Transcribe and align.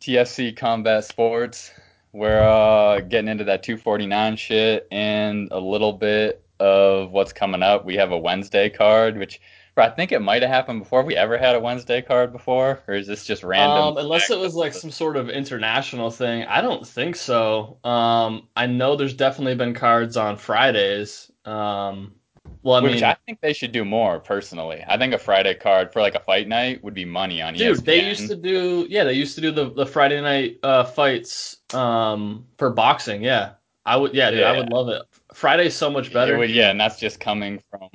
TFC 0.00 0.56
Combat 0.56 1.04
Sports. 1.04 1.72
We're 2.12 2.42
uh, 2.42 3.00
getting 3.00 3.28
into 3.28 3.44
that 3.44 3.62
249 3.62 4.36
shit 4.36 4.88
and 4.90 5.48
a 5.52 5.60
little 5.60 5.92
bit 5.92 6.44
of 6.58 7.12
what's 7.12 7.32
coming 7.32 7.62
up. 7.62 7.84
We 7.84 7.96
have 7.96 8.12
a 8.12 8.18
Wednesday 8.18 8.68
card, 8.68 9.16
which 9.16 9.40
I 9.76 9.88
think 9.88 10.12
it 10.12 10.20
might 10.20 10.42
have 10.42 10.50
happened 10.50 10.80
before. 10.80 11.00
Have 11.00 11.06
we 11.06 11.16
ever 11.16 11.38
had 11.38 11.54
a 11.54 11.60
Wednesday 11.60 12.02
card 12.02 12.32
before, 12.32 12.82
or 12.86 12.94
is 12.94 13.06
this 13.06 13.24
just 13.24 13.42
random? 13.42 13.78
Um, 13.78 13.96
unless 13.96 14.30
it 14.30 14.38
was 14.38 14.54
like 14.54 14.74
some 14.74 14.90
sort 14.90 15.16
of 15.16 15.30
international 15.30 16.10
thing. 16.10 16.44
I 16.44 16.60
don't 16.60 16.86
think 16.86 17.16
so. 17.16 17.78
Um, 17.84 18.48
I 18.56 18.66
know 18.66 18.96
there's 18.96 19.14
definitely 19.14 19.54
been 19.54 19.74
cards 19.74 20.16
on 20.16 20.36
Fridays. 20.36 21.30
Um, 21.44 22.14
well, 22.62 22.76
I 22.76 22.80
Which 22.80 22.92
mean, 22.94 23.04
I 23.04 23.14
think 23.26 23.40
they 23.40 23.52
should 23.52 23.72
do 23.72 23.84
more 23.84 24.20
personally. 24.20 24.84
I 24.86 24.98
think 24.98 25.14
a 25.14 25.18
Friday 25.18 25.54
card 25.54 25.92
for 25.92 26.00
like 26.00 26.14
a 26.14 26.20
fight 26.20 26.48
night 26.48 26.82
would 26.84 26.94
be 26.94 27.04
money 27.04 27.40
on 27.42 27.54
dude, 27.56 27.78
ESPN. 27.78 27.84
they 27.84 28.00
used 28.08 28.28
to 28.28 28.36
do 28.36 28.86
yeah, 28.88 29.04
they 29.04 29.14
used 29.14 29.34
to 29.36 29.40
do 29.40 29.50
the 29.50 29.70
the 29.70 29.86
Friday 29.86 30.20
night 30.20 30.58
uh, 30.62 30.84
fights 30.84 31.58
um 31.74 32.46
for 32.58 32.70
boxing. 32.70 33.22
Yeah, 33.22 33.52
I 33.86 33.96
would 33.96 34.14
yeah, 34.14 34.30
dude, 34.30 34.42
I 34.42 34.52
would 34.52 34.68
love 34.70 34.88
it. 34.88 35.02
Friday's 35.34 35.74
so 35.76 35.90
much 35.90 36.12
better. 36.12 36.36
would- 36.38 36.50
yeah, 36.50 36.70
and 36.70 36.80
that's 36.80 36.98
just 36.98 37.20
coming 37.20 37.62
from 37.70 37.88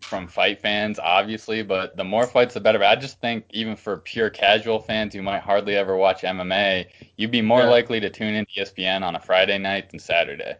from 0.00 0.26
fight 0.26 0.60
fans, 0.60 0.98
obviously. 0.98 1.62
But 1.62 1.96
the 1.96 2.04
more 2.04 2.26
fights, 2.26 2.54
the 2.54 2.60
better. 2.60 2.78
But 2.78 2.88
I 2.88 2.96
just 2.96 3.20
think 3.20 3.44
even 3.50 3.76
for 3.76 3.98
pure 3.98 4.30
casual 4.30 4.80
fans 4.80 5.14
who 5.14 5.22
might 5.22 5.40
hardly 5.42 5.76
ever 5.76 5.96
watch 5.96 6.22
MMA, 6.24 6.86
you'd 7.16 7.30
be 7.30 7.42
more 7.42 7.62
Yeah. 7.62 7.66
likely 7.66 8.00
to 8.00 8.10
tune 8.10 8.34
in 8.34 8.46
to 8.46 8.52
ESPN 8.60 9.02
on 9.02 9.16
a 9.16 9.20
Friday 9.20 9.58
night 9.58 9.90
than 9.90 9.98
Saturday. 10.00 10.56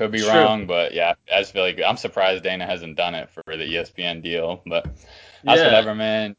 Could 0.00 0.12
be 0.12 0.22
True. 0.22 0.30
wrong, 0.30 0.66
but 0.66 0.94
yeah, 0.94 1.12
I 1.30 1.40
just 1.40 1.52
feel 1.52 1.60
like 1.60 1.78
I'm 1.86 1.98
surprised 1.98 2.42
Dana 2.42 2.64
hasn't 2.64 2.96
done 2.96 3.14
it 3.14 3.28
for 3.28 3.42
the 3.54 3.64
ESPN 3.64 4.22
deal. 4.22 4.62
But 4.64 4.86
that's 5.44 5.60
Yeah. 5.60 5.66
whatever, 5.66 5.94
man. 5.94 6.36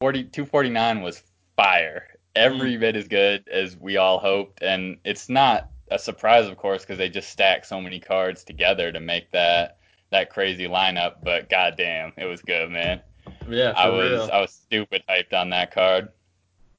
40, 0.00 0.24
249 0.24 1.02
was 1.02 1.22
fire. 1.56 2.08
Every 2.34 2.74
Mm. 2.74 2.80
bit 2.80 2.96
as 2.96 3.06
good 3.06 3.46
as 3.48 3.76
we 3.76 3.96
all 3.96 4.18
hoped, 4.18 4.60
and 4.60 4.98
it's 5.04 5.28
not 5.28 5.70
a 5.88 6.00
surprise, 6.00 6.48
of 6.48 6.56
course, 6.56 6.82
because 6.82 6.98
they 6.98 7.08
just 7.08 7.30
stack 7.30 7.64
so 7.64 7.80
many 7.80 8.00
cards 8.00 8.42
together 8.42 8.90
to 8.90 8.98
make 8.98 9.30
that 9.30 9.78
that 10.10 10.30
crazy 10.30 10.66
lineup. 10.66 11.22
But 11.22 11.48
goddamn, 11.48 12.12
it 12.16 12.24
was 12.24 12.42
good, 12.42 12.70
man. 12.72 13.02
yeah, 13.48 13.72
I 13.76 13.88
was 13.88 14.10
real. 14.10 14.30
I 14.32 14.40
was 14.40 14.50
stupid 14.50 15.04
hyped 15.08 15.32
on 15.32 15.50
that 15.50 15.70
card. 15.70 16.08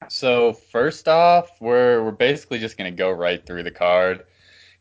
So 0.10 0.52
first 0.52 1.08
off, 1.08 1.52
we're 1.62 2.04
we're 2.04 2.12
basically 2.12 2.60
just 2.60 2.78
gonna 2.78 2.92
go 2.92 3.12
right 3.12 3.46
through 3.46 3.64
the 3.64 3.72
card, 3.72 4.26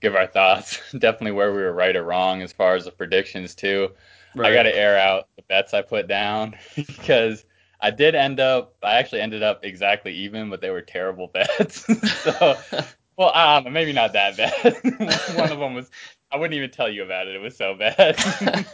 give 0.01 0.15
our 0.15 0.27
thoughts. 0.27 0.81
Definitely 0.99 1.33
where 1.33 1.53
we 1.53 1.63
were 1.63 1.73
right 1.73 1.97
or 1.97 2.05
wrong 2.05 2.43
as 2.43 2.53
far 2.53 2.75
as 2.75 2.85
the 2.85 2.91
predictions 2.91 3.55
too. 3.55 3.91
I 4.39 4.53
got 4.53 4.65
to 4.65 4.77
air 4.77 4.99
out 4.99 5.29
the 5.37 5.43
bets 5.49 5.73
I 5.73 5.81
put 5.81 6.09
down 6.09 6.55
because 6.77 7.45
I 7.81 7.91
did 7.91 8.15
end 8.15 8.39
up. 8.41 8.75
I 8.83 8.97
actually 8.97 9.23
ended 9.23 9.43
up 9.43 9.65
exactly 9.65 10.13
even, 10.13 10.51
but 10.51 10.61
they 10.61 10.71
were 10.71 10.83
terrible 10.83 11.29
bets. 11.35 11.87
so, 12.23 12.57
well, 13.17 13.63
know, 13.63 13.71
maybe 13.71 13.93
not 13.93 14.13
that 14.13 14.37
bad. 14.37 14.75
One 15.37 15.51
of 15.53 15.59
them 15.59 15.75
was. 15.75 15.91
I 16.33 16.37
wouldn't 16.37 16.55
even 16.57 16.71
tell 16.71 16.89
you 16.89 17.05
about 17.05 17.29
it. 17.29 17.37
It 17.37 17.39
was 17.39 17.57
so 17.57 17.75
bad. 17.75 18.17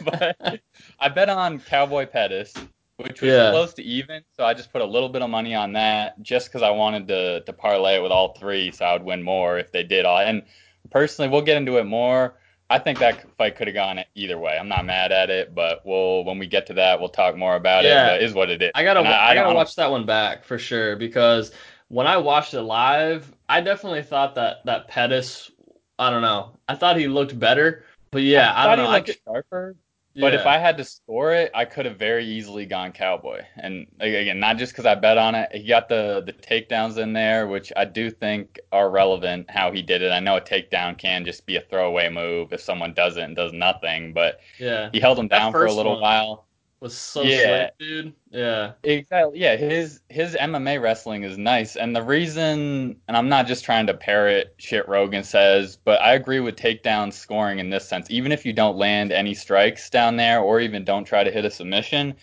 but 0.03 0.59
I 0.99 1.07
bet 1.09 1.29
on 1.29 1.59
Cowboy 1.59 2.07
Pettis, 2.07 2.53
which 2.97 3.21
was 3.21 3.31
Yeah. 3.31 3.51
close 3.51 3.73
to 3.75 3.83
even. 3.83 4.23
So 4.35 4.43
I 4.43 4.53
just 4.55 4.71
put 4.73 4.81
a 4.81 4.85
little 4.85 5.07
bit 5.09 5.21
of 5.21 5.29
money 5.29 5.53
on 5.53 5.71
that, 5.73 6.21
just 6.21 6.47
because 6.47 6.63
I 6.63 6.71
wanted 6.71 7.07
to 7.09 7.41
to 7.41 7.53
parlay 7.53 7.95
it 7.95 8.01
with 8.03 8.11
all 8.11 8.33
three, 8.33 8.71
so 8.71 8.85
I 8.85 8.93
would 8.93 9.03
win 9.03 9.21
more 9.23 9.59
if 9.59 9.71
they 9.71 9.83
did 9.83 10.03
all. 10.03 10.17
And 10.17 10.43
personally, 10.91 11.29
we'll 11.29 11.41
get 11.41 11.57
into 11.57 11.77
it 11.77 11.85
more. 11.85 12.35
I 12.69 12.79
think 12.79 12.97
that 12.99 13.25
fight 13.37 13.55
could 13.55 13.67
have 13.67 13.75
gone 13.75 13.99
either 14.15 14.37
way. 14.39 14.57
I'm 14.57 14.67
not 14.67 14.85
mad 14.85 15.11
at 15.11 15.29
it, 15.29 15.53
but 15.53 15.85
we'll 15.85 16.23
when 16.23 16.39
we 16.39 16.47
get 16.47 16.65
to 16.67 16.73
that, 16.75 16.99
we'll 16.99 17.09
talk 17.09 17.35
more 17.35 17.55
about 17.55 17.83
Yeah. 17.83 18.07
it. 18.07 18.09
But 18.09 18.21
it 18.21 18.25
is 18.25 18.33
what 18.33 18.49
it 18.49 18.61
is. 18.61 18.71
I 18.73 18.83
gotta 18.83 18.99
And 19.01 19.09
I, 19.09 19.35
gotta 19.35 19.53
watch 19.53 19.75
that 19.75 19.91
one 19.91 20.05
back 20.05 20.43
for 20.43 20.57
sure 20.57 20.95
because 20.95 21.51
when 21.89 22.07
I 22.07 22.17
watched 22.17 22.53
it 22.53 22.61
live, 22.63 23.31
I 23.49 23.61
definitely 23.61 24.01
thought 24.01 24.33
that 24.35 24.65
that 24.65 24.87
Pettis, 24.87 25.51
I 25.99 26.09
don't 26.09 26.21
know, 26.23 26.57
I 26.67 26.75
thought 26.75 26.97
he 26.97 27.07
looked 27.07 27.37
better, 27.37 27.83
but 28.09 28.23
yeah, 28.23 28.53
I, 28.55 28.63
thought 28.63 28.75
don't 28.77 28.85
know. 28.85 28.89
he 28.91 28.95
I 28.95 28.97
looked 28.97 29.07
could, 29.07 29.17
sharper. 29.25 29.75
But 30.15 30.33
if. 30.33 30.45
I 30.45 30.57
had 30.57 30.77
to 30.77 30.83
score 30.83 31.33
it, 31.33 31.51
I 31.55 31.65
could 31.65 31.85
have 31.85 31.97
very 31.97 32.25
easily 32.25 32.65
gone 32.65 32.91
Cowboy. 32.91 33.41
And 33.55 33.87
again, 33.99 34.39
not 34.39 34.57
just 34.57 34.71
because 34.73 34.85
I 34.85 34.95
bet 34.95 35.17
on 35.17 35.35
it. 35.35 35.49
He 35.53 35.67
got 35.67 35.89
the 35.89 36.21
the 36.25 36.33
takedowns 36.33 36.97
in 36.97 37.13
there, 37.13 37.47
which 37.47 37.71
I 37.75 37.85
do 37.85 38.11
think 38.11 38.59
are 38.71 38.89
relevant. 38.89 39.49
How 39.49 39.71
he 39.71 39.81
did 39.81 40.01
it. 40.01 40.11
I 40.11 40.19
know 40.19 40.37
a 40.37 40.41
takedown 40.41 40.97
can 40.97 41.25
just 41.25 41.45
be 41.45 41.55
a 41.55 41.61
throwaway 41.61 42.09
move 42.09 42.53
if 42.53 42.61
someone 42.61 42.93
does 42.93 43.17
it 43.17 43.23
and 43.23 43.35
does 43.35 43.53
nothing, 43.53 44.13
but 44.13 44.39
yeah, 44.59 44.89
he 44.91 44.99
held 44.99 45.17
him 45.19 45.27
That 45.29 45.39
down 45.39 45.51
for 45.51 45.65
a 45.65 45.73
little 45.73 45.93
one. 45.93 46.01
while. 46.01 46.47
Was 46.83 46.95
so 46.95 47.23
Yeah. 47.23 47.39
slick, 47.39 47.77
dude. 47.79 48.13
Yeah, 48.29 48.73
Exactly. 48.83 49.39
Yeah, 49.39 49.55
his 49.55 50.01
his 50.09 50.35
MMA 50.35 50.77
wrestling 50.81 51.23
is 51.23 51.37
nice, 51.37 51.77
and 51.77 51.95
the 51.95 52.03
reason, 52.03 52.99
and 53.07 53.15
I'm 53.17 53.29
not 53.29 53.47
just 53.47 53.63
trying 53.63 53.87
to 53.87 53.93
parrot 53.93 54.53
shit 54.57 54.87
Rogan 54.89 55.23
says, 55.23 55.77
but 55.77 56.01
I 56.01 56.13
agree 56.13 56.41
with 56.41 56.57
takedown 56.57 57.13
scoring 57.13 57.59
in 57.59 57.69
this 57.69 57.87
sense. 57.87 58.11
Even 58.11 58.33
if 58.33 58.45
you 58.45 58.51
don't 58.51 58.75
land 58.75 59.13
any 59.13 59.33
strikes 59.33 59.89
down 59.89 60.17
there, 60.17 60.41
or 60.41 60.59
even 60.59 60.83
don't 60.83 61.05
try 61.05 61.23
to 61.23 61.31
hit 61.31 61.45
a 61.45 61.49
submission, 61.49 62.15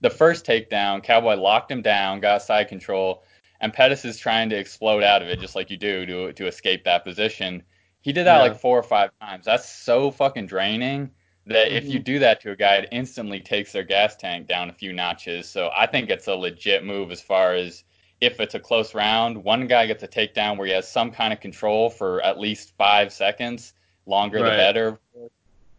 the 0.00 0.10
first 0.10 0.46
takedown, 0.46 1.02
Cowboy 1.02 1.34
locked 1.34 1.70
him 1.72 1.82
down, 1.82 2.20
got 2.20 2.42
side 2.42 2.68
control, 2.68 3.24
and 3.60 3.72
Pettis 3.72 4.04
is 4.04 4.16
trying 4.18 4.48
to 4.50 4.56
explode 4.56 5.02
out 5.02 5.20
of 5.22 5.28
it 5.28 5.40
just 5.40 5.56
like 5.56 5.68
you 5.70 5.76
do 5.76 6.06
to 6.06 6.32
to 6.32 6.46
escape 6.46 6.84
that 6.84 7.04
position. 7.04 7.64
He 8.02 8.12
did 8.12 8.24
that 8.26 8.36
Yeah. 8.36 8.42
like 8.42 8.54
four 8.56 8.78
or 8.78 8.84
five 8.84 9.10
times. 9.20 9.44
That's 9.46 9.68
so 9.68 10.12
fucking 10.12 10.46
draining 10.46 11.10
that 11.50 11.72
if 11.76 11.84
you 11.88 12.00
Mhm. 12.00 12.04
do 12.04 12.18
that 12.20 12.40
to 12.42 12.52
a 12.52 12.56
guy, 12.56 12.76
it 12.76 12.88
instantly 12.92 13.40
takes 13.40 13.72
their 13.72 13.82
gas 13.82 14.16
tank 14.16 14.46
down 14.46 14.70
a 14.70 14.72
few 14.72 14.92
notches. 14.92 15.48
So 15.48 15.70
I 15.76 15.86
think 15.86 16.08
it's 16.08 16.28
a 16.28 16.34
legit 16.34 16.84
move 16.84 17.10
as 17.10 17.20
far 17.20 17.54
as 17.54 17.84
if 18.20 18.38
it's 18.40 18.54
a 18.54 18.60
close 18.60 18.94
round, 18.94 19.42
one 19.42 19.66
guy 19.66 19.86
gets 19.86 20.02
a 20.02 20.08
takedown 20.08 20.56
where 20.56 20.66
he 20.66 20.72
has 20.72 20.86
some 20.88 21.10
kind 21.10 21.32
of 21.32 21.40
control 21.40 21.90
for 21.90 22.22
at 22.22 22.38
least 22.38 22.74
five 22.76 23.12
seconds, 23.12 23.74
longer 24.06 24.38
the 24.38 24.50
better. 24.50 25.00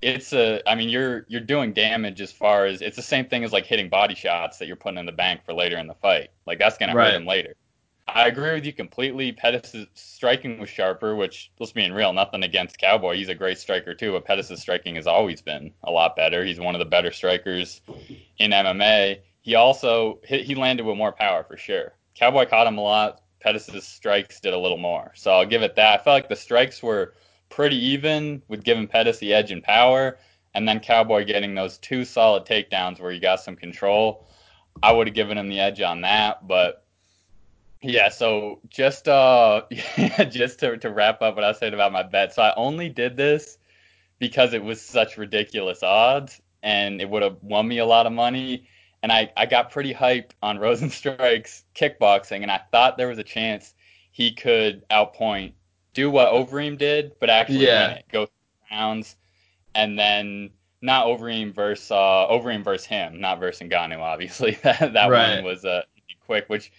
It's 0.02 0.34
a, 0.34 0.62
I 0.68 0.74
mean, 0.76 0.90
you're 0.90 1.26
you're 1.30 1.42
doing 1.42 1.74
damage 1.74 2.22
as 2.22 2.32
far 2.32 2.66
as 2.66 2.82
it's 2.82 2.96
the 2.96 3.04
same 3.04 3.26
thing 3.26 3.44
as 3.44 3.54
like 3.54 3.68
hitting 3.68 3.88
body 3.88 4.16
shots 4.16 4.58
that 4.58 4.66
you're 4.68 4.76
putting 4.76 4.98
in 4.98 5.06
the 5.06 5.12
bank 5.12 5.44
for 5.46 5.54
later 5.54 5.78
in 5.78 5.86
the 5.88 5.94
fight. 5.94 6.32
Like 6.48 6.58
that's 6.58 6.78
gonna 6.78 6.96
Right. 6.96 7.14
hurt 7.14 7.22
him 7.22 7.28
later. 7.28 7.56
I 8.14 8.28
agree 8.28 8.54
with 8.54 8.66
you 8.66 8.74
completely. 8.74 9.32
Pettis' 9.32 9.86
striking 9.94 10.60
was 10.60 10.70
sharper, 10.70 11.16
which 11.16 11.52
let's 11.60 11.72
being 11.72 11.94
real, 11.94 12.12
nothing 12.12 12.44
against 12.44 12.78
Cowboy. 12.78 13.16
He's 13.16 13.30
a 13.30 13.36
great 13.36 13.58
striker 13.58 13.94
too, 13.94 14.12
but 14.12 14.26
Pettis' 14.26 14.60
striking 14.60 14.96
has 14.96 15.08
always 15.08 15.42
been 15.42 15.72
a 15.84 15.92
lot 15.92 16.18
better. 16.18 16.44
He's 16.44 16.60
one 16.60 16.76
of 16.76 16.80
the 16.80 16.86
better 16.86 17.12
strikers 17.12 17.82
in 18.38 18.52
MMA. 18.52 19.20
He 19.42 19.56
also 19.56 20.20
he 20.26 20.56
landed 20.56 20.86
with 20.86 20.98
more 20.98 21.14
power 21.14 21.44
for 21.44 21.56
sure. 21.56 21.94
Cowboy 22.16 22.46
caught 22.48 22.68
him 22.68 22.78
a 22.78 22.82
lot. 22.82 23.22
Pettis' 23.40 23.88
strikes 23.88 24.42
did 24.42 24.54
a 24.54 24.60
little 24.60 24.78
more. 24.78 25.14
So 25.16 25.32
I'll 25.32 25.46
give 25.46 25.64
it 25.64 25.76
that. 25.76 26.02
I 26.02 26.04
felt 26.04 26.14
like 26.14 26.30
the 26.30 26.36
strikes 26.36 26.84
were 26.84 27.16
pretty 27.50 27.78
even 27.78 28.42
with 28.50 28.64
giving 28.64 28.88
Pettis 28.88 29.20
the 29.20 29.34
edge 29.34 29.52
in 29.52 29.62
power, 29.62 30.18
and 30.54 30.68
then 30.68 30.82
Cowboy 30.82 31.26
getting 31.26 31.56
those 31.56 31.78
two 31.78 32.04
solid 32.04 32.46
takedowns 32.46 33.00
where 33.00 33.12
he 33.12 33.20
got 33.20 33.40
some 33.40 33.56
control. 33.56 34.28
I 34.84 34.92
would 34.92 35.08
have 35.08 35.16
given 35.16 35.38
him 35.38 35.50
the 35.50 35.60
edge 35.60 35.82
on 35.82 36.02
that, 36.02 36.48
but 36.48 36.86
yeah, 37.82 38.10
so 38.10 38.60
just 38.70 39.08
uh 39.08 39.64
just 40.30 40.60
to 40.60 40.78
to 40.78 40.90
wrap 40.92 41.22
up 41.22 41.36
what 41.36 41.44
I 41.44 41.52
said 41.54 41.74
about 41.74 41.92
my 41.92 42.04
bet. 42.04 42.34
So 42.34 42.42
I 42.44 42.54
only 42.56 42.90
did 42.90 43.18
this 43.18 43.58
because 44.20 44.54
it 44.54 44.64
was 44.64 44.82
such 44.82 45.18
ridiculous 45.18 45.84
odds 45.84 46.42
and 46.64 47.02
it 47.02 47.10
would 47.10 47.24
have 47.24 47.38
won 47.44 47.68
me 47.68 47.80
a 47.80 47.86
lot 47.86 48.08
of 48.08 48.14
money. 48.14 48.68
And 49.04 49.12
I, 49.12 49.32
I 49.38 49.46
got 49.48 49.72
pretty 49.72 49.94
hyped 49.94 50.32
on 50.44 50.58
Rozenstruik's 50.60 51.66
kickboxing 51.76 52.44
and 52.44 52.52
I 52.52 52.62
thought 52.72 52.98
there 52.98 53.10
was 53.10 53.20
a 53.20 53.24
chance 53.24 53.76
he 54.12 54.34
could 54.34 54.88
outpoint 54.90 55.54
do 55.94 56.12
what 56.12 56.32
Overeem 56.34 56.78
did, 56.78 57.14
but 57.20 57.30
actually 57.30 57.68
Yeah. 57.68 57.70
win 57.70 57.92
it. 57.92 58.06
Go 58.12 58.26
through 58.28 58.78
rounds 58.78 59.18
and 59.76 59.98
then 59.98 60.52
not 60.82 61.08
Overeem 61.08 61.54
versus 61.54 61.92
uh, 61.92 62.28
Overeem 62.30 62.64
versus 62.64 62.86
him, 62.88 63.20
not 63.22 63.40
versus 63.40 63.68
Ngannou, 63.68 64.00
obviously. 64.00 64.52
that 64.64 64.94
that 64.94 65.14
Right. 65.14 65.14
one 65.14 65.44
was 65.44 65.66
uh, 65.66 65.84
quick, 66.26 66.46
which 66.50 66.72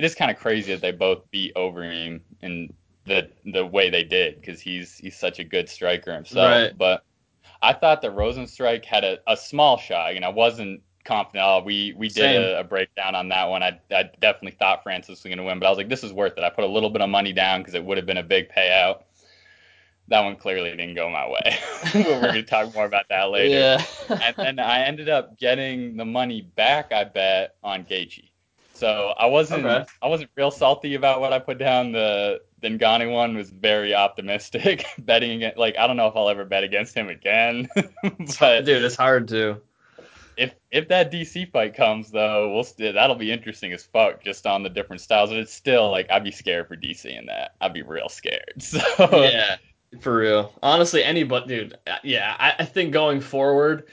it 0.00 0.04
is 0.04 0.14
kind 0.14 0.30
of 0.30 0.38
crazy 0.38 0.72
that 0.72 0.80
they 0.80 0.92
both 0.92 1.30
beat 1.30 1.54
Overeem 1.56 2.22
in 2.40 2.72
the 3.04 3.28
the 3.44 3.66
way 3.66 3.90
they 3.90 4.02
did 4.02 4.40
because 4.40 4.58
he's 4.58 4.96
he's 4.96 5.14
such 5.14 5.38
a 5.38 5.44
good 5.44 5.68
striker 5.68 6.14
himself. 6.14 6.48
Right. 6.48 6.78
But 6.78 7.04
I 7.60 7.74
thought 7.74 8.00
that 8.00 8.12
Rozenstruik 8.12 8.86
had 8.86 9.04
a, 9.04 9.18
a 9.26 9.36
small 9.36 9.76
shot. 9.76 10.14
You 10.14 10.20
know, 10.20 10.28
I 10.28 10.32
wasn't 10.32 10.80
confident. 11.04 11.44
Oh, 11.46 11.62
we 11.62 11.92
we 11.98 12.08
did 12.08 12.34
a, 12.34 12.60
a 12.60 12.64
breakdown 12.64 13.14
on 13.14 13.28
that 13.28 13.50
one. 13.50 13.62
I, 13.62 13.78
I 13.90 14.04
definitely 14.22 14.56
thought 14.58 14.82
Francis 14.82 15.22
was 15.22 15.24
going 15.24 15.36
to 15.36 15.44
win, 15.44 15.58
but 15.58 15.66
I 15.66 15.68
was 15.68 15.76
like, 15.76 15.90
this 15.90 16.02
is 16.02 16.14
worth 16.14 16.38
it. 16.38 16.44
I 16.44 16.48
put 16.48 16.64
a 16.64 16.68
little 16.68 16.88
bit 16.88 17.02
of 17.02 17.10
money 17.10 17.34
down 17.34 17.60
because 17.60 17.74
it 17.74 17.84
would 17.84 17.98
have 17.98 18.06
been 18.06 18.16
a 18.16 18.22
big 18.22 18.48
payout. 18.48 19.02
That 20.08 20.24
one 20.24 20.36
clearly 20.36 20.70
didn't 20.70 20.94
go 20.94 21.10
my 21.10 21.28
way. 21.28 21.58
We're 21.94 22.22
going 22.22 22.34
to 22.36 22.42
talk 22.42 22.74
more 22.74 22.86
about 22.86 23.04
that 23.10 23.24
later 23.24 23.84
yeah. 24.08 24.18
and 24.22 24.34
then 24.36 24.58
I 24.58 24.84
ended 24.84 25.10
up 25.10 25.38
getting 25.38 25.98
the 25.98 26.06
money 26.06 26.40
back. 26.40 26.90
I 26.90 27.04
bet 27.04 27.56
on 27.62 27.84
Gaethje. 27.84 28.29
So 28.80 29.12
I 29.18 29.26
wasn't 29.26 29.66
Okay. 29.66 29.84
I 30.00 30.08
wasn't 30.08 30.30
real 30.36 30.50
salty 30.50 30.94
about 30.94 31.20
what 31.20 31.32
I 31.34 31.38
put 31.38 31.58
down. 31.58 31.92
The 31.92 32.40
the 32.60 32.68
Ngannou 32.68 33.12
one 33.12 33.36
was 33.36 33.50
very 33.50 33.94
optimistic. 33.94 34.84
Betting 34.98 35.32
against 35.32 35.58
like 35.58 35.76
I 35.78 35.86
don't 35.86 35.96
know 35.98 36.08
if 36.08 36.16
I'll 36.16 36.30
ever 36.30 36.44
bet 36.46 36.64
against 36.64 36.94
him 36.96 37.08
again, 37.10 37.68
but 38.40 38.64
Dude, 38.64 38.82
it's 38.82 38.96
hard 38.96 39.28
to. 39.28 39.60
if 40.38 40.54
if 40.70 40.88
that 40.88 41.12
DC 41.12 41.52
fight 41.52 41.74
comes 41.74 42.10
though, 42.10 42.52
we'll 42.54 42.64
st- 42.64 42.94
that'll 42.94 43.16
be 43.16 43.30
interesting 43.30 43.72
as 43.72 43.84
fuck 43.84 44.22
just 44.24 44.46
on 44.46 44.62
the 44.62 44.70
different 44.70 45.02
styles. 45.02 45.28
But 45.30 45.38
it's 45.40 45.52
still 45.52 45.90
like 45.90 46.10
I'd 46.10 46.24
be 46.24 46.30
scared 46.30 46.66
for 46.66 46.76
DC 46.76 47.04
in 47.04 47.26
that. 47.26 47.56
I'd 47.60 47.74
be 47.74 47.82
real 47.82 48.08
scared. 48.08 48.54
So 48.58 48.78
yeah, 49.24 49.56
for 50.00 50.16
real. 50.16 50.54
Honestly, 50.62 51.02
any 51.04 51.20
anybody, 51.20 51.48
dude. 51.48 51.78
uh, 51.86 51.96
Yeah, 52.02 52.34
I, 52.38 52.54
I 52.60 52.64
think 52.64 52.92
going 52.92 53.20
forward. 53.20 53.88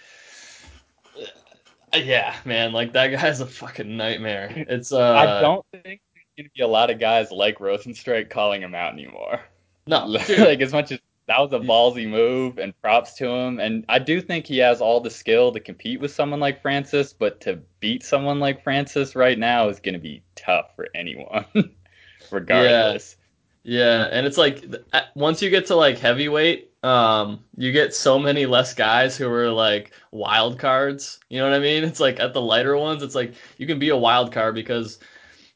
Yeah, 1.94 2.36
man, 2.46 2.74
like 2.74 2.94
that 2.94 3.08
guy's 3.08 3.40
a 3.40 3.46
fucking 3.46 3.96
nightmare. 3.96 4.52
It's 4.70 4.92
uh, 4.92 5.14
I 5.14 5.42
don't 5.42 5.66
think 5.72 6.02
there's 6.14 6.26
gonna 6.38 6.50
be 6.56 6.62
a 6.62 6.68
lot 6.68 6.90
of 6.90 7.00
guys 7.00 7.32
like 7.32 7.60
Rozenstruik 7.60 8.30
calling 8.30 8.62
him 8.62 8.76
out 8.76 8.94
anymore. 8.94 9.42
no, 9.88 10.06
like 10.06 10.62
as 10.62 10.74
much 10.74 10.92
as 10.92 11.00
that 11.28 11.40
was 11.40 11.52
a 11.52 11.60
ballsy 11.60 12.08
move 12.08 12.58
and 12.58 12.80
props 12.82 13.14
to 13.16 13.28
him 13.28 13.60
and 13.60 13.84
I 13.90 14.00
do 14.00 14.22
think 14.22 14.46
he 14.46 14.60
has 14.60 14.80
all 14.80 15.02
the 15.02 15.10
skill 15.10 15.52
to 15.52 15.60
compete 15.60 16.00
with 16.00 16.14
someone 16.14 16.40
like 16.40 16.62
Francis, 16.62 17.12
but 17.12 17.42
to 17.42 17.60
beat 17.82 18.02
someone 18.04 18.40
like 18.40 18.64
Francis 18.64 19.14
right 19.14 19.38
now 19.38 19.68
is 19.68 19.82
going 19.82 19.94
to 19.94 20.00
be 20.00 20.24
tough 20.36 20.74
for 20.76 20.88
anyone 20.96 21.46
regardless. 22.32 23.18
Yeah, 23.64 24.08
and 24.10 24.26
it's 24.26 24.38
like 24.38 24.64
once 25.16 25.42
you 25.42 25.50
get 25.50 25.66
to 25.66 25.76
like 25.76 25.98
heavyweight, 25.98 26.72
um, 26.88 27.44
you 27.58 27.72
get 27.74 27.94
so 27.94 28.18
many 28.18 28.46
less 28.46 28.74
guys 28.74 29.18
who 29.18 29.30
are 29.30 29.50
like 29.52 29.92
wild 30.12 30.58
cards. 30.58 31.20
You 31.30 31.40
know 31.40 31.50
what 31.50 31.56
I 31.56 31.60
mean? 31.60 31.84
It's 31.84 32.00
like 32.00 32.20
at 32.20 32.34
the 32.34 32.42
lighter 32.42 32.78
ones, 32.78 33.04
it's 33.04 33.16
like 33.16 33.34
you 33.58 33.68
can 33.68 33.78
be 33.78 33.90
a 33.90 33.98
wild 33.98 34.32
card 34.32 34.56
because 34.56 35.00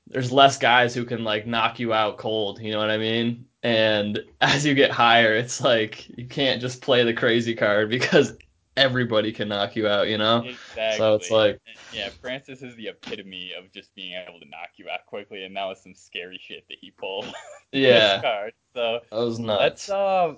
there's 0.08 0.32
less 0.32 0.58
guys 0.58 0.94
who 0.94 1.06
can 1.06 1.24
like 1.24 1.48
knock 1.48 1.80
you 1.80 1.94
out 1.94 2.18
cold. 2.18 2.60
You 2.60 2.72
know 2.74 2.80
what 2.80 2.90
I 2.92 2.98
mean? 2.98 3.46
And 3.64 4.20
as 4.42 4.66
you 4.66 4.74
get 4.74 4.92
higher, 4.92 5.34
it's 5.34 5.62
like 5.62 6.10
you 6.18 6.28
can't 6.28 6.60
just 6.60 6.82
play 6.82 7.04
the 7.04 7.14
crazy 7.14 7.56
card 7.56 7.90
because 7.98 8.34
everybody 8.76 9.32
can 9.32 9.48
knock 9.48 9.78
you 9.78 9.88
out. 9.88 10.10
You 10.10 10.18
know? 10.18 10.44
Exactly. 10.44 10.98
So 10.98 11.16
it's 11.16 11.32
like- 11.32 11.62
yeah, 11.94 12.10
Francis 12.10 12.62
is 12.62 12.76
the 12.76 12.90
epitome 12.90 13.52
of 13.58 13.72
just 13.72 13.96
being 13.96 14.14
able 14.14 14.40
to 14.40 14.50
knock 14.50 14.70
you 14.78 14.90
out 14.90 15.06
quickly 15.06 15.44
and 15.44 15.56
that 15.56 15.66
was 15.66 15.82
some 15.82 15.94
scary 15.94 16.40
shit 16.42 16.66
that 16.68 16.78
he 16.82 16.92
pulled. 16.92 17.34
Yeah, 17.74 18.20
card. 18.22 18.52
So 18.74 19.00
that 19.10 19.18
was 19.18 19.40
nuts. 19.40 19.88
Let's 19.88 19.90
uh 19.90 20.36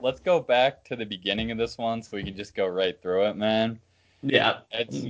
let's 0.00 0.20
go 0.20 0.40
back 0.40 0.84
to 0.84 0.96
the 0.96 1.04
beginning 1.04 1.50
of 1.50 1.58
this 1.58 1.78
one 1.78 2.02
so 2.02 2.16
we 2.16 2.24
can 2.24 2.36
just 2.36 2.54
go 2.54 2.66
right 2.66 3.00
through 3.00 3.26
it, 3.26 3.36
man. 3.36 3.78
yeah, 4.22 4.60
It's 4.72 5.06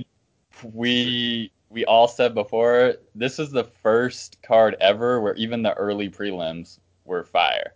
we 0.73 1.51
we 1.69 1.85
all 1.85 2.07
said 2.07 2.33
before 2.33 2.95
this 3.15 3.39
is 3.39 3.49
the 3.51 3.63
first 3.63 4.37
card 4.43 4.75
ever 4.81 5.21
where 5.21 5.33
even 5.35 5.63
the 5.63 5.73
early 5.75 6.09
prelims 6.09 6.79
were 7.05 7.23
fire. 7.23 7.73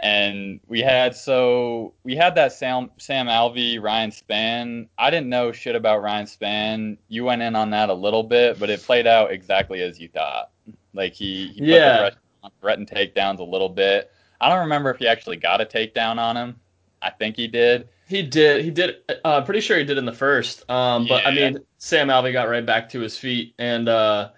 And 0.00 0.58
we 0.66 0.80
had 0.80 1.14
so 1.14 1.94
we 2.02 2.16
had 2.16 2.34
that 2.34 2.52
Sam 2.52 2.90
Sam 2.98 3.26
Alvey 3.26 3.80
Ryan 3.80 4.10
Spann. 4.10 4.88
I 4.98 5.10
didn't 5.10 5.28
know 5.28 5.52
shit 5.52 5.76
about 5.76 6.02
Ryan 6.02 6.26
Spann. 6.26 6.96
You 7.08 7.24
went 7.24 7.42
in 7.42 7.54
on 7.54 7.70
that 7.70 7.88
a 7.88 7.94
little 7.94 8.24
bit, 8.24 8.58
but 8.58 8.68
it 8.68 8.82
played 8.82 9.06
out 9.06 9.30
exactly 9.30 9.80
as 9.82 10.00
you 10.00 10.08
thought. 10.08 10.50
Like 10.92 11.12
he, 11.12 11.48
he 11.48 11.60
put 11.60 11.68
Yeah. 11.68 11.92
the 11.92 11.98
pressure 11.98 12.18
on 12.42 12.50
threatened 12.60 12.88
takedowns 12.88 13.38
a 13.38 13.44
little 13.44 13.68
bit. 13.68 14.10
I 14.42 14.48
don't 14.48 14.60
remember 14.60 14.90
if 14.90 14.98
he 14.98 15.06
actually 15.06 15.36
got 15.36 15.60
a 15.60 15.64
takedown 15.64 16.18
on 16.18 16.36
him. 16.36 16.60
I 17.00 17.10
think 17.10 17.36
he 17.36 17.46
did. 17.46 17.88
He 18.06 18.22
did. 18.22 18.64
He 18.64 18.70
did. 18.70 18.96
Uh, 19.24 19.42
pretty 19.42 19.60
sure 19.60 19.78
he 19.78 19.84
did 19.84 19.98
in 19.98 20.04
the 20.04 20.12
first. 20.12 20.68
Um, 20.70 21.06
but 21.06 21.26
I 21.26 21.30
mean, 21.30 21.58
Sam 21.78 22.08
Alvey 22.08 22.32
got 22.32 22.48
right 22.48 22.64
back 22.64 22.90
to 22.90 23.00
his 23.00 23.16
feet, 23.16 23.54
and 23.58 23.88
uh, 23.88 24.30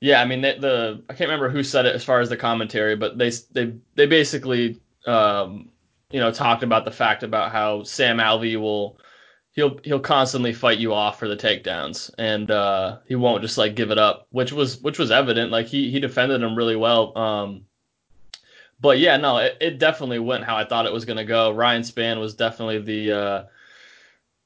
yeah, 0.00 0.20
I 0.20 0.24
mean, 0.26 0.42
the, 0.42 0.56
the 0.58 1.02
I 1.08 1.14
can't 1.14 1.30
remember 1.30 1.48
who 1.48 1.62
said 1.62 1.86
it 1.86 1.94
as 1.94 2.04
far 2.04 2.20
as 2.20 2.28
the 2.28 2.36
commentary, 2.36 2.96
but 2.96 3.18
they 3.18 3.30
they 3.52 3.74
they 3.94 4.06
basically 4.06 4.80
um, 5.06 5.70
you 6.10 6.20
know 6.20 6.30
talked 6.30 6.62
about 6.62 6.84
the 6.84 6.90
fact 6.90 7.22
about 7.22 7.52
how 7.52 7.84
Sam 7.84 8.18
Alvey 8.18 8.60
will 8.60 8.98
he'll 9.52 9.78
he'll 9.82 10.00
constantly 10.00 10.52
fight 10.52 10.78
you 10.78 10.92
off 10.92 11.18
for 11.18 11.28
the 11.28 11.36
takedowns, 11.36 12.10
and 12.18 12.50
uh, 12.50 12.98
he 13.06 13.14
won't 13.14 13.42
just 13.42 13.58
like 13.58 13.74
give 13.74 13.90
it 13.90 13.98
up, 13.98 14.26
which 14.30 14.52
was 14.52 14.80
which 14.82 14.98
was 14.98 15.10
evident. 15.10 15.50
Like 15.50 15.66
he 15.66 15.90
he 15.90 16.00
defended 16.00 16.42
him 16.42 16.56
really 16.56 16.76
well. 16.76 17.16
Um, 17.16 17.62
but 18.80 18.98
yeah, 18.98 19.16
no, 19.16 19.38
it, 19.38 19.56
it 19.60 19.78
definitely 19.78 20.18
went 20.18 20.44
how 20.44 20.56
I 20.56 20.64
thought 20.64 20.86
it 20.86 20.92
was 20.92 21.04
gonna 21.04 21.24
go. 21.24 21.52
Ryan 21.52 21.82
Spann 21.82 22.20
was 22.20 22.34
definitely 22.34 22.78
the 22.80 23.12
uh, 23.12 23.44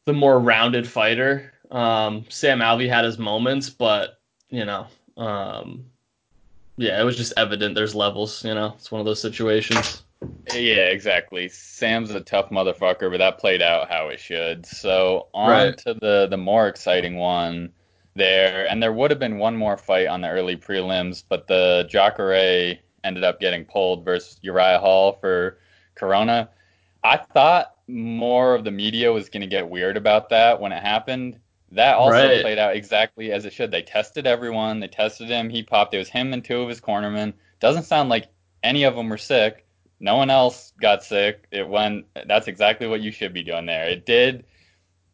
the 0.06 0.12
more 0.12 0.38
rounded 0.38 0.86
fighter. 0.88 1.52
Um, 1.70 2.24
Sam 2.28 2.60
Alvey 2.60 2.88
had 2.88 3.04
his 3.04 3.18
moments, 3.18 3.70
but 3.70 4.20
you 4.48 4.64
know, 4.64 4.86
um, 5.16 5.86
yeah, 6.76 7.00
it 7.00 7.04
was 7.04 7.16
just 7.16 7.34
evident 7.36 7.74
there's 7.74 7.94
levels. 7.94 8.44
You 8.44 8.54
know, 8.54 8.74
it's 8.76 8.92
one 8.92 9.00
of 9.00 9.06
those 9.06 9.22
situations. 9.22 10.04
Yeah, 10.46 10.86
exactly. 10.88 11.48
Sam's 11.48 12.10
a 12.10 12.20
tough 12.20 12.50
motherfucker, 12.50 13.10
but 13.10 13.18
that 13.18 13.38
played 13.38 13.62
out 13.62 13.88
how 13.90 14.08
it 14.08 14.18
should. 14.20 14.66
So 14.66 15.28
on 15.32 15.74
Right. 15.74 15.80
to 15.84 15.94
the 15.94 16.26
the 16.28 16.36
more 16.36 16.66
exciting 16.68 17.16
one 17.16 17.72
there, 18.16 18.68
and 18.68 18.82
there 18.82 18.92
would 18.92 19.10
have 19.10 19.20
been 19.20 19.38
one 19.38 19.56
more 19.56 19.76
fight 19.76 20.08
on 20.08 20.22
the 20.22 20.28
early 20.28 20.56
prelims, 20.56 21.22
but 21.28 21.46
the 21.46 21.86
Jacare 21.88 22.78
ended 23.04 23.24
up 23.24 23.40
getting 23.40 23.64
pulled 23.64 24.04
versus 24.04 24.38
Uriah 24.42 24.78
Hall 24.78 25.12
for 25.20 25.58
Corona. 25.94 26.50
I 27.02 27.16
thought 27.16 27.74
more 27.88 28.54
of 28.54 28.64
the 28.64 28.70
media 28.70 29.12
was 29.12 29.28
going 29.28 29.40
to 29.40 29.46
get 29.46 29.68
weird 29.68 29.96
about 29.96 30.28
that 30.30 30.60
when 30.60 30.72
it 30.72 30.82
happened. 30.82 31.38
That 31.72 31.96
also 31.96 32.12
Right. 32.28 32.42
played 32.42 32.58
out 32.58 32.74
exactly 32.76 33.32
as 33.32 33.44
it 33.44 33.52
should. 33.52 33.70
They 33.70 33.82
tested 33.82 34.26
everyone. 34.26 34.80
They 34.80 34.88
tested 34.88 35.28
him. 35.28 35.50
He 35.50 35.62
popped. 35.62 35.94
It 35.94 35.98
was 35.98 36.08
him 36.08 36.32
and 36.32 36.44
two 36.44 36.60
of 36.60 36.68
his 36.68 36.80
cornermen. 36.80 37.32
Doesn't 37.60 37.84
sound 37.84 38.08
like 38.08 38.28
any 38.62 38.84
of 38.84 38.96
them 38.96 39.08
were 39.08 39.18
sick. 39.18 39.66
No 40.00 40.16
one 40.16 40.30
else 40.30 40.72
got 40.80 41.04
sick. 41.04 41.46
It 41.50 41.68
went. 41.68 42.06
That's 42.26 42.48
exactly 42.48 42.86
what 42.86 43.02
you 43.02 43.12
should 43.12 43.32
be 43.32 43.42
doing 43.42 43.66
there. 43.66 43.88
It 43.88 44.06
did. 44.06 44.44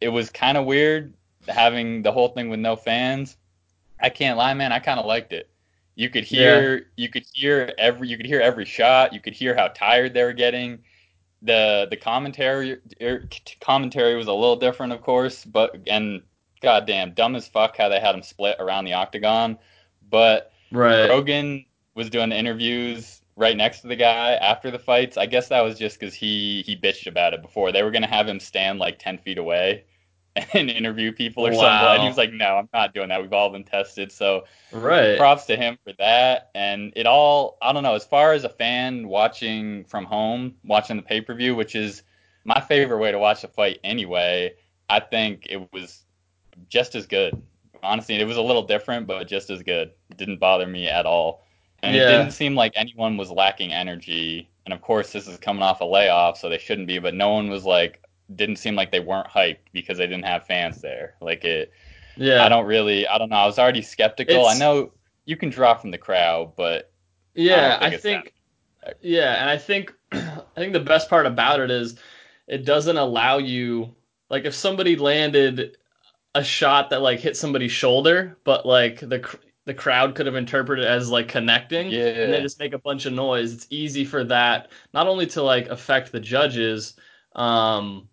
It 0.01 0.09
was 0.09 0.29
kind 0.29 0.57
of 0.57 0.65
weird 0.65 1.13
having 1.47 2.01
the 2.01 2.11
whole 2.11 2.29
thing 2.29 2.49
with 2.49 2.59
no 2.59 2.75
fans. 2.75 3.37
I 3.99 4.09
can't 4.09 4.37
lie, 4.37 4.53
man. 4.53 4.71
I 4.71 4.79
kind 4.79 4.99
of 4.99 5.05
liked 5.05 5.33
it. 5.33 5.49
You 5.97 6.11
could 6.11 6.25
hear. 6.25 6.85
You 6.95 7.09
could 7.09 7.25
hear 7.33 7.73
every. 7.79 8.07
You 8.07 8.17
could 8.17 8.27
hear 8.27 8.39
every 8.39 8.65
shot. 8.65 9.13
You 9.13 9.19
could 9.19 9.33
hear 9.33 9.55
how 9.55 9.69
tired 9.69 10.13
they 10.13 10.23
were 10.23 10.31
getting. 10.31 10.77
The 11.41 11.87
the 11.89 11.97
commentary 11.97 12.77
er, 13.01 13.27
commentary 13.61 14.15
was 14.15 14.27
a 14.27 14.33
little 14.33 14.57
different, 14.57 14.93
of 14.93 15.01
course, 15.01 15.43
but 15.43 15.75
and 15.87 16.21
goddamn 16.61 17.13
dumb 17.15 17.35
as 17.35 17.47
fuck 17.47 17.77
how 17.77 17.89
they 17.89 17.99
had 17.99 18.13
them 18.13 18.21
split 18.21 18.57
around 18.59 18.85
the 18.85 18.93
octagon. 18.93 19.57
But 20.07 20.53
Right. 20.71 21.09
Rogan 21.09 21.65
was 21.95 22.11
doing 22.11 22.31
interviews 22.31 23.21
right 23.35 23.57
next 23.57 23.81
to 23.81 23.87
the 23.87 23.95
guy 23.95 24.33
after 24.33 24.69
the 24.69 24.77
fights. 24.77 25.17
I 25.17 25.25
guess 25.25 25.47
that 25.47 25.61
was 25.61 25.79
just 25.79 25.99
because 25.99 26.13
he 26.13 26.61
he 26.61 26.75
bitched 26.75 27.07
about 27.07 27.33
it 27.33 27.41
before. 27.41 27.71
They 27.71 27.81
were 27.81 27.91
gonna 27.91 28.05
have 28.05 28.27
him 28.27 28.39
stand 28.39 28.77
like 28.77 28.99
ten 28.99 29.17
feet 29.17 29.39
away 29.39 29.83
and 30.53 30.69
interview 30.69 31.11
people 31.11 31.45
or 31.45 31.53
something, 31.53 31.87
and 31.87 32.01
he 32.01 32.07
was 32.07 32.17
like, 32.17 32.33
"No, 32.33 32.57
I'm 32.57 32.69
not 32.73 32.93
doing 32.93 33.09
that. 33.09 33.21
We've 33.21 33.33
all 33.33 33.49
been 33.49 33.63
tested." 33.63 34.11
So 34.11 34.43
Right. 34.71 35.17
props 35.17 35.45
to 35.45 35.55
him 35.55 35.77
for 35.83 35.93
that. 35.99 36.51
And 36.55 36.93
it 36.95 37.05
all, 37.05 37.57
I 37.61 37.73
don't 37.73 37.83
know, 37.83 37.95
as 37.95 38.05
far 38.05 38.33
as 38.33 38.43
a 38.43 38.49
fan 38.49 39.07
watching 39.07 39.85
from 39.85 40.05
home, 40.05 40.55
watching 40.63 40.97
the 40.97 41.03
pay 41.03 41.21
per 41.21 41.33
view, 41.33 41.55
which 41.55 41.75
is 41.75 42.03
my 42.43 42.61
favorite 42.61 42.99
way 42.99 43.11
to 43.11 43.19
watch 43.19 43.43
a 43.43 43.47
fight 43.47 43.79
anyway, 43.83 44.53
I 44.89 44.99
think 44.99 45.47
it 45.49 45.71
was 45.73 46.05
just 46.69 46.95
as 46.95 47.05
good. 47.05 47.41
Honestly, 47.83 48.15
it 48.15 48.25
was 48.25 48.37
a 48.37 48.41
little 48.41 48.63
different, 48.63 49.07
but 49.07 49.27
just 49.27 49.49
as 49.49 49.61
good. 49.63 49.91
It 50.09 50.17
didn't 50.17 50.39
bother 50.39 50.67
me 50.67 50.87
at 50.87 51.05
all. 51.05 51.43
And 51.83 51.95
it 51.95 52.07
didn't 52.07 52.31
seem 52.31 52.55
like 52.55 52.73
anyone 52.75 53.17
was 53.17 53.29
lacking 53.29 53.71
energy. 53.71 54.49
And 54.65 54.73
of 54.73 54.81
course, 54.81 55.11
this 55.11 55.27
is 55.27 55.37
coming 55.37 55.61
off 55.61 55.81
a 55.81 55.85
layoff, 55.85 56.37
so 56.37 56.49
they 56.49 56.57
shouldn't 56.57 56.87
be, 56.87 56.99
but 56.99 57.13
no 57.13 57.29
one 57.29 57.49
was 57.49 57.65
like, 57.65 58.01
didn't 58.35 58.57
seem 58.57 58.75
like 58.75 58.91
they 58.91 58.99
weren't 58.99 59.27
hyped 59.27 59.71
because 59.73 59.97
they 59.97 60.07
didn't 60.07 60.25
have 60.25 60.45
fans 60.45 60.81
there. 60.81 61.15
Like 61.21 61.43
it, 61.45 61.71
Yeah. 62.15 62.43
I 62.43 62.49
don't 62.49 62.65
really, 62.65 63.07
I 63.07 63.17
don't 63.17 63.29
know. 63.29 63.37
I 63.37 63.45
was 63.45 63.59
already 63.59 63.81
skeptical. 63.81 64.35
It's- 64.35 64.55
I 64.55 64.59
know 64.59 64.91
you 65.25 65.37
can 65.37 65.49
draw 65.49 65.75
from 65.75 65.91
the 65.91 65.97
crowd, 65.97 66.55
but 66.55 66.91
Yeah, 67.35 67.77
I 67.79 67.87
I 67.87 67.89
think 67.91 68.01
think, 68.01 68.33
yeah, 69.01 69.41
and 69.41 69.49
I 69.49 69.57
think 69.57 69.93
I 70.11 70.41
think 70.55 70.73
the 70.73 70.79
best 70.79 71.09
part 71.09 71.25
about 71.25 71.59
it 71.59 71.71
is 71.71 71.99
it 72.47 72.65
doesn't 72.65 72.97
allow 72.97 73.37
you 73.37 73.95
like 74.29 74.45
if 74.45 74.53
somebody 74.55 74.95
landed 74.95 75.77
a 76.35 76.43
shot 76.43 76.89
that 76.91 77.01
like 77.01 77.19
hit 77.19 77.37
somebody's 77.37 77.71
shoulder, 77.71 78.37
but 78.43 78.65
like 78.65 78.99
the 79.01 79.37
the 79.65 79.73
crowd 79.73 80.15
could 80.15 80.25
have 80.27 80.35
interpreted 80.35 80.85
it 80.85 80.89
as 80.89 81.09
like 81.11 81.27
connecting, 81.29 81.87
yeah, 81.91 82.05
and 82.21 82.31
they 82.33 82.41
just 82.41 82.59
make 82.59 82.73
a 82.73 82.79
bunch 82.79 83.05
of 83.05 83.13
noise. 83.13 83.53
It's 83.53 83.67
easy 83.69 84.05
for 84.05 84.23
that 84.25 84.71
not 84.93 85.07
only 85.07 85.27
to 85.27 85.43
like 85.43 85.67
affect 85.67 86.11
the 86.11 86.19
judges, 86.19 86.95
um, 87.35 88.09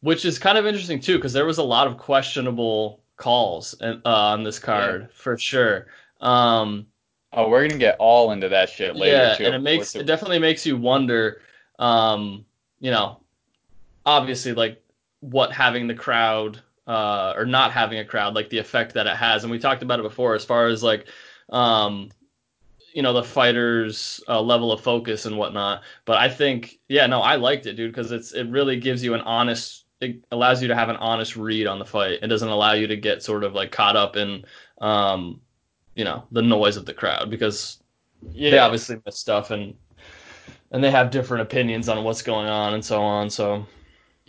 which 0.00 0.24
is 0.24 0.38
kind 0.38 0.58
of 0.58 0.66
interesting 0.66 1.00
too, 1.00 1.16
because 1.16 1.32
there 1.32 1.46
was 1.46 1.58
a 1.58 1.62
lot 1.62 1.86
of 1.86 1.98
questionable 1.98 3.00
calls 3.16 3.74
uh, 3.80 3.96
on 4.04 4.44
this 4.44 4.58
card 4.58 5.08
for 5.12 5.36
sure. 5.36 5.86
Um, 6.20 6.86
oh, 7.32 7.48
we're 7.48 7.66
gonna 7.66 7.78
get 7.78 7.96
all 7.98 8.30
into 8.32 8.48
that 8.48 8.68
shit 8.68 8.96
later 8.96 9.16
yeah, 9.16 9.34
too. 9.34 9.44
and 9.44 9.54
it 9.54 9.60
makes 9.60 9.94
it 9.94 10.06
definitely 10.06 10.38
makes 10.38 10.64
you 10.64 10.76
wonder, 10.76 11.42
um, 11.78 12.44
you 12.80 12.90
know, 12.90 13.20
obviously 14.06 14.52
like 14.52 14.82
what 15.20 15.52
having 15.52 15.86
the 15.86 15.94
crowd 15.94 16.62
uh, 16.86 17.34
or 17.36 17.44
not 17.44 17.72
having 17.72 17.98
a 17.98 18.04
crowd, 18.04 18.34
like 18.34 18.48
the 18.50 18.58
effect 18.58 18.94
that 18.94 19.06
it 19.06 19.16
has, 19.16 19.44
and 19.44 19.50
we 19.50 19.58
talked 19.58 19.82
about 19.82 20.00
it 20.00 20.04
before 20.04 20.34
as 20.34 20.44
far 20.44 20.68
as 20.68 20.82
like, 20.82 21.08
um, 21.50 22.08
you 22.94 23.02
know, 23.02 23.12
the 23.12 23.22
fighters' 23.22 24.22
uh, 24.28 24.40
level 24.40 24.72
of 24.72 24.80
focus 24.80 25.26
and 25.26 25.36
whatnot. 25.36 25.82
But 26.06 26.16
I 26.18 26.28
think, 26.28 26.78
yeah, 26.88 27.06
no, 27.06 27.20
I 27.20 27.36
liked 27.36 27.66
it, 27.66 27.74
dude, 27.74 27.92
because 27.92 28.12
it's 28.12 28.32
it 28.32 28.44
really 28.44 28.78
gives 28.78 29.04
you 29.04 29.14
an 29.14 29.20
honest 29.22 29.84
it 30.00 30.24
allows 30.30 30.62
you 30.62 30.68
to 30.68 30.74
have 30.74 30.88
an 30.88 30.96
honest 30.96 31.36
read 31.36 31.66
on 31.66 31.78
the 31.78 31.84
fight. 31.84 32.20
It 32.22 32.28
doesn't 32.28 32.48
allow 32.48 32.72
you 32.72 32.86
to 32.86 32.96
get 32.96 33.22
sort 33.22 33.44
of 33.44 33.54
like 33.54 33.72
caught 33.72 33.96
up 33.96 34.16
in 34.16 34.44
um, 34.80 35.40
you 35.94 36.04
know, 36.04 36.24
the 36.30 36.42
noise 36.42 36.76
of 36.76 36.86
the 36.86 36.94
crowd 36.94 37.28
because 37.30 37.82
yeah. 38.32 38.50
they 38.50 38.58
obviously 38.58 39.00
miss 39.04 39.18
stuff 39.18 39.50
and 39.50 39.74
and 40.70 40.84
they 40.84 40.90
have 40.90 41.10
different 41.10 41.42
opinions 41.42 41.88
on 41.88 42.04
what's 42.04 42.22
going 42.22 42.46
on 42.46 42.74
and 42.74 42.84
so 42.84 43.02
on. 43.02 43.30
So 43.30 43.66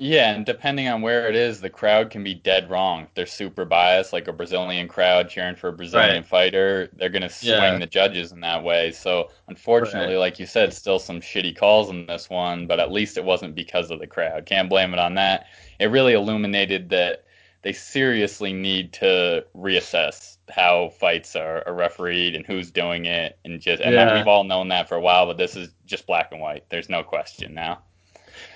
yeah, 0.02 0.32
and 0.34 0.46
depending 0.46 0.88
on 0.88 1.02
where 1.02 1.28
it 1.28 1.36
is, 1.36 1.60
the 1.60 1.70
crowd 1.70 2.10
can 2.10 2.24
be 2.24 2.34
dead 2.34 2.70
wrong. 2.70 3.04
If 3.04 3.14
they're 3.16 3.26
super 3.26 3.66
biased, 3.66 4.14
like 4.14 4.30
a 4.30 4.34
Brazilian 4.34 4.88
crowd 4.88 5.30
cheering 5.30 5.58
for 5.58 5.68
a 5.68 5.74
Brazilian 5.74 6.16
right. 6.16 6.26
fighter, 6.26 6.90
they're 6.94 7.10
gonna 7.10 7.30
swing 7.30 7.52
yeah. 7.52 7.78
the 7.78 7.86
judges 7.86 8.32
in 8.32 8.40
that 8.40 8.64
way. 8.64 8.92
So 8.92 9.30
unfortunately, 9.50 10.14
right. 10.14 10.22
like 10.22 10.40
you 10.40 10.46
said, 10.46 10.74
still 10.74 11.00
some 11.00 11.20
shitty 11.20 11.58
calls 11.58 11.90
in 11.90 12.06
this 12.06 12.30
one, 12.30 12.66
but 12.66 12.80
at 12.80 12.94
least 12.94 13.18
it 13.18 13.26
wasn't 13.26 13.56
because 13.56 13.92
of 13.92 14.00
the 14.00 14.08
crowd. 14.08 14.46
Can't 14.46 14.70
blame 14.70 14.94
it 14.94 15.00
on 15.00 15.16
that. 15.16 15.48
It 15.80 15.88
really 15.88 16.14
illuminated 16.14 16.90
that 16.92 17.26
they 17.62 17.74
seriously 17.74 18.54
need 18.54 18.94
to 18.94 19.46
reassess 19.54 20.38
how 20.50 20.94
fights 20.98 21.36
are, 21.36 21.62
are 21.68 21.74
refereed 21.74 22.36
and 22.36 22.46
who's 22.46 22.72
doing 22.72 23.06
it, 23.06 23.38
and 23.44 23.60
just 23.60 23.84
and 23.84 23.94
yeah. 23.94 24.18
we've 24.18 24.28
all 24.28 24.46
known 24.46 24.70
that 24.70 24.88
for 24.88 24.96
a 24.96 25.02
while, 25.02 25.26
but 25.26 25.38
this 25.38 25.58
is 25.58 25.76
just 25.86 26.08
black 26.08 26.32
and 26.32 26.40
white. 26.40 26.64
There's 26.70 26.88
no 26.88 27.04
question 27.04 27.54
now. 27.54 27.80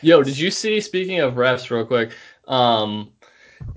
Yo, 0.01 0.23
did 0.23 0.37
you 0.37 0.51
see? 0.51 0.79
Speaking 0.81 1.19
of 1.19 1.35
refs, 1.35 1.69
real 1.69 1.85
quick, 1.85 2.11
um, 2.47 3.11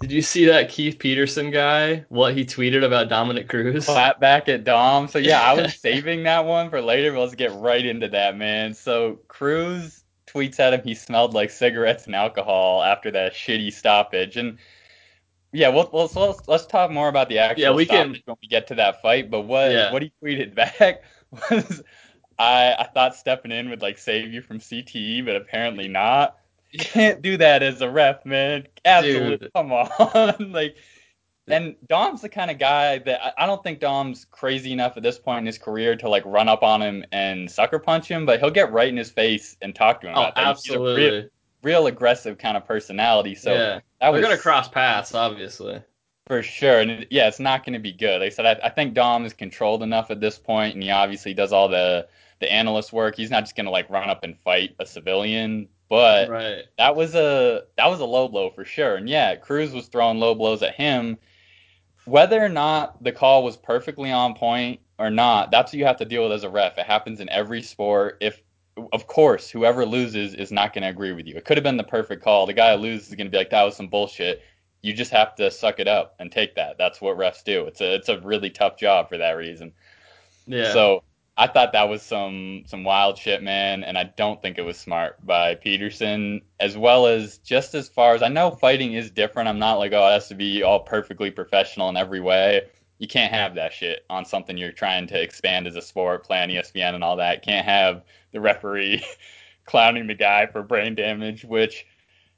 did 0.00 0.12
you 0.12 0.22
see 0.22 0.44
that 0.46 0.68
Keith 0.68 0.98
Peterson 0.98 1.50
guy? 1.50 2.04
What 2.08 2.36
he 2.36 2.44
tweeted 2.44 2.84
about 2.84 3.08
Dominick 3.08 3.48
Cruz? 3.48 3.86
Flat 3.86 4.20
back 4.20 4.48
at 4.48 4.64
Dom. 4.64 5.08
So 5.08 5.18
yeah, 5.18 5.40
I 5.42 5.54
was 5.54 5.74
saving 5.80 6.24
that 6.24 6.44
one 6.44 6.70
for 6.70 6.80
later, 6.80 7.12
but 7.12 7.20
let's 7.20 7.34
get 7.34 7.52
right 7.54 7.84
into 7.84 8.08
that, 8.08 8.36
man. 8.36 8.74
So 8.74 9.20
Cruz 9.28 10.04
tweets 10.26 10.58
at 10.60 10.74
him 10.74 10.82
he 10.82 10.94
smelled 10.94 11.34
like 11.34 11.50
cigarettes 11.50 12.06
and 12.06 12.14
alcohol 12.14 12.82
after 12.82 13.10
that 13.12 13.32
shitty 13.32 13.72
stoppage, 13.72 14.36
and 14.36 14.58
yeah, 15.52 15.68
well, 15.68 16.08
so 16.08 16.26
let's 16.26 16.46
let's 16.48 16.66
talk 16.66 16.90
more 16.90 17.08
about 17.08 17.28
the 17.28 17.38
actual 17.38 17.62
yeah, 17.62 17.70
we 17.72 17.86
can, 17.86 18.16
when 18.26 18.36
we 18.42 18.48
get 18.48 18.66
to 18.68 18.74
that 18.74 19.00
fight. 19.00 19.30
But 19.30 19.42
what 19.42 19.70
yeah. 19.70 19.92
what 19.92 20.02
he 20.02 20.12
tweeted 20.22 20.54
back 20.80 21.02
was, 21.50 21.82
I 22.38 22.74
I 22.78 22.84
thought 22.84 23.14
stepping 23.14 23.52
in 23.52 23.70
would 23.70 23.82
like 23.82 23.98
save 23.98 24.32
you 24.32 24.42
from 24.42 24.58
CTE, 24.58 25.24
but 25.24 25.36
apparently 25.36 25.88
not. 25.88 26.38
You 26.70 26.80
can't 26.80 27.22
do 27.22 27.36
that 27.38 27.62
as 27.62 27.80
a 27.80 27.88
ref, 27.88 28.26
man. 28.26 28.66
Absolutely, 28.84 29.36
Dude. 29.38 29.52
come 29.54 29.72
on, 29.72 30.34
like. 30.52 30.76
And 31.48 31.76
Dom's 31.86 32.22
the 32.22 32.28
kind 32.28 32.50
of 32.50 32.58
guy 32.58 32.98
that 32.98 33.34
I 33.38 33.46
don't 33.46 33.62
think 33.62 33.78
Dom's 33.78 34.24
crazy 34.24 34.72
enough 34.72 34.96
at 34.96 35.04
this 35.04 35.16
point 35.16 35.38
in 35.38 35.46
his 35.46 35.58
career 35.58 35.94
to 35.94 36.08
like 36.08 36.24
run 36.26 36.48
up 36.48 36.64
on 36.64 36.82
him 36.82 37.04
and 37.12 37.48
sucker 37.48 37.78
punch 37.78 38.08
him, 38.08 38.26
but 38.26 38.40
he'll 38.40 38.50
get 38.50 38.72
right 38.72 38.88
in 38.88 38.96
his 38.96 39.12
face 39.12 39.56
and 39.62 39.72
talk 39.72 40.00
to 40.00 40.08
him. 40.08 40.14
Oh, 40.16 40.32
absolutely 40.34 41.30
real 41.66 41.88
aggressive 41.88 42.38
kind 42.38 42.56
of 42.56 42.64
personality. 42.64 43.34
So 43.34 43.52
yeah, 43.52 43.80
that 44.00 44.08
was, 44.10 44.22
gonna 44.22 44.38
cross 44.38 44.68
paths, 44.68 45.14
obviously. 45.14 45.82
For 46.26 46.42
sure, 46.42 46.80
and 46.80 47.06
yeah, 47.10 47.28
it's 47.28 47.38
not 47.38 47.64
going 47.64 47.74
to 47.74 47.78
be 47.78 47.92
good. 47.92 48.20
Like 48.20 48.32
I 48.32 48.34
said, 48.34 48.46
I, 48.46 48.66
I, 48.66 48.70
think 48.70 48.94
Dom 48.94 49.24
is 49.24 49.32
controlled 49.32 49.84
enough 49.84 50.10
at 50.10 50.20
this 50.20 50.38
point, 50.38 50.74
and 50.74 50.82
he 50.82 50.90
obviously 50.90 51.34
does 51.34 51.52
all 51.52 51.68
the 51.68 52.08
the 52.40 52.50
analyst 52.52 52.92
work. 52.92 53.16
He's 53.16 53.30
not 53.30 53.44
just 53.44 53.56
going 53.56 53.66
to 53.66 53.70
like 53.70 53.88
run 53.90 54.08
up 54.08 54.24
and 54.24 54.38
fight 54.38 54.74
a 54.78 54.86
civilian. 54.86 55.68
But 55.88 56.28
right. 56.28 56.64
that 56.78 56.96
was 56.96 57.14
a 57.14 57.64
that 57.76 57.86
was 57.86 58.00
a 58.00 58.04
low 58.04 58.28
blow 58.28 58.50
for 58.50 58.64
sure. 58.64 58.96
And 58.96 59.08
yeah, 59.08 59.36
Cruz 59.36 59.72
was 59.72 59.86
throwing 59.86 60.18
low 60.18 60.34
blows 60.34 60.62
at 60.62 60.74
him. 60.74 61.16
Whether 62.06 62.44
or 62.44 62.48
not 62.48 63.02
the 63.02 63.12
call 63.12 63.44
was 63.44 63.56
perfectly 63.56 64.10
on 64.10 64.34
point 64.34 64.80
or 64.98 65.10
not, 65.10 65.50
that's 65.50 65.72
what 65.72 65.78
you 65.78 65.84
have 65.84 65.98
to 65.98 66.04
deal 66.04 66.24
with 66.24 66.32
as 66.32 66.44
a 66.44 66.50
ref. 66.50 66.78
It 66.78 66.86
happens 66.86 67.20
in 67.20 67.28
every 67.28 67.62
sport. 67.62 68.18
If 68.20 68.42
of 68.92 69.06
course, 69.06 69.48
whoever 69.48 69.86
loses 69.86 70.34
is 70.34 70.52
not 70.52 70.72
going 70.72 70.82
to 70.82 70.88
agree 70.88 71.12
with 71.12 71.26
you. 71.26 71.36
It 71.36 71.44
could 71.44 71.56
have 71.56 71.64
been 71.64 71.76
the 71.76 71.84
perfect 71.84 72.22
call. 72.22 72.46
The 72.46 72.52
guy 72.52 72.76
who 72.76 72.82
loses 72.82 73.08
is 73.08 73.14
going 73.14 73.26
to 73.26 73.30
be 73.30 73.38
like, 73.38 73.50
that 73.50 73.62
was 73.62 73.76
some 73.76 73.88
bullshit. 73.88 74.42
You 74.82 74.92
just 74.92 75.10
have 75.12 75.34
to 75.36 75.50
suck 75.50 75.80
it 75.80 75.88
up 75.88 76.14
and 76.18 76.30
take 76.30 76.54
that. 76.56 76.76
That's 76.78 77.00
what 77.00 77.16
refs 77.16 77.42
do. 77.42 77.64
It's 77.66 77.80
a 77.80 77.94
it's 77.94 78.08
a 78.08 78.20
really 78.20 78.50
tough 78.50 78.76
job 78.76 79.08
for 79.08 79.18
that 79.18 79.32
reason. 79.32 79.72
Yeah. 80.46 80.72
So 80.72 81.02
I 81.38 81.46
thought 81.46 81.72
that 81.72 81.88
was 81.88 82.02
some 82.02 82.62
some 82.66 82.82
wild 82.82 83.18
shit, 83.18 83.42
man, 83.42 83.84
and 83.84 83.98
I 83.98 84.04
don't 84.04 84.40
think 84.40 84.56
it 84.56 84.64
was 84.64 84.78
smart 84.78 85.24
by 85.24 85.54
Peterson. 85.54 86.40
As 86.60 86.78
well 86.78 87.06
as 87.06 87.38
just 87.38 87.74
as 87.74 87.88
far 87.88 88.14
as 88.14 88.22
I 88.22 88.28
know, 88.28 88.50
fighting 88.50 88.94
is 88.94 89.10
different. 89.10 89.48
I'm 89.48 89.58
not 89.58 89.74
like 89.74 89.92
oh, 89.92 90.06
it 90.08 90.12
has 90.12 90.28
to 90.28 90.34
be 90.34 90.62
all 90.62 90.80
perfectly 90.80 91.30
professional 91.30 91.90
in 91.90 91.96
every 91.96 92.20
way. 92.20 92.62
You 92.98 93.06
can't 93.06 93.32
have 93.32 93.54
that 93.56 93.74
shit 93.74 94.06
on 94.08 94.24
something 94.24 94.56
you're 94.56 94.72
trying 94.72 95.06
to 95.08 95.20
expand 95.20 95.66
as 95.66 95.76
a 95.76 95.82
sport, 95.82 96.24
play 96.24 96.42
on 96.42 96.48
ESPN 96.48 96.94
and 96.94 97.04
all 97.04 97.16
that. 97.16 97.42
Can't 97.42 97.66
have 97.66 98.02
the 98.32 98.40
referee 98.40 99.04
clowning 99.66 100.06
the 100.06 100.14
guy 100.14 100.46
for 100.46 100.62
brain 100.62 100.94
damage, 100.94 101.44
which 101.44 101.84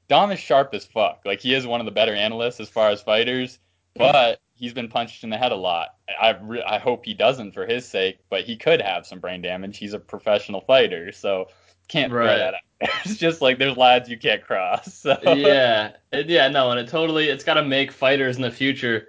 Dom 0.09 0.33
is 0.33 0.41
sharp 0.41 0.75
as 0.75 0.85
fuck. 0.85 1.21
Like 1.25 1.41
he 1.41 1.55
is 1.55 1.69
one 1.69 1.81
of 1.81 1.87
the 1.87 1.93
better 1.93 2.15
analysts 2.15 2.59
as 2.59 2.69
far 2.69 2.91
as 2.91 3.01
fighters, 3.01 3.61
but 3.95 4.41
he's 4.59 4.75
been 4.75 4.89
punched 4.89 5.25
in 5.25 5.31
the 5.31 5.37
head 5.37 5.53
a 5.53 5.57
lot. 5.57 5.95
I 6.21 6.37
re- 6.41 6.63
I 6.63 6.79
hope 6.79 7.05
he 7.05 7.15
doesn't 7.15 7.53
for 7.53 7.67
his 7.67 7.87
sake, 7.87 8.19
but 8.29 8.43
he 8.43 8.57
could 8.57 8.83
have 8.83 9.07
some 9.07 9.21
brain 9.21 9.41
damage. 9.41 9.79
He's 9.79 9.95
a 9.95 9.99
professional 9.99 10.61
fighter, 10.61 11.13
so 11.13 11.49
can't 11.89 12.13
right. 12.13 12.27
throw 12.27 12.39
that 12.39 12.55
out. 12.55 12.61
It's 13.05 13.17
just 13.17 13.41
like 13.41 13.59
there's 13.59 13.77
lads 13.77 14.09
you 14.09 14.19
can't 14.19 14.43
cross. 14.43 14.95
So. 15.03 15.17
Yeah, 15.25 15.93
yeah, 16.13 16.49
no, 16.49 16.71
and 16.71 16.79
it 16.81 16.89
totally 16.89 17.29
it's 17.29 17.45
got 17.45 17.55
to 17.55 17.65
make 17.65 17.93
fighters 17.93 18.37
in 18.37 18.43
the 18.43 18.51
future 18.51 19.09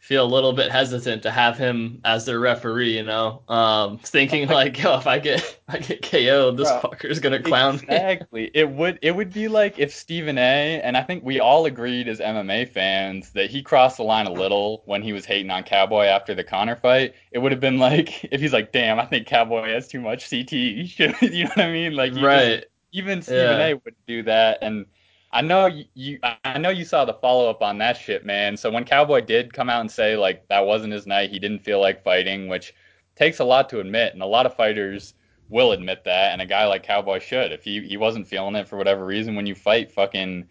feel 0.00 0.24
a 0.24 0.26
little 0.26 0.54
bit 0.54 0.72
hesitant 0.72 1.22
to 1.22 1.30
have 1.30 1.58
him 1.58 2.00
as 2.04 2.24
their 2.24 2.40
referee, 2.40 2.96
you 2.96 3.02
know, 3.02 3.42
um, 3.48 3.98
thinking 3.98 4.48
like, 4.48 4.82
yo, 4.82 4.96
if 4.96 5.06
I 5.06 5.18
get 5.18 5.40
if 5.40 5.60
I 5.68 5.78
get 5.78 6.02
KO'd, 6.02 6.56
this 6.56 6.68
Bro, 6.68 6.80
fucker's 6.80 7.20
gonna 7.20 7.40
clown 7.40 7.74
exactly. 7.74 7.90
me. 7.92 7.96
Exactly. 7.96 8.50
It 8.54 8.70
would 8.70 8.98
it 9.02 9.14
would 9.14 9.32
be 9.32 9.46
like 9.46 9.78
if 9.78 9.94
Stephen 9.94 10.38
A. 10.38 10.80
and 10.82 10.96
I 10.96 11.02
think 11.02 11.22
we 11.22 11.38
all 11.38 11.66
agreed 11.66 12.08
as 12.08 12.18
MMA 12.18 12.70
fans 12.70 13.30
that 13.32 13.50
he 13.50 13.62
crossed 13.62 13.98
the 13.98 14.02
line 14.02 14.26
a 14.26 14.32
little 14.32 14.82
when 14.86 15.02
he 15.02 15.12
was 15.12 15.26
hating 15.26 15.50
on 15.50 15.62
Cowboy 15.64 16.06
after 16.06 16.34
the 16.34 16.44
Conor 16.44 16.76
fight. 16.76 17.14
It 17.30 17.38
would 17.38 17.52
have 17.52 17.60
been 17.60 17.78
like 17.78 18.24
if 18.32 18.40
he's 18.40 18.54
like, 18.54 18.72
damn, 18.72 18.98
I 18.98 19.04
think 19.04 19.26
Cowboy 19.26 19.68
has 19.68 19.86
too 19.86 20.00
much 20.00 20.28
CT. 20.28 20.52
You 21.20 21.44
know 21.44 21.50
what 21.50 21.60
I 21.60 21.72
mean? 21.72 21.94
Like, 21.94 22.14
right. 22.14 22.60
Just, 22.60 22.66
even 22.92 23.22
Stephen 23.22 23.58
yeah. 23.58 23.66
A. 23.66 23.74
would 23.74 23.94
do 24.06 24.22
that 24.24 24.58
and 24.62 24.86
I 25.32 25.42
know 25.42 25.66
you. 25.94 26.18
I 26.44 26.58
know 26.58 26.70
you 26.70 26.84
saw 26.84 27.04
the 27.04 27.14
follow 27.14 27.48
up 27.48 27.62
on 27.62 27.78
that 27.78 27.96
shit, 27.96 28.26
man. 28.26 28.56
So 28.56 28.70
when 28.70 28.84
Cowboy 28.84 29.20
did 29.20 29.52
come 29.52 29.70
out 29.70 29.80
and 29.80 29.90
say 29.90 30.16
like 30.16 30.46
that 30.48 30.66
wasn't 30.66 30.92
his 30.92 31.06
night, 31.06 31.30
he 31.30 31.38
didn't 31.38 31.60
feel 31.60 31.80
like 31.80 32.02
fighting, 32.02 32.48
which 32.48 32.74
takes 33.14 33.38
a 33.38 33.44
lot 33.44 33.68
to 33.68 33.80
admit, 33.80 34.12
and 34.12 34.22
a 34.22 34.26
lot 34.26 34.46
of 34.46 34.56
fighters 34.56 35.14
will 35.48 35.72
admit 35.72 36.04
that, 36.04 36.32
and 36.32 36.42
a 36.42 36.46
guy 36.46 36.66
like 36.66 36.82
Cowboy 36.82 37.20
should. 37.20 37.52
If 37.52 37.62
he 37.62 37.86
he 37.86 37.96
wasn't 37.96 38.26
feeling 38.26 38.56
it 38.56 38.68
for 38.68 38.76
whatever 38.76 39.04
reason, 39.04 39.36
when 39.36 39.46
you 39.46 39.54
fight 39.54 39.92
fucking 39.92 40.46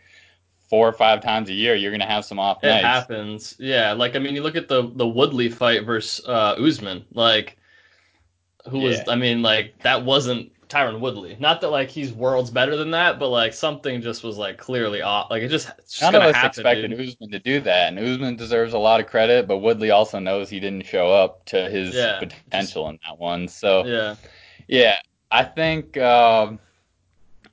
four 0.69 0.87
or 0.87 0.93
five 0.93 1.21
times 1.21 1.49
a 1.49 1.53
year, 1.53 1.75
you're 1.75 1.91
gonna 1.91 2.05
have 2.05 2.23
some 2.23 2.39
off 2.39 2.63
it 2.63 2.67
nights. 2.67 2.83
It 2.83 2.87
happens, 2.87 3.55
yeah. 3.59 3.91
Like 3.91 4.15
I 4.15 4.19
mean, 4.19 4.33
you 4.33 4.43
look 4.43 4.55
at 4.55 4.69
the 4.69 4.89
the 4.95 5.07
Woodley 5.07 5.49
fight 5.49 5.85
versus 5.85 6.25
uh, 6.25 6.55
Usman, 6.57 7.05
like 7.13 7.57
who 8.69 8.79
was 8.79 9.01
I 9.09 9.15
mean, 9.15 9.41
like 9.41 9.77
that 9.83 10.05
wasn't 10.05 10.51
Tyron 10.69 10.99
Woodley. 10.99 11.35
Not 11.39 11.61
that 11.61 11.69
like 11.69 11.89
he's 11.89 12.13
worlds 12.13 12.51
better 12.51 12.77
than 12.77 12.91
that, 12.91 13.17
but 13.19 13.29
like 13.29 13.53
something 13.53 14.01
just 14.01 14.23
was 14.23 14.37
like 14.37 14.59
clearly 14.59 15.01
off. 15.01 15.31
Like 15.31 15.41
it 15.41 15.49
just, 15.49 15.67
just 15.87 16.01
none 16.01 16.13
of 16.13 16.21
us 16.21 16.35
happen, 16.35 16.49
expected 16.49 16.91
dude. 16.91 17.09
Usman 17.09 17.31
to 17.31 17.39
do 17.39 17.59
that, 17.61 17.87
and 17.89 17.99
Usman 17.99 18.35
deserves 18.35 18.73
a 18.73 18.77
lot 18.77 18.99
of 18.99 19.07
credit, 19.07 19.47
but 19.47 19.57
Woodley 19.57 19.89
also 19.89 20.19
knows 20.19 20.47
he 20.47 20.59
didn't 20.59 20.85
show 20.85 21.11
up 21.11 21.43
to 21.45 21.69
his 21.69 21.95
yeah, 21.95 22.19
potential 22.19 22.83
just, 22.83 22.93
in 22.93 22.99
that 23.07 23.19
one. 23.19 23.47
So 23.47 23.83
yeah, 23.83 24.15
yeah, 24.67 24.97
I 25.31 25.43
think 25.43 25.97
um, 25.97 26.59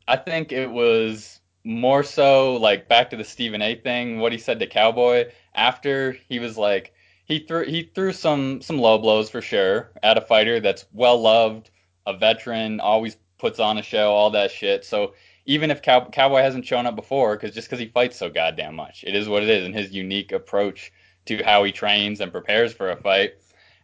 I 0.06 0.16
think 0.16 0.52
it 0.52 0.70
was 0.70 1.40
more 1.64 2.02
so 2.02 2.56
like 2.56 2.86
back 2.86 3.08
to 3.10 3.16
the 3.16 3.24
Stephen 3.24 3.62
A. 3.62 3.76
thing, 3.76 4.20
what 4.20 4.32
he 4.32 4.38
said 4.38 4.60
to 4.60 4.66
Cowboy 4.66 5.30
after 5.54 6.12
he 6.28 6.38
was 6.38 6.58
like 6.58 6.92
he 7.24 7.38
threw 7.38 7.64
he 7.64 7.90
threw 7.94 8.12
some 8.12 8.60
some 8.60 8.78
low 8.78 8.98
blows 8.98 9.30
for 9.30 9.40
sure 9.40 9.90
at 10.02 10.18
a 10.18 10.20
fighter 10.20 10.60
that's 10.60 10.84
well 10.92 11.18
loved 11.18 11.70
a 12.06 12.16
veteran, 12.16 12.80
always 12.80 13.16
puts 13.38 13.58
on 13.58 13.78
a 13.78 13.82
show, 13.82 14.12
all 14.12 14.30
that 14.30 14.50
shit. 14.50 14.84
So 14.84 15.14
even 15.46 15.70
if 15.70 15.82
Cow- 15.82 16.08
Cowboy 16.10 16.40
hasn't 16.40 16.66
shown 16.66 16.86
up 16.86 16.96
before, 16.96 17.36
because 17.36 17.54
just 17.54 17.68
because 17.68 17.78
he 17.78 17.86
fights 17.86 18.16
so 18.16 18.28
goddamn 18.28 18.74
much, 18.74 19.04
it 19.06 19.14
is 19.14 19.28
what 19.28 19.42
it 19.42 19.48
is, 19.48 19.64
and 19.64 19.74
his 19.74 19.92
unique 19.92 20.32
approach 20.32 20.92
to 21.26 21.42
how 21.42 21.64
he 21.64 21.72
trains 21.72 22.20
and 22.20 22.32
prepares 22.32 22.72
for 22.72 22.90
a 22.90 22.96
fight. 22.96 23.34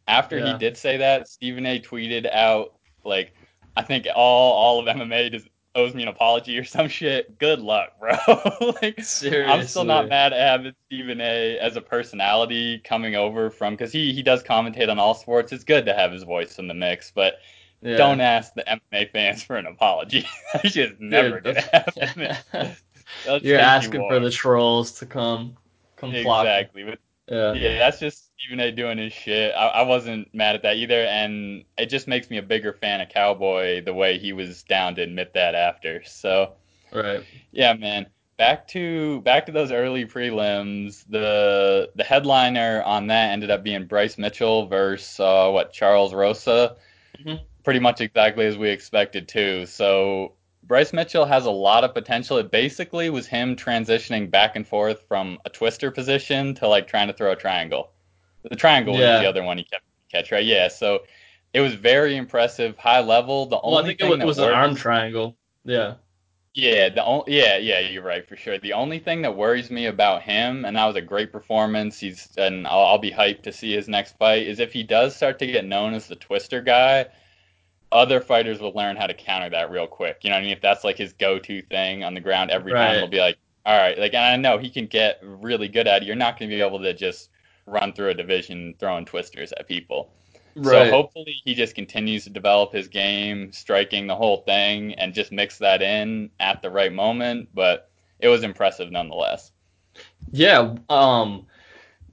After 0.09 0.39
yeah. 0.39 0.53
he 0.53 0.59
did 0.59 0.77
say 0.77 0.97
that, 0.97 1.29
Stephen 1.29 1.67
A. 1.67 1.81
tweeted 1.81 2.31
out 2.33 2.75
like, 3.05 3.35
"I 3.77 3.83
think 3.83 4.07
all 4.15 4.53
all 4.53 4.81
of 4.81 4.97
MMA 4.97 5.31
just 5.31 5.49
owes 5.75 5.95
me 5.95 6.03
an 6.03 6.09
apology 6.09 6.59
or 6.59 6.65
some 6.77 6.89
shit. 6.89 7.39
Good 7.39 7.61
luck, 7.61 7.99
bro. 8.01 8.17
like, 8.83 9.03
Seriously. 9.03 9.53
I'm 9.53 9.67
still 9.67 9.85
not 9.85 10.09
mad 10.09 10.33
at 10.33 10.41
having 10.41 10.73
Stephen 10.87 11.21
A. 11.21 11.59
as 11.59 11.77
a 11.77 11.81
personality 11.81 12.81
coming 12.81 13.15
over 13.15 13.51
from 13.51 13.75
because 13.75 13.93
he 13.93 14.13
he 14.13 14.23
does 14.23 14.43
commentate 14.43 14.89
on 14.89 14.99
all 14.99 15.15
sports. 15.15 15.53
It's 15.53 15.65
good 15.65 15.87
to 15.87 15.95
have 15.95 16.13
his 16.13 16.25
voice 16.25 16.59
in 16.59 16.69
the 16.69 16.75
mix, 16.75 17.11
but 17.11 17.35
yeah. 17.83 17.97
Don't 17.97 18.21
ask 18.21 18.55
the 18.55 18.63
MMA 18.63 19.11
fans 19.11 19.43
for 19.43 19.57
an 19.57 19.67
apology. 19.67 20.27
that 20.53 20.65
just 20.65 21.01
never 21.01 21.41
Dude, 21.41 21.57
gonna 21.57 21.61
happen. 21.73 22.77
You're 23.43 23.59
asking 23.59 24.09
for 24.09 24.21
the 24.21 24.31
trolls 24.31 24.93
to 25.01 25.07
come 25.07 25.57
come 25.97 26.15
exactly. 26.15 26.85
But, 26.85 26.99
yeah. 27.29 27.53
yeah, 27.55 27.79
that's 27.79 27.99
just 27.99 28.31
Stephen 28.39 28.61
A. 28.61 28.73
doing 28.73 28.99
his 28.99 29.13
shit. 29.13 29.53
I, 29.55 29.69
I 29.69 29.83
wasn't 29.83 30.33
mad 30.35 30.55
at 30.55 30.63
that 30.63 30.77
either, 30.77 31.03
and 31.03 31.65
it 31.79 31.87
just 31.87 32.09
makes 32.09 32.31
me 32.31 32.39
a 32.39 32.43
bigger 32.43 32.73
fan 32.73 33.01
of 33.01 33.09
Cowboy 33.09 33.83
the 33.85 33.95
way 33.95 34.19
he 34.19 34.33
was 34.33 34.63
down 34.63 34.95
to 34.97 35.03
admit 35.03 35.35
that 35.35 35.55
after. 35.55 36.03
So, 36.05 36.53
right. 36.93 37.25
Yeah, 37.51 37.75
man. 37.75 38.07
back 38.37 38.67
to 38.69 39.21
back 39.23 39.47
to 39.47 39.53
those 39.53 39.73
early 39.73 40.05
prelims. 40.05 41.05
The 41.09 41.91
the 41.95 42.05
headliner 42.05 42.83
on 42.83 43.09
that 43.09 43.31
ended 43.31 43.51
up 43.51 43.63
being 43.63 43.87
Bryce 43.87 44.19
Mitchell 44.19 44.67
versus 44.67 45.19
uh, 45.21 45.51
what 45.51 45.73
Charles 45.73 46.15
Rosa. 46.15 46.77
Mm-hmm. 47.19 47.45
Pretty 47.65 47.81
much 47.81 48.01
exactly 48.01 48.47
as 48.47 48.57
we 48.59 48.69
expected 48.71 49.29
too. 49.29 49.67
So 49.67 50.35
Bryce 50.65 50.93
Mitchell 50.93 51.25
has 51.25 51.47
a 51.47 51.51
lot 51.51 51.85
of 51.85 51.95
potential. 51.95 52.39
It 52.39 52.51
basically 52.51 53.11
was 53.11 53.27
him 53.27 53.57
transitioning 53.57 54.31
back 54.31 54.57
and 54.57 54.67
forth 54.67 55.03
from 55.09 55.39
a 55.45 55.51
twister 55.51 55.91
position 55.91 56.55
to 56.57 56.69
like 56.69 56.87
trying 56.87 57.09
to 57.09 57.13
throw 57.13 57.33
a 57.33 57.37
triangle. 57.37 57.91
The 58.43 58.57
triangle 58.57 58.97
yeah. 58.97 59.15
was 59.15 59.21
the 59.23 59.29
other 59.29 59.43
one 59.43 59.59
he 59.59 59.65
kept 59.65 59.85
catch, 60.11 60.33
right? 60.33 60.45
Yeah. 60.45 60.69
So 60.69 61.01
it 61.53 61.61
was 61.61 61.75
very 61.75 62.17
impressive, 62.17 62.77
high 62.77 63.01
level. 63.01 63.47
The 63.47 63.57
well, 63.57 63.79
only 63.79 63.95
I 63.95 63.97
think 63.97 64.01
it 64.01 64.19
was, 64.19 64.25
was 64.25 64.39
an 64.39 64.53
arm 64.53 64.75
triangle. 64.75 65.37
Yeah. 65.65 65.95
Yeah, 66.55 66.91
the 66.91 67.03
only 67.03 67.39
yeah, 67.39 67.57
yeah, 67.57 67.81
you're 67.81 68.03
right 68.03 68.29
for 68.29 68.37
sure. 68.37 68.59
The 68.59 68.75
only 68.75 68.99
thing 68.99 69.23
that 69.23 69.35
worries 69.35 69.71
me 69.71 69.87
about 69.87 70.21
him, 70.21 70.67
and 70.67 70.77
that 70.77 70.85
was 70.85 70.97
a 70.97 71.01
great 71.01 71.33
performance. 71.33 71.99
He's 71.99 72.29
and 72.37 72.67
I'll, 72.67 72.85
I'll 72.85 72.99
be 72.99 73.11
hyped 73.11 73.45
to 73.45 73.53
see 73.55 73.73
his 73.73 73.89
next 73.89 74.19
fight. 74.19 74.47
Is 74.47 74.61
if 74.61 74.71
he 74.71 74.83
does 74.83 75.17
start 75.17 75.39
to 75.39 75.47
get 75.47 75.65
known 75.65 75.95
as 75.95 76.09
the 76.09 76.17
Twister 76.17 76.61
guy, 76.61 77.07
other 77.93 78.21
fighters 78.21 78.61
will 78.61 78.73
learn 78.73 78.97
how 78.97 79.07
to 79.07 79.15
counter 79.15 79.51
that 79.51 79.71
real 79.71 79.87
quick. 79.87 80.19
You 80.23 80.31
know 80.31 80.37
what 80.37 80.41
I 80.41 80.45
mean? 80.45 80.53
If 80.53 80.61
that's 80.61 80.85
like 80.85 80.97
his 80.97 81.13
go-to 81.13 81.63
thing 81.63 82.05
on 82.05 82.15
the 82.15 82.21
ground 82.21 82.51
every 82.51 82.73
right. 82.73 82.87
time, 82.87 82.99
he'll 82.99 83.09
be 83.09 83.21
like, 83.21 83.39
all 83.65 83.79
right, 83.79 83.97
like, 83.99 84.15
and 84.15 84.25
I 84.25 84.37
know 84.37 84.59
he 84.59 84.71
can 84.71 84.87
get 84.87 85.21
really 85.23 85.69
good 85.69 85.87
at 85.87 86.03
it. 86.03 86.07
You're 86.07 86.17
not 86.17 86.39
going 86.39 86.51
to 86.51 86.57
be 86.57 86.61
able 86.61 86.81
to 86.81 86.93
just 86.95 87.31
run 87.67 87.93
through 87.93 88.09
a 88.09 88.15
division 88.15 88.75
throwing 88.79 89.05
twisters 89.05 89.53
at 89.53 89.69
people. 89.69 90.11
Right. 90.55 90.87
So 90.87 90.91
hopefully 90.91 91.37
he 91.45 91.55
just 91.55 91.75
continues 91.75 92.25
to 92.25 92.31
develop 92.31 92.73
his 92.73 92.89
game, 92.89 93.53
striking 93.53 94.07
the 94.07 94.17
whole 94.17 94.39
thing, 94.39 94.95
and 94.95 95.15
just 95.15 95.33
mix 95.33 95.59
that 95.59 95.81
in 95.81 96.31
at 96.41 96.61
the 96.61 96.71
right 96.71 96.93
moment. 96.93 97.49
But 97.55 97.91
it 98.19 98.29
was 98.29 98.43
impressive 98.43 98.91
nonetheless. 98.91 99.53
Yeah. 100.31 100.75
Um, 100.89 101.47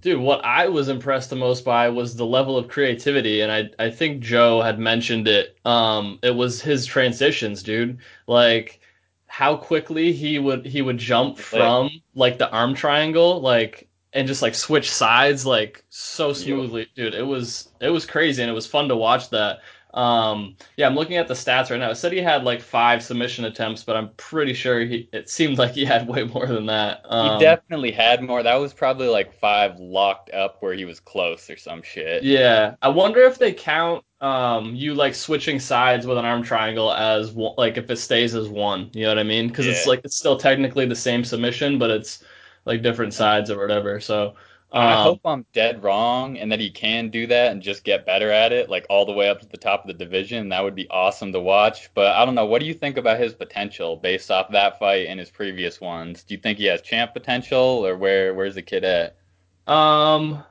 dude, 0.01 0.19
what 0.19 0.43
I 0.43 0.67
was 0.67 0.89
impressed 0.89 1.29
the 1.29 1.35
most 1.35 1.65
by 1.65 1.89
was 1.89 2.15
the 2.15 2.25
level 2.25 2.57
of 2.57 2.67
creativity, 2.67 3.41
and 3.41 3.51
I 3.51 3.69
I 3.83 3.89
think 3.89 4.21
Joe 4.21 4.61
had 4.61 4.79
mentioned 4.79 5.27
it. 5.27 5.57
Um, 5.65 6.19
it 6.23 6.35
was 6.35 6.61
his 6.61 6.85
transitions, 6.85 7.63
dude. 7.63 7.99
Like 8.27 8.79
how 9.27 9.55
quickly 9.55 10.11
he 10.11 10.39
would 10.39 10.65
he 10.65 10.81
would 10.81 10.97
jump 10.97 11.37
from 11.37 11.89
like 12.15 12.37
the 12.37 12.49
arm 12.49 12.73
triangle, 12.75 13.41
like 13.41 13.87
and 14.13 14.27
just 14.27 14.41
like 14.41 14.55
switch 14.55 14.89
sides 14.91 15.45
like 15.45 15.83
so 15.89 16.33
smoothly, 16.33 16.87
dude. 16.95 17.13
It 17.13 17.25
was 17.25 17.69
it 17.79 17.89
was 17.89 18.05
crazy 18.05 18.41
and 18.41 18.49
it 18.49 18.55
was 18.55 18.67
fun 18.67 18.87
to 18.89 18.95
watch 18.95 19.29
that. 19.29 19.59
Um, 19.93 20.55
yeah, 20.77 20.87
I'm 20.87 20.95
looking 20.95 21.17
at 21.17 21.27
the 21.27 21.33
stats 21.33 21.71
right 21.71 21.79
now. 21.79 21.89
It 21.89 21.95
said 21.95 22.11
he 22.11 22.19
had 22.19 22.43
like 22.43 22.61
five 22.61 23.01
submission 23.01 23.45
attempts, 23.45 23.83
but 23.83 23.95
I'm 23.95 24.09
pretty 24.17 24.53
sure 24.53 24.81
he. 24.81 25.09
It 25.11 25.29
seemed 25.29 25.57
like 25.57 25.71
he 25.71 25.85
had 25.85 26.07
way 26.07 26.23
more 26.23 26.45
than 26.45 26.67
that. 26.67 27.01
Um, 27.05 27.33
he 27.33 27.45
definitely 27.45 27.91
had 27.91 28.21
more. 28.21 28.43
That 28.43 28.55
was 28.55 28.73
probably 28.73 29.07
like 29.07 29.33
five 29.39 29.79
locked 29.79 30.31
up 30.31 30.57
where 30.61 30.73
he 30.73 30.85
was 30.85 30.99
close 30.99 31.49
or 31.49 31.57
some 31.57 31.81
shit. 31.81 32.23
Yeah, 32.23 32.75
I 32.81 32.89
wonder 32.89 33.21
if 33.21 33.39
they 33.39 33.53
count 33.53 34.03
um 34.21 34.75
you 34.75 34.93
like 34.93 35.15
switching 35.15 35.61
sides 35.61 36.05
with 36.05 36.17
an 36.17 36.25
arm 36.25 36.43
triangle 36.43 36.91
as 36.91 37.31
one, 37.31 37.53
like 37.57 37.77
if 37.77 37.89
it 37.89 37.97
stays 37.97 38.35
as 38.35 38.47
one. 38.47 38.89
You 38.93 39.03
know 39.03 39.09
what 39.09 39.19
I 39.19 39.23
mean? 39.23 39.47
Because 39.47 39.65
yeah. 39.65 39.71
it's 39.71 39.87
like 39.87 40.01
it's 40.03 40.15
still 40.15 40.37
technically 40.37 40.85
the 40.85 40.95
same 40.95 41.23
submission, 41.23 41.79
but 41.79 41.89
it's 41.89 42.23
like 42.65 42.83
different 42.83 43.13
sides 43.13 43.49
or 43.49 43.57
whatever. 43.57 43.99
So 43.99 44.35
um, 44.71 44.83
I 44.83 45.01
hope 45.01 45.21
I'm 45.25 45.45
dead 45.51 45.83
wrong 45.83 46.37
and 46.37 46.51
that 46.51 46.59
he 46.59 46.69
can 46.69 47.09
do 47.09 47.25
that 47.27 47.51
and 47.51 47.61
just 47.61 47.83
get 47.83 48.05
better 48.05 48.31
at 48.31 48.51
it, 48.51 48.69
like 48.69 48.85
all 48.87 49.03
the 49.03 49.11
way 49.11 49.27
up 49.27 49.39
to 49.39 49.47
the 49.47 49.57
top 49.57 49.81
of 49.81 49.87
the 49.87 49.93
division. 49.93 50.49
That 50.49 50.63
would 50.63 50.75
be 50.75 50.87
awesome 50.89 51.33
to 51.33 51.39
watch. 51.39 51.89
But 51.95 52.15
I 52.15 52.23
don't 52.23 52.35
know. 52.35 52.45
What 52.45 52.59
do 52.59 52.67
you 52.67 52.75
think 52.75 52.97
about 52.97 53.19
his 53.19 53.33
potential 53.33 53.95
based 53.95 54.29
off 54.29 54.51
that 54.51 54.77
fight 54.77 55.07
and 55.07 55.19
his 55.19 55.31
previous 55.31 55.81
ones? 55.81 56.21
Do 56.21 56.35
you 56.35 56.39
think 56.39 56.59
he 56.59 56.65
has 56.65 56.81
champ 56.81 57.13
potential, 57.13 57.57
or 57.57 57.97
where 57.97 58.35
where's 58.35 58.53
the 58.53 58.61
kid 58.61 58.83
at? 58.83 59.17
Um, 59.65 60.43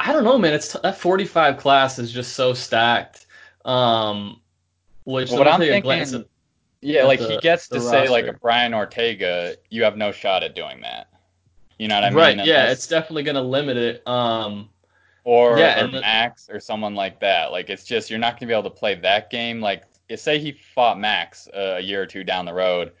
I 0.00 0.12
don't 0.12 0.24
know, 0.24 0.38
man. 0.38 0.54
It's 0.54 0.72
t- 0.72 0.80
that 0.82 0.98
45 0.98 1.58
class 1.58 2.00
is 2.00 2.10
just 2.10 2.32
so 2.32 2.54
stacked. 2.54 3.26
Um, 3.64 4.40
which 5.04 5.30
well, 5.30 5.38
what 5.38 5.48
I'm 5.48 5.60
thinking, 5.60 5.92
at, 5.92 6.26
yeah, 6.80 7.04
like 7.04 7.20
the, 7.20 7.28
he 7.28 7.38
gets 7.38 7.68
to 7.68 7.80
say 7.80 8.08
like 8.08 8.26
a 8.26 8.32
Brian 8.32 8.74
Ortega, 8.74 9.54
you 9.70 9.84
have 9.84 9.96
no 9.96 10.10
shot 10.10 10.42
at 10.42 10.56
doing 10.56 10.80
that. 10.80 11.11
You 11.78 11.88
know 11.88 11.96
what 11.96 12.04
I 12.04 12.10
mean? 12.10 12.18
Right. 12.18 12.46
yeah, 12.46 12.70
it's 12.70 12.86
definitely 12.86 13.22
going 13.24 13.36
to 13.36 13.42
limit 13.42 13.76
it. 13.76 14.06
Um, 14.06 14.68
or, 15.24 15.58
yeah, 15.58 15.84
or 15.84 15.88
Max 15.88 16.48
or 16.50 16.60
someone 16.60 16.94
like 16.94 17.20
that. 17.20 17.52
Like 17.52 17.70
it's 17.70 17.84
just 17.84 18.10
you're 18.10 18.18
not 18.18 18.32
going 18.32 18.40
to 18.40 18.46
be 18.46 18.52
able 18.52 18.64
to 18.64 18.70
play 18.70 18.94
that 18.96 19.30
game. 19.30 19.60
Like 19.60 19.84
say 20.16 20.38
he 20.38 20.52
fought 20.74 20.98
Max 20.98 21.48
uh, 21.48 21.76
a 21.78 21.80
year 21.80 22.02
or 22.02 22.06
two 22.06 22.24
down 22.24 22.44
the 22.44 22.54
road. 22.54 22.92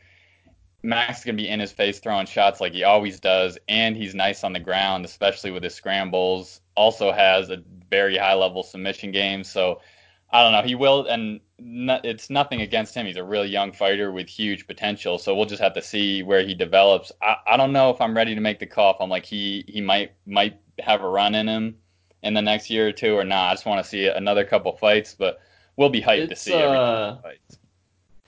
Max 0.82 1.18
is 1.18 1.24
going 1.24 1.36
to 1.36 1.42
be 1.42 1.48
in 1.48 1.60
his 1.60 1.70
face 1.70 2.00
throwing 2.00 2.26
shots 2.26 2.60
like 2.60 2.72
he 2.72 2.82
always 2.82 3.20
does, 3.20 3.56
and 3.68 3.96
he's 3.96 4.14
nice 4.14 4.42
on 4.42 4.52
the 4.52 4.60
ground, 4.60 5.04
especially 5.04 5.52
with 5.52 5.62
his 5.62 5.74
scrambles. 5.74 6.60
Also 6.76 7.12
has 7.12 7.50
a 7.50 7.62
very 7.90 8.16
high 8.16 8.34
level 8.34 8.62
submission 8.62 9.12
game. 9.12 9.44
So 9.44 9.80
I 10.32 10.42
don't 10.42 10.52
know. 10.52 10.62
He 10.62 10.74
will, 10.74 11.06
and 11.06 11.40
no, 11.58 12.00
it's 12.02 12.30
nothing 12.30 12.62
against 12.62 12.94
him. 12.94 13.06
He's 13.06 13.16
a 13.16 13.24
really 13.24 13.48
young 13.48 13.72
fighter 13.72 14.10
with 14.10 14.28
huge 14.28 14.66
potential. 14.66 15.18
So 15.18 15.34
we'll 15.34 15.46
just 15.46 15.62
have 15.62 15.74
to 15.74 15.82
see 15.82 16.22
where 16.22 16.42
he 16.42 16.54
develops. 16.54 17.12
I, 17.20 17.36
I 17.46 17.56
don't 17.56 17.72
know 17.72 17.90
if 17.90 18.00
I'm 18.00 18.16
ready 18.16 18.34
to 18.34 18.40
make 18.40 18.58
the 18.58 18.66
call. 18.66 18.94
If 18.94 18.96
I'm 19.00 19.10
like 19.10 19.26
he 19.26 19.64
he 19.68 19.80
might 19.80 20.12
might 20.26 20.58
have 20.78 21.02
a 21.02 21.08
run 21.08 21.34
in 21.34 21.46
him 21.46 21.76
in 22.22 22.34
the 22.34 22.42
next 22.42 22.70
year 22.70 22.88
or 22.88 22.92
two 22.92 23.14
or 23.14 23.24
not. 23.24 23.50
I 23.50 23.52
just 23.52 23.66
want 23.66 23.82
to 23.82 23.88
see 23.88 24.06
another 24.06 24.44
couple 24.44 24.72
fights, 24.76 25.14
but 25.14 25.40
we'll 25.76 25.90
be 25.90 26.00
hyped 26.00 26.30
it's, 26.30 26.44
to 26.44 26.50
see 26.50 26.54
uh, 26.54 27.16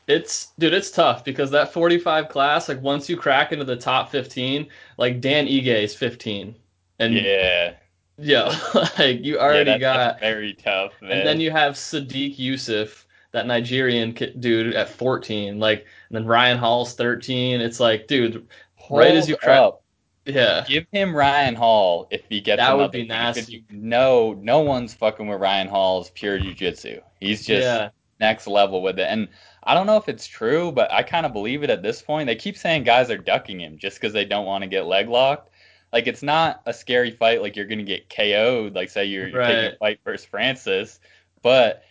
It's 0.07 0.53
dude, 0.59 0.75
it's 0.75 0.91
tough 0.91 1.25
because 1.25 1.51
that 1.53 1.73
45 1.73 2.29
class, 2.29 2.69
like 2.69 2.83
once 2.83 3.09
you 3.09 3.17
crack 3.17 3.53
into 3.53 3.65
the 3.65 3.77
top 3.77 4.11
15, 4.11 4.67
like 4.99 5.21
Dan 5.21 5.47
Ige 5.47 5.85
is 5.85 5.95
15, 5.95 6.55
and 6.99 7.15
yeah, 7.15 7.75
yeah, 8.19 8.57
like 8.99 9.25
you 9.25 9.39
already 9.39 9.73
yeah, 9.73 9.79
got 9.79 10.21
very 10.21 10.55
tough, 10.55 10.93
man. 11.01 11.11
And 11.11 11.27
then 11.27 11.41
you 11.41 11.51
have 11.51 11.75
Sodiq 11.75 12.39
Yusuff, 12.39 13.05
that 13.33 13.47
Nigerian 13.47 14.13
dude 14.39 14.75
at 14.75 14.89
14, 14.89 15.59
like, 15.59 15.87
and 16.09 16.17
then 16.17 16.27
Ryan 16.27 16.57
Hall's 16.59 16.95
13. 16.95 17.61
It's 17.61 17.81
like, 17.81 18.07
dude, 18.07 18.47
Hold 18.77 19.01
right 19.01 19.15
as 19.15 19.29
you 19.29 19.37
up. 19.37 19.83
yeah, 20.25 20.65
give 20.69 20.87
him 20.93 21.15
Ryan 21.15 21.55
Hall 21.55 22.07
if 22.11 22.23
he 22.29 22.41
gets 22.41 22.61
that 22.61 22.77
would 22.77 22.93
be 22.93 23.07
nasty. 23.07 23.65
You 23.69 23.77
know, 23.77 24.35
no 24.35 24.61
one's 24.61 24.95
fucking 24.95 25.27
with 25.27 25.41
Ryan 25.41 25.69
Hall's 25.69 26.11
pure 26.11 26.39
jujitsu. 26.39 27.01
He's 27.19 27.45
just 27.45 27.65
yeah. 27.65 27.89
next 28.21 28.47
level 28.47 28.83
with 28.83 28.99
it, 28.99 29.09
and 29.09 29.29
I 29.65 29.75
don't 29.75 29.87
know 29.87 29.97
if 29.97 30.09
it's 30.09 30.27
true, 30.27 30.71
but 30.71 30.93
I 30.93 31.03
kind 31.03 31.27
of 31.27 31.33
believe 31.33 31.65
it 31.65 31.71
at 31.71 31.83
this 31.83 32.03
point. 32.03 32.27
They 32.27 32.37
keep 32.37 32.57
saying 32.57 32.85
guys 32.85 33.11
are 33.11 33.19
ducking 33.19 33.61
him 33.61 33.79
just 33.79 33.97
because 33.97 34.13
they 34.13 34.25
don't 34.25 34.47
want 34.47 34.63
to 34.63 34.69
get 34.69 34.87
leg 34.87 35.09
locked 35.09 35.51
like 35.95 36.09
it's 36.09 36.25
not 36.25 36.61
a 36.67 36.75
scary 36.75 37.13
fight 37.13 37.41
like 37.41 37.55
you're 37.55 37.67
gonna 37.67 37.85
get 37.85 38.11
KO'd 38.11 38.75
like 38.75 38.91
say 38.91 39.05
you're, 39.05 39.31
right. 39.31 39.47
taking 39.47 39.73
a 39.73 39.77
fight 39.77 40.01
versus 40.05 40.27
Francis, 40.27 40.99
but 41.41 41.85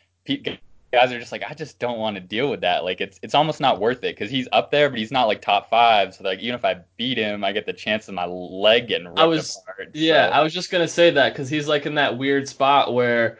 guys 0.91 1.11
are 1.13 1.19
just 1.19 1.31
like 1.31 1.41
I 1.49 1.53
just 1.53 1.79
don't 1.79 1.97
want 1.97 2.17
to 2.17 2.21
deal 2.21 2.49
with 2.49 2.59
that. 2.61 2.83
Like 2.83 2.99
it's 2.99 3.17
it's 3.23 3.33
almost 3.33 3.61
not 3.61 3.79
worth 3.79 3.99
it 3.99 4.15
because 4.15 4.29
he's 4.29 4.49
up 4.51 4.71
there, 4.71 4.89
but 4.89 4.99
he's 4.99 5.09
not 5.09 5.27
like 5.27 5.41
top 5.41 5.69
five. 5.69 6.13
So 6.13 6.25
like 6.25 6.39
even 6.39 6.53
if 6.53 6.65
I 6.65 6.81
beat 6.97 7.17
him, 7.17 7.45
I 7.45 7.53
get 7.53 7.65
the 7.65 7.71
chance 7.71 8.09
of 8.09 8.13
my 8.13 8.25
leg 8.25 8.89
getting 8.89 9.07
ripped 9.07 9.19
I 9.19 9.25
was, 9.25 9.57
apart. 9.63 9.91
Yeah, 9.93 10.27
so. 10.27 10.33
I 10.33 10.43
was 10.43 10.53
just 10.53 10.69
gonna 10.69 10.87
say 10.87 11.09
that 11.09 11.31
because 11.31 11.49
he's 11.49 11.69
like 11.69 11.85
in 11.85 11.95
that 11.95 12.17
weird 12.17 12.49
spot 12.49 12.93
where, 12.93 13.39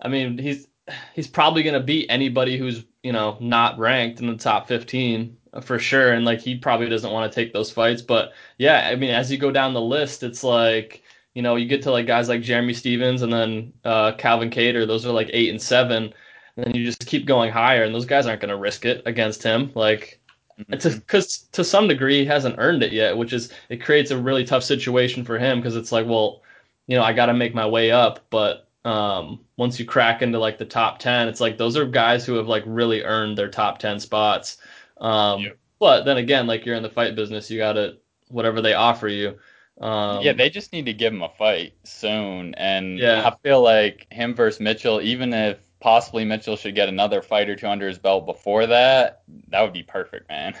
I 0.00 0.08
mean, 0.08 0.38
he's 0.38 0.66
he's 1.14 1.28
probably 1.28 1.62
gonna 1.62 1.80
beat 1.80 2.06
anybody 2.08 2.58
who's 2.58 2.84
you 3.04 3.12
know 3.12 3.38
not 3.40 3.78
ranked 3.78 4.18
in 4.18 4.26
the 4.26 4.36
top 4.36 4.66
15 4.66 5.36
for 5.62 5.78
sure. 5.78 6.12
And 6.12 6.24
like 6.24 6.40
he 6.40 6.56
probably 6.56 6.88
doesn't 6.88 7.12
want 7.12 7.30
to 7.30 7.34
take 7.34 7.52
those 7.52 7.70
fights. 7.70 8.02
But 8.02 8.32
yeah, 8.58 8.88
I 8.90 8.96
mean, 8.96 9.10
as 9.10 9.30
you 9.30 9.38
go 9.38 9.50
down 9.50 9.74
the 9.74 9.80
list, 9.80 10.22
it's 10.22 10.44
like 10.44 11.02
you 11.34 11.42
know 11.42 11.56
you 11.56 11.66
get 11.66 11.82
to 11.82 11.90
like 11.90 12.06
guys 12.06 12.28
like 12.28 12.42
Jeremy 12.42 12.74
Stephens 12.74 13.22
and 13.22 13.32
then 13.32 13.72
uh, 13.84 14.12
Calvin 14.12 14.50
Kattar. 14.50 14.86
Those 14.86 15.06
are 15.06 15.12
like 15.12 15.30
eight 15.32 15.50
and 15.50 15.60
seven. 15.60 16.12
And 16.56 16.66
then 16.66 16.74
you 16.74 16.84
just 16.84 17.06
keep 17.06 17.26
going 17.26 17.50
higher, 17.50 17.82
and 17.82 17.94
those 17.94 18.04
guys 18.04 18.26
aren't 18.26 18.40
going 18.40 18.50
to 18.50 18.56
risk 18.56 18.84
it 18.84 19.02
against 19.06 19.42
him. 19.42 19.72
Like, 19.74 20.20
because 20.68 20.98
mm-hmm. 20.98 21.50
to 21.52 21.64
some 21.64 21.88
degree 21.88 22.20
he 22.20 22.24
hasn't 22.24 22.54
earned 22.58 22.84
it 22.84 22.92
yet, 22.92 23.16
which 23.16 23.32
is 23.32 23.52
it 23.70 23.82
creates 23.82 24.12
a 24.12 24.18
really 24.18 24.44
tough 24.44 24.62
situation 24.62 25.24
for 25.24 25.36
him 25.38 25.58
because 25.58 25.74
it's 25.74 25.90
like, 25.90 26.06
well, 26.06 26.42
you 26.86 26.96
know, 26.96 27.02
I 27.02 27.12
got 27.12 27.26
to 27.26 27.34
make 27.34 27.54
my 27.54 27.66
way 27.66 27.90
up, 27.90 28.20
but 28.30 28.68
um, 28.84 29.40
once 29.56 29.78
you 29.78 29.84
crack 29.84 30.22
into 30.22 30.38
like 30.38 30.58
the 30.58 30.64
top 30.64 30.98
10 30.98 31.28
it's 31.28 31.40
like 31.40 31.56
those 31.56 31.76
are 31.76 31.86
guys 31.86 32.26
who 32.26 32.34
have 32.34 32.48
like 32.48 32.62
really 32.66 33.02
earned 33.02 33.38
their 33.38 33.48
top 33.48 33.78
10 33.78 33.98
spots 33.98 34.58
um. 34.98 35.46
But 35.80 36.04
then 36.04 36.16
again, 36.16 36.46
like 36.46 36.64
you're 36.64 36.76
in 36.76 36.82
the 36.82 36.88
fight 36.88 37.14
business, 37.14 37.50
you 37.50 37.58
got 37.58 37.74
to 37.74 37.98
whatever 38.28 38.62
they 38.62 38.74
offer 38.74 39.08
you. 39.08 39.38
Um, 39.80 40.22
yeah, 40.22 40.32
they 40.32 40.48
just 40.48 40.72
need 40.72 40.86
to 40.86 40.92
give 40.92 41.12
him 41.12 41.22
a 41.22 41.28
fight 41.28 41.74
soon, 41.84 42.54
and 42.54 42.98
yeah. 42.98 43.28
I 43.28 43.36
feel 43.42 43.60
like 43.60 44.06
him 44.10 44.34
versus 44.34 44.60
Mitchell, 44.60 45.00
even 45.00 45.32
if 45.32 45.58
possibly 45.80 46.24
Mitchell 46.24 46.56
should 46.56 46.76
get 46.76 46.88
another 46.88 47.22
fight 47.22 47.48
or 47.48 47.56
two 47.56 47.66
under 47.66 47.88
his 47.88 47.98
belt 47.98 48.24
before 48.24 48.66
that, 48.68 49.22
that 49.48 49.62
would 49.62 49.72
be 49.72 49.82
perfect, 49.82 50.28
man. 50.28 50.54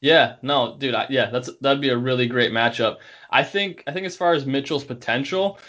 Yeah, 0.00 0.36
no, 0.42 0.76
dude, 0.76 0.96
I, 0.96 1.06
yeah, 1.08 1.30
that's 1.30 1.48
that'd 1.60 1.80
be 1.80 1.90
a 1.90 1.96
really 1.96 2.26
great 2.26 2.50
matchup. 2.50 2.96
I 3.30 3.44
think 3.44 3.84
I 3.86 3.92
think 3.92 4.06
as 4.06 4.16
far 4.16 4.32
as 4.32 4.44
Mitchell's 4.44 4.84
potential, 4.84 5.60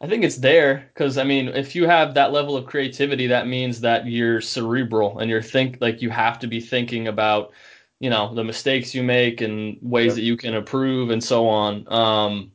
I 0.00 0.06
think 0.06 0.24
it's 0.24 0.36
there 0.36 0.88
because 0.94 1.18
I 1.18 1.24
mean, 1.24 1.48
if 1.48 1.74
you 1.74 1.86
have 1.86 2.14
that 2.14 2.32
level 2.32 2.56
of 2.56 2.66
creativity, 2.66 3.26
that 3.26 3.46
means 3.46 3.80
that 3.80 4.06
you're 4.06 4.40
cerebral 4.40 5.18
and 5.18 5.30
you're 5.30 5.42
think 5.42 5.78
like 5.80 6.00
you 6.00 6.08
have 6.10 6.38
to 6.38 6.46
be 6.46 6.60
thinking 6.60 7.08
about 7.08 7.52
you 7.98 8.08
know 8.08 8.34
the 8.34 8.44
mistakes 8.44 8.94
you 8.94 9.02
make 9.02 9.42
and 9.42 9.76
ways 9.82 10.08
yep. 10.08 10.14
that 10.16 10.22
you 10.22 10.36
can 10.36 10.54
improve 10.54 11.10
and 11.10 11.22
so 11.22 11.46
on. 11.46 11.86
Um, 11.92 12.52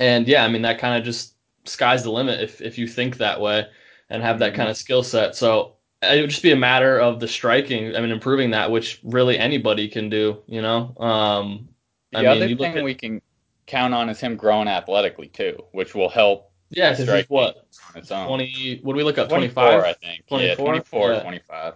and 0.00 0.26
yeah, 0.26 0.44
I 0.44 0.48
mean 0.48 0.62
that 0.62 0.78
kind 0.78 0.98
of 0.98 1.04
just 1.04 1.34
sky's 1.64 2.02
the 2.02 2.10
limit 2.10 2.40
if 2.40 2.60
if 2.60 2.76
you 2.76 2.88
think 2.88 3.18
that 3.18 3.40
way 3.40 3.66
and 4.10 4.22
have 4.22 4.40
that 4.40 4.48
mm-hmm. 4.50 4.56
kind 4.56 4.70
of 4.70 4.76
skill 4.76 5.04
set. 5.04 5.36
So 5.36 5.76
it 6.02 6.20
would 6.20 6.30
just 6.30 6.42
be 6.42 6.50
a 6.50 6.56
matter 6.56 6.98
of 6.98 7.20
the 7.20 7.28
striking. 7.28 7.94
I 7.94 8.00
mean, 8.00 8.10
improving 8.10 8.50
that, 8.50 8.72
which 8.72 8.98
really 9.04 9.38
anybody 9.38 9.86
can 9.86 10.10
do. 10.10 10.42
You 10.48 10.60
know. 10.60 10.94
Um, 10.98 11.68
the 12.10 12.18
I 12.18 12.26
other 12.26 12.48
mean, 12.48 12.58
thing 12.58 12.76
at, 12.78 12.84
we 12.84 12.94
can 12.94 13.22
count 13.66 13.94
on 13.94 14.08
is 14.08 14.20
him 14.20 14.36
growing 14.36 14.68
athletically 14.68 15.28
too, 15.28 15.58
which 15.72 15.94
will 15.94 16.08
help. 16.08 16.50
Yeah, 16.70 16.90
because 16.90 17.12
he's 17.12 17.30
what 17.30 17.66
on 17.90 18.00
its 18.00 18.10
own. 18.10 18.26
Twenty. 18.26 18.80
What 18.82 18.92
do 18.92 18.96
we 18.96 19.04
look 19.04 19.18
up? 19.18 19.28
Twenty 19.28 19.48
five, 19.48 19.82
I 19.82 19.92
think. 19.92 20.26
24? 20.26 20.46
Yeah, 20.46 20.54
24, 20.54 21.12
yeah. 21.12 21.22
25. 21.22 21.74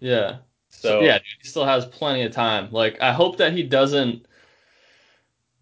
Yeah. 0.00 0.36
So, 0.70 0.88
so, 0.88 1.00
yeah, 1.00 1.18
dude, 1.18 1.26
he 1.42 1.48
still 1.48 1.64
has 1.64 1.86
plenty 1.86 2.22
of 2.22 2.32
time. 2.32 2.68
Like 2.70 3.00
I 3.00 3.12
hope 3.12 3.38
that 3.38 3.52
he 3.52 3.62
doesn't. 3.62 4.26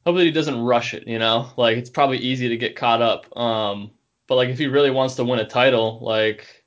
Hope 0.04 0.16
that 0.16 0.24
he 0.24 0.30
doesn't 0.30 0.60
rush 0.60 0.94
it. 0.94 1.06
You 1.08 1.18
know, 1.18 1.50
like 1.56 1.78
it's 1.78 1.90
probably 1.90 2.18
easy 2.18 2.48
to 2.48 2.56
get 2.56 2.76
caught 2.76 3.02
up. 3.02 3.34
Um, 3.36 3.90
but 4.26 4.36
like 4.36 4.50
if 4.50 4.58
he 4.58 4.66
really 4.66 4.90
wants 4.90 5.14
to 5.16 5.24
win 5.24 5.38
a 5.38 5.46
title, 5.46 5.98
like 6.02 6.64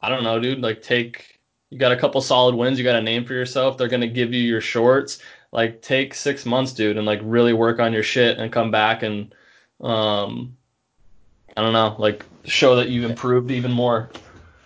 I 0.00 0.08
don't 0.08 0.24
know, 0.24 0.40
dude. 0.40 0.60
Like 0.60 0.82
take 0.82 1.40
you 1.70 1.78
got 1.78 1.92
a 1.92 1.96
couple 1.96 2.20
solid 2.20 2.54
wins. 2.54 2.78
You 2.78 2.84
got 2.84 2.96
a 2.96 3.02
name 3.02 3.24
for 3.24 3.34
yourself. 3.34 3.78
They're 3.78 3.88
gonna 3.88 4.06
give 4.06 4.32
you 4.32 4.42
your 4.42 4.60
shorts. 4.60 5.20
Like 5.54 5.80
take 5.80 6.14
six 6.14 6.44
months, 6.44 6.72
dude, 6.72 6.98
and 6.98 7.06
like 7.06 7.20
really 7.22 7.52
work 7.52 7.78
on 7.78 7.92
your 7.92 8.02
shit 8.02 8.38
and 8.38 8.52
come 8.52 8.70
back 8.70 9.02
and 9.02 9.32
um, 9.80 10.56
I 11.56 11.62
don't 11.62 11.72
know, 11.72 11.96
like 11.98 12.26
show 12.44 12.76
that 12.76 12.88
you've 12.88 13.08
improved 13.08 13.50
even 13.50 13.72
more. 13.72 14.10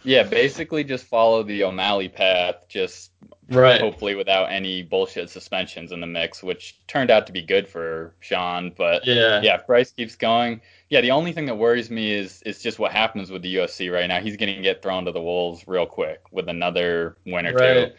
Yeah, 0.03 0.23
basically 0.23 0.85
just 0.85 1.05
follow 1.05 1.43
the 1.43 1.65
O'Malley 1.65 2.09
path, 2.09 2.55
just 2.69 3.11
right. 3.51 3.81
hopefully 3.81 4.15
without 4.15 4.51
any 4.51 4.83
bullshit 4.83 5.29
suspensions 5.29 5.93
in 5.93 6.01
the 6.01 6.07
mix, 6.07 6.43
which 6.43 6.79
turned 6.87 7.11
out 7.11 7.27
to 7.27 7.33
be 7.33 7.43
good 7.43 7.69
for 7.69 8.15
Sean. 8.21 8.73
But 8.77 9.07
yeah, 9.07 9.43
yeah, 9.43 9.57
if 9.57 9.67
Bryce 9.67 9.91
keeps 9.91 10.17
going, 10.17 10.61
yeah, 10.89 11.01
the 11.01 11.11
only 11.11 11.33
thing 11.33 11.47
that 11.47 11.57
worries 11.57 11.91
me 11.91 12.13
is 12.13 12.43
is 12.43 12.63
just 12.63 12.79
what 12.79 12.93
happens 12.93 13.31
with 13.31 13.43
the 13.43 13.57
UFC 13.57 13.93
right 13.93 14.07
now. 14.07 14.21
He's 14.21 14.37
going 14.37 14.55
to 14.55 14.63
get 14.63 14.83
thrown 14.83 15.05
to 15.05 15.13
the 15.13 15.21
wolves 15.21 15.67
real 15.67 15.87
quick 15.87 16.23
with 16.31 16.49
another 16.49 17.17
win 17.27 17.47
or 17.47 17.53
right. 17.53 17.89
two. 17.89 17.93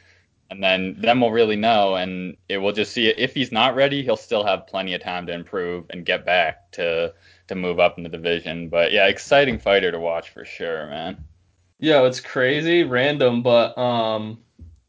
And 0.52 0.64
then 0.64 0.96
then 1.00 1.20
we'll 1.22 1.32
really 1.32 1.56
know, 1.56 1.96
and 1.96 2.36
it 2.48 2.58
will 2.58 2.72
just 2.72 2.92
see 2.92 3.08
if 3.08 3.36
he's 3.36 3.52
not 3.52 3.76
ready, 3.76 4.02
he'll 4.02 4.18
still 4.18 4.44
have 4.44 4.66
plenty 4.66 4.96
of 4.96 5.02
time 5.02 5.28
to 5.28 5.34
improve 5.34 5.86
and 5.92 6.06
get 6.06 6.26
back 6.26 6.72
to 6.72 7.14
to 7.48 7.56
move 7.56 7.80
up 7.80 7.98
in 7.98 8.04
the 8.04 8.10
division. 8.10 8.70
But 8.70 8.92
yeah, 8.92 9.08
exciting 9.08 9.60
fighter 9.60 9.92
to 9.92 10.00
watch 10.00 10.30
for 10.30 10.46
sure, 10.46 10.88
man. 10.88 11.24
Yeah, 11.80 12.04
it's 12.04 12.20
crazy, 12.20 12.84
random, 12.84 13.42
but 13.42 13.78
um, 13.78 14.40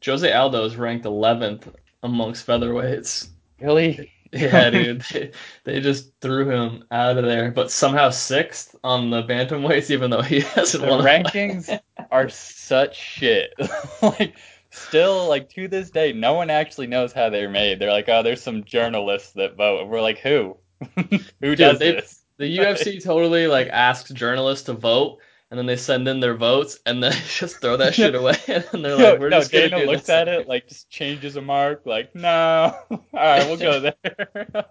Jose 0.05 0.31
Aldo 0.31 0.65
is 0.65 0.75
ranked 0.75 1.05
11th 1.05 1.73
amongst 2.03 2.45
featherweights. 2.45 3.29
Really? 3.59 4.11
Yeah, 4.33 4.69
dude. 4.69 5.01
They, 5.11 5.31
they, 5.65 5.79
just 5.81 6.13
threw 6.21 6.49
him 6.49 6.85
out 6.89 7.17
of 7.17 7.25
there, 7.25 7.51
but 7.51 7.69
somehow 7.69 8.11
sixth 8.11 8.73
on 8.81 9.09
the 9.09 9.23
bantamweights, 9.23 9.91
even 9.91 10.09
though 10.09 10.21
he 10.21 10.39
hasn't 10.55 10.85
the 10.85 10.89
won. 10.89 11.03
Rankings 11.03 11.77
are 12.11 12.29
such 12.29 12.95
shit. 12.95 13.53
like, 14.01 14.37
still, 14.71 15.27
like 15.27 15.49
to 15.51 15.67
this 15.67 15.91
day, 15.91 16.13
no 16.13 16.33
one 16.33 16.49
actually 16.49 16.87
knows 16.87 17.13
how 17.13 17.29
they're 17.29 17.49
made. 17.49 17.79
They're 17.79 17.91
like, 17.91 18.09
oh, 18.09 18.23
there's 18.23 18.41
some 18.41 18.63
journalists 18.63 19.33
that 19.33 19.55
vote. 19.55 19.81
And 19.81 19.89
we're 19.89 20.01
like, 20.01 20.19
who? 20.19 20.57
who 21.41 21.55
does 21.55 21.79
they, 21.79 21.93
this? 21.93 22.21
The 22.37 22.57
UFC 22.57 23.03
totally 23.03 23.45
like 23.45 23.67
asks 23.67 24.09
journalists 24.11 24.65
to 24.65 24.73
vote, 24.73 25.19
and 25.51 25.57
then 25.57 25.67
they 25.67 25.75
send 25.75 26.07
in 26.07 26.19
their 26.19 26.35
votes, 26.35 26.79
and 26.85 27.03
then 27.03 27.11
just 27.27 27.61
throw 27.61 27.77
that 27.77 27.93
shit 27.93 28.15
away, 28.15 28.37
and 28.47 28.83
they're 28.83 28.95
like, 28.95 29.19
"We're 29.19 29.29
no, 29.29 29.39
just 29.39 29.51
Dana 29.51 29.79
looks 29.79 30.09
at 30.09 30.27
it, 30.27 30.47
like 30.47 30.67
just 30.67 30.89
changes 30.89 31.35
a 31.35 31.41
mark, 31.41 31.83
like, 31.85 32.15
no, 32.15 32.73
all 32.89 32.99
right, 33.13 33.45
we'll 33.45 33.57
go 33.57 33.79
there. 33.79 34.65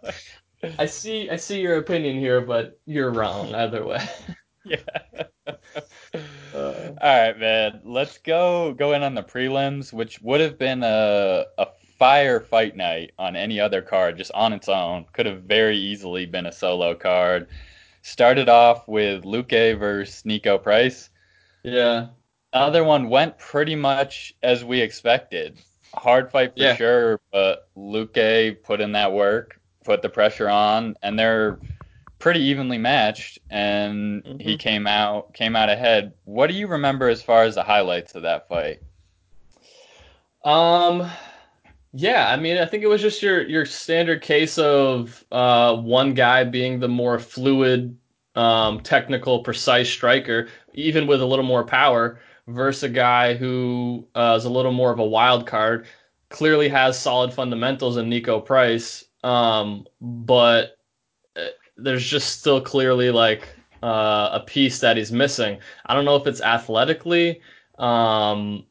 I 0.79 0.87
see, 0.87 1.31
I 1.31 1.37
see 1.37 1.61
your 1.61 1.77
opinion 1.77 2.19
here, 2.19 2.41
but 2.41 2.81
you're 2.87 3.13
wrong 3.13 3.55
either 3.55 3.87
way. 3.87 4.05
yeah. 4.65 4.79
Uh, 6.55 6.93
all 7.01 7.27
right, 7.27 7.39
man. 7.39 7.81
Let's 7.85 8.19
go 8.19 8.73
go 8.75 8.93
in 8.93 9.03
on 9.03 9.15
the 9.15 9.23
prelims, 9.23 9.93
which 9.93 10.21
would 10.23 10.41
have 10.41 10.59
been 10.59 10.83
a 10.83 11.47
a 11.59 11.67
fire 11.99 12.41
fight 12.41 12.77
night 12.77 13.13
on 13.19 13.37
any 13.37 13.61
other 13.61 13.83
card, 13.83 14.17
just 14.17 14.33
on 14.33 14.53
its 14.53 14.69
own. 14.69 15.05
Could 15.13 15.27
have 15.27 15.43
very 15.43 15.77
easily 15.77 16.27
been 16.27 16.47
a 16.47 16.53
solo 16.53 16.95
card. 16.95 17.47
Started 18.03 18.49
off 18.49 18.89
with 18.89 19.25
Luque 19.25 19.79
versus 19.79 20.23
Niko 20.23 20.61
Price. 20.61 21.11
Yeah. 21.63 22.09
Other 22.53 22.83
one 22.83 23.11
went 23.11 23.39
pretty 23.39 23.77
much 23.77 24.35
as 24.43 24.65
we 24.65 24.81
expected. 24.81 25.59
Hard 25.95 26.31
fight 26.31 26.55
for 26.55 26.63
yeah. 26.63 26.75
sure, 26.75 27.21
but 27.31 27.69
Luque 27.77 28.63
put 28.63 28.81
in 28.81 28.93
that 28.93 29.13
work, 29.13 29.61
put 29.85 30.03
the 30.03 30.09
pressure 30.09 30.49
on, 30.49 30.97
and 31.03 31.19
they're 31.19 31.59
pretty 32.21 32.41
evenly 32.41 32.79
matched 32.79 33.39
and 33.51 34.23
mm-hmm. 34.23 34.39
he 34.39 34.57
came 34.57 34.87
out 34.87 35.35
came 35.35 35.57
out 35.57 35.69
ahead. 35.69 36.13
What 36.25 36.47
do 36.47 36.55
you 36.55 36.69
remember 36.69 37.09
as 37.09 37.23
far 37.23 37.43
as 37.43 37.57
the 37.57 37.65
highlights 37.65 38.15
of 38.15 38.23
that 38.23 38.47
fight? 38.49 38.81
Um 40.45 41.11
yeah, 41.93 42.31
I 42.31 42.37
mean, 42.37 42.59
I 42.59 42.67
think 42.67 42.85
it 42.85 42.87
was 42.87 43.01
just 43.01 43.23
your 43.23 43.43
your 43.49 43.67
standard 43.67 44.23
case 44.23 44.59
of 44.59 45.25
uh, 45.33 45.77
one 45.77 46.15
guy 46.15 46.45
being 46.45 46.79
the 46.79 46.89
more 46.89 47.19
fluid, 47.19 47.97
um, 48.37 48.81
technical, 48.81 49.43
precise 49.43 49.91
striker, 49.91 50.49
even 50.73 51.09
with 51.09 51.21
a 51.21 51.27
little 51.27 51.45
more 51.45 51.65
power, 51.65 52.21
versus 52.47 52.85
a 52.85 52.89
guy 52.89 53.35
who 53.35 54.07
uh, 54.15 54.35
is 54.39 54.45
a 54.45 54.51
little 54.51 54.73
more 54.73 54.93
of 54.93 55.01
a 55.01 55.05
wild 55.05 55.49
card. 55.49 55.87
Clearly 56.29 56.69
has 56.69 56.97
solid 56.97 57.33
fundamentals 57.33 57.97
in 57.97 58.09
Niko 58.09 58.45
Price, 58.45 59.05
um, 59.25 59.85
but 60.01 60.77
there's 61.83 62.07
just 62.07 62.41
still 62.41 62.61
clearly 62.61 63.11
like 63.11 63.49
uh, 63.83 64.31
a 64.33 64.41
piece 64.41 64.81
that 64.81 64.97
he's 64.97 65.13
missing. 65.13 65.59
I 65.87 65.95
don't 65.95 66.05
know 66.05 66.17
if 66.17 66.27
it's 66.27 66.41
athletically. 66.41 67.41
Um, 67.79 68.67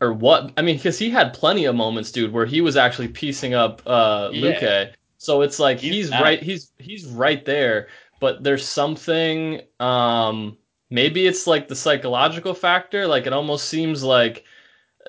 or 0.00 0.12
what? 0.12 0.52
I 0.56 0.62
mean, 0.62 0.76
because 0.76 0.98
he 0.98 1.10
had 1.10 1.34
plenty 1.34 1.66
of 1.66 1.74
moments, 1.74 2.10
dude, 2.10 2.32
where 2.32 2.46
he 2.46 2.60
was 2.60 2.76
actually 2.76 3.08
piecing 3.08 3.54
up 3.54 3.82
uh, 3.86 4.30
yeah. 4.32 4.60
Luque. 4.60 4.92
So 5.18 5.42
it's 5.42 5.58
like 5.58 5.78
he's, 5.78 6.08
he's 6.08 6.10
right. 6.10 6.42
He's 6.42 6.72
he's 6.78 7.06
right 7.06 7.44
there, 7.44 7.88
but 8.20 8.42
there's 8.42 8.66
something. 8.66 9.60
Um, 9.78 10.56
maybe 10.88 11.26
it's 11.26 11.46
like 11.46 11.68
the 11.68 11.76
psychological 11.76 12.54
factor. 12.54 13.06
Like 13.06 13.26
it 13.26 13.34
almost 13.34 13.68
seems 13.68 14.02
like, 14.02 14.44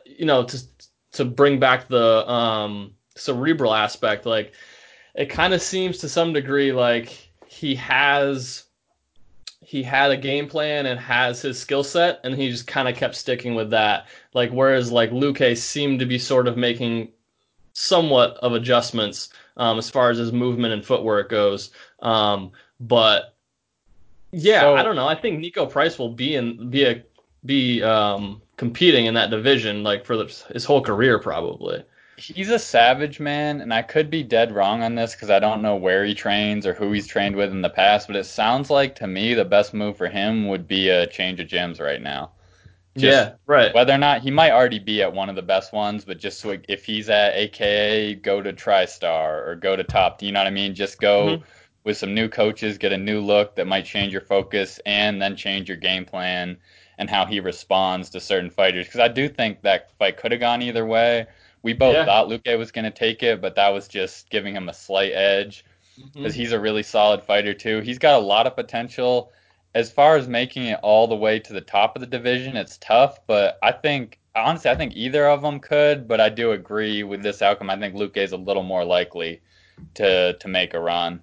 you 0.05 0.25
know, 0.25 0.43
to 0.43 0.61
to 1.13 1.23
bring 1.23 1.59
back 1.59 1.87
the 1.87 2.29
um, 2.29 2.93
cerebral 3.15 3.73
aspect. 3.73 4.25
Like 4.25 4.53
it 5.13 5.29
kind 5.29 5.53
of 5.53 5.61
seems 5.61 5.99
to 5.99 6.09
some 6.09 6.33
degree 6.33 6.71
like 6.71 7.29
he 7.45 7.75
has 7.75 8.63
he 9.61 9.83
had 9.83 10.11
a 10.11 10.17
game 10.17 10.47
plan 10.47 10.85
and 10.85 10.99
has 10.99 11.41
his 11.41 11.57
skill 11.57 11.83
set, 11.83 12.19
and 12.23 12.35
he 12.35 12.49
just 12.49 12.67
kind 12.67 12.87
of 12.89 12.95
kept 12.95 13.15
sticking 13.15 13.55
with 13.55 13.69
that. 13.69 14.07
Like 14.33 14.51
whereas 14.51 14.91
like 14.91 15.11
Luque 15.11 15.57
seemed 15.57 15.99
to 15.99 16.05
be 16.05 16.19
sort 16.19 16.47
of 16.47 16.57
making 16.57 17.09
somewhat 17.73 18.37
of 18.37 18.53
adjustments 18.53 19.29
um, 19.57 19.77
as 19.77 19.89
far 19.89 20.09
as 20.09 20.17
his 20.17 20.33
movement 20.33 20.73
and 20.73 20.85
footwork 20.85 21.29
goes. 21.29 21.71
Um, 22.01 22.51
but 22.79 23.35
yeah, 24.31 24.61
so, 24.61 24.75
I 24.75 24.83
don't 24.83 24.95
know. 24.95 25.07
I 25.07 25.15
think 25.15 25.39
niko 25.39 25.69
Price 25.69 25.99
will 25.99 26.13
be 26.13 26.35
in 26.35 26.69
be 26.69 26.85
a 26.85 27.03
be 27.45 27.83
um, 27.83 28.41
competing 28.57 29.05
in 29.05 29.13
that 29.15 29.29
division 29.29 29.83
like 29.83 30.05
for 30.05 30.17
the, 30.17 30.25
his 30.53 30.65
whole 30.65 30.81
career 30.81 31.19
probably 31.19 31.83
he's 32.21 32.49
a 32.49 32.59
savage 32.59 33.19
man, 33.19 33.61
and 33.61 33.73
I 33.73 33.81
could 33.81 34.09
be 34.09 34.23
dead 34.23 34.51
wrong 34.51 34.83
on 34.83 34.95
this 34.95 35.13
because 35.13 35.29
I 35.29 35.39
don't 35.39 35.61
know 35.61 35.75
where 35.75 36.05
he 36.05 36.13
trains 36.13 36.65
or 36.65 36.73
who 36.73 36.91
he's 36.91 37.07
trained 37.07 37.35
with 37.35 37.51
in 37.51 37.61
the 37.61 37.69
past. 37.69 38.07
But 38.07 38.15
it 38.15 38.25
sounds 38.25 38.69
like 38.69 38.95
to 38.95 39.07
me 39.07 39.33
the 39.33 39.45
best 39.45 39.73
move 39.73 39.97
for 39.97 40.07
him 40.07 40.47
would 40.47 40.67
be 40.67 40.89
a 40.89 41.07
change 41.07 41.39
of 41.39 41.47
gyms 41.47 41.79
right 41.79 42.01
now. 42.01 42.31
Just 42.95 43.05
yeah, 43.05 43.33
right. 43.45 43.73
Whether 43.73 43.93
or 43.93 43.97
not 43.97 44.21
he 44.21 44.31
might 44.31 44.51
already 44.51 44.79
be 44.79 45.01
at 45.01 45.13
one 45.13 45.29
of 45.29 45.35
the 45.35 45.41
best 45.41 45.71
ones, 45.71 46.03
but 46.03 46.19
just 46.19 46.39
so 46.39 46.57
if 46.67 46.85
he's 46.85 47.09
at 47.09 47.33
AKA, 47.35 48.15
go 48.15 48.41
to 48.41 48.51
TriStar 48.51 49.47
or 49.47 49.55
go 49.55 49.75
to 49.75 49.83
Top. 49.83 50.19
Do 50.19 50.25
you 50.25 50.33
know 50.33 50.41
what 50.41 50.47
I 50.47 50.51
mean? 50.51 50.75
Just 50.75 50.99
go 50.99 51.27
mm-hmm. 51.27 51.43
with 51.85 51.97
some 51.97 52.13
new 52.13 52.27
coaches, 52.27 52.77
get 52.77 52.91
a 52.91 52.97
new 52.97 53.21
look 53.21 53.55
that 53.55 53.65
might 53.65 53.85
change 53.85 54.11
your 54.11 54.21
focus, 54.21 54.79
and 54.85 55.21
then 55.21 55.37
change 55.37 55.69
your 55.69 55.77
game 55.77 56.03
plan 56.03 56.57
and 56.97 57.09
how 57.09 57.25
he 57.25 57.39
responds 57.39 58.09
to 58.09 58.19
certain 58.19 58.49
fighters. 58.49 58.87
Because 58.87 58.99
I 58.99 59.07
do 59.07 59.29
think 59.29 59.61
that 59.61 59.91
fight 59.97 60.17
could 60.17 60.33
have 60.33 60.41
gone 60.41 60.61
either 60.61 60.85
way. 60.85 61.27
We 61.63 61.73
both 61.73 61.93
yeah. 61.93 62.05
thought 62.05 62.27
Luque 62.27 62.57
was 62.57 62.71
going 62.71 62.85
to 62.85 62.91
take 62.91 63.23
it, 63.23 63.41
but 63.41 63.55
that 63.55 63.69
was 63.69 63.87
just 63.87 64.29
giving 64.29 64.55
him 64.55 64.69
a 64.69 64.73
slight 64.73 65.11
edge 65.13 65.63
because 65.95 66.33
mm-hmm. 66.33 66.41
he's 66.41 66.51
a 66.51 66.59
really 66.59 66.83
solid 66.83 67.21
fighter 67.23 67.53
too. 67.53 67.81
He's 67.81 67.99
got 67.99 68.19
a 68.19 68.25
lot 68.25 68.47
of 68.47 68.55
potential. 68.55 69.31
As 69.73 69.91
far 69.91 70.17
as 70.17 70.27
making 70.27 70.65
it 70.65 70.79
all 70.81 71.07
the 71.07 71.15
way 71.15 71.39
to 71.39 71.53
the 71.53 71.61
top 71.61 71.95
of 71.95 72.01
the 72.01 72.07
division, 72.07 72.57
it's 72.57 72.77
tough, 72.79 73.19
but 73.27 73.57
I 73.61 73.71
think 73.71 74.19
honestly, 74.35 74.71
I 74.71 74.75
think 74.75 74.95
either 74.95 75.27
of 75.27 75.41
them 75.41 75.59
could, 75.59 76.07
but 76.07 76.19
I 76.19 76.29
do 76.29 76.51
agree 76.51 77.03
with 77.03 77.21
this 77.21 77.41
outcome. 77.41 77.69
I 77.69 77.77
think 77.77 77.95
Luque 77.95 78.17
is 78.17 78.31
a 78.31 78.37
little 78.37 78.63
more 78.63 78.83
likely 78.83 79.41
to 79.95 80.33
to 80.33 80.47
make 80.47 80.73
a 80.73 80.79
run. 80.79 81.21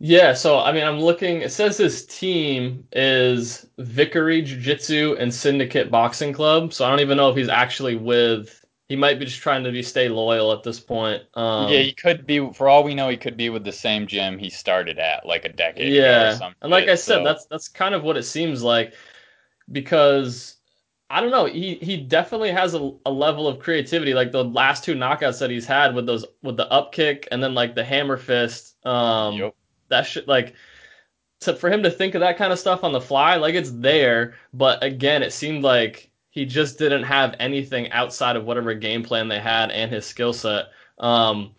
Yeah, 0.00 0.34
so 0.34 0.58
I 0.58 0.72
mean, 0.72 0.84
I'm 0.84 1.00
looking. 1.00 1.42
It 1.42 1.52
says 1.52 1.76
his 1.76 2.04
team 2.06 2.86
is 2.92 3.66
Vickery 3.78 4.42
Jiu 4.42 4.60
Jitsu 4.60 5.16
and 5.18 5.32
Syndicate 5.32 5.90
Boxing 5.90 6.32
Club. 6.32 6.72
So 6.72 6.84
I 6.84 6.90
don't 6.90 7.00
even 7.00 7.16
know 7.16 7.30
if 7.30 7.36
he's 7.36 7.48
actually 7.48 7.96
with 7.96 8.63
he 8.88 8.96
might 8.96 9.18
be 9.18 9.24
just 9.24 9.40
trying 9.40 9.64
to 9.64 9.72
be 9.72 9.82
stay 9.82 10.08
loyal 10.08 10.52
at 10.52 10.62
this 10.62 10.78
point. 10.78 11.22
Um, 11.34 11.70
yeah, 11.70 11.80
he 11.80 11.92
could 11.92 12.26
be. 12.26 12.52
For 12.52 12.68
all 12.68 12.84
we 12.84 12.94
know, 12.94 13.08
he 13.08 13.16
could 13.16 13.36
be 13.36 13.48
with 13.48 13.64
the 13.64 13.72
same 13.72 14.06
gym 14.06 14.38
he 14.38 14.50
started 14.50 14.98
at 14.98 15.26
like 15.26 15.44
a 15.44 15.52
decade 15.52 15.92
yeah. 15.92 16.36
ago. 16.36 16.50
and 16.60 16.70
like 16.70 16.88
I 16.88 16.94
said, 16.94 17.18
so- 17.18 17.24
that's 17.24 17.46
that's 17.46 17.68
kind 17.68 17.94
of 17.94 18.02
what 18.02 18.16
it 18.16 18.24
seems 18.24 18.62
like 18.62 18.94
because 19.72 20.56
I 21.08 21.20
don't 21.20 21.30
know. 21.30 21.46
He 21.46 21.76
he 21.76 21.96
definitely 21.96 22.50
has 22.50 22.74
a, 22.74 22.92
a 23.06 23.10
level 23.10 23.48
of 23.48 23.58
creativity. 23.58 24.12
Like 24.12 24.32
the 24.32 24.44
last 24.44 24.84
two 24.84 24.94
knockouts 24.94 25.38
that 25.38 25.50
he's 25.50 25.66
had 25.66 25.94
with 25.94 26.06
those 26.06 26.26
with 26.42 26.56
the 26.56 26.70
up 26.70 26.92
kick 26.92 27.26
and 27.30 27.42
then 27.42 27.54
like 27.54 27.74
the 27.74 27.84
hammer 27.84 28.16
fist. 28.18 28.76
Um, 28.86 29.34
Yup. 29.34 29.56
that 29.88 30.02
shit 30.02 30.28
like 30.28 30.54
to, 31.40 31.54
for 31.54 31.70
him 31.70 31.82
to 31.84 31.90
think 31.90 32.14
of 32.14 32.20
that 32.20 32.36
kind 32.36 32.52
of 32.52 32.58
stuff 32.58 32.84
on 32.84 32.92
the 32.92 33.00
fly, 33.00 33.36
like 33.36 33.54
it's 33.54 33.70
there. 33.70 34.34
But 34.52 34.82
again, 34.84 35.22
it 35.22 35.32
seemed 35.32 35.62
like 35.62 36.10
he 36.34 36.44
just 36.44 36.78
didn't 36.78 37.04
have 37.04 37.36
anything 37.40 37.90
outside 37.92 38.36
of 38.36 38.44
whatever 38.44 38.74
game 38.74 39.02
plan 39.04 39.28
they 39.28 39.40
had 39.40 39.70
and 39.70 39.90
his 39.92 40.04
skill 40.06 40.32
set. 40.32 40.66
Um, 40.98 41.54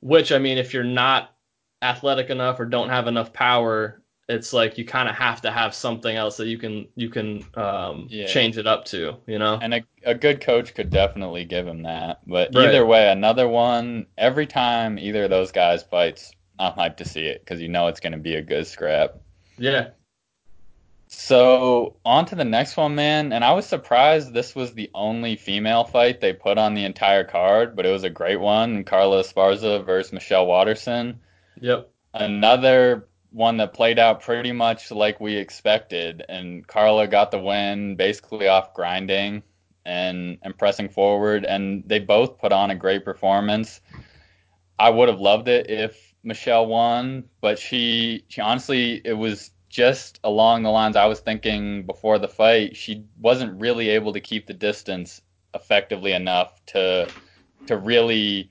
which 0.00 0.32
I 0.32 0.38
mean, 0.38 0.58
if 0.58 0.74
you're 0.74 0.84
not 0.84 1.34
athletic 1.82 2.30
enough 2.30 2.60
or 2.60 2.66
don't 2.66 2.90
have 2.90 3.06
enough 3.08 3.32
power, 3.32 4.02
it's 4.28 4.52
like 4.52 4.76
you 4.78 4.84
kind 4.84 5.08
of 5.08 5.14
have 5.14 5.40
to 5.42 5.50
have 5.50 5.74
something 5.74 6.14
else 6.14 6.36
that 6.36 6.46
you 6.48 6.58
can 6.58 6.86
you 6.94 7.08
can 7.08 7.44
um, 7.54 8.06
Yeah. 8.10 8.26
change 8.26 8.58
it 8.58 8.66
up 8.66 8.84
to, 8.86 9.16
you 9.26 9.38
know? 9.38 9.58
And 9.62 9.74
a, 9.74 9.84
a 10.04 10.14
good 10.14 10.40
coach 10.40 10.74
could 10.74 10.90
definitely 10.90 11.44
give 11.46 11.66
him 11.66 11.82
that. 11.84 12.20
But 12.26 12.54
Right. 12.54 12.66
either 12.66 12.84
way, 12.86 13.10
another 13.10 13.48
one, 13.48 14.06
every 14.18 14.46
time 14.46 14.98
either 14.98 15.24
of 15.24 15.30
those 15.30 15.50
guys 15.52 15.82
fights, 15.82 16.32
I'm 16.58 16.72
hyped 16.74 16.98
to 16.98 17.04
see 17.06 17.26
it 17.26 17.40
because 17.44 17.60
you 17.60 17.68
know 17.68 17.88
it's 17.88 18.00
going 18.00 18.12
to 18.12 18.18
be 18.18 18.34
a 18.34 18.42
good 18.42 18.66
scrap. 18.66 19.14
Yeah, 19.56 19.90
So, 21.10 21.96
on 22.04 22.26
to 22.26 22.34
the 22.34 22.44
next 22.44 22.76
one, 22.76 22.94
man. 22.94 23.32
And 23.32 23.42
I 23.42 23.52
was 23.52 23.64
surprised 23.64 24.34
this 24.34 24.54
was 24.54 24.74
the 24.74 24.90
only 24.94 25.36
female 25.36 25.84
fight 25.84 26.20
they 26.20 26.34
put 26.34 26.58
on 26.58 26.74
the 26.74 26.84
entire 26.84 27.24
card, 27.24 27.74
but 27.76 27.86
it 27.86 27.90
was 27.90 28.04
a 28.04 28.10
great 28.10 28.38
one. 28.40 28.84
Carla 28.84 29.22
Esparza 29.22 29.84
versus 29.84 30.12
Michelle 30.12 30.46
Waterson. 30.46 31.20
yep, 31.60 31.90
Another 32.12 33.08
one 33.30 33.56
that 33.56 33.72
played 33.72 33.98
out 33.98 34.20
pretty 34.20 34.52
much 34.52 34.90
like 34.90 35.18
we 35.18 35.36
expected. 35.36 36.24
And 36.28 36.66
Carla 36.66 37.08
got 37.08 37.30
the 37.30 37.38
win 37.38 37.96
basically 37.96 38.48
off 38.48 38.74
grinding 38.74 39.42
and, 39.86 40.38
and 40.42 40.58
pressing 40.58 40.90
forward. 40.90 41.46
And 41.46 41.84
they 41.86 42.00
both 42.00 42.38
put 42.38 42.52
on 42.52 42.70
a 42.70 42.74
great 42.74 43.04
performance. 43.06 43.80
I 44.78 44.90
would 44.90 45.08
have 45.08 45.20
loved 45.20 45.48
it 45.48 45.70
if 45.70 46.14
Michelle 46.22 46.66
won, 46.66 47.24
but 47.40 47.58
she, 47.58 48.24
she 48.28 48.42
honestly, 48.42 49.00
it 49.04 49.14
was 49.14 49.50
just 49.68 50.20
along 50.24 50.62
the 50.62 50.70
lines 50.70 50.96
I 50.96 51.06
was 51.06 51.20
thinking 51.20 51.84
before 51.84 52.18
the 52.18 52.28
fight. 52.28 52.76
She 52.76 53.04
wasn't 53.20 53.60
really 53.60 53.90
able 53.90 54.12
to 54.12 54.20
keep 54.20 54.46
the 54.46 54.54
distance 54.54 55.20
effectively 55.54 56.12
enough 56.12 56.64
to 56.66 57.08
to 57.66 57.76
really 57.76 58.50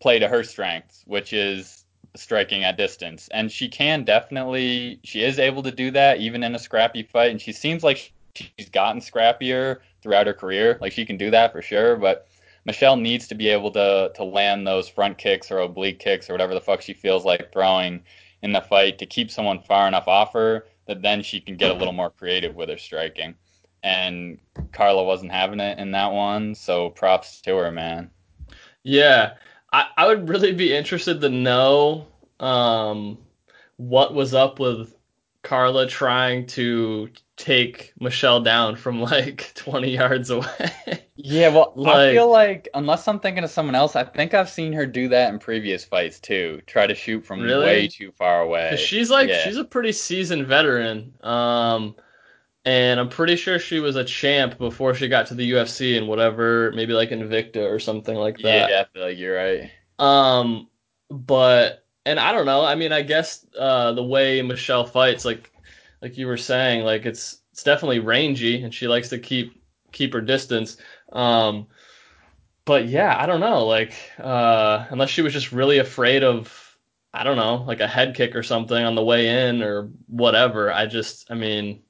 play 0.00 0.18
to 0.18 0.28
her 0.28 0.44
strengths, 0.44 1.02
which 1.06 1.32
is 1.32 1.84
striking 2.14 2.64
at 2.64 2.76
distance. 2.76 3.28
And 3.32 3.50
she 3.50 3.68
can 3.68 4.04
definitely, 4.04 5.00
she 5.04 5.22
is 5.22 5.38
able 5.38 5.62
to 5.64 5.70
do 5.70 5.90
that 5.90 6.18
even 6.18 6.42
in 6.42 6.54
a 6.54 6.58
scrappy 6.58 7.02
fight. 7.02 7.30
And 7.30 7.40
she 7.40 7.52
seems 7.52 7.82
like 7.82 8.12
she's 8.34 8.68
gotten 8.70 9.00
scrappier 9.00 9.78
throughout 10.02 10.26
her 10.26 10.34
career. 10.34 10.78
Like 10.80 10.92
she 10.92 11.04
can 11.04 11.16
do 11.16 11.30
that 11.30 11.52
for 11.52 11.62
sure. 11.62 11.96
But 11.96 12.28
Michelle 12.64 12.96
needs 12.96 13.28
to 13.28 13.34
be 13.34 13.48
able 13.48 13.70
to 13.72 14.12
to 14.14 14.24
land 14.24 14.66
those 14.66 14.88
front 14.88 15.18
kicks 15.18 15.50
or 15.50 15.58
oblique 15.58 15.98
kicks 15.98 16.28
or 16.28 16.34
whatever 16.34 16.54
the 16.54 16.60
fuck 16.60 16.82
she 16.82 16.92
feels 16.92 17.24
like 17.24 17.52
throwing 17.52 18.02
in 18.42 18.52
the 18.52 18.60
fight 18.60 18.98
to 18.98 19.06
keep 19.06 19.30
someone 19.30 19.60
far 19.60 19.88
enough 19.88 20.08
off 20.08 20.32
her 20.32 20.66
that 20.86 21.02
then 21.02 21.22
she 21.22 21.40
can 21.40 21.56
get 21.56 21.70
a 21.70 21.74
little 21.74 21.92
more 21.92 22.10
creative 22.10 22.54
with 22.54 22.68
her 22.68 22.78
striking. 22.78 23.34
And 23.82 24.38
Carla 24.72 25.04
wasn't 25.04 25.32
having 25.32 25.60
it 25.60 25.78
in 25.78 25.92
that 25.92 26.12
one, 26.12 26.54
so 26.54 26.90
props 26.90 27.40
to 27.42 27.56
her, 27.56 27.70
man. 27.70 28.10
yeah. 28.82 29.34
I, 29.72 29.86
I 29.96 30.06
would 30.06 30.28
really 30.28 30.52
be 30.52 30.74
interested 30.74 31.20
to 31.20 31.28
know 31.28 32.06
um, 32.40 33.18
what 33.76 34.14
was 34.14 34.32
up 34.32 34.58
with 34.58 34.95
Carla 35.46 35.86
trying 35.86 36.46
to 36.48 37.08
take 37.36 37.92
Michelle 38.00 38.40
down 38.40 38.76
from 38.76 39.00
like 39.00 39.52
20 39.56 39.90
yards 39.90 40.30
away. 40.30 41.06
Yeah, 41.18 41.48
well, 41.48 41.72
I 41.88 42.12
feel 42.12 42.30
like 42.30 42.68
unless 42.74 43.08
I'm 43.08 43.20
thinking 43.20 43.44
of 43.44 43.50
someone 43.50 43.74
else, 43.74 43.96
I 43.96 44.04
think 44.04 44.34
I've 44.34 44.50
seen 44.50 44.72
her 44.74 44.84
do 44.86 45.08
that 45.08 45.32
in 45.32 45.38
previous 45.38 45.84
fights 45.84 46.20
too. 46.20 46.60
Try 46.66 46.86
to 46.86 46.94
shoot 46.94 47.24
from 47.24 47.40
Really? 47.40 47.64
way 47.64 47.88
too 47.88 48.12
far 48.12 48.42
away. 48.42 48.76
she's 48.76 49.10
like 49.10 49.28
Yeah. 49.28 49.44
she's 49.44 49.56
a 49.56 49.64
pretty 49.64 49.92
seasoned 49.92 50.46
veteran. 50.46 51.14
Um, 51.22 51.96
and 52.64 53.00
I'm 53.00 53.08
pretty 53.08 53.36
sure 53.36 53.58
she 53.60 53.80
was 53.80 53.96
a 53.96 54.04
champ 54.04 54.58
before 54.58 54.94
she 54.94 55.08
got 55.08 55.28
to 55.28 55.34
the 55.34 55.52
UFC 55.52 55.96
and 55.96 56.08
whatever, 56.08 56.72
maybe 56.74 56.92
like 56.92 57.10
Invicta 57.10 57.70
or 57.70 57.78
something 57.78 58.16
like 58.16 58.38
that. 58.38 58.70
yeah, 58.70 58.80
I 58.82 58.84
feel 58.92 59.02
like 59.04 59.18
you're 59.18 59.36
right. 59.36 59.70
Um, 59.98 60.68
but 61.10 61.85
and 62.06 62.20
I 62.20 62.32
don't 62.32 62.46
know. 62.46 62.64
I 62.64 62.76
mean, 62.76 62.92
I 62.92 63.02
guess 63.02 63.44
uh, 63.58 63.92
the 63.92 64.02
way 64.02 64.40
Michelle 64.40 64.86
fights, 64.86 65.24
like 65.24 65.52
like 66.00 66.16
you 66.16 66.28
were 66.28 66.36
saying, 66.36 66.84
like 66.84 67.04
it's 67.04 67.42
it's 67.52 67.64
definitely 67.64 67.98
rangy, 67.98 68.62
and 68.62 68.72
she 68.72 68.86
likes 68.86 69.08
to 69.10 69.18
keep 69.18 69.60
keep 69.92 70.12
her 70.12 70.20
distance. 70.20 70.76
Um, 71.12 71.66
but 72.64 72.86
yeah, 72.86 73.16
I 73.18 73.26
don't 73.26 73.40
know. 73.40 73.66
Like 73.66 73.94
uh, 74.18 74.86
unless 74.90 75.10
she 75.10 75.22
was 75.22 75.32
just 75.32 75.50
really 75.50 75.78
afraid 75.78 76.22
of, 76.22 76.78
I 77.12 77.24
don't 77.24 77.36
know, 77.36 77.56
like 77.66 77.80
a 77.80 77.88
head 77.88 78.14
kick 78.14 78.36
or 78.36 78.44
something 78.44 78.82
on 78.82 78.94
the 78.94 79.04
way 79.04 79.48
in 79.48 79.62
or 79.62 79.90
whatever. 80.06 80.72
I 80.72 80.86
just, 80.86 81.30
I 81.30 81.34
mean. 81.34 81.82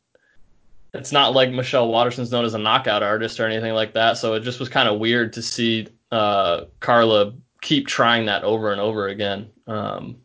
It's 0.94 1.12
not 1.12 1.34
like 1.34 1.50
Michelle 1.50 1.88
Waterson's 1.88 2.32
known 2.32 2.46
as 2.46 2.54
a 2.54 2.58
knockout 2.58 3.02
artist 3.02 3.38
or 3.38 3.46
anything 3.46 3.74
like 3.74 3.92
that, 3.92 4.16
so 4.16 4.32
it 4.32 4.40
just 4.40 4.58
was 4.58 4.70
kind 4.70 4.88
of 4.88 4.98
weird 4.98 5.34
to 5.34 5.42
see 5.42 5.88
uh, 6.10 6.64
Carla 6.80 7.34
keep 7.66 7.86
trying 7.88 8.26
that 8.26 8.44
over 8.44 8.70
and 8.70 8.80
over 8.80 9.08
again. 9.08 9.50
Um, 9.66 10.18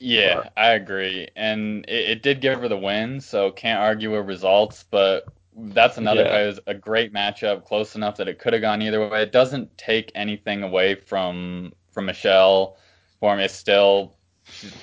Yeah, 0.00 0.34
But- 0.36 0.52
I 0.56 0.72
agree, 0.74 1.26
and 1.34 1.84
it, 1.88 2.10
it 2.10 2.22
did 2.22 2.40
give 2.40 2.60
her 2.60 2.68
the 2.68 2.76
win, 2.78 3.20
so 3.20 3.50
can't 3.50 3.80
argue 3.80 4.12
with 4.16 4.26
results. 4.26 4.84
But 4.88 5.24
that's 5.56 5.98
another 5.98 6.22
Yeah. 6.22 6.46
was 6.46 6.60
a 6.68 6.74
great 6.74 7.12
matchup, 7.12 7.64
close 7.64 7.96
enough 7.96 8.16
that 8.18 8.28
it 8.28 8.38
could 8.38 8.52
have 8.52 8.62
gone 8.62 8.80
either 8.80 9.06
way. 9.08 9.22
It 9.22 9.32
doesn't 9.32 9.76
take 9.76 10.12
anything 10.14 10.62
away 10.62 10.94
from 10.94 11.72
from 11.90 12.06
Michelle. 12.06 12.76
For 13.18 13.34
me, 13.36 13.44
it's 13.44 13.54
still 13.54 14.14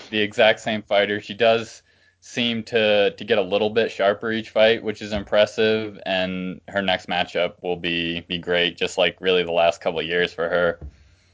the 0.10 0.20
exact 0.20 0.60
same 0.60 0.82
fighter. 0.82 1.22
She 1.22 1.34
does 1.34 1.82
seem 2.20 2.62
to 2.64 3.12
to 3.12 3.24
get 3.24 3.38
a 3.38 3.42
little 3.54 3.70
bit 3.70 3.92
sharper 3.92 4.34
each 4.34 4.50
fight, 4.50 4.84
which 4.84 5.02
is 5.02 5.14
impressive. 5.14 5.98
And 6.06 6.60
her 6.68 6.82
next 6.82 7.08
matchup 7.08 7.54
will 7.64 7.78
be 7.78 8.20
be 8.28 8.38
great, 8.38 8.76
just 8.78 8.98
like 8.98 9.16
really 9.22 9.44
the 9.44 9.54
last 9.54 9.80
couple 9.80 10.02
of 10.02 10.06
years 10.06 10.34
for 10.34 10.50
her. 10.50 10.80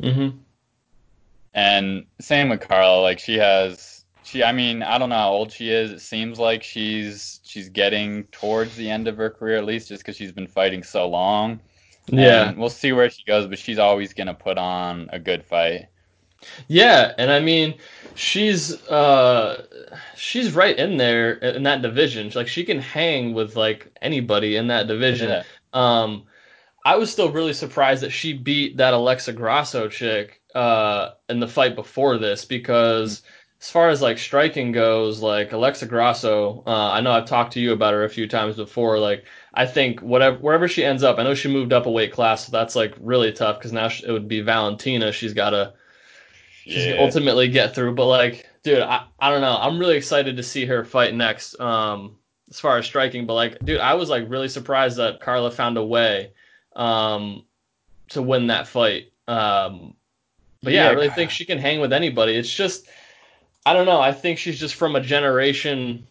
Mhm. 0.01 0.43
And 1.53 2.05
same 2.19 2.49
with 2.49 2.61
Carla, 2.61 3.01
like 3.01 3.19
she 3.19 3.37
has 3.37 4.05
she 4.23 4.43
I 4.43 4.51
mean, 4.51 4.83
I 4.83 4.97
don't 4.97 5.09
know 5.09 5.15
how 5.15 5.31
old 5.31 5.51
she 5.51 5.69
is. 5.71 5.91
It 5.91 6.01
seems 6.01 6.39
like 6.39 6.63
she's 6.63 7.39
she's 7.43 7.69
getting 7.69 8.25
towards 8.27 8.75
the 8.75 8.89
end 8.89 9.07
of 9.07 9.17
her 9.17 9.29
career 9.29 9.57
at 9.57 9.65
least 9.65 9.89
just 9.89 10.05
cuz 10.05 10.15
she's 10.15 10.31
been 10.31 10.47
fighting 10.47 10.83
so 10.83 11.07
long. 11.09 11.61
Yeah, 12.07 12.49
And 12.49 12.57
we'll 12.57 12.69
see 12.69 12.93
where 12.93 13.09
she 13.09 13.23
goes, 13.25 13.47
but 13.47 13.59
she's 13.59 13.79
always 13.79 14.13
going 14.13 14.27
to 14.27 14.33
put 14.35 14.57
on 14.57 15.09
a 15.13 15.19
good 15.19 15.45
fight. 15.45 15.87
yeah, 16.67 17.13
and 17.17 17.31
I 17.31 17.39
mean, 17.39 17.75
she's 18.15 18.73
uh, 18.87 19.65
she's 20.15 20.53
right 20.53 20.77
in 20.77 20.97
there 20.97 21.33
in 21.33 21.63
that 21.63 21.81
division. 21.81 22.31
Like 22.35 22.47
she 22.47 22.63
can 22.63 22.79
hang 22.79 23.33
with 23.33 23.55
like 23.55 23.91
anybody 24.01 24.55
in 24.55 24.67
that 24.67 24.87
division. 24.87 25.29
Yeah. 25.29 25.43
Um, 25.73 26.25
I 26.83 26.95
was 26.95 27.11
still 27.11 27.31
really 27.31 27.53
surprised 27.53 28.01
that 28.03 28.11
she 28.11 28.33
beat 28.33 28.77
that 28.77 28.93
Alexa 28.93 29.33
Grasso 29.33 29.87
chick 29.87 30.41
uh, 30.55 31.11
in 31.29 31.39
the 31.39 31.47
fight 31.47 31.75
before 31.75 32.17
this 32.17 32.45
because 32.45 33.21
as 33.61 33.69
far 33.69 33.89
as 33.89 34.01
like 34.01 34.17
striking 34.17 34.71
goes, 34.71 35.21
like 35.21 35.51
Alexa 35.51 35.85
Grasso, 35.85 36.63
uh, 36.65 36.91
I 36.91 37.01
know 37.01 37.11
I've 37.11 37.25
talked 37.27 37.53
to 37.53 37.59
you 37.59 37.73
about 37.73 37.93
her 37.93 38.03
a 38.03 38.09
few 38.09 38.27
times 38.27 38.55
before. 38.55 38.97
Like 38.99 39.25
I 39.53 39.65
think 39.67 39.99
whatever 40.01 40.37
wherever 40.39 40.67
she 40.67 40.83
ends 40.83 41.03
up, 41.03 41.19
I 41.19 41.23
know 41.23 41.35
she 41.35 41.49
moved 41.49 41.71
up 41.73 41.85
a 41.85 41.91
weight 41.91 42.11
class, 42.11 42.45
so 42.47 42.51
that's 42.51 42.75
like 42.75 42.95
really 42.99 43.31
tough 43.31 43.59
because 43.59 43.71
now 43.73 43.87
she, 43.87 44.05
it 44.07 44.11
would 44.11 44.27
be 44.27 44.41
Valentina. 44.41 45.11
She's 45.11 45.33
got 45.33 45.51
to 45.51 45.73
she's 46.65 46.87
Yeah. 46.87 46.95
ultimately 46.97 47.47
get 47.49 47.75
through. 47.75 47.95
But 47.95 48.07
like, 48.07 48.47
dude, 48.63 48.79
I, 48.81 49.05
I 49.19 49.29
don't 49.29 49.41
know. 49.41 49.57
I'm 49.59 49.79
really 49.79 49.97
excited 49.97 50.37
to 50.37 50.43
see 50.43 50.65
her 50.65 50.83
fight 50.83 51.13
next. 51.13 51.59
Um, 51.59 52.17
as 52.49 52.59
far 52.59 52.77
as 52.77 52.85
striking, 52.85 53.25
but 53.25 53.35
like, 53.35 53.63
dude, 53.63 53.79
I 53.79 53.93
was 53.93 54.09
like 54.09 54.29
really 54.29 54.49
surprised 54.49 54.97
that 54.97 55.21
Carla 55.21 55.51
found 55.51 55.77
a 55.77 55.83
way, 55.85 56.33
um, 56.75 57.45
to 58.09 58.21
win 58.21 58.47
that 58.47 58.67
fight. 58.67 59.11
Um, 59.27 59.95
but 60.63 60.73
yeah, 60.73 60.83
I 60.83 60.89
Yeah, 60.89 60.95
really 60.95 61.07
Car- 61.07 61.15
think 61.15 61.31
she 61.31 61.45
can 61.45 61.57
hang 61.57 61.79
with 61.79 61.93
anybody. 61.93 62.35
It's 62.35 62.53
just, 62.53 62.87
I 63.65 63.73
don't 63.73 63.85
know. 63.85 63.99
I 64.01 64.11
think 64.11 64.37
she's 64.37 64.59
just 64.59 64.75
from 64.75 64.95
a 64.95 65.01
generation, 65.01 66.07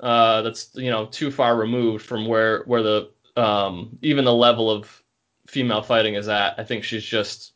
uh, 0.00 0.42
that's 0.42 0.70
you 0.74 0.90
know 0.90 1.06
too 1.06 1.30
far 1.30 1.56
removed 1.56 2.04
from 2.04 2.26
where 2.26 2.62
where 2.64 2.82
the 2.82 3.10
um 3.36 3.98
even 4.02 4.24
the 4.24 4.34
level 4.34 4.70
of 4.70 5.02
female 5.46 5.82
fighting 5.82 6.14
is 6.14 6.28
at. 6.28 6.58
I 6.58 6.64
think 6.64 6.84
she's 6.84 7.04
just 7.04 7.52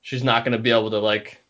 she's 0.00 0.24
not 0.24 0.44
going 0.44 0.52
to 0.52 0.58
be 0.58 0.70
able 0.70 0.90
to 0.90 0.98
like 0.98 1.40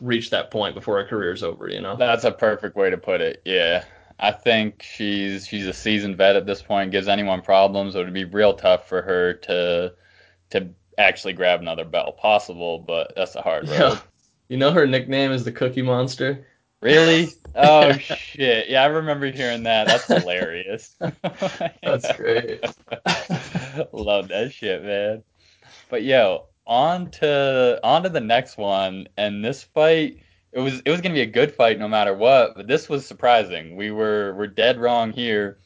reach 0.00 0.30
that 0.30 0.50
point 0.50 0.74
before 0.74 0.98
her 0.98 1.04
career's 1.04 1.42
over, 1.42 1.68
you 1.68 1.80
know? 1.80 1.96
That's 1.96 2.24
a 2.24 2.32
perfect 2.32 2.76
way 2.76 2.90
to 2.90 2.98
put 2.98 3.20
it. 3.20 3.40
Yeah. 3.44 3.84
I 4.22 4.30
think 4.30 4.84
she's 4.84 5.48
she's 5.48 5.66
a 5.66 5.72
seasoned 5.72 6.16
vet 6.16 6.36
at 6.36 6.46
this 6.46 6.62
point, 6.62 6.92
gives 6.92 7.08
anyone 7.08 7.42
problems. 7.42 7.96
It 7.96 8.04
would 8.04 8.14
be 8.14 8.24
real 8.24 8.54
tough 8.54 8.88
for 8.88 9.02
her 9.02 9.34
to 9.34 9.94
to 10.50 10.68
actually 10.96 11.32
grab 11.32 11.60
another 11.60 11.84
belt. 11.84 12.18
Possible, 12.18 12.78
but 12.78 13.12
that's 13.16 13.34
a 13.34 13.42
hard 13.42 13.68
road. 13.68 13.78
Yeah. 13.78 13.98
You 14.48 14.58
know 14.58 14.70
her 14.70 14.86
nickname 14.86 15.32
is 15.32 15.42
the 15.42 15.50
Cookie 15.50 15.82
Monster. 15.82 16.46
Really? 16.80 17.30
Oh 17.54 17.92
shit! 17.92 18.70
Yeah, 18.70 18.82
I 18.82 18.86
remember 18.86 19.30
hearing 19.30 19.64
that. 19.64 19.86
That's 19.86 20.06
hilarious. 20.22 20.96
That's 21.82 22.16
great. 22.16 22.64
Love 23.92 24.28
that 24.28 24.52
shit, 24.54 24.82
man. 24.82 25.22
But 25.90 26.02
yo, 26.02 26.46
on 26.66 27.10
to 27.10 27.78
on 27.84 28.04
to 28.04 28.08
the 28.08 28.22
next 28.22 28.56
one, 28.56 29.06
and 29.18 29.44
this 29.44 29.62
fight 29.62 30.21
it 30.52 30.60
was 30.60 30.80
it 30.84 30.90
was 30.90 31.00
gonna 31.00 31.14
be 31.14 31.22
a 31.22 31.26
good 31.26 31.54
fight 31.54 31.78
no 31.78 31.88
matter 31.88 32.14
what, 32.14 32.54
but 32.56 32.66
this 32.68 32.88
was 32.88 33.06
surprising. 33.06 33.76
We 33.76 33.90
were 33.90 34.34
we're 34.36 34.46
dead 34.48 34.78
wrong 34.80 35.12
here. 35.12 35.58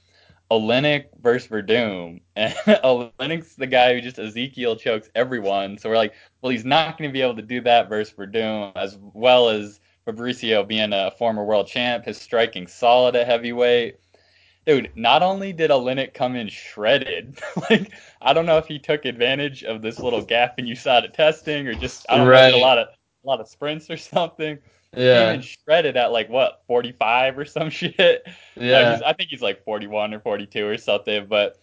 Oleinik 0.51 1.07
versus 1.21 1.51
Werdum, 1.51 2.21
and 2.37 2.55
Oleinik's 2.55 3.57
the 3.57 3.67
guy 3.67 3.95
who 3.95 4.01
just 4.01 4.19
Ezekiel 4.19 4.77
chokes 4.77 5.11
everyone. 5.17 5.77
So 5.79 5.89
we're 5.89 5.97
like, 5.97 6.15
well, 6.41 6.51
he's 6.53 6.65
not 6.65 6.97
going 6.99 7.11
to 7.11 7.13
be 7.13 7.21
able 7.23 7.35
to 7.37 7.43
do 7.43 7.61
that 7.63 7.89
versus 7.89 8.15
Werdum, 8.17 8.73
as 8.77 8.97
well 9.13 9.49
as 9.49 9.81
Fabricio 10.07 10.67
being 10.67 10.93
a 10.93 11.11
former 11.19 11.45
world 11.45 11.67
champ, 11.67 12.05
his 12.05 12.17
striking 12.19 12.69
solid 12.69 13.17
at 13.17 13.27
heavyweight. 13.27 13.97
Dude, 14.67 14.91
not 14.97 15.23
only 15.23 15.53
did 15.53 15.71
Oleinik 15.71 16.15
come 16.15 16.37
in 16.37 16.49
shredded, 16.49 17.39
like 17.71 17.93
I 18.21 18.33
don't 18.33 18.47
know 18.47 18.59
if 18.59 18.67
he 18.67 18.79
took 18.79 19.05
advantage 19.05 19.65
of 19.65 19.83
this 19.83 19.99
little 19.99 20.23
gap 20.23 20.59
in 20.59 20.67
USADA 20.67 21.13
testing 21.13 21.67
or 21.67 21.75
just 21.75 22.07
I 22.09 22.19
don't 22.19 22.29
Right. 22.29 22.53
know, 22.53 22.59
a 22.59 22.61
lot 22.61 22.79
of 22.79 22.89
a 22.89 23.27
lot 23.27 23.41
of 23.41 23.49
sprints 23.49 23.91
or 23.91 23.97
something. 23.97 24.59
Yeah. 24.97 25.33
in 25.33 25.43
shredded 25.43 25.97
at 25.97 26.13
like 26.13 26.29
what 26.29 26.63
45 26.67 27.39
or 27.39 27.45
some 27.45 27.71
shit. 27.71 28.27
Yeah. 28.57 29.01
I 29.05 29.13
think 29.13 29.31
he's 29.31 29.43
like 29.43 29.65
41 29.65 30.15
or 30.15 30.21
42 30.21 30.67
or 30.67 30.79
something. 30.79 31.27
But 31.27 31.59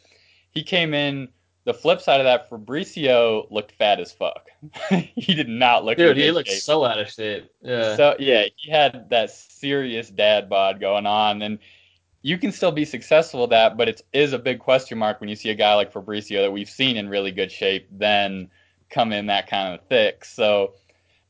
he 0.52 0.64
came 0.64 0.94
in. 0.94 1.30
The 1.66 1.74
flip 1.74 2.02
side 2.02 2.20
of 2.20 2.26
that, 2.26 2.50
Fabricio 2.50 3.50
looked 3.50 3.72
fat 3.72 4.02
as 4.02 4.12
fuck. 4.12 4.50
he 4.90 5.34
did 5.34 5.48
not 5.48 5.86
look. 5.86 5.98
Dude, 5.98 6.18
he 6.18 6.30
looks 6.30 6.50
shape. 6.50 6.62
so 6.62 6.84
out 6.84 7.00
of 7.00 7.10
shape. 7.10 7.50
Yeah. 7.62 7.96
So 7.96 8.18
yeah, 8.20 8.48
he 8.58 8.70
had 8.70 9.10
that 9.12 9.32
serious 9.32 10.10
dad 10.10 10.50
bod 10.50 10.82
going 10.82 11.06
on, 11.06 11.42
and 11.42 11.60
you 12.22 12.38
can 12.38 12.52
still 12.52 12.72
be 12.72 12.84
successful 12.84 13.42
with 13.42 13.52
that, 13.52 13.78
but 13.78 13.88
it 13.88 14.02
is 14.12 14.34
a 14.34 14.40
big 14.40 14.60
question 14.60 14.98
mark 14.98 15.22
when 15.22 15.30
you 15.30 15.38
see 15.38 15.52
a 15.52 15.56
guy 15.56 15.76
like 15.76 15.94
Fabricio 15.94 16.42
that 16.42 16.52
we've 16.52 16.70
seen 16.70 16.98
in 16.98 17.08
really 17.08 17.32
good 17.32 17.52
shape 17.52 17.88
then 17.92 18.50
come 18.90 19.12
in 19.12 19.26
that 19.28 19.48
kind 19.48 19.74
of 19.74 19.86
thick. 19.88 20.24
So 20.24 20.74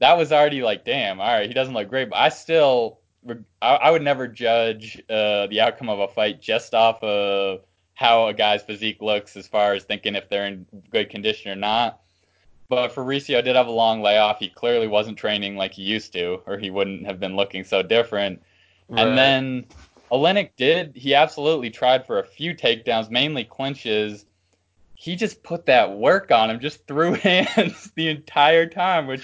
that 0.04 0.18
was 0.18 0.34
already 0.34 0.62
like, 0.62 0.84
damn, 0.84 1.22
all 1.22 1.28
right, 1.28 1.48
he 1.48 1.54
doesn't 1.54 1.74
look 1.74 1.88
great, 1.88 2.10
but 2.10 2.18
I 2.18 2.28
still, 2.28 3.00
I, 3.62 3.76
I 3.76 3.89
would 3.89 4.02
never 4.02 4.28
judge 4.28 5.02
uh, 5.10 5.48
the 5.48 5.62
outcome 5.62 5.88
of 5.88 6.02
a 6.02 6.10
fight 6.10 6.42
just 6.42 6.74
off 6.74 7.02
of 7.02 7.62
how 7.94 8.28
a 8.28 8.34
guy's 8.34 8.62
physique 8.62 9.02
looks 9.02 9.38
as 9.38 9.48
far 9.48 9.74
as 9.74 9.86
thinking 9.86 10.16
if 10.16 10.28
they're 10.28 10.46
in 10.46 10.66
good 10.92 11.10
condition 11.10 11.52
or 11.52 11.56
not. 11.56 12.02
But 12.68 12.94
Fabricio 12.94 13.42
did 13.42 13.56
have 13.56 13.68
a 13.68 13.72
long 13.72 14.02
layoff. 14.02 14.39
He 14.39 14.50
clearly 14.50 14.88
wasn't 14.88 15.18
training 15.18 15.56
like 15.56 15.72
he 15.72 15.84
used 15.84 16.12
to, 16.13 16.42
or 16.48 16.58
he 16.58 16.70
wouldn't 16.70 17.06
have 17.06 17.22
been 17.22 17.38
looking 17.38 17.63
so 17.63 17.82
different. 17.82 18.42
Right. 18.89 19.08
And 19.08 19.18
then 19.18 19.66
Oleinik 20.12 20.50
did, 20.58 20.98
he 20.98 21.16
absolutely 21.16 21.70
tried 21.70 22.06
for 22.06 22.20
a 22.20 22.26
few 22.26 22.54
takedowns, 22.54 23.10
mainly 23.10 23.46
clinches. 23.46 24.26
He 24.96 25.16
just 25.16 25.44
put 25.44 25.68
that 25.68 25.94
work 25.94 26.30
on 26.30 26.50
him, 26.50 26.60
just 26.60 26.86
threw 26.88 27.13
hands 27.13 27.89
the 27.96 28.10
entire 28.10 28.66
time, 28.66 29.08
which 29.08 29.24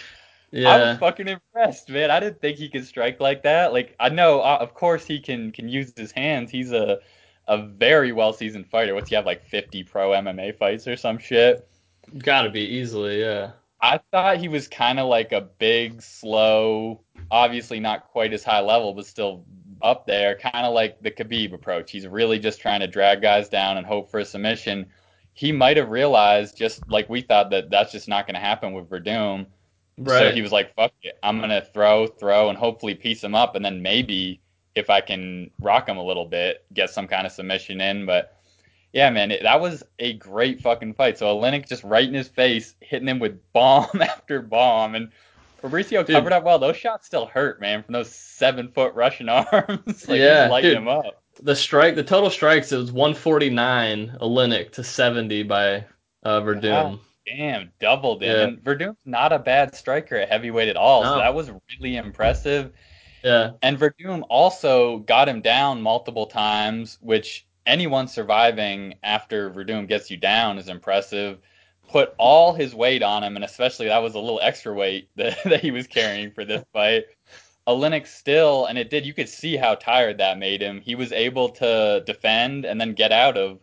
I 0.51 0.57
yeah. 0.57 0.89
was 0.89 0.97
fucking 0.97 1.27
impressed, 1.27 1.89
man. 1.89 2.09
I 2.09 2.19
didn't 2.19 2.41
think 2.41 2.57
he 2.57 2.69
could 2.69 2.85
strike 2.85 3.19
like 3.19 3.43
that. 3.43 3.71
Like 3.71 3.95
I 3.99 4.09
know, 4.09 4.41
uh, 4.41 4.57
of 4.59 4.73
course, 4.73 5.05
he 5.05 5.19
can 5.19 5.51
can 5.51 5.69
use 5.69 5.93
his 5.95 6.11
hands. 6.11 6.49
He's 6.51 6.71
a 6.71 6.99
a 7.47 7.57
very 7.57 8.11
well 8.11 8.33
seasoned 8.33 8.67
fighter. 8.67 8.93
What's 8.93 9.09
he 9.09 9.15
have 9.15 9.25
like 9.25 9.43
50 9.43 9.83
pro 9.83 10.11
MMA 10.11 10.57
fights 10.57 10.87
or 10.87 10.95
some 10.95 11.17
shit? 11.17 11.67
Gotta 12.17 12.49
be 12.49 12.61
easily, 12.61 13.19
yeah. 13.21 13.51
I 13.81 13.99
thought 14.11 14.37
he 14.37 14.47
was 14.47 14.67
kind 14.67 14.99
of 14.99 15.07
like 15.07 15.31
a 15.31 15.41
big, 15.41 16.01
slow, 16.01 17.01
obviously 17.31 17.79
not 17.79 18.07
quite 18.07 18.33
as 18.33 18.43
high 18.43 18.59
level, 18.59 18.93
but 18.93 19.05
still 19.05 19.45
up 19.81 20.05
there, 20.05 20.35
kind 20.35 20.65
of 20.65 20.73
like 20.73 21.01
the 21.01 21.11
Khabib 21.11 21.53
approach. 21.53 21.91
He's 21.91 22.07
really 22.07 22.39
just 22.39 22.59
trying 22.59 22.81
to 22.81 22.87
drag 22.87 23.21
guys 23.21 23.49
down 23.49 23.77
and 23.77 23.85
hope 23.85 24.11
for 24.11 24.19
a 24.19 24.25
submission. 24.25 24.87
He 25.33 25.51
might 25.51 25.77
have 25.77 25.89
realized, 25.89 26.57
just 26.57 26.87
like 26.89 27.09
we 27.09 27.21
thought, 27.21 27.49
that 27.51 27.69
that's 27.69 27.91
just 27.91 28.07
not 28.07 28.27
going 28.27 28.35
to 28.35 28.41
happen 28.41 28.73
with 28.73 28.89
Werdum. 28.89 29.45
So 30.07 30.31
he 30.31 30.41
was 30.41 30.51
like, 30.51 30.73
fuck 30.75 30.93
it. 31.03 31.17
I'm 31.23 31.37
going 31.39 31.49
to 31.49 31.61
throw, 31.61 32.07
throw, 32.07 32.49
and 32.49 32.57
hopefully 32.57 32.95
piece 32.95 33.23
him 33.23 33.35
up. 33.35 33.55
And 33.55 33.63
then 33.65 33.81
maybe 33.81 34.41
if 34.75 34.89
I 34.89 35.01
can 35.01 35.51
rock 35.59 35.87
him 35.89 35.97
a 35.97 36.03
little 36.03 36.25
bit, 36.25 36.65
get 36.73 36.89
some 36.89 37.07
kind 37.07 37.25
of 37.25 37.33
submission 37.33 37.81
in. 37.81 38.05
But 38.05 38.37
yeah, 38.93 39.09
man, 39.09 39.31
it, 39.31 39.43
that 39.43 39.59
was 39.59 39.83
a 39.99 40.13
great 40.13 40.61
fucking 40.61 40.93
fight. 40.93 41.17
So 41.17 41.25
Oleinik 41.37 41.67
just 41.67 41.83
right 41.83 42.07
in 42.07 42.13
his 42.13 42.27
face, 42.27 42.75
hitting 42.81 43.07
him 43.07 43.19
with 43.19 43.39
bomb 43.53 44.01
after 44.01 44.41
bomb. 44.41 44.95
And 44.95 45.09
Fabricio 45.61 46.05
Dude. 46.05 46.15
covered 46.15 46.31
up 46.33 46.43
well. 46.45 46.59
Those 46.59 46.77
shots 46.77 47.05
still 47.05 47.25
hurt, 47.25 47.59
man, 47.59 47.83
from 47.83 47.93
those 47.93 48.09
seven 48.09 48.69
foot 48.69 48.93
Russian 48.93 49.27
arms. 49.29 50.07
like, 50.07 50.19
Yeah, 50.19 50.47
lighting 50.49 50.69
dude. 50.71 50.77
him 50.77 50.87
up. 50.87 51.21
the 51.41 51.55
strike, 51.55 51.95
the 51.95 52.03
total 52.03 52.29
strikes, 52.29 52.71
it 52.71 52.77
was 52.77 52.91
149 52.93 54.17
Oleinik 54.21 54.71
to 54.71 54.83
70 54.83 55.43
by 55.43 55.85
uh, 56.23 56.39
Werdum. 56.41 56.99
Damn, 57.37 57.71
doubled 57.79 58.23
him. 58.23 58.35
Yeah. 58.35 58.43
And 58.43 58.63
Werdum's 58.63 58.97
not 59.05 59.31
a 59.31 59.39
bad 59.39 59.75
striker 59.75 60.15
at 60.15 60.29
heavyweight 60.29 60.67
at 60.67 60.75
all. 60.75 61.03
So 61.03 61.17
that 61.17 61.33
was 61.33 61.51
really 61.77 61.97
impressive. 61.97 62.71
Yeah. 63.23 63.51
And 63.61 63.77
Werdum 63.77 64.23
also 64.29 64.99
got 64.99 65.29
him 65.29 65.41
down 65.41 65.81
multiple 65.81 66.25
times, 66.25 66.97
which 67.01 67.45
anyone 67.65 68.07
surviving 68.07 68.95
after 69.03 69.51
Werdum 69.51 69.87
gets 69.87 70.09
you 70.09 70.17
down 70.17 70.57
is 70.57 70.69
impressive. 70.69 71.39
Put 71.87 72.13
all 72.17 72.53
his 72.53 72.73
weight 72.75 73.03
on 73.03 73.23
him, 73.23 73.35
and 73.35 73.45
especially 73.45 73.87
that 73.87 73.99
was 73.99 74.15
a 74.15 74.19
little 74.19 74.39
extra 74.41 74.73
weight 74.73 75.09
that, 75.15 75.37
that 75.45 75.61
he 75.61 75.71
was 75.71 75.87
carrying 75.87 76.31
for 76.31 76.45
this 76.45 76.63
fight. 76.73 77.05
A 77.67 77.71
Oleinik 77.71 78.07
still, 78.07 78.65
and 78.65 78.77
it 78.77 78.89
did, 78.89 79.05
you 79.05 79.13
could 79.13 79.29
see 79.29 79.55
how 79.55 79.75
tired 79.75 80.17
that 80.17 80.39
made 80.39 80.61
him. 80.61 80.81
He 80.81 80.95
was 80.95 81.11
able 81.11 81.49
to 81.49 82.01
defend 82.05 82.65
and 82.65 82.81
then 82.81 82.93
get 82.93 83.11
out 83.11 83.37
of. 83.37 83.59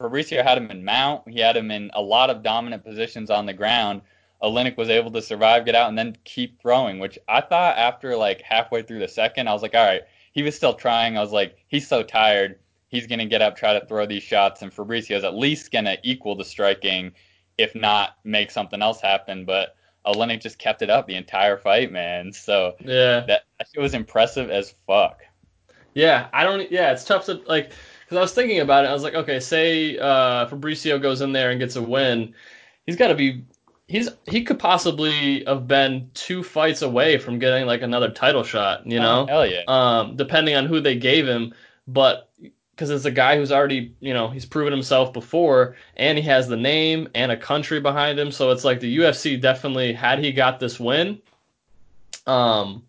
Fabricio 0.00 0.42
had 0.44 0.58
him 0.58 0.70
in 0.70 0.84
mount. 0.84 1.28
He 1.28 1.40
had 1.40 1.56
him 1.56 1.70
in 1.70 1.90
a 1.94 2.00
lot 2.00 2.30
of 2.30 2.42
dominant 2.42 2.84
positions 2.84 3.30
on 3.30 3.46
the 3.46 3.52
ground. 3.52 4.02
Oleinik 4.42 4.76
was 4.76 4.88
able 4.88 5.10
to 5.10 5.20
survive, 5.22 5.64
get 5.64 5.74
out, 5.74 5.88
and 5.88 5.98
then 5.98 6.16
keep 6.24 6.60
throwing, 6.60 7.00
which 7.00 7.18
I 7.28 7.40
thought 7.40 7.76
after 7.76 8.16
like 8.16 8.40
halfway 8.42 8.82
through 8.82 9.00
the 9.00 9.08
second, 9.08 9.48
I 9.48 9.52
was 9.52 9.62
like, 9.62 9.74
all 9.74 9.84
right, 9.84 10.02
he 10.32 10.42
was 10.42 10.54
still 10.54 10.74
trying. 10.74 11.18
I 11.18 11.20
was 11.20 11.32
like, 11.32 11.58
he's 11.66 11.88
so 11.88 12.04
tired. 12.04 12.58
He's 12.86 13.08
going 13.08 13.18
to 13.18 13.26
get 13.26 13.42
up, 13.42 13.56
try 13.56 13.78
to 13.78 13.84
throw 13.86 14.06
these 14.06 14.22
shots, 14.22 14.62
and 14.62 14.72
Fabricio's 14.72 15.24
at 15.24 15.34
least 15.34 15.72
going 15.72 15.84
to 15.86 15.98
equal 16.04 16.36
the 16.36 16.44
striking, 16.44 17.12
if 17.58 17.74
not 17.74 18.16
make 18.24 18.50
something 18.52 18.80
else 18.80 19.00
happen. 19.00 19.44
But 19.44 19.74
Oleinik 20.06 20.40
just 20.40 20.58
kept 20.58 20.80
it 20.82 20.88
up 20.90 21.08
the 21.08 21.16
entire 21.16 21.56
fight, 21.56 21.90
man. 21.90 22.32
So 22.32 22.76
Yeah. 22.80 23.20
that, 23.26 23.42
that 23.58 23.80
was 23.80 23.94
impressive 23.94 24.50
as 24.50 24.74
fuck. 24.86 25.22
Yeah, 25.94 26.28
I 26.32 26.44
don't. 26.44 26.70
Yeah, 26.70 26.92
it's 26.92 27.04
tough 27.04 27.24
to 27.26 27.42
like 27.46 27.72
because 28.08 28.16
I 28.16 28.22
was 28.22 28.32
thinking 28.32 28.60
about 28.60 28.86
it. 28.86 28.88
I 28.88 28.94
was 28.94 29.02
like, 29.02 29.14
okay, 29.14 29.38
say 29.38 29.98
uh, 29.98 30.46
Fabricio 30.48 31.00
goes 31.00 31.20
in 31.20 31.32
there 31.32 31.50
and 31.50 31.60
gets 31.60 31.76
a 31.76 31.82
win, 31.82 32.34
he's 32.86 32.96
got 32.96 33.08
to 33.08 33.14
be. 33.14 33.44
He's 33.86 34.08
he 34.26 34.44
could 34.44 34.58
possibly 34.58 35.44
have 35.44 35.66
been 35.68 36.10
two 36.14 36.42
fights 36.42 36.80
away 36.82 37.18
from 37.18 37.38
getting 37.38 37.66
like 37.66 37.82
another 37.82 38.10
title 38.10 38.42
shot. 38.44 38.86
You 38.86 38.98
know, 38.98 39.22
Oh, 39.22 39.26
hell 39.26 39.46
yeah. 39.46 39.62
um, 39.68 40.16
depending 40.16 40.54
on 40.56 40.64
who 40.66 40.80
they 40.80 40.94
gave 40.96 41.26
him, 41.26 41.52
but 41.86 42.30
because 42.70 42.90
it's 42.90 43.04
a 43.06 43.10
guy 43.10 43.36
who's 43.36 43.50
already 43.52 43.94
you 44.00 44.14
know 44.14 44.28
he's 44.28 44.44
proven 44.46 44.72
himself 44.72 45.12
before, 45.12 45.76
and 45.96 46.16
he 46.16 46.24
has 46.24 46.48
the 46.48 46.56
name 46.56 47.08
and 47.14 47.30
a 47.32 47.36
country 47.36 47.80
behind 47.80 48.18
him. 48.18 48.30
So 48.30 48.50
it's 48.50 48.64
like 48.64 48.80
the 48.80 48.98
UFC 48.98 49.38
definitely 49.40 49.92
had 49.92 50.18
he 50.18 50.32
got 50.32 50.60
this 50.60 50.78
win, 50.80 51.18
um, 52.26 52.84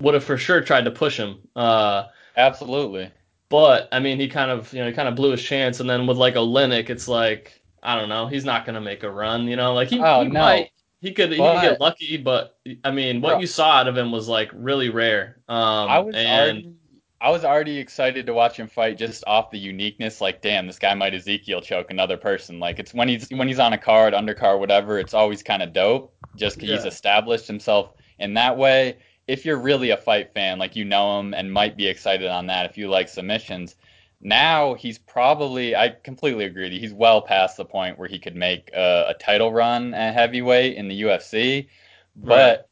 would 0.00 0.14
have 0.14 0.24
for 0.24 0.36
sure 0.36 0.60
tried 0.60 0.84
to 0.84 0.90
push 0.90 1.16
him. 1.16 1.38
Uh, 1.56 2.04
Absolutely. 2.36 3.10
But 3.50 3.88
I 3.92 4.00
mean, 4.00 4.18
he 4.18 4.28
kind 4.28 4.50
of 4.50 4.72
you 4.72 4.80
know 4.80 4.88
he 4.88 4.92
kind 4.92 5.08
of 5.08 5.14
blew 5.14 5.30
his 5.30 5.42
chance, 5.42 5.80
and 5.80 5.88
then 5.88 6.06
with 6.06 6.16
like 6.16 6.34
Oleinik, 6.34 6.90
it's 6.90 7.08
like 7.08 7.60
I 7.82 7.98
don't 7.98 8.08
know, 8.08 8.26
he's 8.26 8.44
not 8.44 8.66
gonna 8.66 8.80
make 8.80 9.02
a 9.02 9.10
run, 9.10 9.46
you 9.46 9.56
know, 9.56 9.72
like 9.74 9.88
he, 9.88 9.98
Oh, 10.00 10.22
he 10.22 10.28
no. 10.28 10.40
might. 10.40 10.70
He 11.00 11.12
could 11.12 11.30
he 11.30 11.36
could 11.38 11.60
get 11.60 11.80
lucky, 11.80 12.16
but 12.16 12.58
I 12.84 12.90
mean, 12.90 13.20
what 13.20 13.30
Bro. 13.30 13.40
you 13.40 13.46
saw 13.46 13.70
out 13.76 13.88
of 13.88 13.96
him 13.96 14.10
was 14.10 14.28
like 14.28 14.50
really 14.52 14.90
rare. 14.90 15.38
Um, 15.48 15.88
I 15.88 15.98
was 16.00 16.14
and 16.16 16.28
already 16.28 16.74
I 17.20 17.30
was 17.30 17.44
already 17.44 17.78
excited 17.78 18.26
to 18.26 18.32
watch 18.34 18.58
him 18.58 18.68
fight 18.68 18.96
just 18.96 19.24
off 19.26 19.50
the 19.50 19.58
uniqueness. 19.58 20.20
Like, 20.20 20.40
damn, 20.40 20.66
this 20.66 20.78
guy 20.78 20.94
might 20.94 21.14
Ezekiel 21.14 21.60
choke 21.60 21.90
another 21.90 22.16
person. 22.16 22.60
Like, 22.60 22.78
it's 22.78 22.94
when 22.94 23.08
he's 23.08 23.28
when 23.30 23.48
he's 23.48 23.58
on 23.58 23.72
a 23.72 23.78
card, 23.78 24.14
undercard, 24.14 24.60
whatever. 24.60 24.98
It's 24.98 25.14
always 25.14 25.42
kind 25.42 25.62
of 25.62 25.72
dope, 25.72 26.12
just 26.36 26.56
because 26.56 26.70
he's 26.84 26.92
established 26.92 27.46
himself 27.46 27.92
in 28.18 28.34
that 28.34 28.56
way. 28.56 28.98
If 29.28 29.44
you're 29.44 29.58
really 29.58 29.90
a 29.90 29.96
fight 29.96 30.32
fan, 30.32 30.58
like 30.58 30.74
you 30.76 30.84
know 30.84 31.20
him 31.20 31.34
and 31.34 31.52
might 31.52 31.76
be 31.76 31.86
excited 31.86 32.28
on 32.28 32.46
that, 32.46 32.66
if 32.70 32.78
you 32.78 32.88
like 32.88 33.08
submissions. 33.08 33.76
Now 34.20 34.74
he's 34.74 34.98
probably 34.98 35.76
I 35.76 35.90
completely 35.90 36.44
agree 36.46 36.64
with 36.64 36.72
you. 36.72 36.80
He's 36.80 36.94
well 36.94 37.22
past 37.22 37.56
the 37.56 37.64
point 37.64 37.98
where 37.98 38.08
he 38.08 38.18
could 38.18 38.34
make 38.36 38.70
a, 38.74 39.06
a 39.10 39.14
title 39.14 39.52
run 39.52 39.94
at 39.94 40.14
heavyweight 40.14 40.76
in 40.76 40.88
the 40.88 40.94
UFC, 41.02 41.68
but 42.16 42.56
Right. 42.56 42.66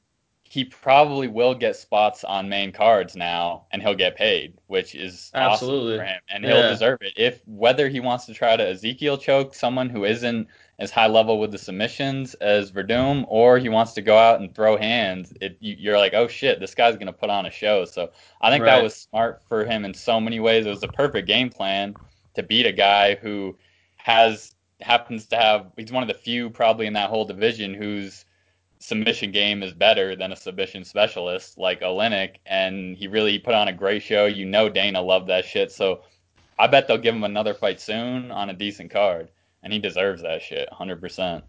he 0.44 0.64
probably 0.64 1.28
will 1.28 1.54
get 1.54 1.76
spots 1.76 2.24
on 2.24 2.48
main 2.48 2.72
cards 2.72 3.16
now, 3.16 3.66
and 3.72 3.82
he'll 3.82 3.94
get 3.94 4.16
paid, 4.16 4.54
which 4.68 4.94
is 4.94 5.34
Absolutely. 5.34 5.40
awesome 5.40 5.90
for 5.94 6.04
him, 6.04 6.20
and 6.30 6.44
he'll 6.44 6.62
deserve 6.64 6.98
it. 7.02 7.12
If 7.16 7.42
whether 7.46 7.88
he 7.88 8.00
wants 8.00 8.26
to 8.26 8.34
try 8.34 8.56
to 8.56 8.68
Ezekiel 8.68 9.18
choke 9.18 9.54
someone 9.54 9.90
who 9.90 10.04
isn't 10.04 10.48
as 10.78 10.90
high 10.90 11.06
level 11.06 11.38
with 11.40 11.52
the 11.52 11.58
submissions 11.58 12.34
as 12.34 12.70
Werdum, 12.72 13.24
or 13.28 13.58
he 13.58 13.68
wants 13.68 13.94
to 13.94 14.02
go 14.02 14.16
out 14.16 14.40
and 14.40 14.54
throw 14.54 14.76
hands, 14.76 15.32
it, 15.40 15.56
you, 15.60 15.92
are 15.92 15.98
like, 15.98 16.12
oh 16.12 16.28
shit, 16.28 16.60
this 16.60 16.74
guy's 16.74 16.96
going 16.96 17.06
to 17.06 17.12
put 17.12 17.30
on 17.30 17.46
a 17.46 17.50
show. 17.50 17.86
So 17.86 18.10
I 18.42 18.50
think 18.50 18.62
right. 18.62 18.76
that 18.76 18.82
was 18.82 18.94
smart 18.94 19.42
for 19.48 19.64
him 19.64 19.84
in 19.86 19.94
so 19.94 20.20
many 20.20 20.38
ways. 20.38 20.66
It 20.66 20.70
was 20.70 20.82
a 20.82 20.88
perfect 20.88 21.26
game 21.26 21.48
plan 21.48 21.94
to 22.34 22.42
beat 22.42 22.66
a 22.66 22.72
guy 22.72 23.14
who 23.14 23.56
has 23.96 24.54
happens 24.82 25.24
to 25.26 25.36
have 25.36 25.72
he's 25.78 25.90
one 25.90 26.02
of 26.02 26.08
the 26.08 26.14
few 26.14 26.50
probably 26.50 26.86
in 26.86 26.92
that 26.92 27.08
whole 27.08 27.24
division 27.24 27.72
whose 27.72 28.26
submission 28.78 29.32
game 29.32 29.62
is 29.62 29.72
better 29.72 30.14
than 30.14 30.32
a 30.32 30.36
submission 30.36 30.84
specialist 30.84 31.56
like 31.56 31.80
Oleinik, 31.80 32.36
and 32.44 32.94
he 32.94 33.08
really 33.08 33.38
put 33.38 33.54
on 33.54 33.68
a 33.68 33.72
great 33.72 34.02
show. 34.02 34.26
You 34.26 34.44
know 34.44 34.68
Dana 34.68 35.00
loved 35.00 35.28
that 35.28 35.46
shit, 35.46 35.72
so 35.72 36.02
I 36.58 36.66
bet 36.66 36.86
they'll 36.86 36.98
give 36.98 37.14
him 37.14 37.24
another 37.24 37.54
fight 37.54 37.80
soon 37.80 38.30
on 38.30 38.50
a 38.50 38.54
decent 38.54 38.90
card 38.90 39.30
and 39.66 39.72
he 39.72 39.80
deserves 39.80 40.22
that 40.22 40.40
shit 40.40 40.68
100%. 40.70 41.42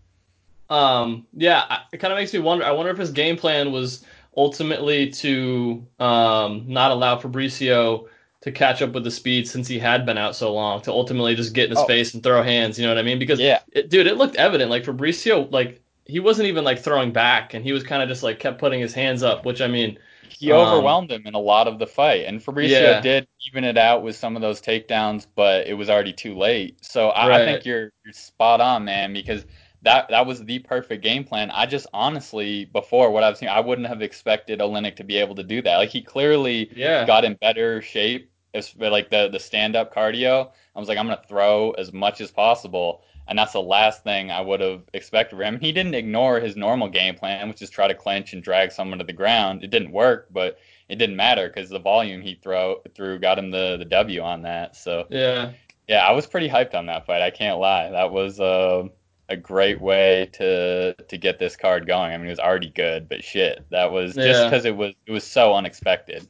Um, 0.71 1.27
yeah, 1.33 1.81
it 1.93 1.97
kind 1.97 2.11
of 2.11 2.17
makes 2.17 2.33
me 2.33 2.39
wonder. 2.39 2.65
I 2.65 2.71
wonder 2.71 2.91
if 2.91 2.97
his 2.97 3.11
game 3.11 3.37
plan 3.37 3.71
was 3.71 4.03
ultimately 4.35 5.11
to 5.11 5.85
um, 5.99 6.65
not 6.67 6.89
allow 6.89 7.19
Fabricio 7.19 8.07
to 8.41 8.51
catch 8.51 8.81
up 8.81 8.93
with 8.93 9.03
the 9.03 9.11
speed 9.11 9.47
since 9.47 9.67
he 9.67 9.77
had 9.77 10.03
been 10.03 10.17
out 10.17 10.35
so 10.35 10.51
long 10.51 10.81
to 10.81 10.91
ultimately 10.91 11.35
just 11.35 11.53
get 11.53 11.65
in 11.65 11.69
his 11.69 11.79
oh. 11.79 11.85
face 11.85 12.15
and 12.15 12.23
throw 12.23 12.41
hands. 12.41 12.79
You 12.79 12.87
know 12.87 12.91
what 12.91 12.97
I 12.97 13.03
mean? 13.03 13.19
Because 13.19 13.39
yeah, 13.39 13.59
it, 13.71 13.91
dude, 13.91 14.07
it 14.07 14.17
looked 14.17 14.35
evident. 14.37 14.71
Like 14.71 14.83
Fabricio, 14.83 15.49
like 15.51 15.79
he 16.05 16.19
wasn't 16.19 16.47
even 16.47 16.63
like 16.63 16.79
throwing 16.79 17.11
back, 17.11 17.53
and 17.53 17.63
he 17.63 17.71
was 17.71 17.83
kind 17.83 18.01
of 18.01 18.09
just 18.09 18.23
like 18.23 18.39
kept 18.39 18.57
putting 18.57 18.79
his 18.79 18.95
hands 18.95 19.21
up. 19.21 19.45
Which 19.45 19.61
I 19.61 19.67
mean, 19.67 19.99
he 20.31 20.51
um, 20.51 20.59
overwhelmed 20.59 21.11
him 21.11 21.25
in 21.25 21.33
a 21.33 21.39
lot 21.39 21.67
of 21.67 21.79
the 21.79 21.87
fight, 21.87 22.25
and 22.25 22.43
Fabricio 22.43 22.69
yeah. 22.69 23.01
did 23.01 23.27
even 23.47 23.63
it 23.63 23.77
out 23.77 24.03
with 24.03 24.15
some 24.15 24.35
of 24.35 24.41
those 24.41 24.61
takedowns, 24.61 25.27
but 25.35 25.67
it 25.67 25.73
was 25.73 25.89
already 25.89 26.13
too 26.13 26.35
late. 26.35 26.83
So 26.83 27.09
I, 27.09 27.27
right. 27.27 27.41
I 27.41 27.45
think 27.45 27.65
you're 27.65 27.91
you're 28.03 28.13
spot 28.13 28.61
on, 28.61 28.85
man, 28.85 29.13
because 29.13 29.45
that 29.83 30.09
that 30.09 30.25
was 30.25 30.43
the 30.43 30.59
perfect 30.59 31.03
game 31.03 31.23
plan. 31.23 31.51
I 31.51 31.65
just 31.65 31.87
honestly, 31.93 32.65
before 32.65 33.11
what 33.11 33.23
I've 33.23 33.37
seen, 33.37 33.49
I 33.49 33.59
wouldn't 33.59 33.87
have 33.87 34.01
expected 34.01 34.59
Oleinik 34.59 34.95
to 34.97 35.03
be 35.03 35.17
able 35.17 35.35
to 35.35 35.43
do 35.43 35.61
that. 35.61 35.77
Like 35.77 35.89
he 35.89 36.01
clearly 36.01 36.71
yeah. 36.75 37.05
got 37.05 37.25
in 37.25 37.35
better 37.35 37.81
shape, 37.81 38.31
like 38.77 39.09
the 39.09 39.29
the 39.29 39.39
stand 39.39 39.75
up 39.75 39.93
cardio. 39.93 40.51
I 40.75 40.79
was 40.79 40.89
like, 40.89 40.97
I'm 40.97 41.05
gonna 41.05 41.21
throw 41.27 41.71
as 41.71 41.93
much 41.93 42.21
as 42.21 42.31
possible 42.31 43.03
and 43.27 43.37
that's 43.37 43.53
the 43.53 43.61
last 43.61 44.03
thing 44.03 44.31
I 44.31 44.41
would 44.41 44.59
have 44.61 44.83
expected 44.93 45.35
from 45.35 45.55
him. 45.55 45.59
He 45.59 45.71
didn't 45.71 45.95
ignore 45.95 46.39
his 46.39 46.55
normal 46.55 46.89
game 46.89 47.15
plan, 47.15 47.47
which 47.49 47.61
is 47.61 47.69
try 47.69 47.87
to 47.87 47.93
clinch 47.93 48.33
and 48.33 48.41
drag 48.41 48.71
someone 48.71 48.99
to 48.99 49.05
the 49.05 49.13
ground. 49.13 49.63
It 49.63 49.69
didn't 49.69 49.91
work, 49.91 50.27
but 50.31 50.59
it 50.89 50.95
didn't 50.95 51.15
matter 51.15 51.47
because 51.47 51.69
the 51.69 51.79
volume 51.79 52.21
he 52.21 52.35
throw 52.35 52.81
threw 52.95 53.19
got 53.19 53.39
him 53.39 53.51
the 53.51 53.77
the 53.77 53.85
W 53.85 54.21
on 54.21 54.43
that. 54.43 54.75
So 54.75 55.05
yeah, 55.09 55.51
yeah, 55.87 56.07
I 56.07 56.11
was 56.11 56.25
pretty 56.25 56.49
hyped 56.49 56.73
on 56.73 56.85
that 56.87 57.05
fight. 57.05 57.21
I 57.21 57.31
can't 57.31 57.59
lie. 57.59 57.89
That 57.89 58.11
was 58.11 58.39
uh, 58.39 58.87
a 59.29 59.35
great 59.35 59.81
way 59.81 60.29
to 60.33 60.93
to 60.93 61.17
get 61.17 61.39
this 61.39 61.55
card 61.55 61.87
going. 61.87 62.13
I 62.13 62.17
mean, 62.17 62.27
it 62.27 62.31
was 62.31 62.39
already 62.39 62.69
good, 62.69 63.09
but 63.09 63.23
shit, 63.23 63.65
that 63.71 63.91
was 63.91 64.15
just 64.15 64.43
because 64.45 64.65
yeah. 64.65 64.71
it 64.71 64.77
was 64.77 64.93
it 65.05 65.11
was 65.11 65.25
so 65.25 65.53
unexpected. 65.53 66.27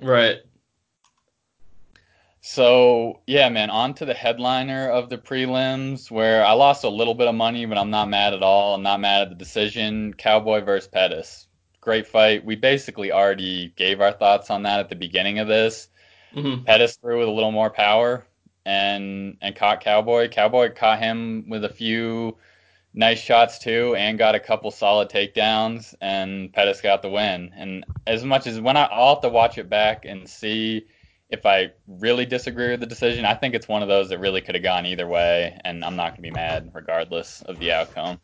Right. 0.00 0.38
So 2.48 3.22
yeah, 3.26 3.48
man, 3.48 3.70
on 3.70 3.94
to 3.94 4.04
the 4.04 4.14
headliner 4.14 4.88
of 4.88 5.10
the 5.10 5.18
prelims, 5.18 6.12
where 6.12 6.44
I 6.44 6.52
lost 6.52 6.84
a 6.84 6.88
little 6.88 7.14
bit 7.14 7.26
of 7.26 7.34
money, 7.34 7.66
but 7.66 7.76
I'm 7.76 7.90
not 7.90 8.08
mad 8.08 8.34
at 8.34 8.42
all. 8.44 8.76
I'm 8.76 8.84
not 8.84 9.00
mad 9.00 9.22
at 9.22 9.28
the 9.30 9.34
decision. 9.34 10.14
Cowboy 10.14 10.60
versus 10.60 10.86
Pettis, 10.86 11.48
great 11.80 12.06
fight. 12.06 12.44
We 12.44 12.54
basically 12.54 13.10
already 13.10 13.72
gave 13.74 14.00
our 14.00 14.12
thoughts 14.12 14.48
on 14.48 14.62
that 14.62 14.78
at 14.78 14.88
the 14.88 14.94
beginning 14.94 15.40
of 15.40 15.48
this. 15.48 15.88
Mm-hmm. 16.36 16.62
Pettis 16.62 16.94
threw 16.94 17.18
with 17.18 17.26
a 17.26 17.32
little 17.32 17.50
more 17.50 17.68
power 17.68 18.24
and 18.64 19.38
and 19.40 19.56
caught 19.56 19.80
Cowboy. 19.80 20.28
Cowboy 20.28 20.72
caught 20.72 21.00
him 21.00 21.46
with 21.48 21.64
a 21.64 21.68
few 21.68 22.36
nice 22.94 23.18
shots 23.18 23.58
too, 23.58 23.96
and 23.96 24.18
got 24.18 24.36
a 24.36 24.40
couple 24.40 24.70
solid 24.70 25.08
takedowns, 25.08 25.96
and 26.00 26.52
Pettis 26.52 26.80
got 26.80 27.02
the 27.02 27.10
win. 27.10 27.50
And 27.56 27.84
as 28.06 28.24
much 28.24 28.46
as 28.46 28.60
when 28.60 28.76
I, 28.76 28.84
I'll 28.84 29.14
have 29.14 29.22
to 29.22 29.30
watch 29.30 29.58
it 29.58 29.68
back 29.68 30.04
and 30.04 30.28
see 30.28 30.86
if 31.30 31.44
I 31.44 31.72
really 31.86 32.24
disagree 32.24 32.70
with 32.70 32.80
the 32.80 32.86
decision, 32.86 33.24
I 33.24 33.34
think 33.34 33.54
it's 33.54 33.68
one 33.68 33.82
of 33.82 33.88
those 33.88 34.08
that 34.10 34.18
really 34.18 34.40
could 34.40 34.54
have 34.54 34.64
gone 34.64 34.86
either 34.86 35.06
way, 35.06 35.58
and 35.64 35.84
I'm 35.84 35.96
not 35.96 36.12
gonna 36.12 36.22
be 36.22 36.30
mad 36.30 36.70
regardless 36.72 37.42
of 37.42 37.58
the 37.58 37.72
outcome. 37.72 38.20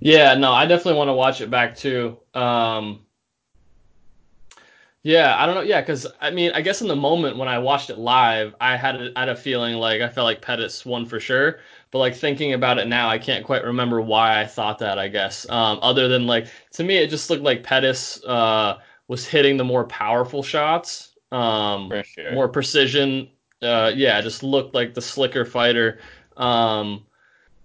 Yeah, 0.00 0.34
no, 0.34 0.52
I 0.52 0.66
definitely 0.66 0.98
want 0.98 1.08
to 1.08 1.14
watch 1.14 1.40
it 1.40 1.50
back 1.50 1.76
too. 1.76 2.18
Um, 2.34 3.06
yeah, 5.02 5.36
I 5.38 5.46
don't 5.46 5.54
know. 5.54 5.62
Yeah, 5.62 5.80
because 5.80 6.06
I 6.20 6.30
mean, 6.30 6.52
I 6.54 6.60
guess 6.60 6.82
in 6.82 6.88
the 6.88 6.96
moment 6.96 7.38
when 7.38 7.48
I 7.48 7.58
watched 7.58 7.88
it 7.88 7.98
live, 7.98 8.54
I 8.60 8.76
had 8.76 9.12
had 9.16 9.28
a 9.28 9.36
feeling 9.36 9.76
like 9.76 10.02
I 10.02 10.08
felt 10.08 10.24
like 10.24 10.42
Pettis 10.42 10.84
won 10.84 11.06
for 11.06 11.20
sure. 11.20 11.60
But 11.90 11.98
like 11.98 12.14
thinking 12.14 12.52
about 12.52 12.78
it 12.78 12.88
now, 12.88 13.08
I 13.08 13.18
can't 13.18 13.44
quite 13.44 13.64
remember 13.64 14.00
why 14.00 14.40
I 14.40 14.46
thought 14.46 14.78
that. 14.80 14.98
I 14.98 15.08
guess 15.08 15.48
um, 15.48 15.78
other 15.82 16.08
than 16.08 16.26
like 16.26 16.48
to 16.72 16.84
me, 16.84 16.96
it 16.98 17.08
just 17.08 17.30
looked 17.30 17.42
like 17.42 17.62
Pettis 17.62 18.22
uh, 18.24 18.78
was 19.06 19.26
hitting 19.26 19.56
the 19.56 19.64
more 19.64 19.84
powerful 19.84 20.42
shots 20.42 21.17
um, 21.32 21.92
sure. 22.04 22.32
more 22.32 22.48
precision. 22.48 23.28
Uh, 23.60 23.90
yeah, 23.94 24.20
just 24.20 24.42
looked 24.42 24.74
like 24.74 24.94
the 24.94 25.02
slicker 25.02 25.44
fighter. 25.44 26.00
Um, 26.36 27.04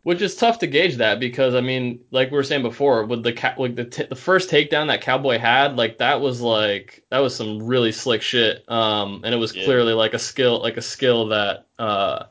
which 0.03 0.21
is 0.21 0.35
tough 0.35 0.59
to 0.59 0.67
gauge 0.67 0.97
that 0.97 1.19
because 1.19 1.55
I 1.55 1.61
mean, 1.61 1.99
like 2.11 2.29
we 2.29 2.35
were 2.35 2.43
saying 2.43 2.61
before, 2.61 3.05
with 3.05 3.23
the 3.23 3.33
ca- 3.33 3.55
like 3.57 3.75
the 3.75 3.85
t- 3.85 4.05
the 4.05 4.15
first 4.15 4.49
takedown 4.49 4.87
that 4.87 5.01
Cowboy 5.01 5.37
had, 5.37 5.77
like 5.77 5.97
that 5.99 6.19
was 6.19 6.41
like 6.41 7.03
that 7.09 7.19
was 7.19 7.35
some 7.35 7.65
really 7.65 7.91
slick 7.91 8.21
shit. 8.21 8.69
Um, 8.69 9.21
and 9.23 9.33
it 9.33 9.37
was 9.37 9.55
yeah. 9.55 9.63
clearly 9.63 9.93
like 9.93 10.13
a 10.13 10.19
skill 10.19 10.61
like 10.61 10.77
a 10.77 10.81
skill 10.81 11.29
that 11.29 11.67
uh 11.79 12.25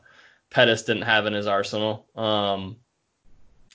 Pettis 0.51 0.83
didn't 0.83 1.03
have 1.03 1.25
in 1.25 1.33
his 1.33 1.47
arsenal. 1.47 2.05
Um, 2.15 2.77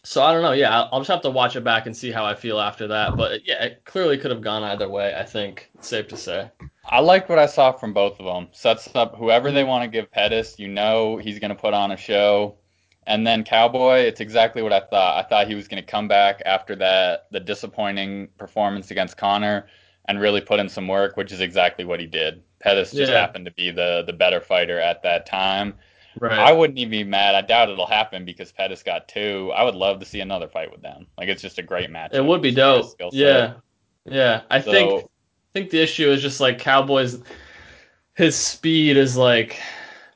so 0.05 0.23
I 0.23 0.33
don't 0.33 0.43
know. 0.43 0.53
Yeah, 0.53 0.83
I'll 0.93 1.01
just 1.01 1.11
have 1.11 1.23
to 1.23 1.31
watch 1.31 1.57
it 1.57 1.65
back 1.65 1.87
and 1.87 1.97
see 1.97 2.13
how 2.13 2.25
I 2.25 2.37
feel 2.37 2.61
after 2.61 2.87
that. 2.87 3.17
But 3.17 3.47
yeah, 3.47 3.65
it 3.65 3.83
clearly 3.85 4.17
could 4.17 4.31
have 4.31 4.41
gone 4.41 4.63
either 4.63 4.89
way. 4.89 5.15
I 5.15 5.25
think 5.25 5.71
it's 5.75 5.89
safe 5.89 6.07
to 6.09 6.17
say. 6.17 6.51
I 6.89 7.01
liked 7.01 7.29
what 7.29 7.39
I 7.39 7.47
saw 7.47 7.73
from 7.73 7.93
both 7.93 8.19
of 8.19 8.27
them. 8.27 8.49
Sets 8.53 8.89
up 8.95 9.17
whoever 9.17 9.51
they 9.51 9.61
mm-hmm. 9.61 9.69
want 9.69 9.85
to 9.85 9.89
give 9.89 10.11
Pettis. 10.11 10.59
You 10.59 10.69
know 10.69 11.17
he's 11.17 11.39
going 11.39 11.51
to 11.51 11.55
put 11.55 11.75
on 11.75 11.93
a 11.93 11.97
show. 11.97 12.57
And 13.07 13.27
then 13.27 13.43
Cowboy, 13.45 14.01
it's 14.01 14.21
exactly 14.21 14.63
what 14.63 14.73
I 14.73 14.81
thought. 14.81 15.25
I 15.25 15.27
thought 15.27 15.49
he 15.49 15.55
was 15.55 15.67
going 15.67 15.83
to 15.83 15.91
come 15.91 16.09
back 16.09 16.43
after 16.45 16.77
that 16.77 17.27
the 17.31 17.41
disappointing 17.41 18.29
performance 18.37 18.91
against 18.91 19.17
Conor 19.17 19.67
and 20.07 20.21
really 20.21 20.41
put 20.41 20.61
in 20.61 20.69
some 20.69 20.89
work, 20.89 21.17
which 21.17 21.33
is 21.33 21.41
exactly 21.41 21.85
what 21.85 22.01
he 22.01 22.07
did. 22.07 22.43
Pettis 22.61 22.93
just 22.93 23.11
yeah. 23.11 23.19
happened 23.19 23.45
to 23.47 23.53
be 23.53 23.71
the 23.71 24.03
the 24.07 24.13
better 24.13 24.41
fighter 24.41 24.79
at 24.79 25.03
that 25.03 25.27
time. 25.27 25.75
Right. 26.21 26.39
I 26.39 26.53
wouldn't 26.53 26.79
even 26.79 26.91
be 26.91 27.05
mad. 27.05 27.35
I 27.35 27.43
doubt 27.43 27.71
it'll 27.71 27.87
happen 27.87 28.25
because 28.25 28.51
Pettis 28.51 28.83
got 28.83 29.09
two. 29.09 29.53
I 29.55 29.63
would 29.63 29.75
love 29.75 30.01
to 30.01 30.07
see 30.07 30.21
another 30.21 30.49
fight 30.49 30.71
with 30.71 30.83
them. 30.83 31.07
Like 31.17 31.29
it's 31.29 31.43
just 31.43 31.59
a 31.59 31.63
great 31.63 31.91
match. 31.91 32.11
It 32.13 32.25
would 32.25 32.43
be 32.43 32.51
dope. 32.51 32.95
Yeah. 33.13 33.55
Yeah. 34.05 34.43
I 34.51 34.61
so, 34.61 34.73
think 34.73 35.11
I 35.51 35.59
think 35.59 35.71
the 35.71 35.81
issue 35.81 36.11
is 36.11 36.23
just 36.23 36.41
like 36.41 36.59
Cowboys 36.59 37.23
his 38.15 38.37
speed 38.37 38.97
is 38.97 39.17
like 39.17 39.59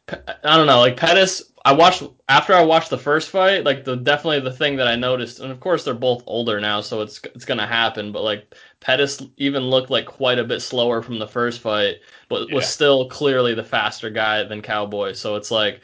I 0.09 0.57
don't 0.57 0.67
know, 0.67 0.81
like 0.81 0.97
Pettis 0.97 1.53
I 1.65 1.73
watched 1.73 2.03
after 2.29 2.55
I 2.55 2.63
watched 2.63 2.91
the 2.91 2.99
first 2.99 3.31
fight, 3.31 3.65
like 3.65 3.85
the 3.85 3.97
definitely 3.97 4.41
the 4.41 4.53
thing 4.53 4.77
that 4.77 4.89
I 4.89 4.97
noticed, 4.97 5.39
and 5.39 5.53
of 5.53 5.61
course 5.61 5.85
they're 5.85 5.95
both 5.95 6.25
older 6.27 6.61
now, 6.61 6.81
so 6.81 7.03
it's 7.03 7.21
it's 7.37 7.45
gonna 7.45 7.67
happen. 7.67 8.11
But 8.11 8.25
like 8.25 8.53
Pettis 8.81 9.23
even 9.37 9.63
looked 9.63 9.89
like 9.89 10.07
quite 10.07 10.41
a 10.41 10.45
bit 10.45 10.61
slower 10.61 11.03
from 11.03 11.21
the 11.21 11.29
first 11.29 11.61
fight, 11.61 11.97
but 12.29 12.49
yeah. 12.49 12.57
was 12.57 12.67
still 12.67 13.09
clearly 13.09 13.55
the 13.55 13.63
faster 13.63 14.11
guy 14.11 14.43
than 14.43 14.61
Cowboy. 14.61 15.13
So 15.13 15.37
it's 15.37 15.53
like, 15.53 15.81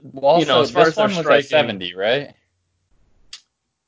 well, 0.00 0.40
you 0.40 0.46
know, 0.46 0.62
as 0.62 0.70
far 0.70 0.86
as 0.86 0.96
one 0.96 1.10
was 1.10 1.18
striking, 1.18 1.36
like 1.36 1.44
seventy, 1.44 1.94
right? 1.94 2.34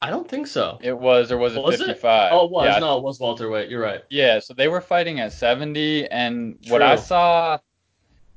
I 0.02 0.10
don't 0.10 0.28
think 0.28 0.46
so. 0.46 0.78
It 0.82 0.98
was, 0.98 1.30
or 1.30 1.36
was 1.36 1.56
it 1.56 1.62
was 1.62 1.76
55? 1.76 2.32
It? 2.32 2.34
Oh, 2.34 2.46
it 2.46 2.50
was. 2.50 2.66
Yeah. 2.66 2.78
No, 2.78 2.96
it 2.96 3.02
was 3.02 3.20
welterweight. 3.20 3.68
You're 3.68 3.82
right. 3.82 4.02
Yeah, 4.08 4.38
so 4.38 4.54
they 4.54 4.68
were 4.68 4.80
fighting 4.80 5.20
at 5.20 5.32
70, 5.32 6.06
and 6.08 6.60
True. 6.62 6.72
what 6.72 6.82
I 6.82 6.96
saw 6.96 7.58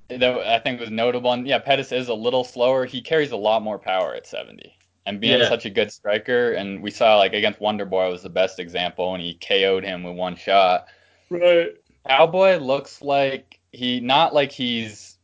that 0.10 0.24
I 0.24 0.60
think 0.60 0.80
was 0.80 0.92
notable, 0.92 1.32
and 1.32 1.48
yeah, 1.48 1.60
Pettis 1.60 1.92
is 1.92 2.10
a 2.10 2.14
little 2.14 2.44
slower. 2.44 2.86
He 2.86 3.02
carries 3.02 3.32
a 3.32 3.38
lot 3.38 3.62
more 3.62 3.80
power 3.80 4.14
at 4.14 4.28
70 4.28 4.76
and 5.06 5.20
being 5.20 5.40
yeah. 5.40 5.50
such 5.50 5.66
a 5.66 5.70
good 5.70 5.92
striker. 5.92 6.54
And 6.54 6.82
we 6.82 6.92
saw 6.92 7.18
like 7.18 7.34
against 7.34 7.60
Wonder 7.60 7.86
Boy 7.86 8.10
was 8.10 8.24
the 8.24 8.30
best 8.30 8.60
example, 8.60 9.14
and 9.14 9.24
he 9.24 9.34
KO'd 9.36 9.84
him 9.84 10.04
with 10.04 10.16
one 10.16 10.36
shot. 10.36 10.88
Right. 11.30 11.76
Cowboy 12.08 12.58
looks 12.58 13.02
like 13.02 13.60
he 13.72 14.00
not 14.00 14.34
like 14.34 14.52
he's 14.52 15.18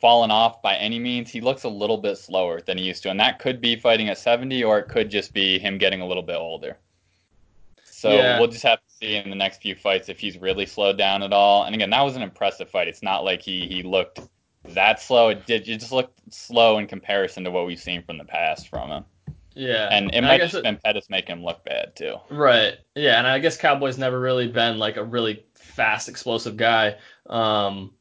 fallen 0.00 0.30
off 0.30 0.62
by 0.62 0.74
any 0.76 0.98
means. 0.98 1.30
He 1.30 1.40
looks 1.40 1.64
a 1.64 1.68
little 1.68 1.98
bit 1.98 2.16
slower 2.16 2.60
than 2.60 2.78
he 2.78 2.84
used 2.84 3.02
to, 3.04 3.10
and 3.10 3.20
that 3.20 3.38
could 3.38 3.60
be 3.60 3.76
fighting 3.76 4.08
at 4.08 4.18
70, 4.18 4.64
or 4.64 4.78
it 4.78 4.88
could 4.88 5.10
just 5.10 5.32
be 5.32 5.58
him 5.58 5.78
getting 5.78 6.00
a 6.00 6.06
little 6.06 6.22
bit 6.22 6.36
older. 6.36 6.76
So 7.84 8.12
yeah. 8.12 8.38
we'll 8.38 8.48
just 8.48 8.62
have 8.62 8.78
to 8.78 8.94
see 8.94 9.16
in 9.16 9.28
the 9.28 9.36
next 9.36 9.60
few 9.60 9.74
fights 9.74 10.08
if 10.08 10.18
he's 10.18 10.38
really 10.38 10.64
slowed 10.64 10.96
down 10.96 11.22
at 11.22 11.32
all. 11.32 11.64
And 11.64 11.74
again, 11.74 11.90
that 11.90 12.00
was 12.02 12.16
an 12.16 12.22
impressive 12.22 12.70
fight. 12.70 12.88
It's 12.88 13.02
not 13.02 13.24
like 13.24 13.42
he 13.42 13.66
he 13.66 13.82
looked 13.82 14.20
that 14.70 15.02
slow. 15.02 15.28
It 15.28 15.46
did. 15.46 15.68
It 15.68 15.78
just 15.78 15.92
looked 15.92 16.18
slow 16.32 16.78
in 16.78 16.86
comparison 16.86 17.44
to 17.44 17.50
what 17.50 17.66
we've 17.66 17.78
seen 17.78 18.02
from 18.02 18.16
the 18.16 18.24
past 18.24 18.68
from 18.68 18.90
him. 18.90 19.04
Yeah, 19.54 19.88
and 19.90 20.06
it 20.06 20.14
and 20.14 20.26
might 20.26 20.40
have 20.40 20.54
it, 20.54 20.62
been 20.62 20.78
Pettis 20.82 21.10
making 21.10 21.36
him 21.36 21.44
look 21.44 21.62
bad 21.64 21.94
too. 21.94 22.16
Right. 22.30 22.74
Yeah, 22.94 23.18
and 23.18 23.26
I 23.26 23.38
guess 23.38 23.58
Cowboys 23.58 23.98
never 23.98 24.18
really 24.18 24.48
been 24.48 24.78
like 24.78 24.96
a 24.96 25.04
really 25.04 25.44
fast, 25.54 26.08
explosive 26.08 26.56
guy. 26.56 26.96
Um, 27.28 27.92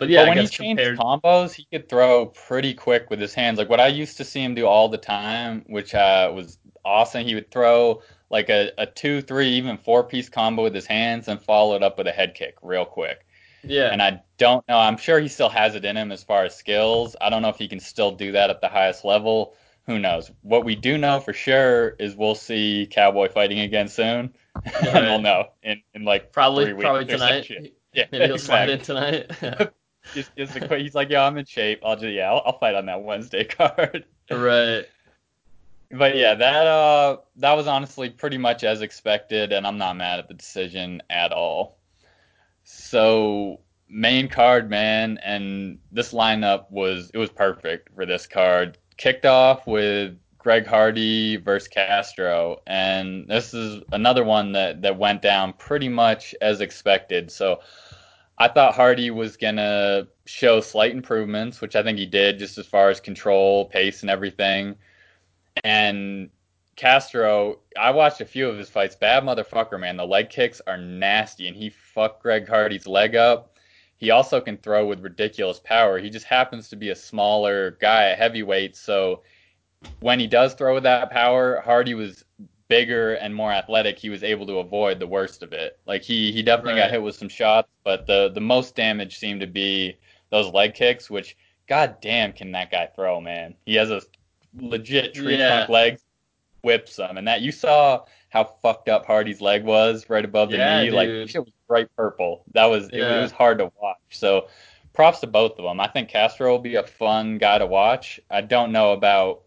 but 0.00 0.08
yeah, 0.08 0.22
but 0.22 0.28
I 0.28 0.28
when 0.30 0.38
he 0.38 0.48
changed 0.48 0.82
compared. 0.82 0.98
combos, 0.98 1.52
he 1.52 1.66
could 1.70 1.86
throw 1.90 2.26
pretty 2.26 2.72
quick 2.72 3.10
with 3.10 3.20
his 3.20 3.34
hands. 3.34 3.58
Like 3.58 3.68
what 3.68 3.80
I 3.80 3.88
used 3.88 4.16
to 4.16 4.24
see 4.24 4.42
him 4.42 4.54
do 4.54 4.66
all 4.66 4.88
the 4.88 4.96
time, 4.96 5.62
which 5.66 5.94
uh, 5.94 6.32
was 6.34 6.58
awesome. 6.86 7.22
He 7.26 7.34
would 7.34 7.50
throw 7.50 8.00
like 8.30 8.48
a, 8.48 8.72
a 8.78 8.86
two, 8.86 9.20
three, 9.20 9.48
even 9.50 9.76
four 9.76 10.02
piece 10.02 10.30
combo 10.30 10.62
with 10.62 10.74
his 10.74 10.86
hands 10.86 11.28
and 11.28 11.40
follow 11.40 11.76
it 11.76 11.82
up 11.82 11.98
with 11.98 12.06
a 12.06 12.12
head 12.12 12.34
kick 12.34 12.56
real 12.62 12.86
quick. 12.86 13.26
Yeah, 13.62 13.90
And 13.92 14.00
I 14.00 14.22
don't 14.38 14.66
know. 14.68 14.78
I'm 14.78 14.96
sure 14.96 15.20
he 15.20 15.28
still 15.28 15.50
has 15.50 15.74
it 15.74 15.84
in 15.84 15.98
him 15.98 16.10
as 16.12 16.24
far 16.24 16.46
as 16.46 16.56
skills. 16.56 17.14
I 17.20 17.28
don't 17.28 17.42
know 17.42 17.50
if 17.50 17.58
he 17.58 17.68
can 17.68 17.78
still 17.78 18.10
do 18.10 18.32
that 18.32 18.48
at 18.48 18.62
the 18.62 18.68
highest 18.68 19.04
level. 19.04 19.54
Who 19.84 19.98
knows? 19.98 20.30
What 20.40 20.64
we 20.64 20.76
do 20.76 20.96
know 20.96 21.20
for 21.20 21.34
sure 21.34 21.90
is 21.98 22.16
we'll 22.16 22.34
see 22.34 22.88
Cowboy 22.90 23.28
fighting 23.28 23.60
again 23.60 23.88
soon, 23.88 24.32
and 24.64 25.06
we'll 25.06 25.20
know 25.20 25.48
in, 25.62 25.82
in 25.92 26.04
like 26.04 26.32
probably 26.32 26.72
probably 26.72 27.04
tonight. 27.04 27.50
Yeah, 27.92 28.04
Maybe 28.12 28.26
he'll 28.26 28.38
slide 28.38 28.70
in 28.70 28.80
tonight. 28.80 29.30
Just, 30.14 30.34
just 30.36 30.56
a 30.56 30.66
quick, 30.66 30.80
he's 30.80 30.94
like, 30.94 31.10
yeah, 31.10 31.24
I'm 31.24 31.36
in 31.38 31.44
shape. 31.44 31.80
I'll 31.84 31.96
just 31.96 32.12
yeah, 32.12 32.30
I'll, 32.30 32.42
I'll 32.46 32.58
fight 32.58 32.74
on 32.74 32.86
that 32.86 33.02
Wednesday 33.02 33.44
card. 33.58 34.04
right. 34.30 34.84
But 35.92 36.16
yeah, 36.16 36.34
that 36.34 36.66
uh 36.66 37.16
that 37.36 37.54
was 37.54 37.66
honestly 37.66 38.10
pretty 38.10 38.38
much 38.38 38.62
as 38.62 38.80
expected, 38.80 39.52
and 39.52 39.66
I'm 39.66 39.78
not 39.78 39.96
mad 39.96 40.20
at 40.20 40.28
the 40.28 40.34
decision 40.34 41.02
at 41.10 41.32
all. 41.32 41.78
So 42.62 43.60
main 43.88 44.28
card, 44.28 44.70
man, 44.70 45.18
and 45.24 45.78
this 45.90 46.12
lineup 46.12 46.70
was 46.70 47.10
it 47.12 47.18
was 47.18 47.30
perfect 47.30 47.92
for 47.94 48.06
this 48.06 48.26
card. 48.26 48.78
Kicked 48.96 49.26
off 49.26 49.66
with 49.66 50.16
Greg 50.38 50.66
Hardy 50.66 51.36
versus 51.36 51.68
Castro, 51.68 52.62
and 52.66 53.26
this 53.28 53.52
is 53.52 53.82
another 53.92 54.24
one 54.24 54.52
that 54.52 54.82
that 54.82 54.96
went 54.96 55.22
down 55.22 55.52
pretty 55.54 55.88
much 55.88 56.34
as 56.40 56.60
expected. 56.60 57.30
So 57.32 57.60
I 58.40 58.48
thought 58.48 58.74
Hardy 58.74 59.10
was 59.10 59.36
gonna 59.36 60.08
show 60.24 60.62
slight 60.62 60.92
improvements, 60.92 61.60
which 61.60 61.76
I 61.76 61.82
think 61.82 61.98
he 61.98 62.06
did, 62.06 62.38
just 62.38 62.56
as 62.56 62.66
far 62.66 62.88
as 62.88 62.98
control, 62.98 63.66
pace, 63.66 64.00
and 64.00 64.08
everything. 64.08 64.76
And 65.62 66.30
Castro, 66.74 67.58
I 67.78 67.90
watched 67.90 68.22
a 68.22 68.24
few 68.24 68.48
of 68.48 68.56
his 68.56 68.70
fights. 68.70 68.96
Bad 68.96 69.24
motherfucker, 69.24 69.78
man. 69.78 69.98
The 69.98 70.06
leg 70.06 70.30
kicks 70.30 70.62
are 70.66 70.78
nasty, 70.78 71.48
and 71.48 71.56
he 71.56 71.68
fucked 71.68 72.22
Greg 72.22 72.48
Hardy's 72.48 72.86
leg 72.86 73.14
up. 73.14 73.58
He 73.98 74.10
also 74.10 74.40
can 74.40 74.56
throw 74.56 74.86
with 74.86 75.00
ridiculous 75.00 75.60
power. 75.60 75.98
He 75.98 76.08
just 76.08 76.24
happens 76.24 76.70
to 76.70 76.76
be 76.76 76.88
a 76.88 76.96
smaller 76.96 77.72
guy, 77.72 78.04
a 78.04 78.16
heavyweight. 78.16 78.74
So 78.74 79.22
when 80.00 80.18
he 80.18 80.26
does 80.26 80.54
throw 80.54 80.72
with 80.72 80.84
that 80.84 81.10
power, 81.10 81.60
Hardy 81.60 81.92
was 81.92 82.24
bigger 82.70 83.14
and 83.16 83.34
more 83.34 83.52
athletic. 83.52 83.98
He 83.98 84.08
was 84.08 84.22
able 84.24 84.46
to 84.46 84.60
avoid 84.60 84.98
the 84.98 85.06
worst 85.06 85.42
of 85.42 85.52
it. 85.52 85.78
Like 85.86 86.02
he 86.02 86.32
he 86.32 86.42
definitely 86.42 86.74
Right. 86.80 86.84
got 86.86 86.90
hit 86.92 87.02
with 87.02 87.16
some 87.16 87.28
shots, 87.28 87.68
but 87.84 88.06
the 88.06 88.30
the 88.32 88.40
most 88.40 88.74
damage 88.74 89.18
seemed 89.18 89.42
to 89.42 89.46
be 89.46 89.98
those 90.30 90.50
leg 90.54 90.72
kicks, 90.74 91.10
which 91.10 91.36
god 91.68 91.96
damn 92.00 92.32
can 92.32 92.52
that 92.52 92.70
guy 92.70 92.86
throw, 92.86 93.20
man. 93.20 93.54
He 93.66 93.74
has 93.74 93.90
a 93.90 94.00
legit 94.58 95.12
tree 95.12 95.36
Yeah. 95.36 95.48
trunk 95.48 95.68
legs, 95.68 96.02
whips 96.62 96.96
them, 96.96 97.18
and 97.18 97.28
that 97.28 97.42
you 97.42 97.52
saw 97.52 98.04
how 98.30 98.44
fucked 98.44 98.88
up 98.88 99.04
Hardy's 99.04 99.40
leg 99.40 99.64
was 99.64 100.08
right 100.08 100.24
above 100.24 100.50
the 100.50 100.58
Yeah, 100.58 100.82
knee. 100.82 100.90
Like 100.90 101.08
dude. 101.08 101.30
shit 101.30 101.44
was 101.44 101.52
bright 101.68 101.88
purple. 101.96 102.44
That 102.54 102.66
was 102.66 102.86
it, 102.88 103.00
it 103.00 103.20
was 103.20 103.32
hard 103.32 103.58
to 103.58 103.70
watch. 103.82 103.98
So 104.10 104.48
props 104.92 105.20
to 105.20 105.26
both 105.26 105.58
of 105.58 105.64
them. 105.64 105.80
I 105.80 105.88
think 105.88 106.08
Castro 106.08 106.50
will 106.50 106.58
be 106.60 106.76
a 106.76 106.84
fun 106.84 107.38
guy 107.38 107.58
to 107.58 107.66
watch. 107.66 108.20
I 108.30 108.40
don't 108.42 108.70
know 108.72 108.92
about 108.92 109.42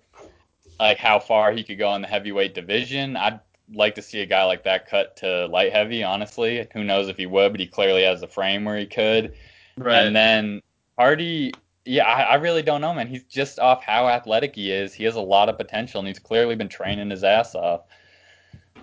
like 0.80 0.98
how 0.98 1.20
far 1.20 1.52
he 1.52 1.64
could 1.64 1.78
go 1.78 1.94
in 1.96 2.02
the 2.02 2.08
heavyweight 2.08 2.54
division. 2.54 3.16
I'd 3.16 3.40
like 3.74 3.96
to 3.96 4.02
see 4.02 4.22
a 4.22 4.26
guy 4.26 4.44
like 4.44 4.64
that 4.64 4.88
cut 4.90 5.18
to 5.18 5.48
light 5.48 5.72
heavy. 5.72 6.04
Honestly, 6.04 6.68
who 6.74 6.84
knows 6.84 7.08
if 7.08 7.18
he 7.18 7.26
would, 7.26 7.52
but 7.52 7.60
he 7.60 7.68
clearly 7.68 8.04
has 8.04 8.22
a 8.22 8.28
frame 8.28 8.66
where 8.66 8.78
he 8.78 8.86
could. 8.86 9.34
Right. 9.78 10.06
And 10.06 10.16
then 10.16 10.62
Hardy, 10.98 11.54
yeah, 11.86 12.06
I, 12.06 12.22
I 12.22 12.36
really 12.36 12.62
don't 12.62 12.82
know, 12.82 12.94
man. 12.94 13.08
He's 13.08 13.24
just 13.24 13.60
off 13.60 13.84
how 13.84 14.08
athletic 14.08 14.56
he 14.56 14.72
is. 14.72 14.94
He 14.94 15.04
has 15.06 15.16
a 15.16 15.22
lot 15.22 15.50
of 15.50 15.58
potential, 15.58 16.00
and 16.00 16.08
he's 16.08 16.20
clearly 16.20 16.56
been 16.56 16.70
training 16.70 17.10
his 17.10 17.24
ass 17.24 17.56
off. 17.56 17.82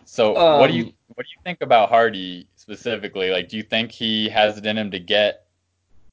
So, 0.05 0.33
what 0.33 0.69
do 0.69 0.77
you 0.77 0.85
Um, 0.85 0.95
what 1.15 1.27
do 1.27 1.31
you 1.37 1.43
think 1.45 1.61
about 1.61 1.89
Hardy 1.89 2.49
specifically? 2.57 3.31
Like, 3.31 3.49
do 3.49 3.57
you 3.57 3.63
think 3.63 3.91
he 3.91 4.29
has 4.29 4.59
it 4.59 4.67
in 4.67 4.77
him 4.79 4.91
to 4.91 4.99
get 4.99 5.47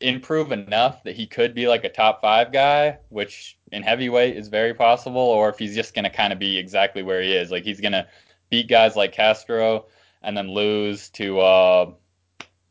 improve 0.01 0.51
enough 0.51 1.03
that 1.03 1.15
he 1.15 1.27
could 1.27 1.53
be 1.53 1.67
like 1.67 1.83
a 1.83 1.89
top 1.89 2.21
five 2.21 2.51
guy, 2.51 2.97
which 3.09 3.57
in 3.71 3.83
heavyweight 3.83 4.35
is 4.35 4.47
very 4.47 4.73
possible, 4.73 5.21
or 5.21 5.49
if 5.49 5.57
he's 5.57 5.75
just 5.75 5.93
gonna 5.93 6.09
kind 6.09 6.33
of 6.33 6.39
be 6.39 6.57
exactly 6.57 7.03
where 7.03 7.21
he 7.21 7.33
is, 7.33 7.51
like 7.51 7.63
he's 7.63 7.81
gonna 7.81 8.07
beat 8.49 8.67
guys 8.67 8.95
like 8.95 9.11
Castro 9.11 9.85
and 10.21 10.35
then 10.37 10.49
lose 10.51 11.09
to 11.09 11.39
uh, 11.39 11.91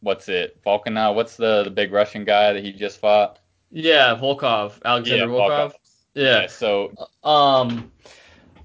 what's 0.00 0.28
it, 0.28 0.62
Volkanov? 0.64 1.14
What's 1.14 1.36
the 1.36 1.64
the 1.64 1.70
big 1.70 1.92
Russian 1.92 2.24
guy 2.24 2.52
that 2.52 2.64
he 2.64 2.72
just 2.72 2.98
fought? 3.00 3.40
yeah, 3.70 4.16
Volkov, 4.16 4.82
Alexander 4.84 5.26
Volkov. 5.26 5.74
Yeah. 6.14 6.46
So 6.46 6.92
Um, 7.22 7.90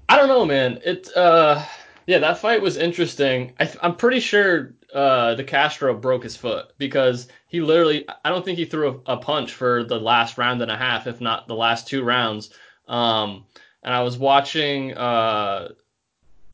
I 0.08 0.16
don't 0.16 0.28
know, 0.28 0.44
man. 0.44 0.80
It 0.84 1.08
uh, 1.16 1.64
yeah, 2.06 2.18
that 2.18 2.38
fight 2.38 2.62
was 2.62 2.76
interesting. 2.76 3.52
I, 3.60 3.70
I'm 3.82 3.96
pretty 3.96 4.20
sure 4.20 4.74
uh, 4.92 5.34
the 5.34 5.44
Castro 5.44 5.94
broke 5.94 6.22
his 6.22 6.36
foot 6.36 6.72
because 6.78 7.28
he 7.46 7.60
literally, 7.60 8.06
I 8.24 8.30
don't 8.30 8.44
think 8.44 8.58
he 8.58 8.64
threw 8.64 9.02
a, 9.06 9.12
a 9.14 9.16
punch 9.16 9.52
for 9.52 9.84
the 9.84 9.98
last 9.98 10.38
round 10.38 10.60
and 10.62 10.70
a 10.70 10.76
half, 10.76 11.06
if 11.06 11.20
not 11.20 11.48
the 11.48 11.54
last 11.54 11.88
two 11.88 12.02
rounds. 12.02 12.50
Um, 12.88 13.44
and 13.82 13.94
I 13.94 14.02
was 14.02 14.18
watching, 14.18 14.94
uh, 14.94 15.70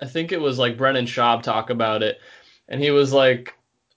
I 0.01 0.07
think 0.07 0.32
it 0.32 0.41
was 0.41 0.59
like 0.59 0.78
Brendan 0.78 1.07
Schaub 1.07 1.43
talk 1.43 1.70
about 1.70 2.03
it, 2.03 2.20
and 2.68 2.80
he 2.80 2.91
was 2.91 3.12
like, 3.12 3.55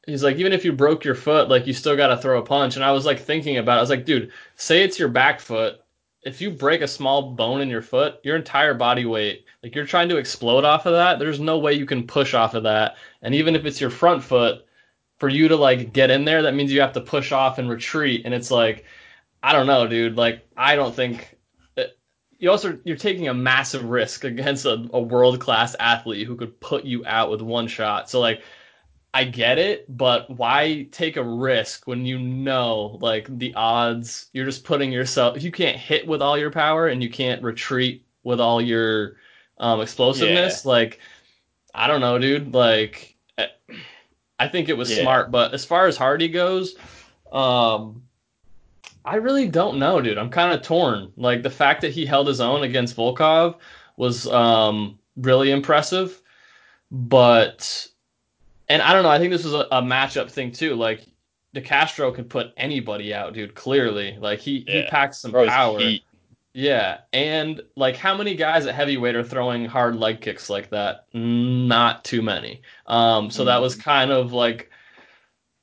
he's 0.08 0.24
like, 0.24 0.38
even 0.38 0.54
if 0.54 0.66
you 0.66 0.72
broke 0.72 1.06
your 1.06 1.16
foot, 1.16 1.50
like 1.50 1.68
you 1.68 1.74
still 1.74 1.96
got 1.96 2.08
to 2.08 2.18
throw 2.18 2.39
a 2.39 2.46
punch. 2.46 2.76
And 2.76 2.84
I 2.84 2.92
was 2.92 3.06
like 3.06 3.20
thinking 3.20 3.58
about, 3.58 3.76
it. 3.76 3.78
I 3.78 3.82
was 3.82 3.89
like, 3.92 4.06
dude, 4.06 4.32
say 4.56 4.82
it's 4.82 4.98
your 4.98 5.10
back 5.10 5.39
foot 5.39 5.82
if 6.24 6.39
you 6.39 6.52
break 6.52 6.82
a 6.82 6.88
small 6.88 7.32
bone 7.32 7.62
in 7.62 7.70
your 7.70 7.82
foot, 7.82 8.20
your 8.24 8.36
entire 8.36 8.74
body 8.74 9.06
weight, 9.06 9.46
like 9.64 9.74
you're 9.74 9.86
trying 9.86 10.10
to 10.10 10.18
explode 10.18 10.64
off 10.64 10.86
of 10.86 10.94
that, 10.94 11.18
there's 11.18 11.39
no 11.39 11.58
way 11.58 11.74
you 11.74 11.86
can 11.86 12.06
push 12.06 12.34
off 12.34 12.54
of 12.54 12.64
that. 12.64 12.96
And 13.22 13.36
even 13.36 13.56
if 13.56 13.66
it's 13.66 13.82
your 13.82 13.90
front 13.90 14.24
foot, 14.24 14.66
for 15.18 15.30
you 15.30 15.48
to 15.48 15.56
like 15.56 15.94
get 15.94 16.10
in 16.10 16.26
there, 16.26 16.42
that 16.42 16.56
means 16.56 16.72
you 16.74 16.82
have 16.82 16.94
to 16.94 17.02
push 17.02 17.32
off 17.32 17.60
and 17.60 17.70
retreat. 17.70 18.24
And 18.26 18.34
it's 18.34 18.50
like, 18.50 18.86
I 19.44 19.54
don't 19.54 19.68
know, 19.68 19.88
dude. 19.88 20.18
Like, 20.18 20.48
I 20.58 20.76
don't 20.76 20.96
think. 20.96 21.38
uh, 21.78 21.84
You 22.40 22.50
also 22.50 22.80
you're 22.86 22.98
taking 22.98 23.28
a 23.28 23.34
massive 23.34 23.84
risk 23.84 24.24
against 24.24 24.66
a, 24.66 24.90
a 24.94 25.00
world 25.00 25.40
class 25.40 25.76
athlete 25.80 26.26
who 26.26 26.36
could 26.36 26.60
put 26.60 26.86
you 26.86 27.06
out 27.06 27.30
with 27.30 27.42
one 27.44 27.68
shot. 27.68 28.10
So 28.10 28.20
like, 28.20 28.42
I 29.14 29.26
get 29.26 29.60
it, 29.60 29.86
but 29.96 30.28
why 30.30 30.88
take 30.92 31.18
a 31.18 31.24
risk 31.24 31.86
when 31.86 32.04
you 32.06 32.18
know 32.18 32.98
like 33.02 33.28
the 33.38 33.54
odds? 33.56 34.30
You're 34.34 34.46
just 34.46 34.64
putting 34.64 34.92
yourself. 34.92 35.44
You 35.44 35.52
can't 35.52 35.78
hit 35.78 36.08
with 36.08 36.22
all 36.24 36.38
your 36.38 36.50
power 36.52 36.88
and 36.88 37.04
you 37.04 37.10
can't 37.12 37.44
retreat 37.44 38.06
with 38.24 38.40
all 38.40 38.60
your 38.60 39.18
um, 39.60 39.82
explosiveness. 39.82 40.66
Like, 40.66 41.00
I 41.76 41.88
don't 41.88 42.02
know, 42.02 42.18
dude. 42.18 42.54
Like, 42.54 43.11
I- 44.39 44.48
think 44.48 44.70
it 44.70 44.78
was 44.78 44.89
Yeah. 44.92 45.04
smart, 45.04 45.30
but 45.32 45.54
as 45.54 45.64
far 45.66 45.86
as 45.88 45.96
Hardy 45.98 46.28
goes, 46.28 46.76
um, 47.32 48.04
I 49.06 49.16
really 49.16 49.48
don't 49.48 49.78
know, 49.80 50.02
dude. 50.02 50.18
I'm 50.18 50.30
kind 50.30 50.54
of 50.54 50.62
torn. 50.62 51.12
Like 51.16 51.44
the 51.44 51.50
fact 51.50 51.82
that 51.82 51.92
he 51.92 52.06
held 52.06 52.28
his 52.28 52.42
own 52.42 52.64
against 52.64 52.96
Volkov 52.98 53.56
was 53.98 54.28
um, 54.28 54.98
really 55.16 55.52
impressive, 55.52 56.22
but 56.92 57.88
and 58.70 58.82
I 58.82 58.94
don't 58.94 59.04
know. 59.04 59.10
I 59.10 59.18
think 59.20 59.32
this 59.32 59.44
was 59.44 59.54
a, 59.54 59.68
a 59.72 59.82
matchup 59.82 60.30
thing 60.32 60.52
too. 60.52 60.76
Like 60.76 61.06
De 61.54 61.62
Castro 61.62 62.12
could 62.12 62.30
put 62.30 62.54
anybody 62.58 63.14
out, 63.14 63.34
dude. 63.34 63.56
Clearly, 63.56 64.18
like 64.20 64.39
he 64.39 64.64
he 64.68 64.84
packs 64.84 65.20
some 65.20 65.32
throws 65.32 65.50
power. 65.50 65.80
heat. 65.80 66.04
Yeah, 66.54 66.99
and 67.14 67.62
like 67.78 67.95
how 67.95 68.18
many 68.18 68.36
guys 68.36 68.66
at 68.66 68.76
heavyweight 68.76 69.16
are 69.16 69.24
throwing 69.24 69.66
hard 69.66 69.95
leg 69.95 70.20
kicks 70.20 70.49
like 70.49 70.70
that? 70.72 71.06
Not 71.14 72.04
too 72.04 72.22
many. 72.22 72.62
Um, 72.88 73.32
so 73.32 73.45
that 73.45 73.62
was 73.62 73.76
kind 73.76 74.12
of 74.12 74.34
like 74.34 74.70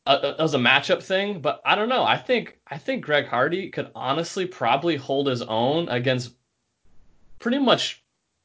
a, 0.06 0.12
a- 0.16 0.20
that 0.36 0.40
was 0.40 0.54
a 0.54 0.58
matchup 0.58 1.02
thing, 1.02 1.40
but 1.42 1.60
I 1.64 1.74
don't 1.74 1.90
know. 1.90 2.04
I 2.04 2.16
think 2.16 2.58
I 2.66 2.78
think 2.78 3.04
Greg 3.04 3.26
Hardy 3.26 3.68
could 3.70 3.90
honestly 3.94 4.46
probably 4.46 4.96
hold 4.96 5.26
his 5.26 5.42
own 5.42 5.88
against 5.90 6.34
pretty 7.38 7.58
much 7.58 8.02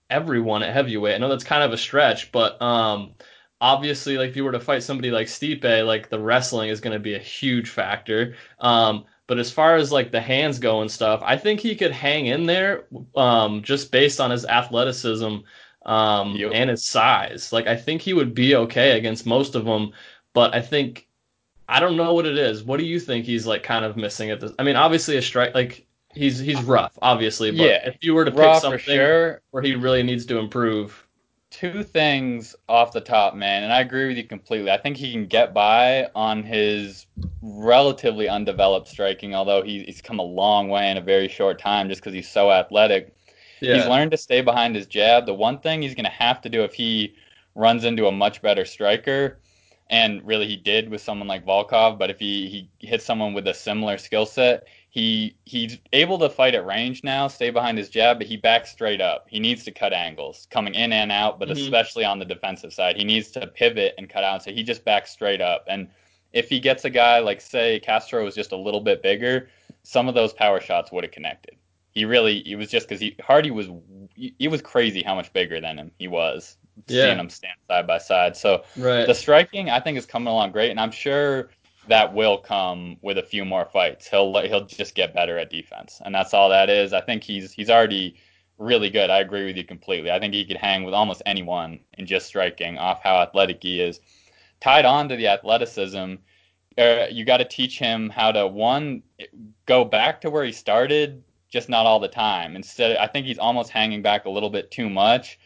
everyone 0.09 0.63
at 0.63 0.73
heavyweight. 0.73 1.15
I 1.15 1.17
know 1.19 1.29
that's 1.29 1.43
kind 1.45 1.63
of 1.63 1.71
a 1.71 1.77
stretch, 1.77 2.31
but 2.33 2.61
um, 2.61 3.13
obviously, 3.61 4.17
like 4.17 4.31
if 4.31 4.35
you 4.35 4.43
were 4.43 4.51
to 4.51 4.59
fight 4.59 4.83
somebody 4.83 5.11
like 5.11 5.27
Stipe, 5.27 5.85
like 5.85 6.09
the 6.09 6.19
wrestling 6.19 6.69
is 6.69 6.81
going 6.81 6.93
to 6.93 6.99
be 6.99 7.15
a 7.15 7.19
huge 7.19 7.69
factor. 7.69 8.35
Um, 8.59 9.05
but 9.27 9.39
as 9.39 9.51
far 9.51 9.75
as 9.75 9.91
like 9.91 10.11
the 10.11 10.21
hands 10.21 10.59
go 10.59 10.81
and 10.81 10.91
stuff, 10.91 11.21
I 11.23 11.37
think 11.37 11.59
he 11.59 11.75
could 11.75 11.91
hang 11.91 12.27
in 12.27 12.45
there 12.45 12.85
um, 13.15 13.61
just 13.63 13.91
based 13.91 14.19
on 14.19 14.31
his 14.31 14.45
athleticism 14.45 15.37
um, 15.85 16.39
Yep. 16.39 16.51
and 16.51 16.69
his 16.69 16.85
size. 16.85 17.51
Like 17.53 17.67
I 17.67 17.75
think 17.77 18.01
he 18.01 18.13
would 18.13 18.33
be 18.33 18.55
okay 18.55 18.97
against 18.97 19.25
most 19.25 19.55
of 19.55 19.65
them, 19.65 19.93
but 20.33 20.53
I 20.55 20.61
think 20.61 21.07
I 21.67 21.79
don't 21.79 21.97
know 21.97 22.13
what 22.13 22.25
it 22.25 22.37
is. 22.37 22.63
What 22.63 22.77
do 22.79 22.85
you 22.85 22.99
think 22.99 23.25
he's 23.25 23.47
like 23.47 23.63
kind 23.63 23.85
of 23.85 23.97
missing 23.97 24.31
at 24.31 24.39
this? 24.41 24.51
I 24.59 24.63
mean, 24.63 24.75
obviously 24.75 25.17
a 25.17 25.21
strike 25.21 25.55
like 25.55 25.87
he's 26.13 26.39
he's 26.39 26.63
rough, 26.63 26.97
obviously, 27.01 27.51
but 27.51 27.75
Yeah, 27.75 27.87
if 27.87 27.97
you 28.03 28.13
were 28.15 28.25
to 28.25 28.31
pick 28.31 28.55
something 28.55 28.77
sure. 28.77 29.41
where 29.51 29.63
he 29.63 29.75
really 29.75 30.03
needs 30.03 30.25
to 30.27 30.37
improve, 30.39 31.02
two 31.53 31.83
things 31.83 32.55
off 32.67 32.91
the 32.91 32.99
top, 32.99 33.35
man, 33.35 33.63
and 33.63 33.71
I 33.71 33.81
agree 33.81 34.07
with 34.07 34.17
you 34.17 34.23
completely. 34.23 34.71
I 34.71 34.77
think 34.77 34.97
he 34.97 35.11
can 35.11 35.27
get 35.27 35.53
by 35.53 36.09
on 36.15 36.41
his 36.41 37.05
relatively 37.41 38.27
undeveloped 38.27 38.87
striking, 38.87 39.35
although 39.35 39.61
he, 39.61 39.83
he's 39.83 40.01
come 40.01 40.17
a 40.19 40.23
long 40.23 40.67
way 40.67 40.89
in 40.89 40.97
a 40.97 41.01
very 41.01 41.27
short 41.27 41.59
time 41.59 41.89
just 41.89 42.01
because 42.01 42.13
he's 42.13 42.29
so 42.29 42.51
athletic. 42.51 43.15
Yeah. 43.61 43.75
He's 43.75 43.85
learned 43.85 44.11
to 44.11 44.17
stay 44.17 44.41
behind 44.41 44.75
his 44.75 44.87
jab. 44.87 45.27
The 45.27 45.33
one 45.33 45.59
thing 45.59 45.83
he's 45.83 45.93
going 45.93 46.05
to 46.05 46.11
have 46.11 46.41
to 46.41 46.49
do 46.49 46.63
if 46.63 46.73
he 46.73 47.13
runs 47.55 47.85
into 47.85 48.07
a 48.07 48.11
much 48.11 48.41
better 48.41 48.65
striker, 48.65 49.37
and 49.91 50.25
really 50.25 50.47
he 50.47 50.57
did 50.57 50.89
with 50.89 51.01
someone 51.01 51.27
like 51.27 51.45
Volkov, 51.45 51.99
but 51.99 52.09
if 52.09 52.19
he, 52.19 52.67
he 52.79 52.87
hits 52.87 53.05
someone 53.05 53.33
with 53.33 53.47
a 53.47 53.53
similar 53.53 53.99
skill 53.99 54.25
set, 54.25 54.65
he 54.93 55.35
he's 55.43 55.79
able 55.91 56.19
to 56.19 56.29
fight 56.29 56.53
at 56.53 56.67
range 56.67 57.03
now, 57.03 57.27
stay 57.27 57.49
behind 57.49 57.79
his 57.79 57.89
jab, 57.89 58.19
but 58.19 58.27
he 58.27 58.37
backs 58.37 58.69
straight 58.69 59.01
up. 59.01 59.25
He 59.27 59.39
needs 59.39 59.63
to 59.63 59.71
cut 59.71 59.91
angles, 59.91 60.47
coming 60.51 60.75
in 60.75 60.93
and 60.93 61.11
out, 61.11 61.39
but 61.39 61.49
mm-hmm. 61.49 61.57
especially 61.57 62.05
on 62.05 62.19
the 62.19 62.25
defensive 62.25 62.71
side, 62.71 62.95
he 62.95 63.03
needs 63.03 63.31
to 63.31 63.47
pivot 63.47 63.95
and 63.97 64.07
cut 64.07 64.23
out. 64.23 64.43
So 64.43 64.51
he 64.51 64.61
just 64.61 64.85
backs 64.85 65.09
straight 65.09 65.41
up. 65.41 65.65
And 65.67 65.87
if 66.31 66.47
he 66.47 66.59
gets 66.59 66.85
a 66.85 66.91
guy 66.91 67.17
like 67.17 67.41
say 67.41 67.79
Castro 67.79 68.23
was 68.23 68.35
just 68.35 68.51
a 68.51 68.55
little 68.55 68.81
bit 68.81 69.01
bigger, 69.01 69.49
some 69.81 70.07
of 70.07 70.13
those 70.13 70.31
power 70.31 70.61
shots 70.61 70.91
would 70.91 71.03
have 71.03 71.11
connected. 71.11 71.55
He 71.89 72.05
really, 72.05 72.47
it 72.47 72.55
was 72.55 72.69
just 72.69 72.87
because 72.87 73.01
he 73.01 73.15
Hardy 73.19 73.49
was, 73.49 73.69
it 74.15 74.51
was 74.51 74.61
crazy 74.61 75.01
how 75.01 75.15
much 75.15 75.33
bigger 75.33 75.59
than 75.59 75.79
him 75.79 75.91
he 75.97 76.07
was. 76.07 76.55
Yeah. 76.87 77.05
Seeing 77.05 77.17
them 77.17 77.31
stand 77.31 77.57
side 77.67 77.87
by 77.87 77.97
side. 77.97 78.37
So 78.37 78.63
right. 78.77 79.07
the 79.07 79.15
striking, 79.15 79.71
I 79.71 79.79
think, 79.79 79.97
is 79.97 80.05
coming 80.05 80.27
along 80.27 80.51
great, 80.51 80.69
and 80.69 80.79
I'm 80.79 80.91
sure 80.91 81.49
that 81.87 82.13
will 82.13 82.37
come 82.37 82.97
with 83.01 83.17
a 83.17 83.23
few 83.23 83.43
more 83.43 83.65
fights. 83.65 84.07
He'll 84.07 84.39
he'll 84.41 84.65
just 84.65 84.95
get 84.95 85.13
better 85.13 85.37
at 85.37 85.49
defense, 85.49 86.01
and 86.03 86.13
that's 86.13 86.33
all 86.33 86.49
that 86.49 86.69
is. 86.69 86.93
I 86.93 87.01
think 87.01 87.23
he's 87.23 87.51
he's 87.51 87.69
already 87.69 88.15
really 88.57 88.89
good. 88.89 89.09
I 89.09 89.19
agree 89.19 89.45
with 89.45 89.57
you 89.57 89.63
completely. 89.63 90.11
I 90.11 90.19
think 90.19 90.33
he 90.33 90.45
could 90.45 90.57
hang 90.57 90.83
with 90.83 90.93
almost 90.93 91.21
anyone 91.25 91.79
in 91.97 92.05
just 92.05 92.27
striking 92.27 92.77
off 92.77 93.01
how 93.03 93.15
athletic 93.15 93.61
he 93.61 93.81
is. 93.81 93.99
Tied 94.61 94.85
on 94.85 95.09
to 95.09 95.17
the 95.17 95.27
athleticism, 95.27 96.15
uh, 96.77 97.05
you 97.11 97.25
got 97.25 97.37
to 97.37 97.45
teach 97.45 97.79
him 97.79 98.09
how 98.09 98.31
to 98.31 98.47
one 98.47 99.03
go 99.65 99.83
back 99.83 100.21
to 100.21 100.29
where 100.29 100.45
he 100.45 100.51
started, 100.51 101.21
just 101.49 101.67
not 101.67 101.85
all 101.85 101.99
the 101.99 102.07
time. 102.07 102.55
Instead, 102.55 102.95
I 102.97 103.07
think 103.07 103.25
he's 103.25 103.39
almost 103.39 103.71
hanging 103.71 104.01
back 104.01 104.25
a 104.25 104.29
little 104.29 104.49
bit 104.49 104.71
too 104.71 104.89
much. 104.89 105.39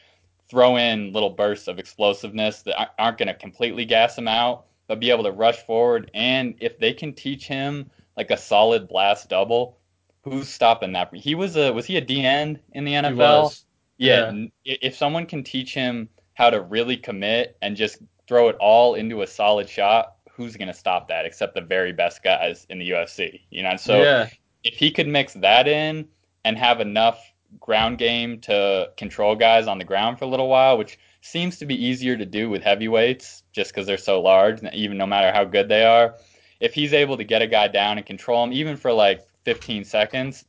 Throw 0.49 0.77
in 0.77 1.11
little 1.11 1.31
bursts 1.31 1.67
of 1.67 1.79
explosiveness 1.79 2.61
that 2.61 2.91
aren't 2.99 3.17
going 3.17 3.27
to 3.27 3.33
completely 3.33 3.85
gas 3.85 4.17
him 4.17 4.27
out 4.27 4.67
but 4.87 4.99
be 4.99 5.11
able 5.11 5.23
to 5.23 5.31
rush 5.31 5.57
forward. 5.65 6.09
And 6.13 6.55
if 6.59 6.79
they 6.79 6.93
can 6.93 7.13
teach 7.13 7.47
him 7.47 7.89
like 8.15 8.31
a 8.31 8.37
solid 8.37 8.87
blast 8.87 9.29
double, 9.29 9.77
who's 10.23 10.49
stopping 10.49 10.93
that? 10.93 11.13
He 11.15 11.35
was 11.35 11.55
a 11.55 11.71
was 11.71 11.85
he 11.85 11.97
a 11.97 12.01
D 12.01 12.25
end 12.25 12.59
in 12.73 12.85
the 12.85 12.93
NFL? 12.93 13.63
Yeah. 13.97 14.31
yeah. 14.63 14.75
If 14.81 14.95
someone 14.95 15.25
can 15.25 15.43
teach 15.43 15.73
him 15.73 16.09
how 16.33 16.49
to 16.49 16.61
really 16.61 16.97
commit 16.97 17.57
and 17.61 17.75
just 17.75 17.97
throw 18.27 18.49
it 18.49 18.55
all 18.59 18.95
into 18.95 19.21
a 19.21 19.27
solid 19.27 19.69
shot, 19.69 20.15
who's 20.31 20.55
going 20.55 20.67
to 20.67 20.73
stop 20.73 21.07
that 21.07 21.25
except 21.25 21.55
the 21.55 21.61
very 21.61 21.91
best 21.91 22.23
guys 22.23 22.65
in 22.69 22.79
the 22.79 22.91
UFC? 22.91 23.41
You 23.49 23.63
know, 23.63 23.75
so 23.75 24.01
yeah. 24.01 24.29
if 24.63 24.75
he 24.75 24.91
could 24.91 25.07
mix 25.07 25.33
that 25.33 25.67
in 25.67 26.07
and 26.45 26.57
have 26.57 26.79
enough 26.79 27.19
ground 27.59 27.97
game 27.97 28.39
to 28.41 28.89
control 28.97 29.35
guys 29.35 29.67
on 29.67 29.77
the 29.77 29.83
ground 29.83 30.19
for 30.19 30.25
a 30.25 30.27
little 30.27 30.47
while, 30.47 30.77
which 30.77 30.99
seems 31.27 31.57
to 31.57 31.65
be 31.65 31.85
easier 31.85 32.17
to 32.17 32.25
do 32.25 32.49
with 32.49 32.63
heavyweights 32.63 33.43
just 33.51 33.71
because 33.71 33.85
they're 33.85 33.97
so 33.97 34.21
large, 34.21 34.63
even 34.73 34.97
no 34.97 35.05
matter 35.05 35.31
how 35.31 35.43
good 35.43 35.69
they 35.69 35.83
are. 35.83 36.15
If 36.59 36.73
he's 36.73 36.93
able 36.93 37.17
to 37.17 37.23
get 37.23 37.41
a 37.41 37.47
guy 37.47 37.67
down 37.67 37.97
and 37.97 38.05
control 38.05 38.43
him, 38.43 38.53
even 38.53 38.77
for 38.77 38.91
like 38.91 39.25
15 39.43 39.83
seconds, 39.83 40.45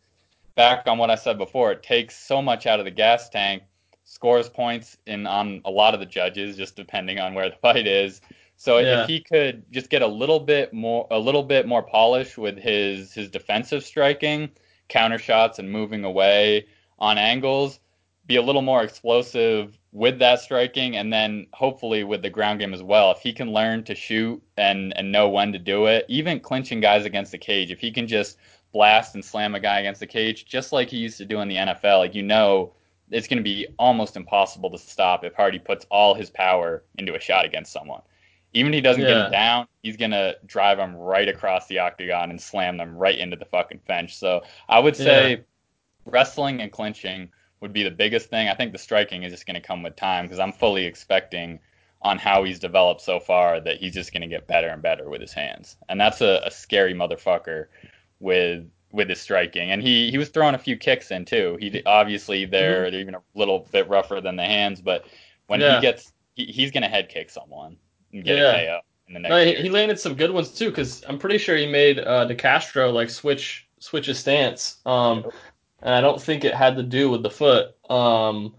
back 0.54 0.86
on 0.86 0.98
what 0.98 1.10
I 1.10 1.14
said 1.14 1.38
before, 1.38 1.72
it 1.72 1.82
takes 1.82 2.16
so 2.16 2.40
much 2.40 2.66
out 2.66 2.78
of 2.78 2.84
the 2.84 2.90
gas 2.90 3.28
tank, 3.28 3.62
scores 4.04 4.48
points 4.48 4.96
in 5.06 5.26
on 5.26 5.60
a 5.64 5.70
lot 5.70 5.94
of 5.94 6.00
the 6.00 6.06
judges, 6.06 6.56
just 6.56 6.76
depending 6.76 7.18
on 7.20 7.34
where 7.34 7.50
the 7.50 7.56
fight 7.62 7.86
is. 7.86 8.20
So 8.56 8.78
yeah. 8.78 9.02
if 9.02 9.08
he 9.08 9.20
could 9.20 9.64
just 9.70 9.88
get 9.88 10.02
a 10.02 10.06
little 10.06 10.40
bit 10.40 10.72
more, 10.72 11.06
a 11.10 11.18
little 11.18 11.44
bit 11.44 11.68
more 11.68 11.82
polish 11.82 12.36
with 12.36 12.58
his 12.58 13.12
his 13.12 13.30
defensive 13.30 13.84
striking, 13.84 14.50
counter 14.88 15.18
shots, 15.18 15.60
and 15.60 15.70
moving 15.70 16.04
away 16.04 16.66
on 16.98 17.18
angles, 17.18 17.78
be 18.26 18.34
a 18.34 18.42
little 18.42 18.62
more 18.62 18.82
explosive 18.82 19.77
with 19.92 20.18
that 20.18 20.40
striking 20.40 20.96
and 20.96 21.12
then 21.12 21.46
hopefully 21.52 22.04
with 22.04 22.22
the 22.22 22.30
ground 22.30 22.60
game 22.60 22.74
as 22.74 22.82
well. 22.82 23.10
If 23.10 23.18
he 23.18 23.32
can 23.32 23.52
learn 23.52 23.84
to 23.84 23.94
shoot 23.94 24.42
and, 24.56 24.96
and 24.96 25.10
know 25.10 25.28
when 25.28 25.52
to 25.52 25.58
do 25.58 25.86
it, 25.86 26.04
even 26.08 26.40
clinching 26.40 26.80
guys 26.80 27.04
against 27.04 27.32
the 27.32 27.38
cage, 27.38 27.70
if 27.70 27.80
he 27.80 27.90
can 27.90 28.06
just 28.06 28.38
blast 28.72 29.14
and 29.14 29.24
slam 29.24 29.54
a 29.54 29.60
guy 29.60 29.80
against 29.80 30.00
the 30.00 30.06
cage, 30.06 30.44
just 30.44 30.72
like 30.72 30.90
he 30.90 30.98
used 30.98 31.18
to 31.18 31.24
do 31.24 31.40
in 31.40 31.48
the 31.48 31.56
NFL, 31.56 31.98
like 31.98 32.14
you 32.14 32.22
know 32.22 32.72
it's 33.10 33.26
going 33.26 33.38
to 33.38 33.42
be 33.42 33.66
almost 33.78 34.16
impossible 34.16 34.70
to 34.70 34.78
stop 34.78 35.24
if 35.24 35.34
Hardy 35.34 35.58
puts 35.58 35.86
all 35.90 36.14
his 36.14 36.28
power 36.28 36.84
into 36.98 37.14
a 37.14 37.20
shot 37.20 37.46
against 37.46 37.72
someone. 37.72 38.02
Even 38.54 38.72
if 38.72 38.78
he 38.78 38.80
doesn't 38.82 39.02
yeah. 39.02 39.08
get 39.08 39.24
him 39.26 39.32
down, 39.32 39.66
he's 39.82 39.96
going 39.96 40.10
to 40.10 40.36
drive 40.46 40.78
them 40.78 40.94
right 40.94 41.28
across 41.28 41.66
the 41.66 41.78
octagon 41.78 42.30
and 42.30 42.40
slam 42.40 42.76
them 42.76 42.96
right 42.96 43.18
into 43.18 43.36
the 43.36 43.44
fucking 43.46 43.80
fence. 43.86 44.14
So 44.14 44.42
I 44.68 44.78
would 44.78 44.96
say 44.96 45.30
yeah. 45.30 45.36
wrestling 46.06 46.60
and 46.60 46.72
clinching 46.72 47.30
would 47.60 47.72
be 47.72 47.82
the 47.82 47.90
biggest 47.90 48.30
thing. 48.30 48.48
I 48.48 48.54
think 48.54 48.72
the 48.72 48.78
striking 48.78 49.22
is 49.22 49.32
just 49.32 49.46
going 49.46 49.60
to 49.60 49.66
come 49.66 49.82
with 49.82 49.96
time 49.96 50.24
because 50.24 50.38
I'm 50.38 50.52
fully 50.52 50.84
expecting 50.84 51.58
on 52.02 52.18
how 52.18 52.44
he's 52.44 52.58
developed 52.58 53.00
so 53.00 53.18
far 53.18 53.60
that 53.60 53.78
he's 53.78 53.94
just 53.94 54.12
going 54.12 54.22
to 54.22 54.28
get 54.28 54.46
better 54.46 54.68
and 54.68 54.80
better 54.80 55.08
with 55.08 55.20
his 55.20 55.32
hands. 55.32 55.76
And 55.88 56.00
that's 56.00 56.20
a, 56.20 56.40
a 56.44 56.50
scary 56.50 56.94
motherfucker 56.94 57.66
with 58.20 58.68
with 58.92 59.08
his 59.08 59.20
striking. 59.20 59.70
And 59.70 59.82
he 59.82 60.10
he 60.10 60.18
was 60.18 60.28
throwing 60.28 60.54
a 60.54 60.58
few 60.58 60.76
kicks 60.76 61.10
in 61.10 61.24
too. 61.24 61.56
He 61.60 61.82
obviously 61.84 62.44
they're 62.44 62.84
mm-hmm. 62.84 62.92
they're 62.92 63.00
even 63.00 63.14
a 63.14 63.22
little 63.34 63.66
bit 63.72 63.88
rougher 63.88 64.20
than 64.20 64.36
the 64.36 64.44
hands, 64.44 64.80
but 64.80 65.06
when 65.46 65.60
yeah. 65.60 65.76
he 65.76 65.82
gets 65.82 66.12
he, 66.34 66.44
he's 66.46 66.70
going 66.70 66.82
to 66.82 66.88
head 66.88 67.08
kick 67.08 67.30
someone 67.30 67.76
and 68.12 68.24
get 68.24 68.38
yeah. 68.38 68.52
a 68.52 68.66
KO. 68.66 68.80
In 69.08 69.14
the 69.14 69.20
next 69.20 69.30
no, 69.30 69.62
he 69.62 69.70
landed 69.70 69.98
some 69.98 70.14
good 70.14 70.30
ones 70.30 70.50
too, 70.50 70.68
because 70.68 71.02
I'm 71.08 71.18
pretty 71.18 71.38
sure 71.38 71.56
he 71.56 71.66
made 71.66 71.98
uh, 71.98 72.26
De 72.26 72.34
Castro 72.34 72.92
like 72.92 73.10
switch 73.10 73.66
switch 73.80 74.06
his 74.06 74.18
stance. 74.18 74.76
Um, 74.86 75.24
and 75.82 75.94
I 75.94 76.00
don't 76.00 76.20
think 76.20 76.44
it 76.44 76.54
had 76.54 76.76
to 76.76 76.82
do 76.82 77.10
with 77.10 77.22
the 77.22 77.30
foot. 77.30 77.74
Um, 77.90 78.54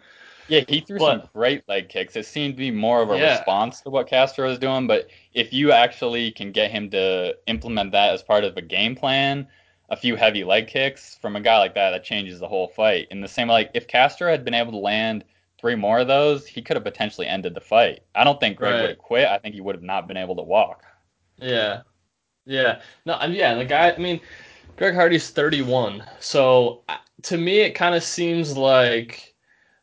yeah, 0.47 0.61
he 0.67 0.81
threw 0.81 0.97
but, 0.97 1.21
some 1.21 1.29
great 1.33 1.67
leg 1.67 1.89
kicks. 1.89 2.15
It 2.15 2.25
seemed 2.25 2.55
to 2.55 2.57
be 2.57 2.71
more 2.71 3.01
of 3.01 3.11
a 3.11 3.17
yeah. 3.17 3.37
response 3.37 3.81
to 3.81 3.89
what 3.89 4.07
Castro 4.07 4.47
was 4.47 4.57
doing, 4.57 4.87
but 4.87 5.09
if 5.33 5.53
you 5.53 5.71
actually 5.71 6.31
can 6.31 6.51
get 6.51 6.71
him 6.71 6.89
to 6.91 7.35
implement 7.47 7.91
that 7.91 8.13
as 8.13 8.23
part 8.23 8.43
of 8.43 8.57
a 8.57 8.61
game 8.61 8.95
plan, 8.95 9.47
a 9.89 9.95
few 9.95 10.15
heavy 10.15 10.43
leg 10.43 10.67
kicks 10.67 11.15
from 11.21 11.35
a 11.35 11.41
guy 11.41 11.57
like 11.57 11.75
that, 11.75 11.91
that 11.91 12.03
changes 12.03 12.39
the 12.39 12.47
whole 12.47 12.67
fight. 12.67 13.07
In 13.11 13.21
the 13.21 13.27
same 13.27 13.47
way 13.47 13.53
like 13.53 13.71
if 13.73 13.87
Castro 13.87 14.29
had 14.29 14.43
been 14.43 14.53
able 14.53 14.71
to 14.71 14.77
land 14.77 15.23
three 15.59 15.75
more 15.75 15.99
of 15.99 16.07
those, 16.07 16.47
he 16.47 16.61
could 16.61 16.75
have 16.75 16.83
potentially 16.83 17.27
ended 17.27 17.53
the 17.53 17.61
fight. 17.61 18.01
I 18.15 18.23
don't 18.23 18.39
think 18.39 18.57
Greg 18.57 18.73
right. 18.73 18.81
would 18.81 18.89
have 18.91 18.99
quit. 18.99 19.27
I 19.27 19.37
think 19.37 19.55
he 19.55 19.61
would 19.61 19.75
have 19.75 19.83
not 19.83 20.07
been 20.07 20.17
able 20.17 20.35
to 20.37 20.43
walk. 20.43 20.83
Yeah. 21.37 21.81
Yeah. 22.45 22.81
No, 23.05 23.23
yeah, 23.25 23.55
the 23.55 23.65
guy, 23.65 23.91
I 23.91 23.97
mean, 23.97 24.19
Greg 24.79 24.95
Hardy's 24.95 25.29
31. 25.29 26.05
So 26.21 26.83
to 27.23 27.37
me, 27.37 27.59
it 27.59 27.71
kind 27.71 27.95
of 27.95 28.01
seems 28.01 28.55
like, 28.55 29.35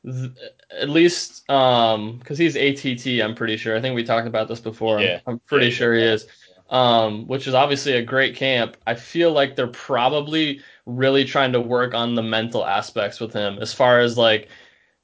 th- 0.03 0.31
at 0.71 0.89
least, 0.89 1.49
um, 1.51 2.17
because 2.19 2.39
he's 2.39 2.57
ATT, 2.57 3.23
I'm 3.23 3.35
pretty 3.35 3.59
sure. 3.59 3.77
I 3.77 3.81
think 3.83 3.95
we 3.95 4.03
talked 4.03 4.27
about 4.27 4.49
this 4.49 4.59
before. 4.59 4.99
Yeah. 5.01 5.21
I'm, 5.27 5.35
I'm 5.35 5.39
pretty 5.41 5.67
yeah, 5.67 5.73
sure 5.73 5.95
he 5.95 6.03
is. 6.03 6.27
Um, 6.71 7.27
which 7.29 7.47
is 7.47 7.53
obviously 7.53 7.93
a 7.93 8.03
great 8.03 8.37
camp. 8.37 8.79
I 8.87 8.95
feel 8.95 9.33
like 9.33 9.55
they're 9.55 9.67
probably 9.67 10.63
really 10.87 11.27
trying 11.27 11.53
to 11.53 11.61
work 11.61 11.93
on 11.93 12.15
the 12.15 12.23
mental 12.23 12.65
aspects 12.65 13.21
with 13.21 13.35
him, 13.35 13.59
as 13.61 13.75
far 13.75 14.01
as 14.01 14.17
like 14.17 14.49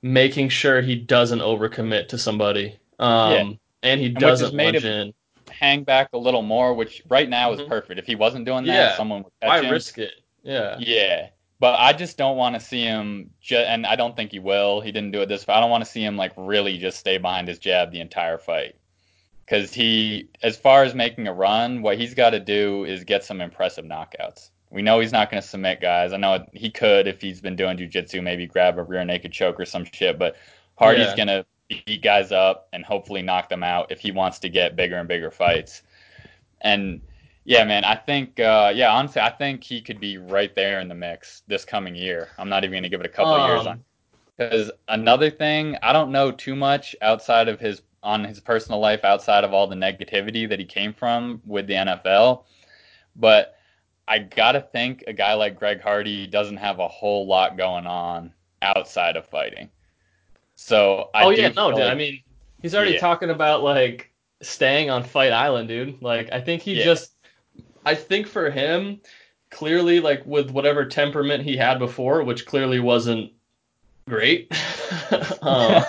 making 0.00 0.48
sure 0.48 0.80
he 0.80 0.96
doesn't 0.96 1.40
overcommit 1.40 2.08
to 2.08 2.18
somebody. 2.18 2.78
Um, 2.98 3.32
yeah. 3.32 3.52
and 3.82 4.00
he 4.00 4.08
doesn't 4.08 4.48
and 4.48 4.56
lunge 4.56 4.84
in. 4.84 5.14
Hang 5.62 5.84
back 5.84 6.08
a 6.12 6.18
little 6.18 6.42
more, 6.42 6.74
which 6.74 7.02
right 7.08 7.28
now 7.28 7.52
is 7.52 7.60
mm-hmm. 7.60 7.68
perfect. 7.68 7.98
If 7.98 8.06
he 8.06 8.16
wasn't 8.16 8.44
doing 8.44 8.66
that, 8.66 8.72
yeah. 8.72 8.96
someone 8.96 9.22
would 9.22 9.32
catch 9.40 9.48
Why 9.48 9.62
him. 9.62 9.70
risk 9.70 9.96
it? 9.96 10.12
Yeah. 10.42 10.76
Yeah. 10.80 11.28
But 11.60 11.78
I 11.78 11.92
just 11.92 12.18
don't 12.18 12.36
want 12.36 12.56
to 12.56 12.60
see 12.60 12.82
him, 12.82 13.30
ju- 13.40 13.56
and 13.56 13.86
I 13.86 13.94
don't 13.94 14.16
think 14.16 14.32
he 14.32 14.40
will. 14.40 14.80
He 14.80 14.90
didn't 14.90 15.12
do 15.12 15.22
it 15.22 15.28
this, 15.28 15.44
but 15.44 15.54
I 15.54 15.60
don't 15.60 15.70
want 15.70 15.84
to 15.84 15.90
see 15.90 16.04
him 16.04 16.16
like 16.16 16.32
really 16.36 16.76
just 16.78 16.98
stay 16.98 17.18
behind 17.18 17.46
his 17.46 17.60
jab 17.60 17.92
the 17.92 18.00
entire 18.00 18.38
fight. 18.38 18.74
Because 19.44 19.72
he, 19.72 20.28
as 20.42 20.56
far 20.56 20.82
as 20.82 20.96
making 20.96 21.28
a 21.28 21.32
run, 21.32 21.82
what 21.82 21.96
he's 21.96 22.14
got 22.14 22.30
to 22.30 22.40
do 22.40 22.84
is 22.84 23.04
get 23.04 23.22
some 23.22 23.40
impressive 23.40 23.84
knockouts. 23.84 24.50
We 24.70 24.82
know 24.82 24.98
he's 24.98 25.12
not 25.12 25.30
going 25.30 25.40
to 25.40 25.48
submit 25.48 25.80
guys. 25.80 26.12
I 26.12 26.16
know 26.16 26.44
he 26.52 26.70
could 26.70 27.06
if 27.06 27.20
he's 27.20 27.40
been 27.40 27.54
doing 27.54 27.76
jujitsu, 27.76 28.20
maybe 28.20 28.48
grab 28.48 28.78
a 28.78 28.82
rear 28.82 29.04
naked 29.04 29.30
choke 29.30 29.60
or 29.60 29.64
some 29.64 29.84
shit. 29.84 30.18
But 30.18 30.34
Hardy's 30.76 31.06
yeah. 31.08 31.16
going 31.16 31.28
to 31.28 31.46
beat 31.68 32.02
guys 32.02 32.32
up 32.32 32.68
and 32.72 32.84
hopefully 32.84 33.22
knock 33.22 33.48
them 33.48 33.62
out 33.62 33.90
if 33.90 34.00
he 34.00 34.10
wants 34.10 34.38
to 34.40 34.48
get 34.48 34.76
bigger 34.76 34.96
and 34.96 35.08
bigger 35.08 35.30
fights. 35.30 35.82
And 36.60 37.00
yeah, 37.44 37.64
man. 37.64 37.84
I 37.84 37.96
think, 37.96 38.38
uh, 38.38 38.72
yeah, 38.74 38.92
honestly, 38.92 39.20
I 39.20 39.30
think 39.30 39.64
he 39.64 39.80
could 39.80 40.00
be 40.00 40.18
right 40.18 40.54
there 40.54 40.80
in 40.80 40.88
the 40.88 40.94
mix 40.94 41.42
this 41.48 41.64
coming 41.64 41.94
year. 41.94 42.28
I'm 42.38 42.48
not 42.48 42.64
even 42.64 42.72
going 42.72 42.82
to 42.84 42.88
give 42.88 43.00
it 43.00 43.06
a 43.06 43.10
couple 43.10 43.34
um, 43.34 43.50
years 43.50 43.66
on. 43.66 43.84
Because 44.38 44.70
another 44.88 45.30
thing, 45.30 45.76
I 45.82 45.92
don't 45.92 46.12
know 46.12 46.30
too 46.30 46.54
much 46.54 46.94
outside 47.02 47.48
of 47.48 47.60
his 47.60 47.82
on 48.02 48.24
his 48.24 48.40
personal 48.40 48.80
life, 48.80 49.04
outside 49.04 49.44
of 49.44 49.52
all 49.52 49.68
the 49.68 49.76
negativity 49.76 50.48
that 50.48 50.58
he 50.58 50.64
came 50.64 50.92
from 50.92 51.40
with 51.46 51.66
the 51.66 51.74
NFL. 51.74 52.44
But 53.14 53.56
I 54.08 54.18
gotta 54.18 54.60
think 54.60 55.04
a 55.06 55.12
guy 55.12 55.34
like 55.34 55.58
Greg 55.58 55.80
Hardy 55.80 56.26
doesn't 56.26 56.56
have 56.56 56.80
a 56.80 56.88
whole 56.88 57.26
lot 57.26 57.56
going 57.56 57.86
on 57.86 58.32
outside 58.60 59.16
of 59.16 59.26
fighting. 59.26 59.68
So 60.62 61.10
I 61.12 61.24
oh 61.24 61.30
yeah, 61.30 61.48
no, 61.48 61.54
feel 61.54 61.70
dude. 61.70 61.78
like- 61.80 61.90
I 61.90 61.94
mean, 61.94 62.22
he's 62.62 62.74
already 62.74 62.92
Yeah. 62.92 63.00
talking 63.00 63.30
about 63.30 63.62
like 63.64 64.12
staying 64.42 64.90
on 64.90 65.02
Fight 65.02 65.32
Island, 65.32 65.68
dude. 65.68 66.00
Like, 66.02 66.32
I 66.32 66.40
think 66.40 66.62
he 66.62 66.74
Yeah. 66.74 66.84
just, 66.84 67.12
I 67.84 67.96
think 67.96 68.28
for 68.28 68.48
him, 68.48 69.00
clearly, 69.50 69.98
like 69.98 70.24
with 70.24 70.50
whatever 70.52 70.84
temperament 70.84 71.42
he 71.42 71.56
had 71.56 71.78
before, 71.80 72.22
which 72.22 72.46
clearly 72.46 72.78
wasn't 72.78 73.32
great. 74.08 74.52
um, 75.42 75.84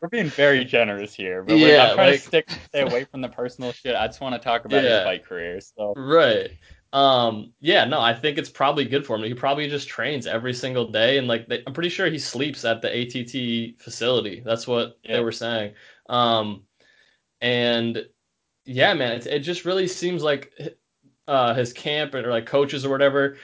we're 0.00 0.08
being 0.08 0.26
very 0.28 0.64
generous 0.64 1.14
here, 1.14 1.44
but 1.44 1.54
we're, 1.54 1.68
Yeah, 1.76 1.90
I'm 1.90 1.94
trying 1.94 2.10
like- 2.10 2.20
to 2.20 2.26
stick 2.26 2.50
stay 2.66 2.80
away 2.80 3.04
from 3.04 3.20
the 3.20 3.28
personal 3.28 3.70
shit. 3.72 3.94
I 3.94 4.08
just 4.08 4.20
want 4.20 4.34
to 4.34 4.40
talk 4.40 4.64
about 4.64 4.82
Yeah. 4.82 4.96
his 4.98 5.04
fight 5.04 5.24
career. 5.24 5.60
So 5.60 5.94
Right. 5.96 6.50
Um. 6.92 7.52
Yeah. 7.60 7.84
No. 7.84 8.00
I 8.00 8.14
think 8.14 8.36
it's 8.38 8.50
probably 8.50 8.84
good 8.84 9.06
for 9.06 9.16
him. 9.16 9.22
He 9.22 9.34
probably 9.34 9.68
just 9.68 9.88
trains 9.88 10.26
every 10.26 10.52
single 10.54 10.90
day, 10.90 11.18
and 11.18 11.28
like 11.28 11.46
they, 11.48 11.62
I'm 11.66 11.72
pretty 11.72 11.88
sure 11.88 12.06
he 12.10 12.18
sleeps 12.18 12.64
at 12.64 12.82
the 12.82 12.88
ATT 12.90 13.80
facility. 13.80 14.42
That's 14.44 14.66
what 14.66 14.98
Yeah. 15.04 15.16
they 15.18 15.22
were 15.22 15.32
saying. 15.32 15.74
Um. 16.08 16.64
And 17.40 18.06
yeah, 18.66 18.94
man, 18.94 19.12
it, 19.14 19.26
it 19.26 19.40
just 19.40 19.64
really 19.64 19.88
seems 19.88 20.22
like 20.22 20.52
uh 21.28 21.54
his 21.54 21.72
camp 21.72 22.14
or 22.14 22.22
like 22.30 22.46
coaches 22.46 22.84
or 22.86 22.90
whatever, 22.90 23.38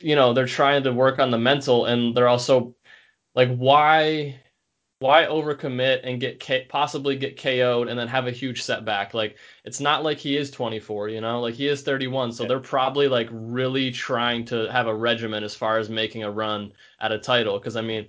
you 0.00 0.16
know, 0.16 0.32
they're 0.32 0.46
trying 0.46 0.82
to 0.84 0.92
work 0.92 1.18
on 1.18 1.30
the 1.30 1.38
mental, 1.38 1.86
and 1.86 2.16
they're 2.16 2.28
also 2.28 2.74
like, 3.34 3.56
why 3.56 4.40
why 5.00 5.24
overcommit 5.24 6.00
and 6.02 6.20
get 6.20 6.40
K- 6.40 6.66
possibly 6.68 7.16
get 7.16 7.40
KO'd 7.40 7.88
and 7.88 7.98
then 7.98 8.08
have 8.08 8.26
a 8.26 8.32
huge 8.32 8.62
setback? 8.62 9.14
Like 9.14 9.36
it's 9.64 9.80
not 9.80 10.02
like 10.02 10.18
he 10.18 10.36
is 10.36 10.50
24, 10.50 11.08
you 11.10 11.20
know, 11.20 11.40
like 11.40 11.54
he 11.54 11.68
is 11.68 11.82
31. 11.82 12.32
So 12.32 12.46
they're 12.46 12.58
probably 12.60 13.08
like 13.08 13.28
really 13.30 13.90
trying 13.92 14.44
to 14.46 14.70
have 14.72 14.88
a 14.88 14.94
regimen 14.94 15.44
as 15.44 15.54
far 15.54 15.78
as 15.78 15.88
making 15.88 16.24
a 16.24 16.30
run 16.30 16.72
at 17.00 17.12
a 17.12 17.18
title. 17.18 17.58
Because 17.58 17.76
I 17.76 17.82
mean, 17.82 18.08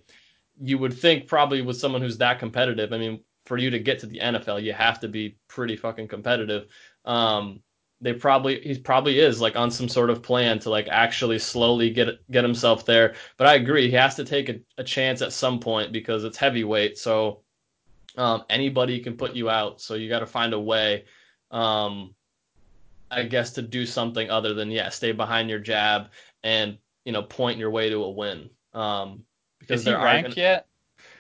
you 0.62 0.78
would 0.80 0.94
think 0.94 1.28
probably 1.28 1.62
with 1.62 1.78
someone 1.78 2.02
who's 2.02 2.18
that 2.18 2.40
competitive, 2.40 2.92
I 2.92 2.98
mean, 2.98 3.22
for 3.46 3.58
you 3.58 3.70
to 3.70 3.80
get 3.80 4.00
to 4.00 4.06
the 4.08 4.20
NFL, 4.20 4.64
you 4.64 4.74
have 4.74 5.00
to 5.02 5.08
be 5.08 5.38
pretty 5.48 5.76
fucking 5.76 6.08
competitive. 6.08 6.68
Um, 7.06 7.62
they 8.02 8.14
probably 8.14 8.62
he 8.62 8.78
probably 8.78 9.20
is 9.20 9.42
like 9.42 9.56
on 9.56 9.70
some 9.70 9.90
sort 9.90 10.10
of 10.10 10.24
plan 10.24 10.60
to 10.60 10.70
like 10.70 10.88
actually 10.90 11.40
slowly 11.40 11.90
get 11.90 12.08
get 12.32 12.44
himself 12.44 12.86
there. 12.86 13.16
But 13.38 13.48
I 13.48 13.56
agree, 13.56 13.90
he 13.90 13.96
has 13.96 14.16
to 14.16 14.24
take 14.24 14.50
a, 14.50 14.60
a 14.78 14.84
chance 14.84 15.22
at 15.22 15.34
some 15.34 15.60
point 15.60 15.92
because 15.92 16.24
it's 16.24 16.38
heavyweight. 16.38 16.98
So 16.98 17.42
um, 18.18 18.44
anybody 18.50 19.00
can 19.00 19.18
put 19.18 19.34
you 19.34 19.50
out. 19.50 19.82
So 19.82 19.96
you 19.96 20.10
got 20.10 20.20
to 20.20 20.26
find 20.26 20.54
a 20.54 20.60
way, 20.60 21.06
um, 21.52 22.16
I 23.12 23.24
guess, 23.24 23.52
to 23.54 23.62
do 23.62 23.86
something 23.86 24.30
other 24.30 24.54
than 24.54 24.72
yeah, 24.72 24.90
stay 24.90 25.12
behind 25.12 25.50
your 25.50 25.60
jab 25.60 26.10
and 26.44 26.78
you 27.04 27.12
know 27.12 27.24
point 27.24 27.58
your 27.58 27.70
way 27.70 27.90
to 27.90 28.04
a 28.04 28.10
win. 28.10 28.50
Um, 28.74 29.24
because 29.60 29.82
is 29.82 29.88
he 29.88 29.94
ranked 29.94 30.32
gonna- 30.32 30.42
yet? 30.42 30.68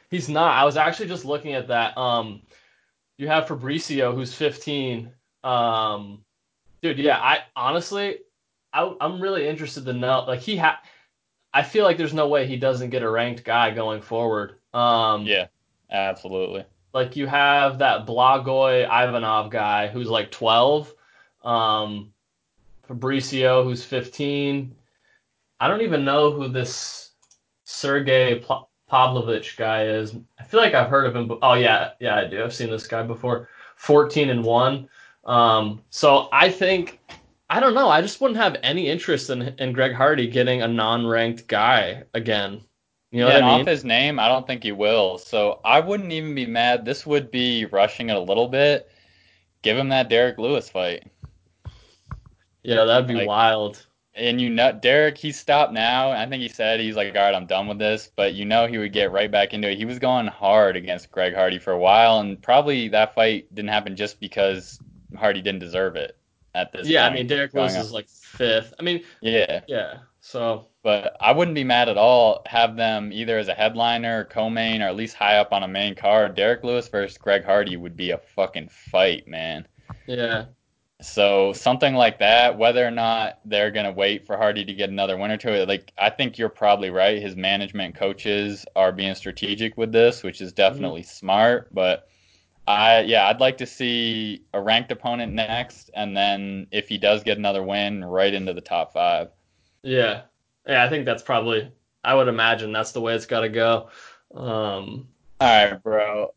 He's 0.09 0.29
not. 0.29 0.55
I 0.55 0.65
was 0.65 0.75
actually 0.75 1.07
just 1.07 1.25
looking 1.25 1.53
at 1.53 1.67
that. 1.67 1.95
Um, 1.95 2.41
you 3.17 3.27
have 3.27 3.45
Fabricio, 3.45 4.15
who's 4.15 4.33
15. 4.33 5.11
Um, 5.43 6.23
dude, 6.81 6.99
yeah. 6.99 7.17
I 7.17 7.39
honestly, 7.55 8.17
I, 8.73 8.93
I'm 9.01 9.21
really 9.21 9.47
interested 9.47 9.85
to 9.85 9.93
know. 9.93 10.23
Like 10.27 10.39
he 10.41 10.57
ha, 10.57 10.79
I 11.53 11.63
feel 11.63 11.83
like 11.83 11.97
there's 11.97 12.13
no 12.13 12.27
way 12.27 12.45
he 12.47 12.57
doesn't 12.57 12.89
get 12.91 13.03
a 13.03 13.09
ranked 13.09 13.43
guy 13.43 13.71
going 13.71 14.01
forward. 14.01 14.55
Um, 14.73 15.25
Yeah, 15.25 15.47
absolutely. 15.91 16.65
like 16.93 17.15
you 17.15 17.25
have 17.27 17.79
that 17.79 18.05
Blagoy 18.05 18.83
Ivanov 18.85 19.49
guy 19.49 19.87
who's 19.87 20.09
like 20.09 20.31
12. 20.31 20.93
Um, 21.43 22.13
Fabricio, 22.87 23.63
who's 23.63 23.83
15. 23.83 24.75
I 25.59 25.67
don't 25.67 25.81
even 25.81 26.05
know 26.05 26.31
who 26.31 26.47
this 26.47 27.11
Sergey 27.63 28.39
Pla- 28.39 28.65
Pavlovich 28.89 29.57
guy 29.57 29.85
is. 29.85 30.15
I 30.39 30.43
feel 30.43 30.59
like 30.59 30.73
I've 30.73 30.89
heard 30.89 31.05
of 31.05 31.15
him. 31.15 31.27
But, 31.27 31.39
oh 31.41 31.53
yeah, 31.53 31.91
yeah, 31.99 32.15
I 32.15 32.25
do. 32.25 32.43
I've 32.43 32.53
seen 32.53 32.69
this 32.69 32.87
guy 32.87 33.03
before. 33.03 33.47
14 33.75 34.29
and 34.29 34.43
one. 34.43 34.89
Um, 35.25 35.81
so 35.89 36.29
I 36.31 36.49
think 36.49 36.99
I 37.49 37.59
don't 37.59 37.73
know. 37.73 37.89
I 37.89 38.01
just 38.01 38.21
wouldn't 38.21 38.39
have 38.39 38.57
any 38.63 38.87
interest 38.89 39.29
in 39.29 39.41
in 39.59 39.73
Greg 39.73 39.93
Hardy 39.93 40.27
getting 40.27 40.61
a 40.61 40.67
non-ranked 40.67 41.47
guy 41.47 42.03
again. 42.13 42.61
You 43.11 43.21
know 43.21 43.27
yeah, 43.29 43.33
what 43.35 43.43
I 43.43 43.51
mean? 43.53 43.61
off 43.61 43.67
his 43.67 43.83
name, 43.83 44.19
I 44.19 44.27
don't 44.27 44.45
think 44.45 44.63
he 44.63 44.71
will. 44.71 45.17
So 45.17 45.61
I 45.65 45.79
wouldn't 45.79 46.11
even 46.11 46.35
be 46.35 46.45
mad. 46.45 46.85
This 46.85 47.07
would 47.07 47.31
be 47.31 47.65
rushing 47.65 48.09
it 48.09 48.15
a 48.15 48.19
little 48.19 48.47
bit. 48.47 48.91
Give 49.63 49.75
him 49.77 49.89
that 49.89 50.09
Derrick 50.09 50.37
Lewis 50.37 50.69
fight. 50.69 51.07
yeah, 52.63 52.85
that'd 52.85 53.07
be 53.07 53.15
like- 53.15 53.27
wild. 53.27 53.85
And 54.15 54.41
you 54.41 54.49
know, 54.49 54.73
Derrick, 54.73 55.17
he 55.17 55.31
stopped 55.31 55.71
now. 55.71 56.11
I 56.11 56.25
think 56.27 56.41
he 56.41 56.49
said 56.49 56.81
he's 56.81 56.97
like, 56.97 57.15
all 57.15 57.21
right, 57.21 57.33
I'm 57.33 57.45
done 57.45 57.67
with 57.67 57.79
this. 57.79 58.11
But 58.13 58.33
you 58.33 58.43
know, 58.43 58.67
he 58.67 58.77
would 58.77 58.91
get 58.91 59.11
right 59.11 59.31
back 59.31 59.53
into 59.53 59.69
it. 59.69 59.77
He 59.77 59.85
was 59.85 59.97
going 59.97 60.27
hard 60.27 60.75
against 60.75 61.09
Greg 61.09 61.33
Hardy 61.33 61.57
for 61.57 61.71
a 61.71 61.79
while, 61.79 62.19
and 62.19 62.41
probably 62.41 62.89
that 62.89 63.15
fight 63.15 63.53
didn't 63.55 63.69
happen 63.69 63.95
just 63.95 64.19
because 64.19 64.79
Hardy 65.15 65.41
didn't 65.41 65.59
deserve 65.59 65.95
it 65.95 66.17
at 66.55 66.71
this 66.71 66.87
Yeah, 66.87 67.05
I 67.05 67.13
mean 67.13 67.27
Derrick 67.27 67.53
Lewis 67.53 67.75
on. 67.75 67.81
is 67.81 67.91
like 67.91 68.09
fifth. 68.09 68.73
I 68.79 68.83
mean, 68.83 69.03
Yeah, 69.21 69.61
yeah. 69.67 69.99
So 70.21 70.67
but 70.81 71.17
I 71.19 71.31
wouldn't 71.31 71.55
be 71.55 71.63
mad 71.63 71.89
at 71.89 71.97
all. 71.97 72.41
Have 72.45 72.75
them 72.75 73.11
either 73.11 73.37
as 73.37 73.47
a 73.47 73.53
headliner, 73.53 74.21
or 74.21 74.25
co-main, 74.25 74.81
or 74.81 74.87
at 74.87 74.95
least 74.95 75.15
high 75.15 75.37
up 75.37 75.51
on 75.51 75.63
a 75.63 75.67
main 75.67 75.95
card. 75.95 76.35
Derrick 76.35 76.63
Lewis 76.63 76.87
versus 76.87 77.17
Greg 77.17 77.43
Hardy 77.43 77.75
would 77.77 77.97
be 77.97 78.11
a 78.11 78.17
fucking 78.17 78.69
fight, 78.69 79.27
man. 79.27 79.67
yeah, 80.07 80.45
So 81.01 81.51
something 81.53 81.95
like 81.95 82.19
that, 82.19 82.57
whether 82.57 82.85
or 82.85 82.91
not 82.91 83.39
they're 83.45 83.71
gonna 83.71 83.91
wait 83.91 84.25
for 84.25 84.37
Hardy 84.37 84.63
to 84.63 84.73
get 84.73 84.89
another 84.89 85.17
win 85.17 85.31
or 85.31 85.37
two, 85.37 85.65
like 85.65 85.91
I 85.97 86.09
think 86.09 86.37
you're 86.37 86.49
probably 86.49 86.91
right. 86.91 87.21
His 87.21 87.35
management 87.35 87.95
coaches 87.95 88.65
are 88.75 88.91
being 88.91 89.15
strategic 89.15 89.77
with 89.77 89.91
this, 89.91 90.23
which 90.23 90.41
is 90.41 90.51
mm-hmm. 90.51 90.55
definitely 90.55 91.03
smart. 91.03 91.73
But 91.73 92.07
I, 92.69 93.01
yeah, 93.01 93.27
I'd 93.27 93.39
like 93.39 93.57
to 93.57 93.65
see 93.65 94.45
a 94.53 94.61
ranked 94.61 94.91
opponent 94.91 95.33
next, 95.33 95.89
and 95.95 96.15
then 96.15 96.67
if 96.71 96.87
he 96.87 96.97
does 96.99 97.23
get 97.23 97.37
another 97.37 97.63
win, 97.63 98.05
right 98.05 98.33
into 98.33 98.53
the 98.53 98.61
top 98.61 98.93
five. 98.93 99.29
yeah, 99.83 100.21
yeah. 100.67 100.83
I 100.83 100.89
think 100.89 101.05
that's 101.05 101.23
probably. 101.23 101.71
I 102.03 102.13
would 102.15 102.27
imagine 102.27 102.71
that's 102.71 102.91
the 102.93 103.01
way 103.01 103.13
it's 103.15 103.25
got 103.25 103.41
to 103.41 103.49
go. 103.49 103.89
Um, 104.33 105.09
All 105.41 105.47
right, 105.71 105.81
bro. 105.83 106.33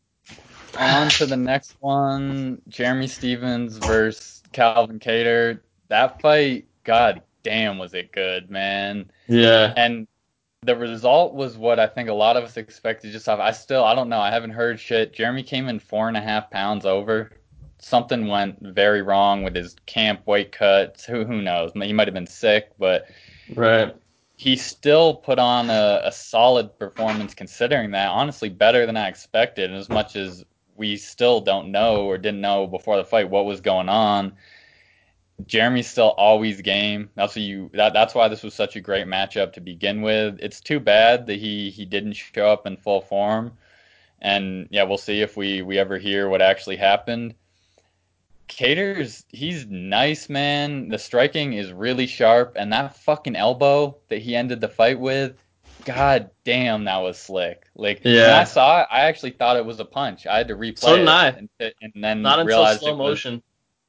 On 0.77 1.07
to 1.11 1.25
the 1.25 1.37
next 1.37 1.75
one. 1.79 2.61
Jeremy 2.67 3.07
Stephens 3.07 3.77
versus 3.77 4.41
Calvin 4.51 4.99
Kattar. 4.99 5.59
That 5.89 6.19
fight, 6.21 6.67
god 6.83 7.21
damn, 7.43 7.77
was 7.77 7.93
it 7.93 8.11
good, 8.11 8.49
man. 8.49 9.11
yeah, 9.27 9.73
And 9.75 10.07
the 10.65 10.75
result 10.75 11.33
was 11.33 11.57
what 11.57 11.79
I 11.79 11.87
think 11.87 12.09
a 12.09 12.13
lot 12.13 12.37
of 12.37 12.43
us 12.43 12.57
expected 12.57 13.11
just 13.11 13.27
off. 13.27 13.39
I 13.39 13.51
still, 13.51 13.83
I 13.83 13.95
don't 13.95 14.09
know. 14.09 14.19
I 14.19 14.31
haven't 14.31 14.51
heard 14.51 14.79
shit. 14.79 15.13
Jeremy 15.13 15.43
came 15.43 15.67
in 15.67 15.79
four 15.79 16.07
and 16.07 16.17
a 16.17 16.21
half 16.21 16.49
pounds 16.49 16.85
over. 16.85 17.31
Something 17.79 18.27
went 18.27 18.59
very 18.61 19.01
wrong 19.01 19.43
with 19.43 19.55
his 19.55 19.75
camp 19.85 20.25
weight 20.25 20.51
cuts. 20.51 21.05
Who, 21.05 21.25
who 21.25 21.41
knows? 21.41 21.71
He 21.73 21.93
might 21.93 22.07
have 22.07 22.13
been 22.13 22.27
sick, 22.27 22.71
but 22.79 23.07
right. 23.55 23.93
he 24.37 24.55
still 24.55 25.15
put 25.15 25.37
on 25.37 25.69
a, 25.69 26.01
a 26.05 26.11
solid 26.11 26.77
performance 26.79 27.33
considering 27.33 27.91
that. 27.91 28.07
Honestly, 28.07 28.47
better 28.47 28.85
than 28.85 28.95
I 28.95 29.09
expected. 29.09 29.69
And 29.69 29.77
as 29.77 29.89
much 29.89 30.15
as 30.15 30.45
we 30.77 30.95
still 30.95 31.41
don't 31.41 31.71
know 31.71 32.05
or 32.05 32.17
didn't 32.17 32.41
know 32.41 32.67
before 32.67 32.97
the 32.97 33.03
fight 33.03 33.29
what 33.29 33.45
was 33.45 33.59
going 33.59 33.89
on, 33.89 34.33
Jeremy's 35.45 35.89
still 35.89 36.09
always 36.09 36.61
game. 36.61 37.09
That's 37.15 37.35
what 37.35 37.43
you. 37.43 37.69
That, 37.73 37.93
that's 37.93 38.13
why 38.15 38.27
this 38.27 38.43
was 38.43 38.53
such 38.53 38.75
a 38.75 38.81
great 38.81 39.07
matchup 39.07 39.53
to 39.53 39.61
begin 39.61 40.01
with. 40.01 40.39
It's 40.41 40.61
too 40.61 40.79
bad 40.79 41.25
that 41.27 41.39
he 41.39 41.69
he 41.69 41.85
didn't 41.85 42.13
show 42.13 42.47
up 42.47 42.67
in 42.67 42.77
full 42.77 43.01
form. 43.01 43.53
And 44.21 44.67
yeah, 44.71 44.83
we'll 44.83 44.97
see 44.97 45.21
if 45.21 45.35
we 45.35 45.61
we 45.61 45.77
ever 45.79 45.97
hear 45.97 46.29
what 46.29 46.41
actually 46.41 46.77
happened. 46.77 47.35
Kattar's 48.47 49.25
he's 49.29 49.65
nice, 49.65 50.29
man. 50.29 50.89
The 50.89 50.99
striking 50.99 51.53
is 51.53 51.73
really 51.73 52.07
sharp, 52.07 52.53
and 52.55 52.71
that 52.71 52.95
fucking 52.97 53.35
elbow 53.35 53.97
that 54.09 54.19
he 54.21 54.35
ended 54.35 54.61
the 54.61 54.67
fight 54.67 54.99
with, 54.99 55.43
god 55.85 56.29
damn, 56.43 56.83
that 56.85 56.97
was 56.97 57.17
slick. 57.17 57.65
Like 57.75 58.03
when 58.03 58.13
Yeah. 58.13 58.39
I 58.39 58.43
saw 58.43 58.81
it, 58.81 58.87
I 58.91 59.01
actually 59.01 59.31
thought 59.31 59.57
it 59.57 59.65
was 59.65 59.79
a 59.79 59.85
punch. 59.85 60.27
I 60.27 60.37
had 60.37 60.47
to 60.49 60.55
replay 60.55 60.77
So 60.79 60.95
it 60.95 61.07
and, 61.09 61.49
and 61.59 62.03
then 62.03 62.21
Not 62.21 62.39
until 62.39 62.65
slow 62.77 62.95
motion. 62.95 63.41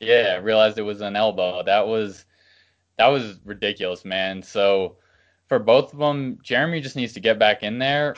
Yeah, 0.05 0.35
I 0.35 0.39
realized 0.39 0.79
it 0.79 0.83
was 0.83 1.01
an 1.01 1.17
elbow. 1.17 1.63
That 1.63 1.87
was 1.87 2.25
that 2.99 3.09
was 3.09 3.41
ridiculous, 3.45 4.05
man. 4.05 4.43
So 4.43 4.97
for 5.49 5.59
both 5.59 5.93
of 5.93 5.99
them, 5.99 6.39
Jeremy 6.43 6.81
just 6.81 6.97
needs 6.97 7.13
to 7.15 7.21
get 7.21 7.39
back 7.39 7.63
in 7.63 7.79
there. 7.79 8.15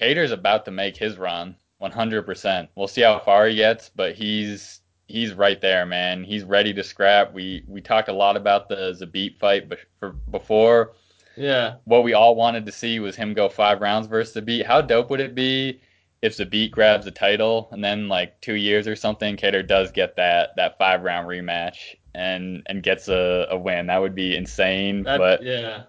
Kattar's 0.00 0.32
about 0.32 0.64
to 0.66 0.70
make 0.70 0.96
his 0.96 1.18
run, 1.18 1.56
100%. 1.80 2.68
We'll 2.76 2.88
see 2.88 3.00
how 3.00 3.18
far 3.18 3.46
he 3.46 3.56
gets, 3.56 3.88
but 3.88 4.14
he's 4.14 4.80
he's 5.08 5.34
right 5.34 5.60
there, 5.60 5.84
man. 5.86 6.24
He's 6.24 6.44
ready 6.44 6.72
to 6.74 6.82
scrap. 6.84 7.32
We 7.32 7.64
we 7.66 7.80
talked 7.80 8.08
a 8.08 8.12
lot 8.12 8.36
about 8.36 8.68
the 8.68 8.76
Zabit 8.98 9.38
fight 9.38 9.68
be- 9.68 9.76
for, 9.98 10.10
before. 10.30 10.92
Yeah, 11.34 11.76
What 11.84 12.04
we 12.04 12.12
all 12.12 12.34
wanted 12.36 12.66
to 12.66 12.72
see 12.72 13.00
was 13.00 13.16
him 13.16 13.32
go 13.32 13.48
five 13.48 13.80
rounds 13.80 14.06
versus 14.06 14.36
Zabit. 14.42 14.66
How 14.66 14.82
dope 14.82 15.08
would 15.08 15.20
it 15.20 15.34
be 15.34 15.80
if 16.22 16.36
Zabit 16.36 16.70
grabs 16.70 17.04
the 17.04 17.10
title 17.10 17.68
and 17.72 17.82
then 17.84 18.08
like 18.08 18.40
two 18.40 18.54
years 18.54 18.86
or 18.86 18.94
something, 18.94 19.36
Kattar 19.36 19.66
does 19.66 19.90
get 19.90 20.16
that 20.16 20.50
that 20.56 20.78
five 20.78 21.02
round 21.02 21.28
rematch 21.28 21.96
and 22.14 22.62
and 22.66 22.82
gets 22.82 23.08
a, 23.08 23.48
a 23.50 23.58
win? 23.58 23.88
That 23.88 24.00
would 24.00 24.14
be 24.14 24.36
insane. 24.36 25.02
that, 25.02 25.18
but 25.18 25.42
yeah. 25.42 25.82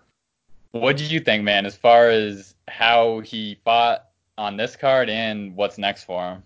what 0.72 0.98
did 0.98 1.12
you 1.12 1.20
think, 1.20 1.44
man, 1.44 1.68
as 1.68 1.76
far 1.76 2.10
as 2.10 2.56
how 2.68 3.20
he 3.20 3.60
fought 3.64 4.06
on 4.38 4.58
this 4.58 4.76
card 4.76 5.10
and 5.10 5.56
what's 5.56 5.78
next 5.78 6.06
for 6.06 6.24
him? 6.24 6.44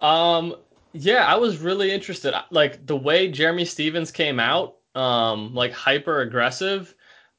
Um, 0.00 0.56
yeah, 0.92 1.24
I 1.24 1.36
was 1.36 1.58
really 1.58 1.92
interested. 1.92 2.34
Like 2.50 2.84
the 2.84 2.96
way 2.96 3.28
Jeremy 3.28 3.64
Stephens 3.64 4.10
came 4.10 4.40
out, 4.40 4.76
um, 4.96 5.54
like 5.54 5.72
hyper 5.72 6.20
aggressive, 6.20 6.94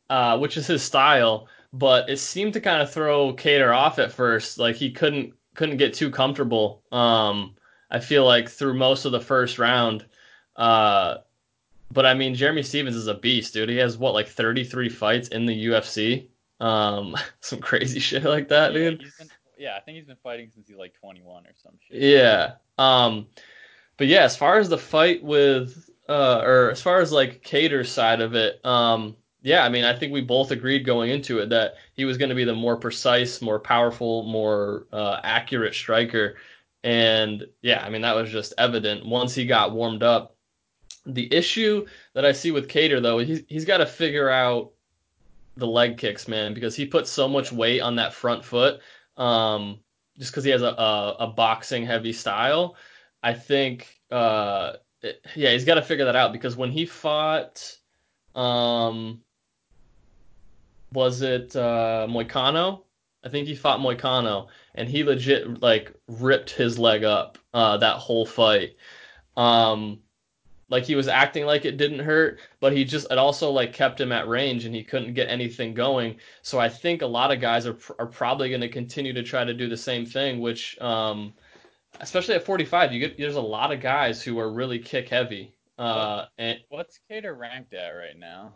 uh, 0.09 0.37
which 0.37 0.55
is 0.55 0.67
his 0.67 0.83
style, 0.83 1.49
but 1.73 2.09
it 2.09 2.17
seemed 2.17 2.53
to 2.53 2.61
kind 2.61 2.81
of 2.81 2.91
throw 2.91 3.33
Kattar 3.33 3.75
off 3.75 3.99
at 3.99 4.11
first. 4.11 4.57
Like 4.57 4.75
he 4.75 4.91
couldn't 4.91 5.33
couldn't 5.55 5.77
get 5.77 5.93
too 5.93 6.09
comfortable. 6.09 6.83
Um, 6.91 7.55
I 7.89 7.99
feel 7.99 8.25
like 8.25 8.49
through 8.49 8.75
most 8.75 9.05
of 9.05 9.11
the 9.11 9.19
first 9.19 9.59
round. 9.59 10.05
Uh, 10.55 11.17
but 11.91 12.05
I 12.05 12.13
mean, 12.13 12.35
Jeremy 12.35 12.63
Stephens 12.63 12.95
is 12.95 13.07
a 13.07 13.13
beast, 13.13 13.53
dude. 13.53 13.69
He 13.69 13.77
has 13.77 13.97
what 13.97 14.13
like 14.13 14.27
33 14.27 14.89
fights 14.89 15.29
in 15.29 15.45
the 15.45 15.65
UFC. 15.67 16.29
Um, 16.59 17.15
some 17.39 17.59
crazy 17.59 17.99
shit 17.99 18.23
like 18.23 18.47
that, 18.49 18.73
yeah, 18.73 18.77
dude. 18.77 18.99
Been, 19.17 19.29
yeah, 19.57 19.75
I 19.75 19.79
think 19.79 19.97
he's 19.97 20.05
been 20.05 20.17
fighting 20.23 20.49
since 20.53 20.67
he's 20.67 20.77
like 20.77 20.93
21 20.93 21.45
or 21.45 21.53
some 21.61 21.73
shit. 21.87 22.01
Yeah. 22.01 22.53
Um, 22.77 23.27
but 23.97 24.07
yeah, 24.07 24.23
as 24.23 24.35
far 24.35 24.59
as 24.59 24.69
the 24.69 24.77
fight 24.77 25.23
with, 25.23 25.89
uh, 26.07 26.41
or 26.43 26.71
as 26.71 26.81
far 26.81 26.99
as 26.99 27.11
like 27.11 27.43
Kattar's 27.43 27.91
side 27.91 28.21
of 28.21 28.35
it, 28.35 28.63
um, 28.65 29.15
yeah, 29.47 29.63
I 29.63 29.69
mean, 29.69 29.85
I 29.85 29.97
think 29.97 30.11
we 30.11 30.19
both 30.19 30.51
agreed 30.51 30.85
going 30.85 31.09
into 31.09 31.39
it 31.39 31.47
that 31.51 31.75
he 31.93 32.03
was 32.03 32.17
going 32.17 32.27
to 32.27 32.35
be 32.35 32.43
the 32.43 32.53
more 32.53 32.75
precise, 32.75 33.41
more 33.41 33.59
powerful, 33.59 34.23
more 34.23 34.87
uh, 34.91 35.21
accurate 35.23 35.73
striker. 35.73 36.35
And 36.83 37.47
yeah, 37.61 37.81
I 37.81 37.89
mean, 37.89 38.01
that 38.01 38.13
was 38.13 38.29
just 38.29 38.53
evident 38.57 39.05
once 39.05 39.33
he 39.33 39.45
got 39.45 39.71
warmed 39.71 40.03
up. 40.03 40.35
The 41.05 41.33
issue 41.33 41.85
that 42.13 42.25
I 42.25 42.33
see 42.33 42.51
with 42.51 42.67
Kattar, 42.67 43.01
though, 43.01 43.19
he's, 43.19 43.43
he's 43.47 43.63
got 43.63 43.77
to 43.77 43.85
figure 43.85 44.29
out 44.29 44.73
the 45.55 45.65
leg 45.65 45.97
kicks, 45.97 46.27
man, 46.27 46.53
because 46.53 46.75
he 46.75 46.85
puts 46.85 47.09
so 47.09 47.29
much 47.29 47.49
weight 47.49 47.79
on 47.79 47.95
that 47.95 48.13
front 48.13 48.43
foot. 48.43 48.81
Um, 49.15 49.79
just 50.19 50.33
because 50.33 50.43
he 50.43 50.51
has 50.51 50.61
a, 50.61 50.71
a, 50.71 51.15
a, 51.21 51.27
boxing 51.27 51.85
heavy 51.85 52.11
style, 52.11 52.75
I 53.23 53.33
think, 53.33 53.97
uh, 54.11 54.73
it, 55.01 55.25
yeah, 55.37 55.53
he's 55.53 55.63
got 55.63 55.75
to 55.75 55.81
figure 55.81 56.03
that 56.03 56.17
out 56.17 56.33
because 56.33 56.57
when 56.57 56.69
he 56.69 56.85
fought, 56.85 57.77
um, 58.35 59.21
was 60.93 61.21
it 61.21 61.55
uh, 61.55 62.07
Moicano? 62.09 62.83
I 63.23 63.29
think 63.29 63.47
he 63.47 63.55
fought 63.55 63.79
Moicano, 63.79 64.47
and 64.75 64.87
he 64.87 65.03
legit 65.03 65.61
like 65.61 65.93
ripped 66.07 66.51
his 66.51 66.79
leg 66.79 67.03
up 67.03 67.37
uh, 67.53 67.77
that 67.77 67.97
whole 67.97 68.25
fight. 68.25 68.75
Um, 69.35 69.99
like 70.69 70.83
he 70.83 70.95
was 70.95 71.07
acting 71.07 71.45
like 71.45 71.65
it 71.65 71.77
didn't 71.77 71.99
hurt, 71.99 72.39
but 72.59 72.73
he 72.73 72.83
just 72.83 73.11
it 73.11 73.17
also 73.17 73.51
like 73.51 73.73
kept 73.73 73.99
him 73.99 74.11
at 74.11 74.27
range 74.27 74.65
and 74.65 74.75
he 74.75 74.83
couldn't 74.83 75.13
get 75.13 75.29
anything 75.29 75.73
going. 75.73 76.17
So 76.41 76.59
I 76.59 76.69
think 76.69 77.01
a 77.01 77.07
lot 77.07 77.31
of 77.31 77.39
guys 77.39 77.65
are 77.65 77.77
are 77.99 78.07
probably 78.07 78.49
going 78.49 78.61
to 78.61 78.69
continue 78.69 79.13
to 79.13 79.23
try 79.23 79.43
to 79.43 79.53
do 79.53 79.67
the 79.67 79.77
same 79.77 80.05
thing, 80.05 80.39
which 80.39 80.79
um, 80.81 81.33
especially 81.99 82.35
at 82.35 82.43
45, 82.43 82.93
you 82.93 82.99
get 82.99 83.17
there's 83.17 83.35
a 83.35 83.41
lot 83.41 83.71
of 83.71 83.81
guys 83.81 84.21
who 84.21 84.39
are 84.39 84.51
really 84.51 84.79
kick 84.79 85.09
heavy. 85.09 85.53
Uh, 85.77 86.25
and 86.37 86.59
what's 86.69 86.99
Kattar 87.09 87.37
ranked 87.37 87.73
at 87.73 87.89
right 87.91 88.17
now? 88.17 88.53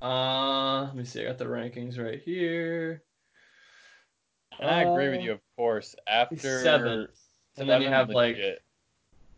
Uh, 0.00 0.84
let 0.84 0.94
me 0.94 1.04
see. 1.04 1.22
I 1.22 1.26
got 1.26 1.38
the 1.38 1.46
rankings 1.46 1.98
right 1.98 2.20
here. 2.22 3.02
And 4.58 4.70
I 4.70 4.82
agree 4.82 5.10
with 5.10 5.22
you, 5.22 5.32
of 5.32 5.40
course. 5.56 5.94
After 6.06 6.62
seven, 6.62 7.08
and 7.56 7.68
then 7.68 7.82
you 7.82 7.88
have 7.88 8.08
legit. 8.08 8.44
like, 8.44 8.62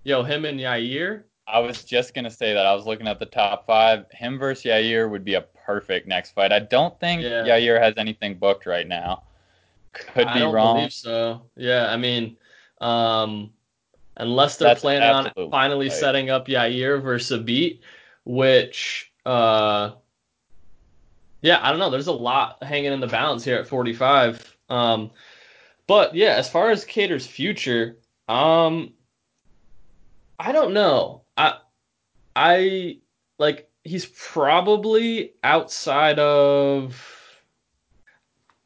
yo, 0.05 0.23
him 0.23 0.45
and 0.45 0.59
Yair. 0.59 1.23
I 1.47 1.61
was 1.61 1.83
just 1.83 2.15
gonna 2.15 2.31
say 2.31 2.53
that 2.53 2.67
I 2.67 2.75
was 2.75 2.87
looking 2.87 3.09
at 3.09 3.19
the 3.19 3.27
top 3.27 3.67
five. 3.67 4.05
Him 4.13 4.39
versus 4.39 4.65
Yair 4.65 5.11
would 5.11 5.25
be 5.25 5.35
a 5.35 5.41
perfect 5.41 6.07
next 6.07 6.33
fight. 6.33 6.53
I 6.53 6.61
don't 6.61 6.99
think 7.01 7.23
yeah. 7.23 7.45
Yair 7.45 7.81
has 7.81 7.95
anything 7.97 8.35
booked 8.35 8.67
right 8.67 8.87
now. 8.87 9.23
Could 9.93 10.27
be 10.27 10.31
I 10.31 10.39
don't 10.41 10.55
wrong. 10.55 10.77
Believe 10.77 10.93
so 10.93 11.43
yeah, 11.57 11.91
I 11.91 11.97
mean, 11.97 12.37
um, 12.81 13.51
unless 14.19 14.57
they're 14.57 14.69
That's 14.69 14.83
planning 14.83 15.09
on 15.09 15.51
finally 15.51 15.89
right. 15.89 15.97
setting 15.97 16.31
up 16.31 16.47
Yair 16.47 17.03
versus 17.03 17.41
Zabit, 17.41 17.81
which 18.25 19.11
uh, 19.25 19.93
yeah, 21.43 21.61
I 21.63 21.71
don't 21.71 21.79
know. 21.79 21.91
There's 21.91 22.07
a 22.07 22.13
lot 22.13 22.63
hanging 22.63 22.93
in 22.93 23.01
the 23.01 23.07
balance 23.07 23.45
here 23.45 23.57
at 23.57 23.67
45. 23.69 24.57
Um, 24.69 25.11
but 25.87 26.15
yeah, 26.15 26.35
as 26.35 26.51
far 26.51 26.71
as 26.71 26.85
Kattar's 26.85 27.27
future, 27.27 27.97
um, 28.29 28.93
I 30.39 30.53
don't 30.53 30.73
know. 30.73 31.23
I 31.37 31.59
I 32.37 32.99
like 33.39 33.71
he's 33.85 34.07
probably 34.07 35.33
outside 35.43 36.19
of 36.19 37.03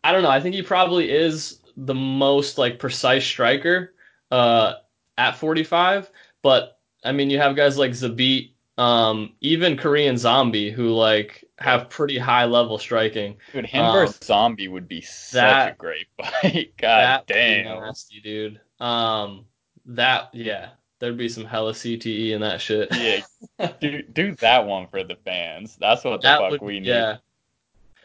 I 0.05 0.13
don't 0.13 0.23
know. 0.23 0.31
I 0.31 0.41
think 0.41 0.55
he 0.55 0.63
probably 0.63 1.11
is 1.11 1.61
the 1.77 1.95
most 1.95 2.59
like 2.59 2.79
precise 2.79 3.25
striker 3.25 3.95
uh 4.31 4.75
at 5.17 5.37
45, 5.37 6.11
but 6.43 6.79
I 7.05 7.13
mean 7.13 7.31
you 7.31 7.39
have 7.39 7.57
guys 7.57 7.79
like 7.79 7.93
Zabit, 7.93 8.51
um 8.77 9.33
even 9.41 9.77
Korean 9.77 10.19
Zombie 10.19 10.71
who 10.71 10.89
like 10.89 11.42
have 11.63 11.89
pretty 11.89 12.19
high 12.19 12.45
level 12.45 12.79
striking. 12.79 13.37
Dude, 13.53 13.67
him 13.67 13.85
um, 13.85 13.93
versus 13.93 14.19
Zombie 14.23 14.69
would 14.69 14.89
be 14.89 15.01
such 15.01 15.41
that, 15.41 15.73
a 15.73 15.77
great 15.77 16.07
fight. 16.19 16.73
God 16.77 17.25
damn. 17.27 17.81
nasty, 17.81 18.21
dude. 18.21 18.61
Um 18.81 19.47
that 19.87 20.31
yeah, 20.33 20.71
there'd 20.99 21.17
be 21.17 21.29
some 21.29 21.45
hella 21.45 21.73
CTE 21.73 22.31
in 22.31 22.41
that 22.41 22.61
shit. 22.61 22.89
yeah, 22.93 23.73
do 23.81 24.03
do 24.03 24.35
that 24.37 24.67
one 24.67 24.87
for 24.87 25.03
the 25.03 25.17
fans. 25.25 25.77
That's 25.81 26.05
what 26.05 26.23
the 26.23 26.29
fuck 26.29 26.51
would, 26.53 26.63
we 26.63 26.81
need. 26.81 26.89
Yeah. 26.89 27.17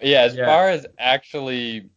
Yeah, 0.02 0.22
as 0.22 0.36
yeah. 0.36 0.46
far 0.46 0.70
as 0.70 0.86
actually 1.00 1.90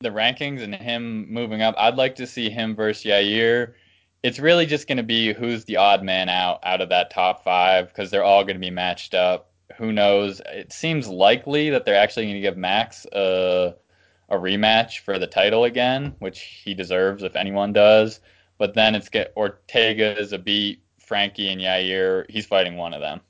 the 0.00 0.10
rankings 0.10 0.62
and 0.62 0.74
him 0.74 1.32
moving 1.32 1.62
up, 1.62 1.74
I'd 1.78 1.96
like 1.96 2.14
to 2.16 2.26
see 2.26 2.50
him 2.50 2.74
versus 2.74 3.04
Yair. 3.04 3.74
It's 4.22 4.38
really 4.38 4.66
just 4.66 4.88
going 4.88 4.96
to 4.96 5.04
be 5.04 5.32
who's 5.32 5.64
the 5.64 5.76
odd 5.76 6.02
man 6.02 6.28
out 6.28 6.60
out 6.64 6.80
of 6.80 6.88
that 6.88 7.10
top 7.10 7.44
five 7.44 7.88
because 7.88 8.10
they're 8.10 8.24
all 8.24 8.42
going 8.44 8.56
to 8.56 8.60
be 8.60 8.70
matched 8.70 9.14
up. 9.14 9.47
Who 9.76 9.92
knows? 9.92 10.40
It 10.46 10.72
seems 10.72 11.06
likely 11.06 11.70
that 11.70 11.84
they're 11.84 11.94
actually 11.94 12.24
going 12.26 12.34
to 12.34 12.40
give 12.40 12.56
Max 12.56 13.06
a, 13.12 13.74
a 14.28 14.36
rematch 14.36 15.00
for 15.00 15.18
the 15.18 15.26
title 15.26 15.64
again, 15.64 16.14
which 16.18 16.40
he 16.40 16.74
deserves 16.74 17.22
if 17.22 17.36
anyone 17.36 17.72
does. 17.72 18.20
But 18.56 18.74
then 18.74 18.94
it's 18.94 19.08
get 19.08 19.32
Ortega 19.36 20.16
Zabit, 20.16 20.78
Frankie 20.98 21.48
and 21.48 21.60
Yair. 21.60 22.28
He's 22.28 22.46
fighting 22.46 22.76
one 22.76 22.94
of 22.94 23.00
them. 23.00 23.20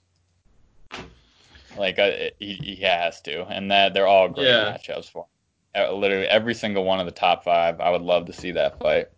Like 1.76 1.98
uh, 1.98 2.30
he, 2.38 2.54
he 2.54 2.76
has 2.76 3.20
to, 3.22 3.46
and 3.46 3.70
that 3.70 3.94
they're 3.94 4.06
all 4.06 4.28
great 4.28 4.46
yeah. 4.48 4.76
matchups 4.76 5.10
for 5.10 5.26
him. 5.74 5.84
Uh, 5.84 5.92
literally 5.92 6.26
every 6.26 6.54
single 6.54 6.84
one 6.84 6.98
of 6.98 7.06
the 7.06 7.12
top 7.12 7.44
five. 7.44 7.80
I 7.80 7.90
would 7.90 8.02
love 8.02 8.26
to 8.26 8.32
see 8.32 8.52
that 8.52 8.78
fight. 8.78 9.08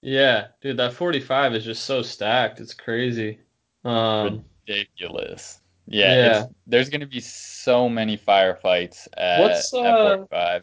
Yeah, 0.00 0.48
dude, 0.60 0.78
that 0.78 0.94
45 0.94 1.54
is 1.54 1.64
just 1.64 1.84
so 1.84 2.02
stacked. 2.02 2.58
It's 2.58 2.74
crazy. 2.74 3.38
Um, 3.84 4.44
Ridiculous. 4.66 5.60
Yeah, 5.86 6.14
yeah. 6.14 6.46
there's 6.66 6.88
gonna 6.88 7.06
be 7.06 7.20
so 7.20 7.88
many 7.88 8.16
firefights 8.16 9.08
at, 9.16 9.40
What's, 9.40 9.72
uh, 9.74 9.82
at 9.82 10.16
45. 10.16 10.62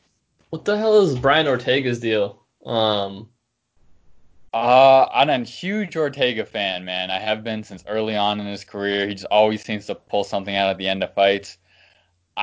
What 0.50 0.66
the 0.66 0.78
hell 0.78 1.02
is 1.02 1.18
Brian 1.20 1.48
Ortega's 1.48 2.00
deal? 2.00 2.44
Um, 2.66 3.30
uh, 4.54 5.06
I'm 5.14 5.30
a 5.30 5.44
huge 5.44 5.96
Ortega 5.96 6.46
fan, 6.46 6.84
man. 6.84 7.12
I 7.12 7.20
have 7.20 7.44
been 7.44 7.64
since 7.64 7.84
early 7.88 8.16
on 8.16 8.40
in 8.40 8.48
his 8.48 8.64
career. 8.64 9.08
He 9.08 9.14
just 9.14 9.28
always 9.30 9.64
seems 9.64 9.86
to 9.88 9.96
pull 9.96 10.24
something 10.24 10.56
out 10.56 10.70
at 10.70 10.78
the 10.78 10.88
end 10.88 11.04
of 11.04 11.14
fights. 11.14 11.58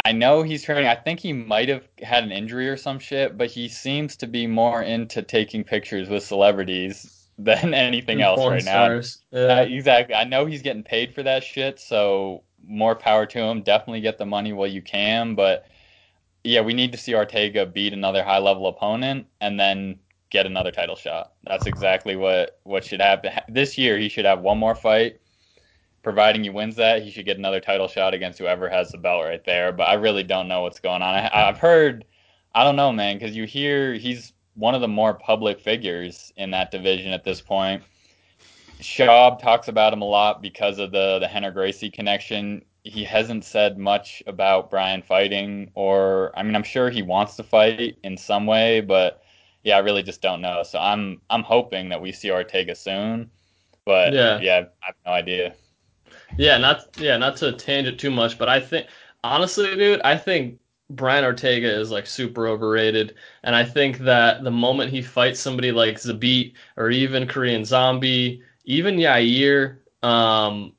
I 0.05 0.12
know 0.12 0.43
he's 0.43 0.62
training. 0.62 0.87
I 0.87 0.95
think 0.95 1.20
he 1.20 1.33
might 1.33 1.68
have 1.68 1.89
had 2.03 2.22
an 2.22 2.31
injury 2.31 2.68
or 2.68 2.77
some 2.77 2.99
shit, 2.99 3.39
but 3.39 3.51
he 3.51 3.68
seems 3.68 4.16
to 4.16 4.27
be 4.27 4.47
more 4.47 4.83
into 4.83 5.22
taking 5.22 5.64
pictures 5.64 6.09
with 6.09 6.22
celebrities 6.22 7.29
than 7.39 7.74
anything 7.74 8.22
else 8.22 8.41
right 8.41 8.62
stars. 8.62 9.22
now. 9.33 9.39
Yeah. 9.39 9.61
Uh, 9.61 9.64
exactly. 9.64 10.14
I 10.14 10.24
know 10.24 10.47
he's 10.47 10.62
getting 10.62 10.83
paid 10.83 11.14
for 11.14 11.22
that 11.22 11.43
shit, 11.43 11.81
so 11.81 12.43
more 12.67 12.95
power 12.95 13.27
to 13.27 13.39
him. 13.39 13.62
Definitely 13.62 14.01
get 14.01 14.19
the 14.19 14.27
money 14.27 14.53
while 14.53 14.67
you 14.67 14.83
can, 14.83 15.35
but 15.35 15.67
yeah, 16.45 16.61
we 16.61 16.75
need 16.75 16.93
to 16.93 16.99
see 16.99 17.14
Ortega 17.14 17.67
beat 17.67 17.93
another 17.93 18.23
high 18.23 18.39
level 18.39 18.69
opponent 18.69 19.27
and 19.41 19.59
then 19.59 19.99
get 20.31 20.47
another 20.47 20.71
title 20.71 20.97
shot. 20.97 21.33
That's 21.45 21.67
exactly 21.67 22.17
what 22.17 22.61
what 22.64 22.85
should 22.85 23.01
happen 23.01 23.33
this 23.49 23.77
year. 23.77 23.99
He 23.99 24.09
should 24.09 24.25
have 24.25 24.41
one 24.41 24.59
more 24.59 24.75
fight. 24.75 25.21
Providing 26.03 26.45
he 26.45 26.51
wins 26.51 26.77
that, 26.77 27.03
he 27.03 27.11
should 27.11 27.25
get 27.25 27.37
another 27.37 27.59
title 27.59 27.89
shot 27.89 28.14
against 28.14 28.39
whoever 28.39 28.69
has 28.69 28.93
the 28.93 28.99
belt 28.99 29.25
right 29.25 29.45
there. 29.45 29.73
But 29.73 29.89
I 29.89 29.95
really 29.95 30.23
don't 30.23 30.47
know 30.47 30.62
what's 30.62 30.79
going 30.79 31.03
on. 31.03 31.14
I, 31.14 31.49
I've 31.49 31.59
heard, 31.59 32.05
I 32.55 32.62
don't 32.62 32.77
know, 32.77 32.93
man, 32.93 33.19
because 33.19 33.35
you 33.35 33.45
hear 33.45 33.95
he's 33.95 34.33
one 34.55 34.77
of 34.77 34.81
the 34.81 34.89
more 34.89 35.14
public 35.14 35.59
figures 35.61 36.33
in 36.37 36.53
that 36.53 36.71
division 36.71 37.12
at 37.12 37.25
this 37.25 37.41
point. 37.41 37.83
Schaub 38.81 39.41
talks 39.41 39.68
about 39.68 39.93
him 39.93 40.03
a 40.03 40.07
lot 40.07 40.43
because 40.43 40.79
of 40.79 40.93
the 40.93 41.18
the 41.18 41.27
Rener 41.27 41.53
Gracie 41.53 41.91
connection. 41.91 42.64
He 42.85 43.03
hasn't 43.03 43.45
said 43.45 43.79
much 43.79 44.22
about 44.27 44.70
Brian 44.70 45.03
fighting, 45.03 45.70
or 45.74 46.33
I 46.37 46.43
mean, 46.43 46.55
I'm 46.55 46.62
sure 46.62 46.89
he 46.89 47.03
wants 47.03 47.37
to 47.37 47.43
fight 47.43 47.97
in 48.05 48.16
some 48.16 48.47
way, 48.47 48.81
but 48.81 49.22
yeah, 49.64 49.77
I 49.77 49.81
really 49.81 50.03
just 50.05 50.22
don't 50.22 50.41
know. 50.41 50.62
So 50.62 50.79
I'm 50.79 51.20
I'm 51.29 51.43
hoping 51.43 51.89
that 51.89 52.01
we 52.01 52.12
see 52.12 52.31
Ortega 52.31 52.74
soon, 52.77 53.31
but 53.85 54.12
yeah, 54.12 54.39
yeah, 54.41 54.64
I 54.83 54.87
have 54.87 54.95
no 55.05 55.12
idea. 55.12 55.55
Yeah, 56.37 56.59
not 56.59 56.97
yeah, 56.99 57.16
not 57.16 57.37
to 57.39 57.53
tangent 57.53 57.99
too 57.99 58.11
much, 58.11 58.39
but 58.39 58.49
I 58.49 58.61
think 58.61 58.87
honestly, 59.24 59.74
dude, 59.74 60.01
I 60.03 60.16
think 60.16 60.61
Brian 60.91 61.24
Ortega 61.24 61.68
is 61.68 61.91
like 61.91 62.07
super 62.07 62.47
overrated, 62.47 63.14
and 63.43 63.57
I 63.57 63.64
think 63.64 63.99
that 63.99 64.45
the 64.45 64.51
moment 64.51 64.93
he 64.93 65.03
fights 65.03 65.41
somebody 65.41 65.72
like 65.72 65.97
Zabit 65.97 66.53
or 66.77 66.91
even 66.91 67.27
Korean 67.27 67.64
Zombie, 67.64 68.43
even 68.67 68.97
Yair, 68.97 69.79
um, 70.03 70.73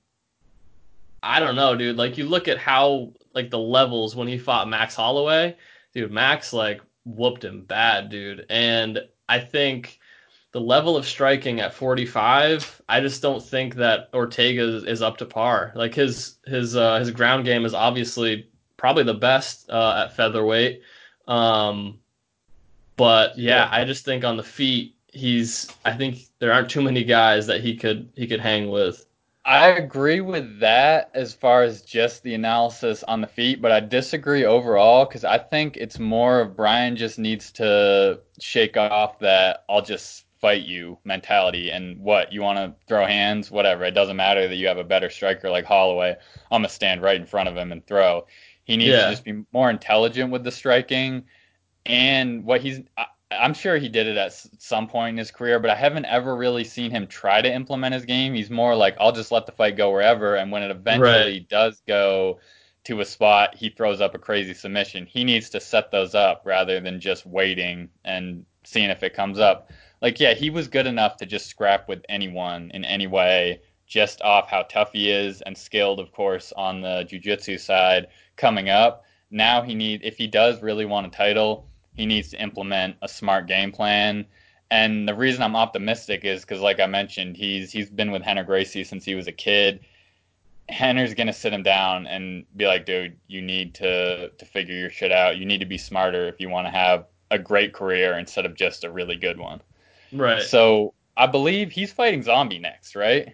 I 1.24 1.40
don't 1.40 1.56
know, 1.56 1.76
dude. 1.76 1.98
Like 1.98 2.18
you 2.18 2.26
look 2.26 2.48
at 2.48 2.58
how 2.58 3.14
like 3.34 3.50
the 3.50 3.60
levels 3.60 4.16
when 4.16 4.28
he 4.28 4.38
fought 4.38 4.70
Max 4.70 4.96
Holloway, 4.96 5.56
dude. 5.94 6.12
Max 6.12 6.54
like 6.54 6.82
whooped 7.06 7.44
him 7.44 7.64
bad, 7.64 8.10
dude. 8.10 8.46
And 8.50 9.00
I 9.30 9.40
think 9.40 10.00
the 10.52 10.62
level 10.62 10.98
of 10.98 11.08
striking 11.08 11.60
at 11.60 11.74
45, 11.74 12.82
I 12.90 13.00
just 13.00 13.22
don't 13.22 13.44
think 13.44 13.76
that 13.76 14.10
Ortega 14.14 14.86
is, 14.86 15.02
up 15.02 15.18
to 15.18 15.26
par. 15.26 15.72
Like 15.76 15.96
his 15.96 16.38
his 16.46 16.76
uh, 16.76 17.00
his 17.00 17.12
ground 17.12 17.46
game 17.46 17.66
is 17.66 17.74
obviously 17.74 18.50
probably 18.76 19.04
the 19.04 19.14
best 19.14 19.70
uh, 19.70 20.06
at 20.06 20.16
featherweight. 20.16 20.82
Um, 21.28 22.00
but 22.98 23.38
yeah, 23.38 23.70
I 23.72 23.86
just 23.86 24.04
think 24.04 24.24
on 24.24 24.38
the 24.38 24.44
feet, 24.44 24.97
he's. 25.18 25.68
I 25.86 25.94
think 25.94 26.20
there 26.40 26.54
aren't 26.54 26.70
too 26.70 26.82
many 26.82 27.04
guys 27.04 27.48
that 27.48 27.62
he 27.62 27.76
could 27.76 28.10
he 28.16 28.28
could 28.28 28.40
hang 28.40 28.70
with. 28.70 29.06
I 29.46 29.70
agree 29.70 30.20
with 30.20 30.60
that 30.60 31.10
as 31.14 31.34
far 31.34 31.64
as 31.64 31.82
just 31.82 32.22
the 32.22 32.34
analysis 32.34 33.02
on 33.04 33.22
the 33.22 33.28
feet, 33.28 33.62
but 33.62 33.72
I 33.72 33.80
disagree 33.80 34.44
overall 34.44 35.06
because 35.06 35.24
I 35.24 35.38
think 35.38 35.78
it's 35.78 36.00
more 36.00 36.42
of 36.42 36.58
Brian 36.58 36.98
just 36.98 37.18
needs 37.18 37.50
to 37.54 38.20
shake 38.42 38.76
off 38.76 39.20
that 39.20 39.64
I'll 39.70 39.82
just 39.82 40.26
fight 40.42 40.66
you 40.66 40.98
mentality 41.06 41.72
and 41.72 41.98
what 42.00 42.34
you 42.34 42.42
want 42.42 42.58
to 42.58 42.76
throw 42.88 43.06
hands, 43.06 43.50
whatever. 43.50 43.86
It 43.86 43.92
doesn't 43.92 44.18
matter 44.18 44.50
that 44.50 44.56
you 44.56 44.68
have 44.68 44.78
a 44.78 44.84
better 44.84 45.10
striker 45.10 45.50
like 45.50 45.64
Holloway. 45.64 46.16
I'm 46.52 46.62
gonna 46.62 46.70
stand 46.70 47.02
right 47.02 47.16
in 47.16 47.26
front 47.26 47.48
of 47.48 47.56
him 47.56 47.72
and 47.72 47.86
throw. 47.88 48.28
He 48.66 48.76
needs 48.76 48.92
yeah. 48.92 49.06
to 49.06 49.12
just 49.12 49.24
be 49.24 49.46
more 49.54 49.70
intelligent 49.70 50.30
with 50.30 50.44
the 50.44 50.52
striking 50.52 51.24
and 51.86 52.44
what 52.44 52.60
he's. 52.60 52.82
I'm 53.30 53.54
sure 53.54 53.78
he 53.78 53.90
did 53.90 54.08
it 54.08 54.16
at 54.16 54.34
some 54.58 54.88
point 54.88 55.16
in 55.16 55.18
his 55.18 55.32
career, 55.32 55.60
but 55.60 55.70
I 55.70 55.76
haven't 55.76 56.06
ever 56.06 56.36
really 56.36 56.64
seen 56.64 56.92
him 56.92 57.08
try 57.08 57.42
to 57.42 57.54
implement 57.54 57.94
his 57.94 58.06
game. 58.06 58.34
He's 58.34 58.50
more 58.50 58.76
like, 58.76 58.96
I'll 59.00 59.12
just 59.12 59.32
let 59.32 59.46
the 59.46 59.52
fight 59.52 59.76
go 59.76 59.92
wherever, 59.92 60.36
and 60.36 60.52
when 60.52 60.64
it 60.64 60.72
eventually 60.72 61.40
right. 61.40 61.50
does 61.50 61.82
go 61.86 62.40
to 62.86 63.02
a 63.02 63.06
spot, 63.06 63.54
he 63.54 63.70
throws 63.70 64.00
up 64.00 64.16
a 64.16 64.20
crazy 64.20 64.54
submission. 64.54 65.06
He 65.06 65.26
needs 65.26 65.50
to 65.50 65.60
set 65.60 65.92
those 65.92 66.16
up 66.16 66.44
rather 66.46 66.80
than 66.80 67.02
just 67.02 67.26
waiting 67.26 67.90
and 68.06 68.46
seeing 68.64 68.90
if 68.90 69.04
it 69.04 69.14
comes 69.14 69.40
up. 69.40 69.72
Like, 70.02 70.22
yeah, 70.22 70.34
he 70.34 70.50
was 70.50 70.70
good 70.70 70.88
enough 70.88 71.18
to 71.18 71.26
just 71.26 71.48
scrap 71.48 71.90
with 71.90 72.06
anyone 72.08 72.72
in 72.74 72.86
any 72.86 73.08
way, 73.08 73.62
just 73.88 74.22
off 74.22 74.50
how 74.50 74.62
tough 74.64 74.94
he 74.94 75.12
is 75.12 75.42
and 75.42 75.58
skilled, 75.58 76.00
of 76.00 76.14
course, 76.14 76.54
on 76.56 76.80
the 76.80 77.04
jiu-jitsu 77.04 77.58
side 77.58 78.08
coming 78.38 78.70
up. 78.70 79.04
Now 79.32 79.64
he 79.64 79.76
need 79.76 80.02
if 80.04 80.18
he 80.18 80.28
does 80.28 80.62
really 80.62 80.86
want 80.86 81.08
a 81.08 81.10
title 81.10 81.68
he 81.98 82.06
needs 82.06 82.30
to 82.30 82.42
implement 82.42 82.96
a 83.02 83.10
smart 83.10 83.48
game 83.48 83.72
plan. 83.72 84.26
And 84.70 85.08
the 85.08 85.16
reason 85.16 85.42
I'm 85.42 85.56
optimistic 85.56 86.24
is 86.24 86.42
because, 86.42 86.62
like 86.62 86.80
I 86.80 86.86
mentioned, 86.86 87.36
he's 87.36 87.72
he's 87.72 87.90
been 87.90 88.12
with 88.12 88.24
Rener 88.24 88.46
Gracie 88.46 88.84
since 88.84 89.04
he 89.04 89.16
was 89.16 89.28
a 89.28 89.32
kid. 89.32 89.82
Rener's 90.72 91.14
gonna 91.14 91.34
sit 91.34 91.54
him 91.54 91.64
down 91.64 92.06
and 92.08 92.46
be 92.56 92.68
like, 92.68 92.86
dude, 92.86 93.18
you 93.28 93.42
need 93.42 93.74
to 93.76 94.30
to 94.30 94.46
figure 94.46 94.76
your 94.76 94.90
shit 94.90 95.12
out. 95.12 95.38
You 95.38 95.46
need 95.46 95.60
to 95.60 95.66
be 95.66 95.78
smarter 95.78 96.28
if 96.28 96.40
you 96.40 96.50
want 96.50 96.68
to 96.68 96.72
have 96.72 97.06
a 97.32 97.40
great 97.40 97.74
career 97.74 98.18
instead 98.18 98.46
of 98.46 98.56
just 98.56 98.84
a 98.84 98.92
really 98.92 99.16
good 99.16 99.40
one. 99.40 99.62
Right. 100.12 100.44
So 100.44 100.94
I 101.16 101.28
believe 101.28 101.72
he's 101.72 101.92
fighting 101.92 102.24
Zombie 102.24 102.60
next, 102.60 102.96
right? 102.96 103.34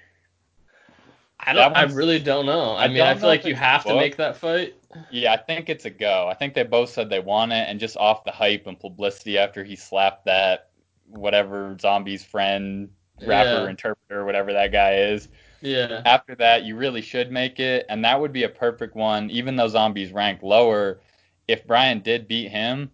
I 1.40 1.54
don't. 1.54 1.76
I 1.76 1.84
really 1.84 2.20
don't 2.20 2.46
know. 2.46 2.72
I, 2.72 2.86
I 2.86 2.88
mean, 2.88 3.02
I 3.02 3.16
feel 3.16 3.28
like 3.28 3.46
you 3.46 3.56
have 3.56 3.84
to 3.86 3.96
make 3.96 4.18
that 4.18 4.38
fight. 4.38 4.76
Yeah, 5.12 5.34
I 5.34 5.38
think 5.38 5.70
it's 5.70 5.86
a 5.86 5.90
go. 5.90 6.28
I 6.30 6.34
think 6.34 6.54
they 6.54 6.64
both 6.64 6.90
said 6.90 7.10
they 7.10 7.20
want 7.20 7.52
it, 7.52 7.68
and 7.68 7.80
just 7.80 7.98
off 7.98 8.24
the 8.24 8.32
hype 8.32 8.68
and 8.68 8.80
publicity 8.80 9.38
after 9.38 9.64
he 9.64 9.76
slapped 9.76 10.26
that 10.26 10.70
whatever 11.08 11.78
zombie's 11.80 12.24
friend, 12.24 12.90
rapper, 13.26 13.64
yeah. 13.64 13.70
interpreter, 13.70 14.26
whatever 14.26 14.54
that 14.54 14.72
guy 14.72 14.96
is. 14.96 15.30
Yeah. 15.62 16.02
After 16.06 16.36
that, 16.36 16.64
you 16.64 16.76
really 16.76 17.02
should 17.02 17.32
make 17.32 17.60
it, 17.60 17.86
and 17.90 18.04
that 18.06 18.20
would 18.20 18.34
be 18.34 18.44
a 18.44 18.50
perfect 18.50 18.96
one. 18.96 19.30
Even 19.30 19.56
though 19.56 19.68
zombies 19.68 20.12
rank 20.12 20.42
lower, 20.44 21.00
if 21.48 21.66
Brian 21.66 22.00
did 22.02 22.28
beat 22.28 22.50
him, 22.50 22.92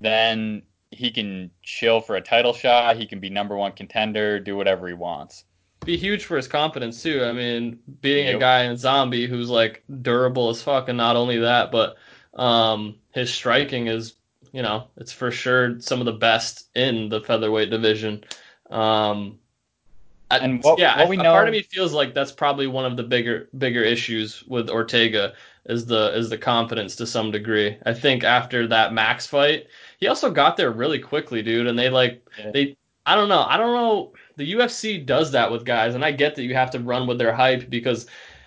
then 0.00 0.62
he 0.90 1.10
can 1.10 1.50
chill 1.62 2.00
for 2.00 2.16
a 2.16 2.20
title 2.20 2.52
shot. 2.52 2.96
He 2.96 3.06
can 3.06 3.20
be 3.20 3.30
number 3.30 3.56
one 3.56 3.72
contender, 3.72 4.40
do 4.40 4.56
whatever 4.56 4.86
he 4.88 4.94
wants 4.94 5.44
be 5.84 5.96
huge 5.96 6.24
for 6.24 6.36
his 6.36 6.48
confidence 6.48 7.02
too. 7.02 7.24
I 7.24 7.32
mean, 7.32 7.78
being 8.00 8.26
yep. 8.26 8.36
a 8.36 8.38
guy 8.38 8.62
in 8.64 8.76
Zombie 8.76 9.26
who's 9.26 9.48
like 9.48 9.84
durable 10.02 10.50
as 10.50 10.62
fuck, 10.62 10.88
and 10.88 10.96
not 10.96 11.16
only 11.16 11.38
that, 11.38 11.70
but 11.70 11.96
um, 12.34 12.96
his 13.12 13.32
striking 13.32 13.86
is, 13.86 14.14
you 14.52 14.62
know, 14.62 14.88
it's 14.96 15.12
for 15.12 15.30
sure 15.30 15.80
some 15.80 16.00
of 16.00 16.06
the 16.06 16.12
best 16.12 16.68
in 16.74 17.08
the 17.08 17.20
featherweight 17.20 17.70
division. 17.70 18.24
Um, 18.70 19.38
and 20.30 20.62
what, 20.64 20.78
yeah, 20.78 20.98
what 20.98 21.08
we 21.08 21.16
know, 21.16 21.30
part 21.30 21.46
of 21.46 21.52
me 21.52 21.62
feels 21.62 21.92
like 21.92 22.12
that's 22.12 22.32
probably 22.32 22.66
one 22.66 22.84
of 22.84 22.96
the 22.96 23.04
bigger 23.04 23.48
bigger 23.56 23.82
issues 23.82 24.42
with 24.48 24.68
Ortega 24.68 25.34
is 25.66 25.86
the 25.86 26.16
is 26.16 26.30
the 26.30 26.38
confidence 26.38 26.96
to 26.96 27.06
some 27.06 27.30
degree. 27.30 27.76
I 27.86 27.94
think 27.94 28.24
after 28.24 28.66
that 28.66 28.92
Max 28.92 29.26
fight, 29.26 29.68
he 29.98 30.08
also 30.08 30.30
got 30.30 30.56
there 30.56 30.72
really 30.72 30.98
quickly, 30.98 31.42
dude, 31.42 31.68
and 31.68 31.78
they 31.78 31.90
like 31.90 32.26
yeah. 32.38 32.50
they 32.50 32.76
I 33.06 33.14
don't 33.14 33.28
know. 33.28 33.44
I 33.48 33.56
don't 33.56 33.72
know. 33.72 34.12
The 34.36 34.52
UFC 34.52 35.04
does 35.04 35.32
that 35.32 35.50
with 35.50 35.64
guys, 35.64 35.94
and 35.94 36.04
I 36.04 36.12
get 36.12 36.34
that 36.34 36.44
you 36.44 36.54
have 36.54 36.70
to 36.72 36.80
run 36.80 37.06
with 37.06 37.18
their 37.18 37.32
hype 37.32 37.70
because 37.70 38.06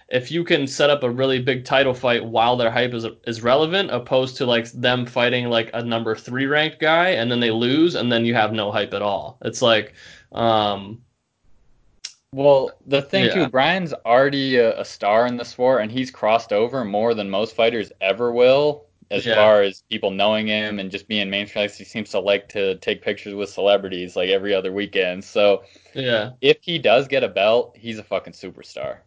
if 0.09 0.31
you 0.31 0.43
can 0.43 0.65
set 0.67 0.89
up 0.89 1.03
a 1.03 1.09
really 1.09 1.39
big 1.39 1.65
title 1.65 1.93
fight 1.93 2.25
while 2.25 2.55
their 2.57 2.71
hype 2.71 2.93
is 2.93 3.05
is 3.25 3.43
relevant, 3.43 3.91
opposed 3.91 4.37
to 4.37 4.45
like 4.45 4.71
them 4.71 5.05
fighting 5.05 5.49
like 5.49 5.69
a 5.73 5.83
number 5.83 6.15
three 6.15 6.45
ranked 6.45 6.79
guy 6.79 7.09
and 7.09 7.31
then 7.31 7.39
they 7.39 7.51
lose 7.51 7.95
and 7.95 8.11
then 8.11 8.25
you 8.25 8.33
have 8.33 8.53
no 8.53 8.71
hype 8.71 8.93
at 8.93 9.01
all. 9.01 9.37
It's 9.43 9.61
like, 9.61 9.93
um, 10.31 11.01
well, 12.31 12.71
the 12.85 13.01
thing 13.01 13.25
yeah. 13.25 13.33
too, 13.33 13.47
Brian's 13.49 13.93
already 14.05 14.57
a, 14.57 14.79
a, 14.79 14.85
star 14.85 15.25
in 15.25 15.37
the 15.37 15.45
sport, 15.45 15.81
and 15.81 15.91
he's 15.91 16.11
crossed 16.11 16.53
over 16.53 16.85
more 16.85 17.15
than 17.15 17.27
most 17.27 17.55
fighters 17.55 17.91
ever 18.01 18.31
will 18.31 18.88
as 19.11 19.25
yeah. 19.25 19.35
far 19.35 19.61
as 19.61 19.83
people 19.89 20.11
knowing 20.11 20.47
him 20.47 20.79
and 20.79 20.91
just 20.91 21.07
being 21.07 21.29
mainstream. 21.29 21.67
He 21.69 21.83
seems 21.83 22.09
to 22.11 22.19
like 22.19 22.47
to 22.49 22.75
take 22.77 23.01
pictures 23.01 23.33
with 23.33 23.49
celebrities 23.49 24.15
like 24.15 24.29
every 24.29 24.53
other 24.53 24.71
weekend. 24.71 25.23
So 25.23 25.63
yeah, 25.93 26.31
if 26.41 26.57
he 26.61 26.77
does 26.77 27.07
get 27.07 27.23
a 27.23 27.27
belt, 27.27 27.75
he's 27.77 27.97
a 27.97 28.03
fucking 28.03 28.33
superstar. 28.33 28.99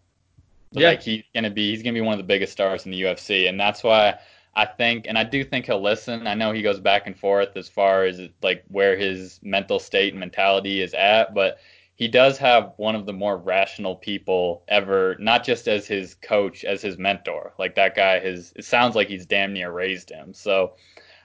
yeah, 0.72 0.88
like 0.88 1.02
he's 1.02 1.24
gonna 1.34 1.50
be 1.50 1.70
he's 1.70 1.82
gonna 1.82 1.94
be 1.94 2.00
one 2.00 2.14
of 2.14 2.18
the 2.18 2.24
biggest 2.24 2.52
stars 2.52 2.84
in 2.84 2.92
the 2.92 3.02
UFC, 3.02 3.48
and 3.48 3.58
that's 3.58 3.82
why 3.84 4.18
I 4.54 4.66
think, 4.66 5.06
and 5.08 5.16
I 5.16 5.24
do 5.24 5.44
think 5.44 5.66
he'll 5.66 5.82
listen. 5.82 6.26
I 6.26 6.34
know 6.34 6.52
he 6.52 6.62
goes 6.62 6.80
back 6.80 7.06
and 7.06 7.18
forth 7.18 7.56
as 7.56 7.68
far 7.68 8.04
as 8.04 8.20
like 8.42 8.64
where 8.68 8.96
his 8.96 9.40
mental 9.42 9.78
state 9.78 10.12
and 10.12 10.20
mentality 10.20 10.82
is 10.82 10.94
at, 10.94 11.34
but 11.34 11.58
he 11.94 12.08
does 12.08 12.38
have 12.38 12.72
one 12.76 12.94
of 12.94 13.06
the 13.06 13.12
more 13.12 13.36
rational 13.36 13.96
people 13.96 14.64
ever, 14.68 15.16
not 15.18 15.44
just 15.44 15.68
as 15.68 15.86
his 15.86 16.14
coach, 16.14 16.64
as 16.64 16.82
his 16.82 16.98
mentor. 16.98 17.52
Like 17.58 17.74
that 17.76 17.94
guy 17.94 18.18
has, 18.18 18.52
it 18.56 18.64
sounds 18.64 18.96
like 18.96 19.08
he's 19.08 19.26
damn 19.26 19.52
near 19.52 19.70
raised 19.70 20.10
him. 20.10 20.34
So 20.34 20.74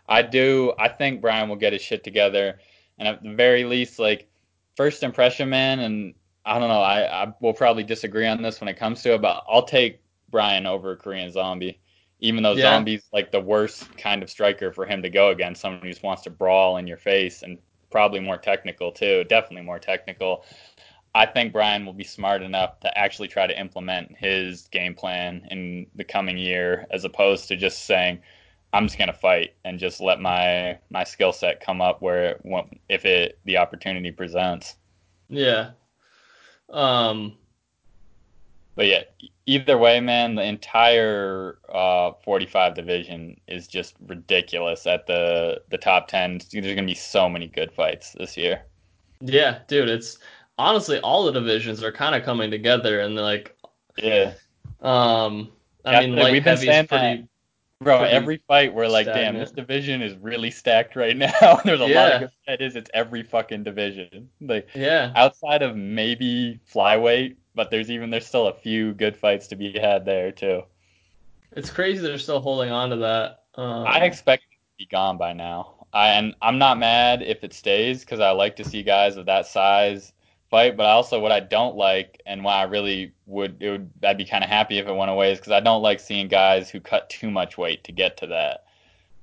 I 0.08 0.22
do, 0.22 0.74
I 0.78 0.90
think 0.90 1.22
Brian 1.22 1.50
will 1.50 1.56
get 1.56 1.74
his 1.74 1.82
shit 1.82 2.04
together. 2.04 2.60
And 3.00 3.08
at 3.08 3.24
the 3.24 3.34
very 3.34 3.64
least, 3.64 4.00
like, 4.00 4.28
first 4.76 5.04
impression, 5.04 5.50
man, 5.50 5.80
and 5.80 6.14
I 6.46 6.60
don't 6.60 6.70
know, 6.70 6.82
I, 6.82 7.24
I 7.24 7.34
will 7.42 7.54
probably 7.54 7.84
disagree 7.84 8.28
on 8.28 8.42
this 8.42 8.62
when 8.62 8.68
it 8.68 8.78
comes 8.78 9.02
to 9.04 9.16
it, 9.16 9.22
but 9.22 9.44
I'll 9.50 9.66
take 9.66 10.02
Brian 10.30 10.66
over 10.66 10.96
Korean 10.96 11.32
Zombie. 11.32 11.80
Even 12.20 12.42
though 12.42 12.54
yeah. 12.54 12.64
Zombie's 12.64 13.04
like 13.14 13.32
the 13.32 13.40
worst 13.40 13.96
kind 13.98 14.24
of 14.24 14.30
striker 14.30 14.72
for 14.72 14.86
him 14.86 15.04
to 15.04 15.10
go 15.10 15.30
against, 15.30 15.62
someone 15.62 15.82
who 15.82 15.90
just 15.90 16.04
wants 16.04 16.24
to 16.24 16.32
brawl 16.32 16.78
in 16.78 16.88
your 16.88 16.98
face 16.98 17.44
and 17.44 17.60
probably 17.90 18.20
more 18.20 18.38
technical 18.38 18.92
too, 18.92 19.24
definitely 19.26 19.66
more 19.66 19.80
technical. 19.80 20.46
I 21.16 21.26
think 21.26 21.52
Brian 21.52 21.86
will 21.86 21.94
be 21.94 22.04
smart 22.04 22.44
enough 22.44 22.80
to 22.82 22.98
actually 22.98 23.28
try 23.28 23.48
to 23.48 23.60
implement 23.60 24.16
his 24.18 24.68
game 24.68 24.94
plan 24.94 25.48
in 25.50 25.88
the 25.96 26.04
coming 26.04 26.38
year, 26.38 26.86
as 26.92 27.06
opposed 27.06 27.48
to 27.48 27.58
just 27.58 27.86
saying, 27.86 28.20
"I'm 28.74 28.86
just 28.86 28.98
going 28.98 29.08
to 29.08 29.14
fight 29.14 29.56
and 29.66 29.80
just 29.80 30.00
let 30.00 30.20
my 30.20 30.78
my 30.90 31.04
skill 31.04 31.34
set 31.34 31.60
come 31.60 31.82
up 31.82 32.02
where 32.02 32.32
it, 32.32 32.42
if 32.90 33.06
it 33.06 33.40
the 33.46 33.58
opportunity 33.58 34.12
presents." 34.12 34.76
Yeah. 35.30 35.72
Um. 36.70 37.38
But 38.78 38.88
yeah, 38.88 39.02
either 39.46 39.78
way, 39.78 40.00
man, 40.00 40.36
the 40.36 40.44
entire 40.44 41.58
uh, 41.68 42.12
45 42.24 42.76
division 42.76 43.38
is 43.48 43.68
just 43.68 43.96
ridiculous 44.08 44.88
at 44.88 45.08
the 45.08 45.62
the 45.70 45.78
top 45.78 46.08
10. 46.08 46.42
There's 46.52 46.64
going 46.64 46.78
to 46.78 46.84
be 46.84 46.94
so 46.94 47.28
many 47.28 47.48
good 47.48 47.74
fights 47.74 48.14
this 48.14 48.38
year. 48.38 48.62
Yeah, 49.20 49.60
dude, 49.68 49.90
it's 49.90 50.20
honestly 50.58 51.00
all 51.00 51.26
the 51.26 51.32
divisions 51.32 51.84
are 51.84 51.92
kind 51.92 52.16
of 52.16 52.24
coming 52.24 52.50
together 52.52 53.00
and 53.00 53.16
like 53.16 53.56
yeah 53.98 54.34
um 54.82 55.50
i 55.86 55.94
yeah, 55.94 56.00
mean 56.02 56.16
like 56.16 56.32
we've 56.32 56.44
been 56.44 56.58
saying 56.58 56.88
pretty, 56.88 57.22
that, 57.22 57.28
bro 57.80 58.00
pretty 58.00 58.14
every 58.14 58.38
fight 58.48 58.74
we're 58.74 58.88
like 58.88 59.06
stagnant. 59.06 59.36
damn 59.36 59.40
this 59.40 59.52
division 59.52 60.02
is 60.02 60.16
really 60.18 60.52
stacked 60.52 60.96
right 60.96 61.18
now 61.18 61.60
there's 61.64 61.82
a 61.82 61.88
yeah. 61.88 62.04
lot 62.04 62.12
of 62.14 62.20
good 62.22 62.32
that 62.48 62.62
is 62.62 62.76
it's 62.76 62.90
every 62.94 63.24
fucking 63.24 63.64
division 63.64 64.30
like 64.42 64.68
yeah 64.74 65.12
outside 65.16 65.62
of 65.62 65.76
maybe 65.76 66.60
flyweight 66.72 67.36
but 67.58 67.70
there's 67.70 67.92
even 67.92 68.10
there's 68.10 68.26
still 68.26 68.48
a 68.48 68.54
few 68.54 68.94
good 68.94 69.18
fights 69.18 69.48
to 69.48 69.58
be 69.58 69.78
had 69.78 70.06
there 70.06 70.32
too 70.32 70.64
it's 71.52 71.70
crazy 71.70 72.02
they're 72.02 72.18
still 72.18 72.40
holding 72.40 72.72
on 72.72 72.90
to 72.90 72.96
that 72.96 73.44
Um, 73.56 73.86
I 73.88 74.06
expect 74.06 74.44
it 74.44 74.56
to 74.56 74.78
be 74.78 74.86
gone 74.86 75.18
by 75.18 75.34
now. 75.34 75.88
I 75.94 76.10
and 76.10 76.36
I'm 76.42 76.58
not 76.58 76.78
mad 76.78 77.22
if 77.22 77.44
it 77.44 77.54
stays 77.54 78.02
because 78.02 78.20
I 78.20 78.32
like 78.32 78.56
to 78.58 78.64
see 78.64 78.84
guys 78.84 79.18
of 79.18 79.26
that 79.26 79.48
size 79.48 80.14
fight. 80.50 80.78
But 80.78 80.86
also, 80.86 81.20
what 81.20 81.32
I 81.32 81.40
don't 81.40 81.76
like 81.76 82.22
and 82.26 82.44
why 82.44 82.56
I 82.56 82.64
really 82.64 83.14
would 83.26 83.62
it 83.62 83.72
would 83.72 83.90
I'd 84.04 84.18
be 84.18 84.26
kind 84.26 84.44
of 84.44 84.50
happy 84.50 84.78
if 84.78 84.88
it 84.88 84.94
went 84.94 85.12
away 85.12 85.32
is 85.32 85.40
because 85.40 85.54
I 85.54 85.60
don't 85.60 85.82
like 85.82 86.00
seeing 86.00 86.28
guys 86.28 86.70
who 86.70 86.80
cut 86.80 87.10
too 87.10 87.32
much 87.32 87.58
weight 87.58 87.84
to 87.86 87.92
get 87.92 88.18
to 88.18 88.28
that 88.28 88.66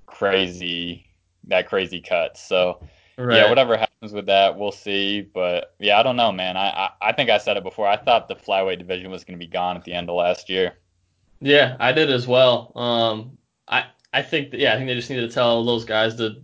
crazy 0.06 1.06
that 1.44 1.68
crazy 1.68 2.00
cut. 2.00 2.36
So 2.36 2.80
right. 3.16 3.36
yeah, 3.36 3.48
whatever 3.48 3.76
happens 3.76 4.12
with 4.12 4.26
that, 4.26 4.58
we'll 4.58 4.72
see. 4.72 5.22
But 5.22 5.74
yeah, 5.78 5.98
I 5.98 6.02
don't 6.02 6.16
know, 6.16 6.32
man. 6.32 6.56
I, 6.56 6.68
I 6.68 6.90
I 7.00 7.12
think 7.12 7.30
I 7.30 7.38
said 7.38 7.56
it 7.56 7.62
before. 7.62 7.86
I 7.86 7.96
thought 7.96 8.28
the 8.28 8.36
flyweight 8.36 8.78
division 8.78 9.10
was 9.10 9.24
going 9.24 9.38
to 9.38 9.44
be 9.44 9.50
gone 9.50 9.76
at 9.76 9.84
the 9.84 9.92
end 9.92 10.08
of 10.08 10.16
last 10.16 10.48
year. 10.48 10.74
Yeah, 11.40 11.76
I 11.78 11.92
did 11.92 12.10
as 12.10 12.26
well. 12.26 12.72
Um, 12.74 13.38
I 13.68 13.86
I 14.12 14.22
think 14.22 14.50
that, 14.52 14.60
yeah, 14.60 14.72
I 14.72 14.76
think 14.76 14.88
they 14.88 14.94
just 14.94 15.10
need 15.10 15.20
to 15.20 15.28
tell 15.28 15.64
those 15.64 15.84
guys 15.84 16.14
to 16.16 16.36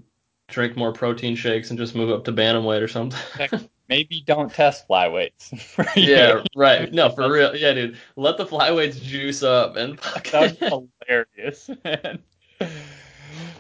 drink 0.49 0.77
more 0.77 0.93
protein 0.93 1.37
shakes 1.37 1.71
and 1.71 1.79
just 1.79 1.95
move 1.95 2.11
up 2.11 2.25
to 2.25 2.33
bantamweight 2.33 2.83
or 2.83 2.89
something. 2.89 3.71
Maybe 3.89 4.23
don't 4.25 4.53
test 4.53 4.87
flyweights. 4.87 5.95
yeah, 5.97 6.45
right. 6.55 6.93
No, 6.93 7.11
for 7.11 7.31
real. 7.31 7.57
Yeah, 7.57 7.73
dude. 7.73 7.97
Let 8.15 8.37
the 8.37 8.47
flyweights 8.47 9.03
juice 9.03 9.43
up 9.43 9.77
and 9.77 9.99
That's 10.31 10.59
hilarious, 10.59 11.71
man. 11.85 12.23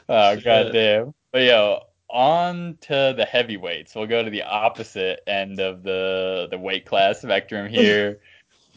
Oh 0.08 0.36
goddamn. 0.36 1.14
But 1.32 1.42
yo, 1.42 1.82
on 2.12 2.78
to 2.82 3.14
the 3.16 3.24
heavyweights. 3.24 3.94
We'll 3.94 4.06
go 4.06 4.22
to 4.22 4.30
the 4.30 4.42
opposite 4.42 5.20
end 5.26 5.60
of 5.60 5.82
the 5.82 6.48
the 6.50 6.58
weight 6.58 6.86
class 6.86 7.20
spectrum 7.20 7.68
here. 7.72 8.20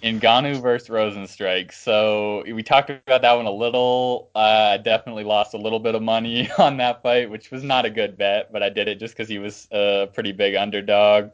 Ngannou 0.03 0.61
versus 0.61 0.89
Rozenstruik. 0.89 1.71
So 1.71 2.43
we 2.43 2.61
talked 2.61 2.89
about 2.89 3.21
that 3.21 3.33
one 3.33 3.45
a 3.45 3.51
little. 3.51 4.29
Uh, 4.35 4.71
I 4.73 4.77
definitely 4.77 5.23
lost 5.23 5.53
a 5.53 5.57
little 5.57 5.79
bit 5.79 5.95
of 5.95 6.01
money 6.01 6.51
on 6.57 6.75
that 6.77 7.01
fight, 7.01 7.29
which 7.29 7.51
was 7.51 7.63
not 7.63 7.85
a 7.85 7.89
good 7.89 8.17
bet, 8.17 8.51
but 8.51 8.61
I 8.61 8.69
did 8.69 8.89
it 8.89 8.99
just 8.99 9.15
because 9.15 9.29
he 9.29 9.39
was 9.39 9.67
a 9.71 10.09
pretty 10.13 10.33
big 10.33 10.55
underdog. 10.55 11.29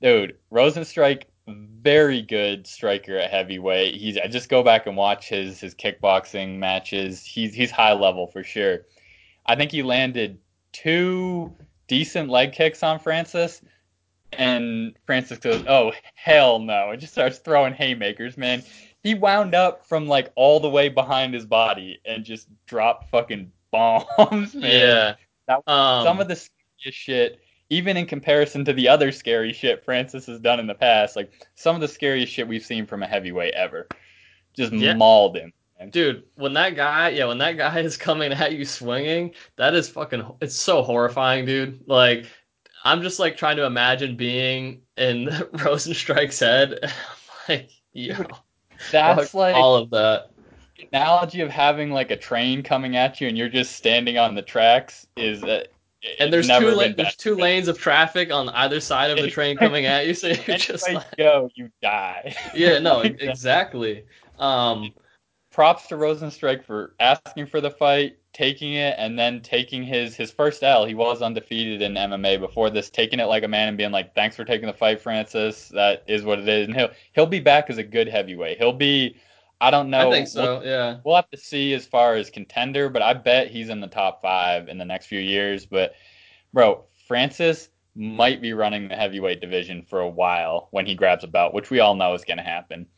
Dude, 0.00 0.36
Rozenstruik, 0.52 1.24
very 1.48 2.22
good 2.22 2.68
striker 2.68 3.16
at 3.18 3.30
heavyweight. 3.30 3.96
He's 3.96 4.16
I 4.16 4.28
just 4.28 4.48
go 4.48 4.62
back 4.62 4.86
and 4.86 4.96
watch 4.96 5.28
his 5.28 5.60
his 5.60 5.74
kickboxing 5.74 6.58
matches. 6.58 7.24
He's 7.24 7.52
he's 7.52 7.72
high 7.72 7.94
level 7.94 8.28
for 8.28 8.44
sure. 8.44 8.82
I 9.46 9.56
think 9.56 9.72
he 9.72 9.82
landed 9.82 10.38
two 10.72 11.54
decent 11.86 12.28
leg 12.28 12.52
kicks 12.52 12.82
on 12.82 12.98
Francis 12.98 13.62
and 14.38 14.94
Francis 15.06 15.38
goes, 15.38 15.64
"Oh 15.68 15.92
hell 16.14 16.58
no!" 16.58 16.90
and 16.90 17.00
just 17.00 17.12
starts 17.12 17.38
throwing 17.38 17.74
haymakers. 17.74 18.36
Man, 18.36 18.62
he 19.02 19.14
wound 19.14 19.54
up 19.54 19.86
from 19.86 20.06
like 20.06 20.32
all 20.34 20.60
the 20.60 20.70
way 20.70 20.88
behind 20.88 21.34
his 21.34 21.46
body 21.46 22.00
and 22.04 22.24
just 22.24 22.48
dropped 22.66 23.10
fucking 23.10 23.52
bombs. 23.70 24.54
Man. 24.54 24.62
Yeah, 24.62 25.14
that, 25.48 25.62
um, 25.66 26.04
some 26.04 26.20
of 26.20 26.28
the 26.28 26.36
scariest 26.36 26.98
shit, 26.98 27.40
even 27.70 27.96
in 27.96 28.06
comparison 28.06 28.64
to 28.64 28.72
the 28.72 28.88
other 28.88 29.12
scary 29.12 29.52
shit 29.52 29.84
Francis 29.84 30.26
has 30.26 30.40
done 30.40 30.60
in 30.60 30.66
the 30.66 30.74
past. 30.74 31.16
Like 31.16 31.32
some 31.54 31.74
of 31.74 31.80
the 31.80 31.88
scariest 31.88 32.32
shit 32.32 32.48
we've 32.48 32.64
seen 32.64 32.86
from 32.86 33.02
a 33.02 33.06
heavyweight 33.06 33.54
ever, 33.54 33.88
just 34.54 34.72
yeah. 34.72 34.94
mauled 34.94 35.36
him. 35.36 35.52
Dude, 35.90 36.24
when 36.34 36.52
that 36.54 36.76
guy, 36.76 37.10
yeah, 37.10 37.26
when 37.26 37.38
that 37.38 37.56
guy 37.56 37.78
is 37.80 37.96
coming 37.96 38.32
at 38.32 38.52
you 38.52 38.64
swinging, 38.64 39.32
that 39.56 39.74
is 39.74 39.88
fucking, 39.88 40.24
it's 40.40 40.56
so 40.56 40.82
horrifying, 40.82 41.44
dude. 41.44 41.80
Like, 41.86 42.26
I'm 42.84 43.02
just 43.02 43.18
like 43.18 43.36
trying 43.36 43.56
to 43.56 43.66
imagine 43.66 44.16
being 44.16 44.82
in 44.96 45.26
Rozenstruik's 45.54 46.40
head. 46.40 46.92
like, 47.48 47.70
yo, 47.92 48.24
that's 48.90 49.34
like 49.34 49.54
all 49.54 49.76
of 49.76 49.90
that. 49.90 50.30
Analogy 50.92 51.40
of 51.42 51.50
having 51.50 51.92
like 51.92 52.10
a 52.10 52.16
train 52.16 52.62
coming 52.62 52.96
at 52.96 53.20
you 53.20 53.28
and 53.28 53.38
you're 53.38 53.48
just 53.48 53.76
standing 53.76 54.18
on 54.18 54.34
the 54.34 54.42
tracks 54.42 55.06
is 55.16 55.40
that. 55.42 55.68
And 56.18 56.32
there's 56.32 56.48
two 56.48 56.72
la- 56.72 56.88
there's 56.96 57.14
two 57.14 57.36
lanes 57.36 57.68
of 57.68 57.78
traffic 57.78 58.32
on 58.32 58.48
either 58.48 58.80
side 58.80 59.12
of 59.12 59.18
the 59.18 59.30
train 59.30 59.56
coming 59.56 59.86
at 59.86 60.04
you, 60.04 60.14
so 60.14 60.26
you're 60.26 60.56
just 60.56 60.92
like, 60.92 61.16
go, 61.16 61.48
you 61.54 61.70
die. 61.80 62.34
yeah, 62.56 62.80
no, 62.80 63.02
exactly. 63.02 64.04
Um, 64.40 64.92
props 65.52 65.86
to 65.88 65.94
Rozenstruik 65.94 66.64
for 66.64 66.94
asking 66.98 67.46
for 67.46 67.60
the 67.60 67.70
fight, 67.70 68.16
taking 68.32 68.74
it, 68.74 68.94
and 68.98 69.18
then 69.18 69.40
taking 69.40 69.84
his 69.84 70.16
his 70.16 70.30
first 70.30 70.62
L. 70.62 70.84
He 70.84 70.94
was 70.94 71.22
undefeated 71.22 71.82
in 71.82 71.94
MMA 71.94 72.40
before 72.40 72.70
this, 72.70 72.90
taking 72.90 73.20
it 73.20 73.26
like 73.26 73.44
a 73.44 73.48
man 73.48 73.68
and 73.68 73.76
being 73.76 73.92
like, 73.92 74.14
"Thanks 74.14 74.34
for 74.34 74.44
taking 74.44 74.66
the 74.66 74.72
fight, 74.72 75.00
Francis. 75.00 75.68
That 75.68 76.02
is 76.08 76.24
what 76.24 76.38
it 76.38 76.48
is." 76.48 76.66
And 76.66 76.76
he'll 76.76 76.90
he'll 77.12 77.26
be 77.26 77.40
back 77.40 77.70
as 77.70 77.78
a 77.78 77.84
good 77.84 78.08
heavyweight. 78.08 78.58
He'll 78.58 78.72
be. 78.72 79.16
I 79.60 79.70
don't 79.70 79.90
know. 79.90 80.08
I 80.08 80.10
think 80.10 80.26
so. 80.26 80.58
We'll, 80.58 80.66
yeah. 80.66 80.98
We'll 81.04 81.14
have 81.14 81.30
to 81.30 81.36
see 81.36 81.72
as 81.74 81.86
far 81.86 82.16
as 82.16 82.30
contender, 82.30 82.88
but 82.88 83.00
I 83.00 83.14
bet 83.14 83.46
he's 83.46 83.68
in 83.68 83.80
the 83.80 83.86
top 83.86 84.20
five 84.20 84.68
in 84.68 84.76
the 84.76 84.84
next 84.84 85.06
few 85.06 85.20
years. 85.20 85.66
But, 85.66 85.94
bro, 86.52 86.84
Francis 87.06 87.68
might 87.94 88.42
be 88.42 88.54
running 88.54 88.88
the 88.88 88.96
heavyweight 88.96 89.40
division 89.40 89.82
for 89.82 90.00
a 90.00 90.08
while 90.08 90.66
when 90.72 90.84
he 90.84 90.96
grabs 90.96 91.22
a 91.22 91.28
belt, 91.28 91.54
which 91.54 91.70
we 91.70 91.78
all 91.78 91.94
know 91.94 92.12
is 92.14 92.24
going 92.24 92.38
to 92.38 92.42
happen. 92.42 92.88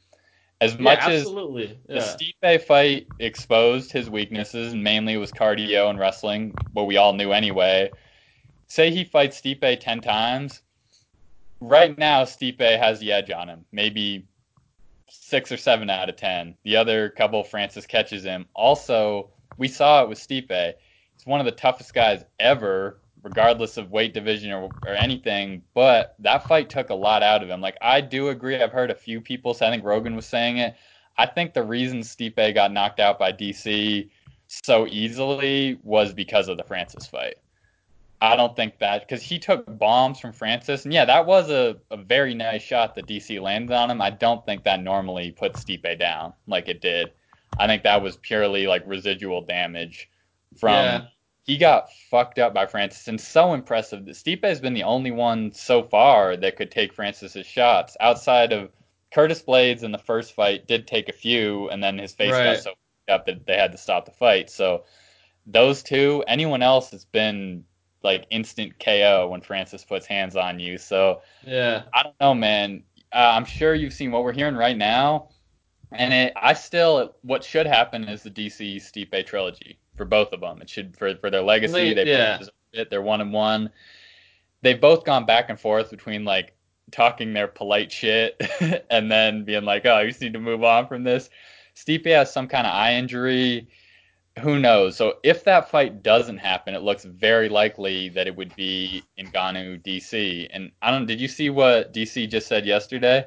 As 0.61 0.79
much 0.79 1.01
yeah, 1.01 1.09
as 1.09 1.29
yeah. 1.29 1.73
the 1.89 2.35
Stipe 2.43 2.63
fight 2.63 3.07
exposed 3.19 3.93
his 3.93 4.09
weaknesses, 4.09 4.73
and 4.73 4.83
mainly 4.83 5.17
was 5.17 5.33
cardio 5.33 5.91
and 5.91 5.99
wrestling, 5.99 6.55
what 6.73 6.87
we 6.87 6.97
all 6.97 7.13
knew 7.13 7.33
anyway. 7.33 7.91
Say 8.69 8.91
he 8.91 9.05
fights 9.05 9.41
Stipe 9.41 9.81
ten 9.81 10.01
times. 10.01 10.63
Right 11.61 11.97
now, 11.99 12.25
Stipe 12.25 12.79
has 12.79 13.01
the 13.01 13.13
edge 13.13 13.31
on 13.31 13.49
him. 13.49 13.65
Maybe 13.73 14.27
six 15.09 15.53
or 15.53 15.57
seven 15.57 15.91
out 15.91 16.09
of 16.09 16.17
ten. 16.17 16.57
The 16.65 16.77
other 16.77 17.11
couple, 17.11 17.45
Francis 17.45 17.87
catches 17.87 18.23
him. 18.23 18.47
Also, 18.55 19.31
we 19.57 19.69
saw 19.69 20.03
it 20.03 20.09
with 20.09 20.19
Stipe. 20.19 20.75
He's 21.17 21.27
one 21.27 21.41
of 21.41 21.47
the 21.47 21.53
toughest 21.53 21.95
guys 21.95 22.25
ever 22.39 23.01
regardless 23.25 23.79
of 23.79 23.91
weight 23.91 24.14
division 24.14 24.53
or, 24.53 24.68
or 24.87 24.93
anything. 24.95 25.62
But 25.75 26.14
that 26.20 26.47
fight 26.47 26.70
took 26.70 26.91
a 26.91 26.95
lot 26.95 27.25
out 27.25 27.43
of 27.43 27.49
him. 27.49 27.61
Like 27.61 27.77
I 27.83 28.01
do 28.01 28.29
agree. 28.29 28.62
I've 28.62 28.70
heard 28.70 28.91
a 28.91 28.95
few 28.95 29.20
people 29.20 29.55
say. 29.55 29.66
I 29.66 29.70
think 29.70 29.83
Rogan 29.83 30.14
was 30.14 30.27
saying 30.27 30.59
it. 30.59 30.77
I 31.16 31.27
think 31.27 31.55
the 31.55 31.62
reason 31.62 32.01
Stipe 32.01 32.55
got 32.55 32.72
knocked 32.72 33.01
out 33.01 33.18
by 33.18 33.33
DC 33.33 34.09
so 34.47 34.87
easily 34.87 35.81
was 35.83 36.12
because 36.12 36.49
of 36.49 36.57
the 36.57 36.64
Francis 36.64 37.07
fight. 37.07 37.37
I 38.20 38.37
don't 38.37 38.55
think 38.57 38.79
that 38.79 39.07
because 39.07 39.22
he 39.22 39.39
took 39.39 39.79
bombs 39.79 40.18
from 40.18 40.33
Francis, 40.33 40.85
and 40.85 40.95
yeah, 40.95 41.05
that 41.05 41.27
was 41.27 41.51
a, 41.51 41.77
a 41.91 41.97
very 41.97 42.35
nice 42.35 42.62
shot 42.62 42.95
that 42.95 43.07
DC 43.07 43.41
landed 43.41 43.75
on 43.75 43.91
him. 43.91 44.01
I 44.01 44.11
don't 44.11 44.45
think 44.47 44.64
that 44.64 44.83
normally 44.83 45.31
puts 45.31 45.64
Stipe 45.64 45.99
down 45.99 46.33
like 46.47 46.68
it 46.68 46.81
did. 46.81 47.12
I 47.59 47.66
think 47.66 47.83
that 47.83 48.03
was 48.03 48.16
purely 48.16 48.66
like 48.66 48.83
residual 48.87 49.43
damage 49.43 50.09
from 50.57 50.72
yeah 50.72 51.05
he 51.45 51.59
got 51.59 51.93
fucked 52.11 52.39
up 52.39 52.55
by 52.55 52.67
Francis 52.67 53.07
and 53.07 53.21
so 53.21 53.53
impressive. 53.53 54.07
That 54.07 54.17
Stipe 54.17 54.45
has 54.45 54.61
been 54.61 54.73
the 54.73 54.83
only 54.83 55.11
one 55.11 55.53
so 55.53 55.83
far 55.83 56.37
that 56.39 56.57
could 56.57 56.71
take 56.71 56.95
Francis's 56.95 57.47
shots 57.47 57.97
outside 58.01 58.53
of 58.53 58.71
Curtis 59.13 59.43
Blaydes 59.43 59.83
in 59.83 59.93
the 59.93 59.99
first 59.99 60.33
fight 60.33 60.67
did 60.67 60.87
take 60.87 61.09
a 61.09 61.13
few 61.13 61.69
and 61.69 61.83
then 61.85 61.99
his 61.99 62.15
face 62.15 62.33
right. 62.33 62.55
got 62.55 62.63
so 62.63 62.71
fucked 62.71 63.11
up 63.11 63.27
that 63.27 63.47
they 63.47 63.57
had 63.57 63.73
to 63.73 63.79
stop 63.79 64.07
the 64.07 64.11
fight. 64.11 64.49
So 64.49 64.85
those 65.47 65.83
two, 65.83 66.25
anyone 66.27 66.63
else 66.63 66.91
has 66.93 67.05
been 67.05 67.65
like 68.03 68.25
instant 68.31 68.81
KO 68.83 69.29
when 69.29 69.43
Francis 69.43 69.85
puts 69.85 70.07
hands 70.07 70.37
on 70.37 70.59
you. 70.59 70.79
So 70.79 71.21
yeah, 71.47 71.83
I 71.93 72.05
don't 72.05 72.21
know, 72.21 72.35
man. 72.35 72.85
Uh, 73.13 73.33
I'm 73.35 73.45
sure 73.45 73.75
you've 73.75 73.93
seen 73.93 74.11
what 74.12 74.25
we're 74.25 74.33
hearing 74.33 74.57
right 74.57 74.77
now, 74.77 75.29
and 75.93 76.12
it, 76.12 76.33
I 76.37 76.55
still 76.55 77.15
what 77.21 77.45
should 77.45 77.66
happen 77.66 78.05
is 78.05 78.23
the 78.23 78.31
DC 78.31 78.77
Stipe 78.77 79.27
trilogy 79.27 79.79
for 79.97 80.05
both 80.05 80.33
of 80.33 80.41
them. 80.41 80.61
It 80.61 80.69
should 80.69 80.97
for 80.97 81.15
for 81.16 81.31
their 81.31 81.43
legacy. 81.43 81.95
They, 81.95 82.07
yeah. 82.07 82.41
it. 82.73 82.91
They're 82.91 83.03
one 83.03 83.21
and 83.21 83.33
one. 83.33 83.71
They've 84.62 84.81
both 84.81 85.05
gone 85.05 85.27
back 85.27 85.51
and 85.51 85.61
forth 85.61 85.91
between 85.91 86.25
like 86.25 86.55
talking 86.91 87.33
their 87.33 87.49
polite 87.49 87.93
shit 87.93 88.41
and 88.91 89.11
then 89.11 89.45
being 89.45 89.65
like, 89.65 89.87
"Oh, 89.87 90.01
you 90.01 90.09
just 90.09 90.21
need 90.21 90.33
to 90.33 90.41
move 90.41 90.65
on 90.65 90.87
from 90.87 91.05
this." 91.05 91.31
Stipe 91.77 92.07
has 92.07 92.33
some 92.33 92.49
kind 92.49 92.66
of 92.66 92.73
eye 92.73 92.95
injury. 92.95 93.69
Who 94.41 94.59
knows? 94.59 94.97
So 94.97 95.19
if 95.23 95.45
that 95.45 95.71
fight 95.71 96.03
doesn't 96.03 96.39
happen, 96.39 96.75
it 96.75 96.83
looks 96.83 97.05
very 97.05 97.49
likely 97.49 98.09
that 98.11 98.27
it 98.27 98.35
would 98.35 98.55
be 98.57 99.05
in 99.16 99.29
Ngannou 99.29 99.83
DC. 99.85 100.49
And 100.53 100.73
I 100.83 100.91
don't. 100.91 101.07
Did 101.07 101.21
you 101.21 101.29
see 101.29 101.51
what 101.51 101.93
DC 101.93 102.29
just 102.29 102.49
said 102.49 102.66
yesterday? 102.66 103.27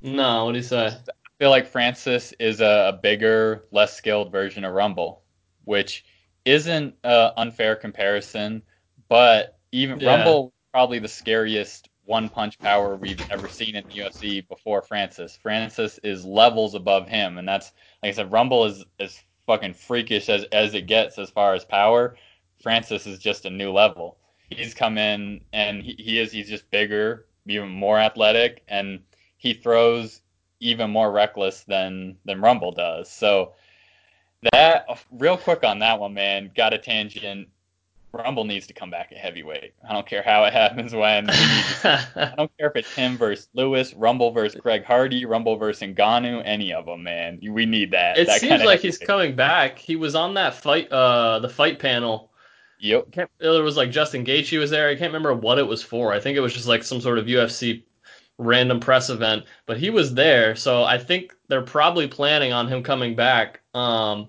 No. 0.00 0.44
What 0.44 0.52
did 0.52 0.62
he 0.62 0.68
say? 0.68 0.86
I 0.86 1.30
feel 1.38 1.50
like 1.50 1.66
Francis 1.66 2.32
is 2.38 2.60
a, 2.60 2.92
a 2.94 3.00
bigger, 3.00 3.64
less 3.72 3.96
skilled 3.96 4.30
version 4.30 4.64
of 4.64 4.74
Rumble 4.74 5.22
which 5.68 6.02
isn't 6.46 6.94
an 7.04 7.30
unfair 7.36 7.76
comparison, 7.76 8.62
but 9.06 9.58
even 9.70 10.00
yeah. 10.00 10.16
Rumble 10.16 10.54
probably 10.72 10.98
the 10.98 11.08
scariest 11.08 11.90
one 12.06 12.30
punch 12.30 12.58
power 12.58 12.96
we've 12.96 13.22
ever 13.28 13.48
seen 13.48 13.76
in 13.76 13.84
the 13.86 13.98
UFC 13.98 14.48
before 14.48 14.80
Francis. 14.80 15.36
Francis 15.36 16.00
is 16.02 16.24
levels 16.24 16.74
above 16.74 17.06
him, 17.06 17.36
and 17.36 17.46
that's 17.46 17.72
like 18.02 18.08
I 18.08 18.12
said, 18.12 18.32
Rumble 18.32 18.64
is 18.64 18.82
as 18.98 19.20
fucking 19.46 19.74
freakish 19.74 20.30
as 20.30 20.44
as 20.52 20.72
it 20.72 20.86
gets 20.86 21.18
as 21.18 21.28
far 21.28 21.52
as 21.52 21.66
power. 21.66 22.16
Francis 22.62 23.06
is 23.06 23.18
just 23.18 23.44
a 23.44 23.50
new 23.50 23.70
level. 23.70 24.16
He's 24.48 24.72
come 24.72 24.96
in 24.96 25.42
and 25.52 25.82
he, 25.82 25.94
he 25.98 26.18
is 26.18 26.32
he's 26.32 26.48
just 26.48 26.70
bigger, 26.70 27.26
even 27.46 27.68
more 27.68 27.98
athletic, 27.98 28.62
and 28.68 29.00
he 29.36 29.52
throws 29.52 30.22
even 30.60 30.90
more 30.90 31.12
reckless 31.12 31.64
than 31.64 32.16
than 32.24 32.40
Rumble 32.40 32.72
does. 32.72 33.10
So 33.10 33.52
That 34.52 34.86
real 35.10 35.36
quick 35.36 35.64
on 35.64 35.80
that 35.80 35.98
one, 35.98 36.14
man. 36.14 36.50
Got 36.54 36.74
a 36.74 36.78
tangent. 36.78 37.48
Rumble 38.12 38.44
needs 38.44 38.66
to 38.68 38.72
come 38.72 38.90
back 38.90 39.12
at 39.12 39.18
heavyweight. 39.18 39.74
I 39.88 39.92
don't 39.92 40.06
care 40.06 40.22
how 40.22 40.44
it 40.44 40.52
happens 40.52 40.94
when. 40.94 41.28
I 41.30 42.32
don't 42.36 42.50
care 42.58 42.68
if 42.68 42.76
it's 42.76 42.94
him 42.94 43.18
versus 43.18 43.48
Lewis, 43.52 43.92
Rumble 43.94 44.30
versus 44.30 44.58
Greg 44.60 44.84
Hardy, 44.84 45.26
Rumble 45.26 45.56
versus 45.56 45.86
Ngannou, 45.88 46.42
any 46.44 46.72
of 46.72 46.86
them, 46.86 47.02
man. 47.02 47.38
We 47.42 47.66
need 47.66 47.90
that. 47.90 48.16
It 48.16 48.26
that 48.26 48.40
seems 48.40 48.62
like 48.62 48.80
he's 48.80 48.96
coming 48.96 49.36
back. 49.36 49.78
He 49.78 49.96
was 49.96 50.14
on 50.14 50.34
that 50.34 50.54
fight, 50.54 50.90
uh, 50.90 51.40
the 51.40 51.50
fight 51.50 51.78
panel. 51.78 52.30
Yep. 52.80 53.12
Can't, 53.12 53.30
there 53.38 53.62
was 53.62 53.76
like 53.76 53.90
Justin 53.90 54.24
Gaethje 54.24 54.58
was 54.58 54.70
there. 54.70 54.88
I 54.88 54.94
can't 54.94 55.12
remember 55.12 55.34
what 55.34 55.58
it 55.58 55.66
was 55.66 55.82
for. 55.82 56.12
I 56.12 56.20
think 56.20 56.36
it 56.36 56.40
was 56.40 56.54
just 56.54 56.68
like 56.68 56.84
some 56.84 57.00
sort 57.00 57.18
of 57.18 57.26
UFC 57.26 57.82
random 58.38 58.80
press 58.80 59.10
event, 59.10 59.44
but 59.66 59.76
he 59.76 59.90
was 59.90 60.14
there. 60.14 60.56
So 60.56 60.84
I 60.84 60.96
think 60.96 61.34
they're 61.48 61.62
probably 61.62 62.06
planning 62.06 62.52
on 62.52 62.68
him 62.68 62.82
coming 62.82 63.14
back. 63.14 63.60
Um, 63.74 64.28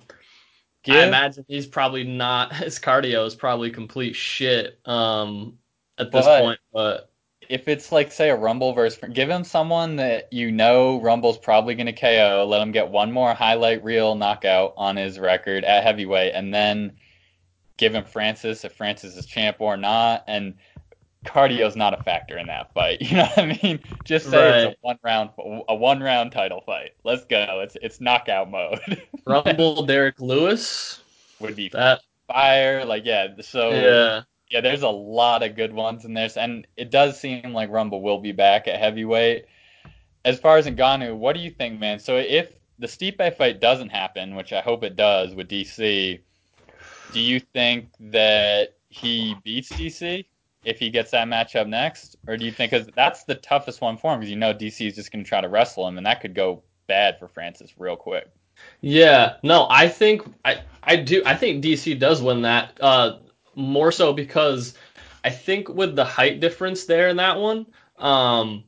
I 0.88 1.06
imagine 1.06 1.46
he's 1.48 1.68
probably 1.68 2.04
not. 2.04 2.54
His 2.56 2.80
cardio 2.80 3.26
is 3.26 3.36
probably 3.36 3.70
complete 3.70 4.16
shit 4.16 4.80
um, 4.86 5.58
at 5.98 6.12
this 6.12 6.26
But- 6.26 6.42
point. 6.42 6.60
But 6.74 7.10
if 7.50 7.68
it's 7.68 7.92
like 7.92 8.12
say 8.12 8.30
a 8.30 8.36
Rumble 8.36 8.74
versus 8.74 9.04
give 9.12 9.30
him 9.30 9.44
someone 9.44 9.96
that 9.98 10.32
you 10.32 10.52
know 10.52 11.02
Rumble's 11.02 11.38
probably 11.38 11.76
going 11.76 11.88
to 11.88 11.94
KO, 11.94 12.46
let 12.48 12.62
him 12.62 12.72
get 12.72 12.90
one 12.90 13.12
more 13.12 13.34
highlight 13.34 13.84
reel 13.84 14.16
knockout 14.16 14.74
on 14.78 14.96
his 14.96 15.20
record 15.20 15.64
at 15.64 15.84
heavyweight, 15.84 16.34
and 16.34 16.54
then 16.54 16.94
give 17.78 17.96
him 17.96 18.04
Francis 18.06 18.64
if 18.64 18.74
Francis 18.74 19.16
is 19.18 19.26
champ 19.26 19.58
or 19.60 19.78
not, 19.78 20.24
and 20.28 20.54
cardio's 21.26 21.76
not 21.76 22.00
a 22.00 22.04
factor 22.04 22.38
in 22.38 22.48
that 22.48 22.74
fight. 22.74 23.02
You 23.10 23.18
know 23.18 23.24
what 23.24 23.38
I 23.40 23.60
mean? 23.64 23.80
Just 24.04 24.30
say 24.30 24.68
it's 24.68 24.76
a 24.76 24.78
one 24.82 25.00
round 25.04 25.32
a 25.68 25.76
one 25.76 26.02
round 26.02 26.32
title 26.32 26.62
fight. 26.62 26.92
Let's 27.04 27.26
go. 27.26 27.62
It's 27.64 27.76
it's 27.82 28.00
knockout 28.00 28.50
mode. 28.50 28.80
Rumble, 29.26 29.86
Derrick 29.86 30.20
Lewis, 30.20 31.02
Would 31.40 31.56
be 31.56 31.70
that 31.70 32.02
fire. 32.28 32.86
Like 32.86 33.06
yeah. 33.06 33.28
So 33.42 33.72
yeah, 33.72 34.22
Yeah, 34.50 34.62
there's 34.62 34.84
a 34.84 34.90
lot 34.90 35.44
of 35.44 35.56
good 35.56 35.74
ones 35.74 36.06
in 36.06 36.14
there, 36.14 36.30
and 36.36 36.68
it 36.78 36.92
does 36.92 37.20
seem 37.20 37.54
like 37.54 37.70
Rumble 37.70 38.02
will 38.02 38.20
be 38.20 38.32
back 38.32 38.68
at 38.68 38.80
heavyweight. 38.80 39.46
As 40.26 40.40
far 40.40 40.58
as 40.58 40.68
Ngannou, 40.68 41.16
what 41.16 41.36
do 41.36 41.42
you 41.42 41.50
think, 41.50 41.80
man? 41.80 42.00
So 42.00 42.18
if 42.18 42.52
the 42.78 42.88
Stipe 42.88 43.38
fight 43.38 43.60
doesn't 43.60 43.90
happen, 43.90 44.36
which 44.36 44.54
I 44.54 44.62
hope 44.62 44.84
it 44.84 44.96
does 44.96 45.34
with 45.34 45.50
DC, 45.50 46.20
do 47.12 47.20
you 47.20 47.40
think 47.40 47.90
that 48.00 48.76
he 48.90 49.36
beats 49.44 49.72
DC 49.72 50.26
if 50.64 50.80
he 50.80 50.90
gets 50.90 51.12
that 51.12 51.28
matchup 51.28 51.68
next, 51.68 52.18
or 52.28 52.38
do 52.38 52.46
you 52.46 52.52
think 52.52 52.72
because 52.72 52.88
that's 52.96 53.24
the 53.24 53.36
toughest 53.36 53.82
one 53.82 53.98
for 53.98 54.14
him 54.14 54.20
because 54.20 54.30
you 54.30 54.38
know 54.38 54.54
DC 54.54 54.86
is 54.88 54.96
just 54.96 55.12
going 55.12 55.24
to 55.24 55.28
try 55.28 55.42
to 55.42 55.50
wrestle 55.50 55.88
him, 55.88 55.98
and 55.98 56.06
that 56.06 56.22
could 56.22 56.36
go 56.36 56.64
bad 56.88 57.18
for 57.18 57.28
Francis 57.28 57.74
real 57.78 57.96
quick. 57.96 58.30
yeah. 58.82 59.36
No, 59.44 59.68
I 59.70 59.88
think 59.88 60.24
I 60.44 60.62
I 60.84 60.98
do. 60.98 61.24
I 61.26 61.36
think 61.36 61.64
DC 61.64 61.98
does 62.00 62.22
win 62.22 62.42
that. 62.44 62.78
Uh, 62.82 63.20
more 63.56 63.92
so 63.92 64.14
because 64.14 64.76
I 65.24 65.30
think 65.30 65.70
with 65.70 65.96
the 65.96 66.06
height 66.06 66.40
difference 66.40 66.86
there 66.86 67.10
in 67.10 67.18
that 67.18 67.38
one, 67.38 67.66
um, 67.98 68.64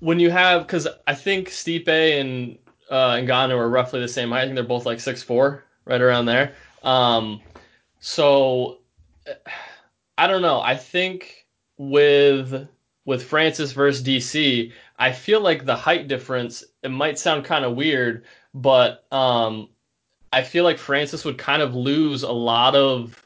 when 0.00 0.20
you 0.20 0.30
have 0.30 0.66
because 0.66 0.88
I 1.06 1.14
think 1.14 1.48
Stipe 1.48 1.88
and 1.88 2.58
uh, 2.90 3.14
Ngannou 3.14 3.56
are 3.56 3.68
roughly 3.68 4.00
the 4.00 4.08
same 4.08 4.30
height. 4.30 4.42
I 4.42 4.44
think 4.44 4.54
they're 4.54 4.64
both 4.64 4.86
like 4.86 5.00
six 5.00 5.22
four, 5.22 5.64
right 5.84 6.00
around 6.00 6.26
there. 6.26 6.54
Um, 6.82 7.40
so 8.00 8.78
I 10.18 10.26
don't 10.26 10.42
know. 10.42 10.60
I 10.60 10.76
think 10.76 11.46
with 11.78 12.68
with 13.06 13.22
Francis 13.22 13.72
versus 13.72 14.02
DC, 14.06 14.72
I 14.98 15.12
feel 15.12 15.40
like 15.40 15.64
the 15.64 15.76
height 15.76 16.08
difference. 16.08 16.64
It 16.82 16.90
might 16.90 17.18
sound 17.18 17.44
kind 17.44 17.64
of 17.64 17.74
weird, 17.76 18.24
but 18.52 19.06
um, 19.12 19.70
I 20.32 20.42
feel 20.42 20.64
like 20.64 20.76
Francis 20.78 21.24
would 21.24 21.38
kind 21.38 21.62
of 21.62 21.74
lose 21.74 22.22
a 22.24 22.32
lot 22.32 22.74
of 22.74 23.24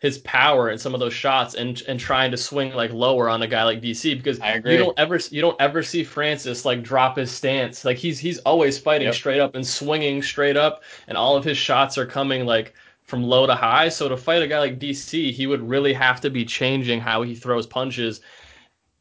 his 0.00 0.18
power 0.18 0.70
in 0.70 0.78
some 0.78 0.94
of 0.94 1.00
those 1.00 1.12
shots 1.12 1.54
and 1.54 1.82
and 1.88 1.98
trying 1.98 2.30
to 2.30 2.36
swing 2.36 2.72
like 2.72 2.92
lower 2.92 3.28
on 3.28 3.42
a 3.42 3.48
guy 3.48 3.64
like 3.64 3.82
DC 3.82 4.16
because 4.16 4.38
I 4.38 4.52
agree. 4.52 4.72
you 4.74 4.78
don't 4.78 4.96
ever 4.96 5.18
you 5.30 5.40
don't 5.40 5.60
ever 5.60 5.82
see 5.82 6.04
Francis 6.04 6.64
like 6.64 6.84
drop 6.84 7.16
his 7.16 7.32
stance 7.32 7.84
like 7.84 7.96
he's 7.96 8.20
he's 8.20 8.38
always 8.40 8.78
fighting 8.78 9.06
Yep. 9.06 9.14
straight 9.16 9.40
up 9.40 9.56
and 9.56 9.66
swinging 9.66 10.22
straight 10.22 10.56
up 10.56 10.84
and 11.08 11.18
all 11.18 11.36
of 11.36 11.42
his 11.42 11.58
shots 11.58 11.98
are 11.98 12.06
coming 12.06 12.46
like 12.46 12.74
from 13.08 13.24
low 13.24 13.46
to 13.46 13.54
high 13.54 13.88
so 13.88 14.08
to 14.08 14.16
fight 14.16 14.42
a 14.42 14.46
guy 14.46 14.60
like 14.60 14.78
DC 14.78 15.32
he 15.32 15.46
would 15.46 15.66
really 15.68 15.92
have 15.92 16.20
to 16.20 16.30
be 16.30 16.44
changing 16.44 17.00
how 17.00 17.22
he 17.22 17.34
throws 17.34 17.66
punches 17.66 18.20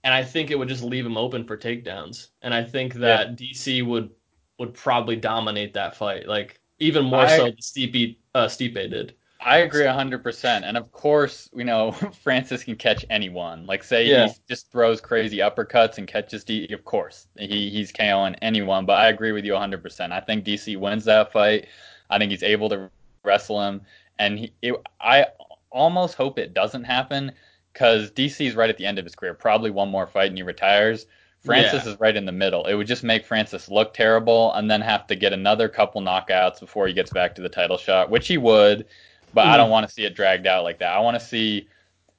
and 0.04 0.14
I 0.14 0.24
think 0.24 0.50
it 0.50 0.58
would 0.58 0.70
just 0.70 0.84
leave 0.84 1.06
him 1.06 1.18
open 1.18 1.46
for 1.46 1.58
takedowns 1.58 2.30
and 2.42 2.54
I 2.54 2.64
think 2.64 2.96
that 2.96 3.36
DC 3.38 3.86
would 3.86 4.10
would 4.58 4.74
probably 4.74 5.16
dominate 5.18 5.74
that 5.76 5.96
fight 5.96 6.28
like 6.28 6.60
even 6.80 7.06
more 7.06 7.22
I- 7.22 7.38
so 7.38 7.44
than 7.46 7.56
Stipe 7.58 8.18
uh, 8.34 8.48
Stipe 8.48 8.74
did. 8.90 9.14
I 9.40 9.58
agree 9.60 9.84
100%. 9.84 10.64
And 10.64 10.78
of 10.78 10.92
course, 10.92 11.48
you 11.54 11.64
know, 11.64 11.92
Francis 12.24 12.64
can 12.64 12.76
catch 12.76 13.06
anyone. 13.10 13.68
Like, 13.68 13.84
say 13.84 14.08
Yeah. 14.08 14.28
he 14.28 14.34
just 14.50 14.72
throws 14.72 15.00
crazy 15.00 15.38
uppercuts 15.38 16.00
and 16.00 16.08
catches 16.08 16.44
D. 16.44 16.68
Of 16.74 16.84
course, 16.86 17.28
he, 17.38 17.70
he's 17.70 17.92
KOing 17.92 18.36
anyone. 18.42 18.86
But 18.88 18.94
I 18.98 19.10
agree 19.10 19.32
with 19.32 19.46
you 19.46 19.54
100%. 19.54 20.12
I 20.12 20.20
think 20.22 20.44
DC 20.44 20.76
wins 20.78 21.06
that 21.06 21.32
fight. 21.32 21.68
I 22.10 22.18
think 22.18 22.32
he's 22.32 22.44
able 22.44 22.68
to 22.70 22.90
wrestle 23.28 23.62
him. 23.62 23.84
And 24.20 24.40
he, 24.40 24.54
it, 24.64 24.76
I 25.02 25.28
almost 25.72 26.16
hope 26.16 26.40
it 26.40 26.56
doesn't 26.56 26.86
happen 26.86 27.34
because 27.74 28.12
DC's 28.12 28.56
right 28.56 28.70
at 28.70 28.78
the 28.78 28.86
end 28.88 29.00
of 29.00 29.06
his 29.06 29.16
career. 29.16 29.36
Probably 29.36 29.72
one 29.72 29.90
more 29.90 30.08
fight 30.08 30.30
and 30.30 30.38
he 30.38 30.44
retires. 30.44 31.08
Francis 31.42 31.86
Yeah. 31.86 31.92
is 31.92 32.00
right 32.00 32.16
in 32.18 32.26
the 32.26 32.32
middle. 32.32 32.66
It 32.66 32.76
would 32.76 32.88
just 32.88 33.04
make 33.04 33.26
Francis 33.26 33.70
look 33.70 33.94
terrible 33.94 34.54
and 34.54 34.70
then 34.72 34.82
have 34.82 35.08
to 35.08 35.16
get 35.16 35.34
another 35.34 35.70
couple 35.70 36.02
knockouts 36.02 36.60
before 36.60 36.88
he 36.88 36.94
gets 36.94 37.12
back 37.12 37.36
to 37.36 37.42
the 37.44 37.50
title 37.50 37.78
shot, 37.78 38.10
which 38.10 38.28
he 38.28 38.38
would. 38.38 38.88
But 39.34 39.48
I 39.48 39.56
Mhm. 39.56 39.58
don't 39.58 39.70
want 39.70 39.88
to 39.88 39.94
see 39.94 40.06
it 40.06 40.16
dragged 40.16 40.48
out 40.48 40.64
like 40.64 40.80
that. 40.80 40.94
I 40.96 41.00
want 41.00 41.20
to 41.20 41.26
see 41.26 41.70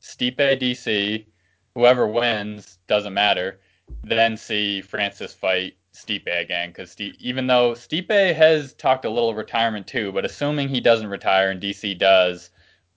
Stipe 0.02 0.58
DC, 0.60 1.26
whoever 1.74 2.06
wins 2.08 2.78
doesn't 2.86 3.14
matter, 3.14 3.60
then 4.04 4.36
see 4.36 4.80
Francis 4.82 5.34
fight 5.34 5.77
Stipe 5.98 6.40
again 6.40 6.70
because 6.70 6.94
even 7.00 7.46
though 7.46 7.72
Stipe 7.72 8.34
has 8.34 8.72
talked 8.74 9.04
a 9.04 9.10
little 9.10 9.34
retirement 9.34 9.86
too, 9.86 10.12
but 10.12 10.24
assuming 10.24 10.68
he 10.68 10.80
doesn't 10.80 11.08
retire 11.08 11.50
and 11.50 11.60
DC 11.60 11.98
does, 11.98 12.50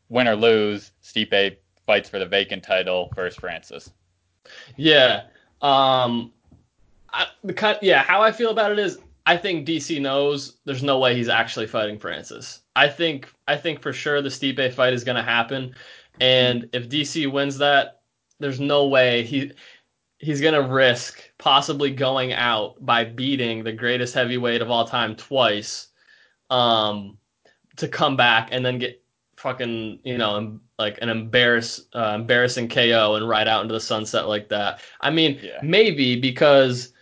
win 0.10 0.28
or 0.28 0.36
lose, 0.36 0.92
Stipe 1.04 1.58
fights 1.86 2.10
for 2.10 2.20
the 2.20 2.26
vacant 2.26 2.64
title 2.64 3.12
versus 3.16 3.40
Francis. 3.40 3.92
Yeah. 4.78 5.24
Um, 5.62 6.32
I, 7.12 7.28
the 7.44 7.54
kind, 7.54 7.78
yeah. 7.82 8.04
How 8.04 8.22
I 8.22 8.32
feel 8.32 8.52
about 8.52 8.72
it 8.72 8.80
is, 8.80 9.00
I 9.26 9.38
think 9.38 9.68
DC 9.68 10.02
knows 10.02 10.58
there's 10.66 10.84
no 10.84 11.00
way 11.00 11.16
he's 11.16 11.30
actually 11.30 11.68
fighting 11.68 11.98
Francis. 12.00 12.62
I 12.76 12.88
think, 12.88 13.32
I 13.48 13.58
think 13.58 13.82
for 13.82 13.94
sure 13.94 14.22
the 14.22 14.30
Stipe 14.30 14.74
fight 14.74 14.94
is 14.94 15.04
going 15.04 15.18
to 15.18 15.24
happen, 15.24 15.76
and 16.20 16.70
if 16.74 16.90
DC 16.90 17.32
wins 17.32 17.58
that, 17.60 18.02
there's 18.40 18.60
no 18.60 18.88
way 18.88 19.24
he 19.24 19.52
he's 20.22 20.40
going 20.40 20.54
to 20.54 20.62
risk 20.72 21.20
possibly 21.38 21.92
going 21.92 22.32
out 22.34 22.76
by 22.86 23.04
beating 23.04 23.64
the 23.64 23.74
greatest 23.74 24.14
heavyweight 24.14 24.62
of 24.62 24.70
all 24.70 24.86
time 24.86 25.16
twice, 25.16 25.88
um, 26.50 27.18
to 27.78 27.88
come 27.88 28.16
back 28.16 28.50
and 28.52 28.66
then 28.66 28.78
get 28.80 29.02
fucking 29.38 30.00
you 30.04 30.20
know 30.20 30.60
like 30.78 31.00
an 31.02 31.10
embarrass 31.10 31.88
uh, 31.96 32.14
embarrassing 32.16 32.70
KO 32.70 33.16
and 33.16 33.28
ride 33.28 33.48
out 33.48 33.64
into 33.64 33.74
the 33.74 33.80
sunset 33.80 34.28
like 34.28 34.48
that. 34.50 34.82
I 35.02 35.10
mean, 35.10 35.40
Yeah. 35.42 35.60
maybe 35.64 36.20
because, 36.20 36.94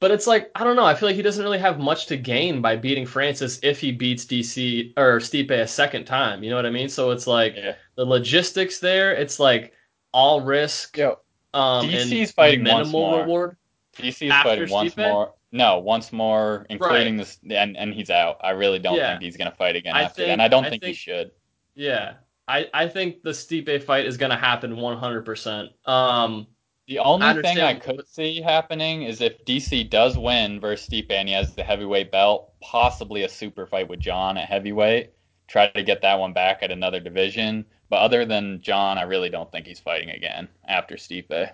but 0.00 0.10
it's 0.10 0.26
like 0.26 0.50
I 0.54 0.64
don't 0.64 0.76
know. 0.76 0.84
I 0.84 0.94
feel 0.94 1.08
like 1.08 1.16
he 1.16 1.22
doesn't 1.22 1.42
really 1.44 1.58
have 1.58 1.78
much 1.78 2.06
to 2.06 2.16
gain 2.16 2.60
by 2.60 2.76
beating 2.76 3.06
Francis 3.06 3.58
if 3.62 3.80
he 3.80 3.92
beats 3.92 4.26
DC 4.26 4.92
or 4.98 5.18
Stipe 5.18 5.50
a 5.50 5.66
second 5.66 6.04
time. 6.04 6.42
You 6.42 6.50
know 6.50 6.56
what 6.56 6.66
I 6.66 6.70
mean? 6.70 6.88
So 6.88 7.10
it's 7.10 7.26
like 7.26 7.54
Yeah. 7.56 7.74
the 7.96 8.04
logistics 8.04 8.78
there. 8.80 9.12
It's 9.14 9.38
like 9.40 9.72
all 10.12 10.40
risk. 10.42 10.96
Yo, 10.98 11.18
Um, 11.54 11.86
DC's 11.88 12.12
and 12.12 12.30
fighting 12.30 12.64
once 12.64 12.88
minimal 12.88 13.10
more. 13.10 13.20
reward. 13.20 13.56
DC 13.96 14.26
is 14.26 14.32
After 14.32 14.50
fighting 14.50 14.70
once 14.70 14.94
Stipe? 14.94 15.08
more. 15.10 15.34
No, 15.50 15.78
once 15.78 16.12
more, 16.12 16.66
including 16.68 17.16
this, 17.16 17.38
and 17.50 17.76
and 17.76 17.94
he's 17.94 18.10
out. 18.10 18.36
I 18.42 18.50
really 18.50 18.78
don't 18.78 18.96
Yeah. 18.96 19.12
think 19.12 19.22
he's 19.22 19.36
gonna 19.36 19.50
fight 19.50 19.76
again 19.76 19.94
I 19.96 20.02
after, 20.02 20.16
think- 20.16 20.26
that, 20.28 20.32
and 20.34 20.42
I 20.42 20.48
don't 20.48 20.64
I 20.66 20.70
think, 20.70 20.82
think- 20.82 20.94
he 20.94 20.98
should. 20.98 21.30
Yeah, 21.74 22.14
I 22.46 22.68
I 22.74 22.88
think 22.88 23.22
the 23.22 23.30
Stipe 23.30 23.82
fight 23.82 24.04
is 24.04 24.16
gonna 24.18 24.36
happen 24.36 24.76
100%. 24.76 25.70
Um, 25.86 26.46
The 26.86 26.98
only 26.98 27.26
I 27.26 27.40
thing 27.42 27.60
I 27.60 27.74
could 27.74 28.06
see 28.08 28.40
happening 28.42 29.02
is 29.02 29.20
if 29.20 29.44
DC 29.44 29.84
does 29.84 30.16
win 30.18 30.58
versus 30.60 30.86
Stipe 30.88 31.10
and 31.10 31.28
he 31.28 31.34
has 31.34 31.54
the 31.54 31.62
heavyweight 31.64 32.10
belt, 32.10 32.52
possibly 32.60 33.22
a 33.24 33.28
super 33.28 33.66
fight 33.66 33.88
with 33.88 34.00
Jon 34.00 34.36
at 34.38 34.48
heavyweight. 34.48 35.12
Try 35.48 35.68
to 35.68 35.82
get 35.82 36.02
that 36.02 36.18
one 36.18 36.32
back 36.34 36.62
at 36.62 36.70
another 36.70 37.00
division. 37.00 37.64
But 37.90 37.96
other 37.96 38.24
than 38.24 38.60
Jon, 38.60 38.98
I 38.98 39.02
really 39.02 39.30
don't 39.30 39.50
think 39.50 39.66
he's 39.66 39.80
fighting 39.80 40.10
again 40.10 40.48
after 40.66 40.96
Stipe. 40.96 41.50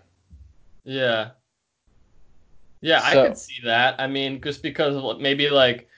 Yeah. 0.85 1.31
Yeah, 2.81 3.01
I 3.02 3.15
could 3.15 3.39
see 3.39 3.61
that. 3.65 3.98
I 3.98 4.06
mean, 4.06 4.43
just 4.43 4.62
because 4.62 4.94
of 4.97 5.20
maybe 5.20 5.48
like 5.48 5.89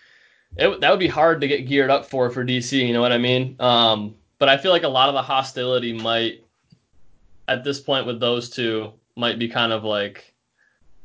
it, 0.56 0.80
that 0.80 0.90
would 0.90 1.00
be 1.00 1.08
hard 1.08 1.40
to 1.40 1.48
get 1.48 1.66
geared 1.66 1.90
up 1.90 2.06
for 2.06 2.30
for 2.30 2.44
DC. 2.44 2.86
You 2.86 2.92
know 2.92 3.00
what 3.00 3.12
I 3.12 3.18
mean? 3.18 3.56
Um, 3.58 4.14
but 4.38 4.48
I 4.48 4.56
feel 4.56 4.70
like 4.70 4.84
a 4.84 4.88
lot 4.88 5.08
of 5.08 5.14
the 5.14 5.22
hostility 5.22 5.92
might, 5.92 6.44
at 7.48 7.64
this 7.64 7.80
point 7.80 8.06
with 8.06 8.20
those 8.20 8.50
two, 8.50 8.92
might 9.16 9.38
be 9.38 9.48
kind 9.48 9.72
of 9.72 9.82
like 9.82 10.32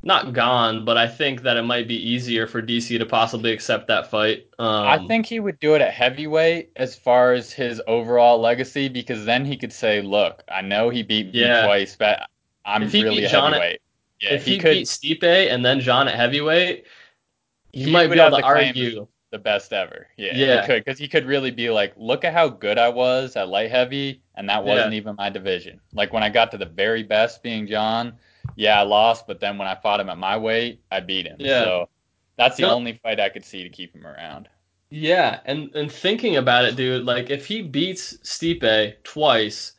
not 0.04 0.34
gone, 0.34 0.84
but 0.86 0.98
I 0.98 1.08
think 1.08 1.44
that 1.44 1.58
it 1.58 1.62
might 1.64 1.88
be 1.88 1.96
easier 1.96 2.48
for 2.48 2.62
DC 2.62 2.98
to 2.98 3.06
possibly 3.06 3.52
accept 3.52 3.88
that 3.88 4.10
fight. 4.10 4.48
Um, 4.58 4.88
I 4.88 5.08
think 5.08 5.26
he 5.26 5.40
would 5.40 5.60
do 5.60 5.76
it 5.76 5.82
at 5.82 5.94
heavyweight 5.94 6.72
as 6.76 6.96
far 6.96 7.34
as 7.34 7.52
his 7.52 7.82
overall 7.88 8.40
legacy 8.40 8.90
because 8.90 9.26
then 9.26 9.46
he 9.46 9.56
could 9.58 9.72
say, 9.74 10.02
"Look, 10.02 10.44
I 10.50 10.62
know 10.62 10.90
he 10.90 11.04
beat 11.04 11.28
me 11.34 11.42
Yeah. 11.42 11.66
twice, 11.66 11.96
but 11.96 12.28
I'm 12.66 12.84
If 12.84 12.92
he 12.92 13.04
really 13.04 13.26
a 13.26 13.30
Jon 13.30 13.54
at- 13.54 13.62
heavyweight." 13.62 13.82
yeah, 14.22 14.34
if 14.34 14.46
he, 14.46 14.58
could 14.58 14.72
beat 14.74 14.88
Stipe 14.88 15.24
and 15.52 15.64
then 15.66 15.80
Jon 15.80 16.08
at 16.08 16.16
heavyweight, 16.16 16.86
you 17.74 17.86
He 17.86 17.92
might 17.92 18.08
be 18.12 18.20
able 18.20 18.38
to 18.38 18.44
argue. 18.44 19.08
the 19.32 19.40
best 19.40 19.72
ever. 19.72 20.08
Yeah, 20.18 20.36
Yeah. 20.36 20.62
he 20.62 20.68
could 20.68 20.84
because 20.84 21.00
he 21.00 21.08
could 21.08 21.26
really 21.26 21.52
be 21.52 21.70
like, 21.70 21.94
"Look 21.96 22.26
at 22.26 22.34
how 22.34 22.50
good 22.50 22.78
I 22.78 22.90
was 22.90 23.36
at 23.38 23.48
light 23.50 23.72
heavy, 23.72 24.22
and 24.36 24.50
that 24.50 24.64
wasn't 24.66 24.94
even 24.94 25.16
my 25.16 25.30
division." 25.30 25.80
Like 25.94 26.12
when 26.12 26.22
I 26.24 26.28
got 26.30 26.52
to 26.52 26.58
the 26.58 26.66
very 26.66 27.02
best, 27.04 27.42
being 27.42 27.66
Jon, 27.66 28.14
yeah, 28.56 28.80
I 28.80 28.84
lost, 28.84 29.28
but 29.28 29.40
then 29.40 29.58
when 29.58 29.68
I 29.68 29.76
fought 29.76 30.00
him 30.00 30.10
at 30.10 30.18
my 30.18 30.38
weight, 30.38 30.82
I 30.92 31.00
beat 31.02 31.26
him. 31.28 31.46
Yeah. 31.46 31.64
So 31.64 31.90
that's 32.38 32.58
the 32.58 32.64
No. 32.64 32.70
only 32.70 32.94
fight 33.04 33.20
I 33.20 33.30
could 33.30 33.46
see 33.46 33.64
to 33.64 33.70
keep 33.70 33.96
him 33.96 34.06
around. 34.08 34.50
Yeah, 34.92 35.40
and 35.46 35.74
and 35.76 35.92
thinking 35.92 36.36
about 36.36 36.66
it, 36.66 36.76
dude, 36.76 37.06
like 37.06 37.30
if 37.30 37.46
he 37.48 37.62
beats 37.64 38.18
Stipe 38.24 39.02
twice, 39.04 39.74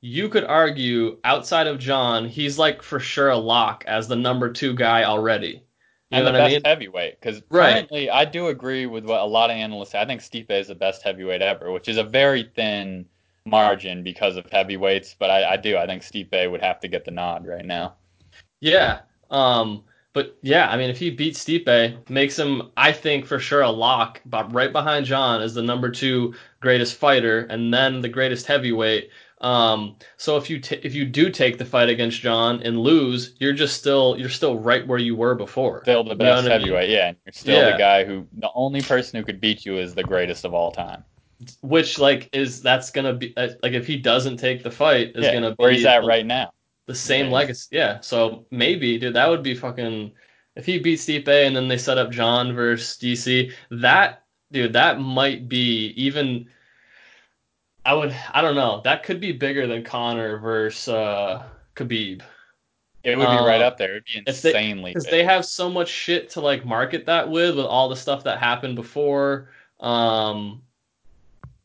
you 0.00 0.28
could 0.28 0.44
argue 0.44 1.20
outside 1.24 1.66
of 1.68 1.78
Jon, 1.78 2.28
he's 2.28 2.58
like 2.58 2.82
for 2.82 2.98
sure 3.00 3.30
a 3.30 3.36
lock 3.38 3.84
as 3.86 4.08
the 4.08 4.16
number 4.16 4.52
two 4.52 4.74
guy 4.74 5.04
already. 5.04 5.64
You 6.10 6.22
and 6.22 6.26
the 6.26 6.32
what 6.32 6.36
I 6.36 6.40
best 6.40 6.40
mean? 6.40 6.62
heavyweight. 6.64 7.20
Because 7.20 7.42
Right. 7.50 7.86
currently, 7.86 8.08
I 8.08 8.24
do 8.24 8.48
agree 8.48 8.86
with 8.86 9.04
what 9.04 9.20
a 9.20 9.24
lot 9.26 9.50
of 9.50 9.56
analysts 9.56 9.90
say. 9.90 10.00
I 10.00 10.06
think 10.06 10.22
Stipe 10.22 10.50
is 10.50 10.68
the 10.68 10.74
best 10.74 11.02
heavyweight 11.02 11.42
ever, 11.42 11.70
which 11.72 11.88
is 11.88 11.96
a 11.98 12.04
very 12.04 12.44
thin 12.44 13.10
margin 13.44 14.02
because 14.02 14.36
of 14.36 14.50
heavyweights. 14.50 15.14
But 15.14 15.30
I, 15.30 15.52
I 15.54 15.56
do. 15.58 15.76
I 15.76 15.86
think 15.86 16.02
Stipe 16.02 16.50
would 16.50 16.62
have 16.62 16.80
to 16.80 16.88
get 16.88 17.04
the 17.04 17.10
nod 17.10 17.46
right 17.46 17.64
now. 17.64 17.96
Yeah. 18.64 19.00
Um, 19.30 19.84
but 20.12 20.36
yeah, 20.42 20.68
I 20.70 20.76
mean, 20.76 20.90
if 20.90 20.98
he 20.98 21.10
beats 21.10 21.44
Stipe, 21.44 22.08
makes 22.08 22.38
him, 22.38 22.70
I 22.76 22.92
think 22.92 23.26
for 23.26 23.38
sure 23.38 23.62
a 23.62 23.70
lock, 23.70 24.20
but 24.24 24.52
right 24.52 24.72
behind 24.72 25.06
Jon 25.06 25.42
is 25.42 25.54
the 25.54 25.62
number 25.62 25.90
two 25.90 26.34
greatest 26.60 26.96
fighter, 26.96 27.40
and 27.50 27.74
then 27.74 28.00
the 28.00 28.08
greatest 28.08 28.46
heavyweight. 28.46 29.10
Um, 29.40 29.96
so 30.16 30.36
if 30.36 30.48
you 30.48 30.60
t- 30.60 30.80
if 30.82 30.94
you 30.94 31.04
do 31.04 31.30
take 31.30 31.58
the 31.58 31.64
fight 31.64 31.88
against 31.88 32.20
Jon 32.20 32.62
and 32.62 32.78
lose, 32.80 33.34
you're 33.40 33.52
just 33.52 33.76
still 33.76 34.16
you're 34.18 34.28
still 34.30 34.58
right 34.58 34.86
where 34.86 34.98
you 34.98 35.16
were 35.16 35.34
before. 35.34 35.82
Still 35.82 36.04
the 36.04 36.10
You 36.10 36.16
know 36.26 36.32
best 36.36 36.46
I 36.46 36.48
mean? 36.48 36.52
heavyweight. 36.52 36.90
Yeah, 36.90 37.12
you're 37.26 37.32
still 37.32 37.58
Yeah. 37.58 37.72
the 37.72 37.78
guy 37.78 38.04
who 38.04 38.26
the 38.32 38.50
only 38.54 38.80
person 38.82 39.18
who 39.18 39.24
could 39.24 39.40
beat 39.40 39.66
you 39.66 39.76
is 39.78 39.94
the 39.94 40.04
greatest 40.04 40.44
of 40.44 40.54
all 40.54 40.70
time. 40.72 41.04
Which 41.62 41.98
like 41.98 42.30
is 42.32 42.62
that's 42.62 42.90
gonna 42.90 43.12
be 43.12 43.36
uh, 43.36 43.48
like 43.62 43.72
if 43.72 43.86
he 43.86 43.96
doesn't 43.98 44.38
take 44.38 44.62
the 44.62 44.70
fight 44.70 45.12
is 45.16 45.26
yeah, 45.26 45.32
gonna 45.34 45.50
be 45.50 45.56
where 45.58 45.72
he's 45.72 45.84
at 45.84 46.04
right 46.04 46.24
now. 46.24 46.53
The 46.86 46.94
same 46.94 47.26
Yeah. 47.26 47.32
legacy. 47.32 47.68
Yeah. 47.76 48.00
So 48.00 48.46
maybe, 48.50 48.98
dude, 48.98 49.14
that 49.14 49.28
would 49.28 49.42
be 49.42 49.54
fucking. 49.54 50.12
If 50.56 50.66
he 50.66 50.78
beats 50.78 51.04
Stipe 51.06 51.26
and 51.28 51.56
then 51.56 51.66
they 51.68 51.78
set 51.78 51.98
up 51.98 52.10
Jon 52.10 52.52
versus 52.54 52.96
DC, 52.98 53.52
that 53.70 54.22
dude, 54.52 54.72
that 54.74 55.00
might 55.00 55.48
be 55.48 55.88
even. 55.96 56.48
I 57.86 57.94
would. 57.94 58.14
I 58.32 58.40
don't 58.40 58.54
know. 58.54 58.80
That 58.84 59.02
could 59.02 59.20
be 59.20 59.32
bigger 59.32 59.66
than 59.66 59.82
Conor 59.84 60.38
versus 60.38 60.88
uh, 60.88 61.42
Khabib 61.76 62.22
It 63.02 63.18
would 63.18 63.26
be 63.26 63.44
right 63.44 63.60
Uh, 63.60 63.66
up 63.66 63.76
there. 63.78 63.90
It 63.90 63.94
would 63.94 64.04
be 64.04 64.12
they- 64.42 64.48
insanely. 64.50 64.90
because 64.92 65.04
big. 65.04 65.10
they 65.10 65.24
have 65.24 65.44
so 65.44 65.68
much 65.68 65.88
shit 65.88 66.30
to 66.30 66.40
like 66.40 66.64
market 66.64 67.04
that 67.06 67.28
with, 67.28 67.56
with 67.56 67.66
all 67.66 67.88
the 67.88 67.96
stuff 67.96 68.24
that 68.24 68.38
happened 68.38 68.76
before. 68.76 69.50
Um, 69.80 70.62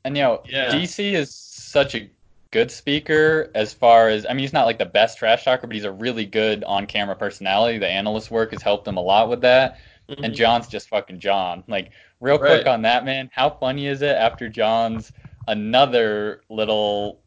And 0.06 0.16
you 0.18 0.24
know, 0.24 0.44
Yeah. 0.46 0.72
DC 0.72 1.14
is 1.14 1.34
such 1.34 1.94
a 1.96 2.10
good 2.52 2.72
speaker 2.72 3.52
as 3.54 3.74
far 3.74 4.10
as 4.10 4.26
I 4.26 4.30
mean, 4.30 4.40
he's 4.40 4.54
not 4.54 4.66
like 4.66 4.80
the 4.80 4.86
best 4.86 5.18
trash 5.18 5.44
talker, 5.46 5.68
but 5.68 5.76
he's 5.76 5.86
a 5.86 5.92
really 5.92 6.26
good 6.26 6.64
on-camera 6.64 7.16
personality. 7.16 7.78
The 7.78 7.88
analyst 7.88 8.32
work 8.32 8.52
has 8.52 8.62
helped 8.62 8.88
him 8.88 8.98
a 8.98 9.02
lot 9.02 9.30
with 9.30 9.42
that. 9.42 9.80
Mm-hmm. 10.10 10.24
And 10.24 10.34
Jon's 10.34 10.68
just 10.68 10.90
fucking 10.90 11.20
Jon. 11.20 11.64
Like, 11.68 11.92
real 12.20 12.40
quick 12.40 12.66
on 12.66 12.82
that, 12.82 13.06
man. 13.06 13.30
How 13.32 13.50
funny 13.50 13.86
is 13.86 14.02
it 14.02 14.16
after 14.16 14.50
Jon's 14.50 15.12
another 15.48 16.42
little 16.50 17.20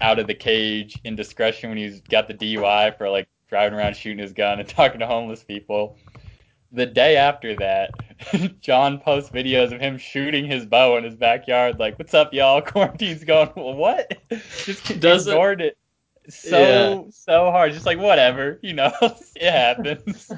out 0.00 0.18
of 0.18 0.26
the 0.26 0.34
cage 0.34 0.98
indiscretion 1.04 1.70
when 1.70 1.78
he's 1.78 2.00
got 2.02 2.28
the 2.28 2.34
DUI 2.34 2.96
for 2.98 3.08
like 3.08 3.28
driving 3.48 3.78
around 3.78 3.96
shooting 3.96 4.18
his 4.18 4.32
gun 4.32 4.60
and 4.60 4.68
talking 4.68 5.00
to 5.00 5.06
homeless 5.06 5.42
people? 5.42 5.96
The 6.76 6.86
day 6.86 7.16
after 7.16 7.56
that, 7.56 7.90
Jon 8.60 8.98
posts 9.00 9.30
videos 9.30 9.72
of 9.72 9.80
him 9.80 9.96
shooting 9.98 10.44
his 10.44 10.66
bow 10.66 10.96
in 10.98 11.04
his 11.04 11.16
backyard. 11.16 11.78
Like, 11.78 11.98
"What's 11.98 12.14
up, 12.14 12.32
y'all? 12.34 12.60
Quarantine's 12.62 13.24
going. 13.24 13.50
Well, 13.56 13.74
what? 13.74 14.16
Just 14.64 15.00
Does 15.00 15.26
it- 15.26 15.30
ignored 15.30 15.60
it. 15.62 15.78
So 16.28 16.58
Yeah. 16.58 17.10
so 17.10 17.50
hard. 17.52 17.72
Just 17.72 17.86
like 17.86 17.98
whatever, 17.98 18.58
you 18.62 18.72
know, 18.74 18.92
it 19.36 19.50
happens. 19.50 20.30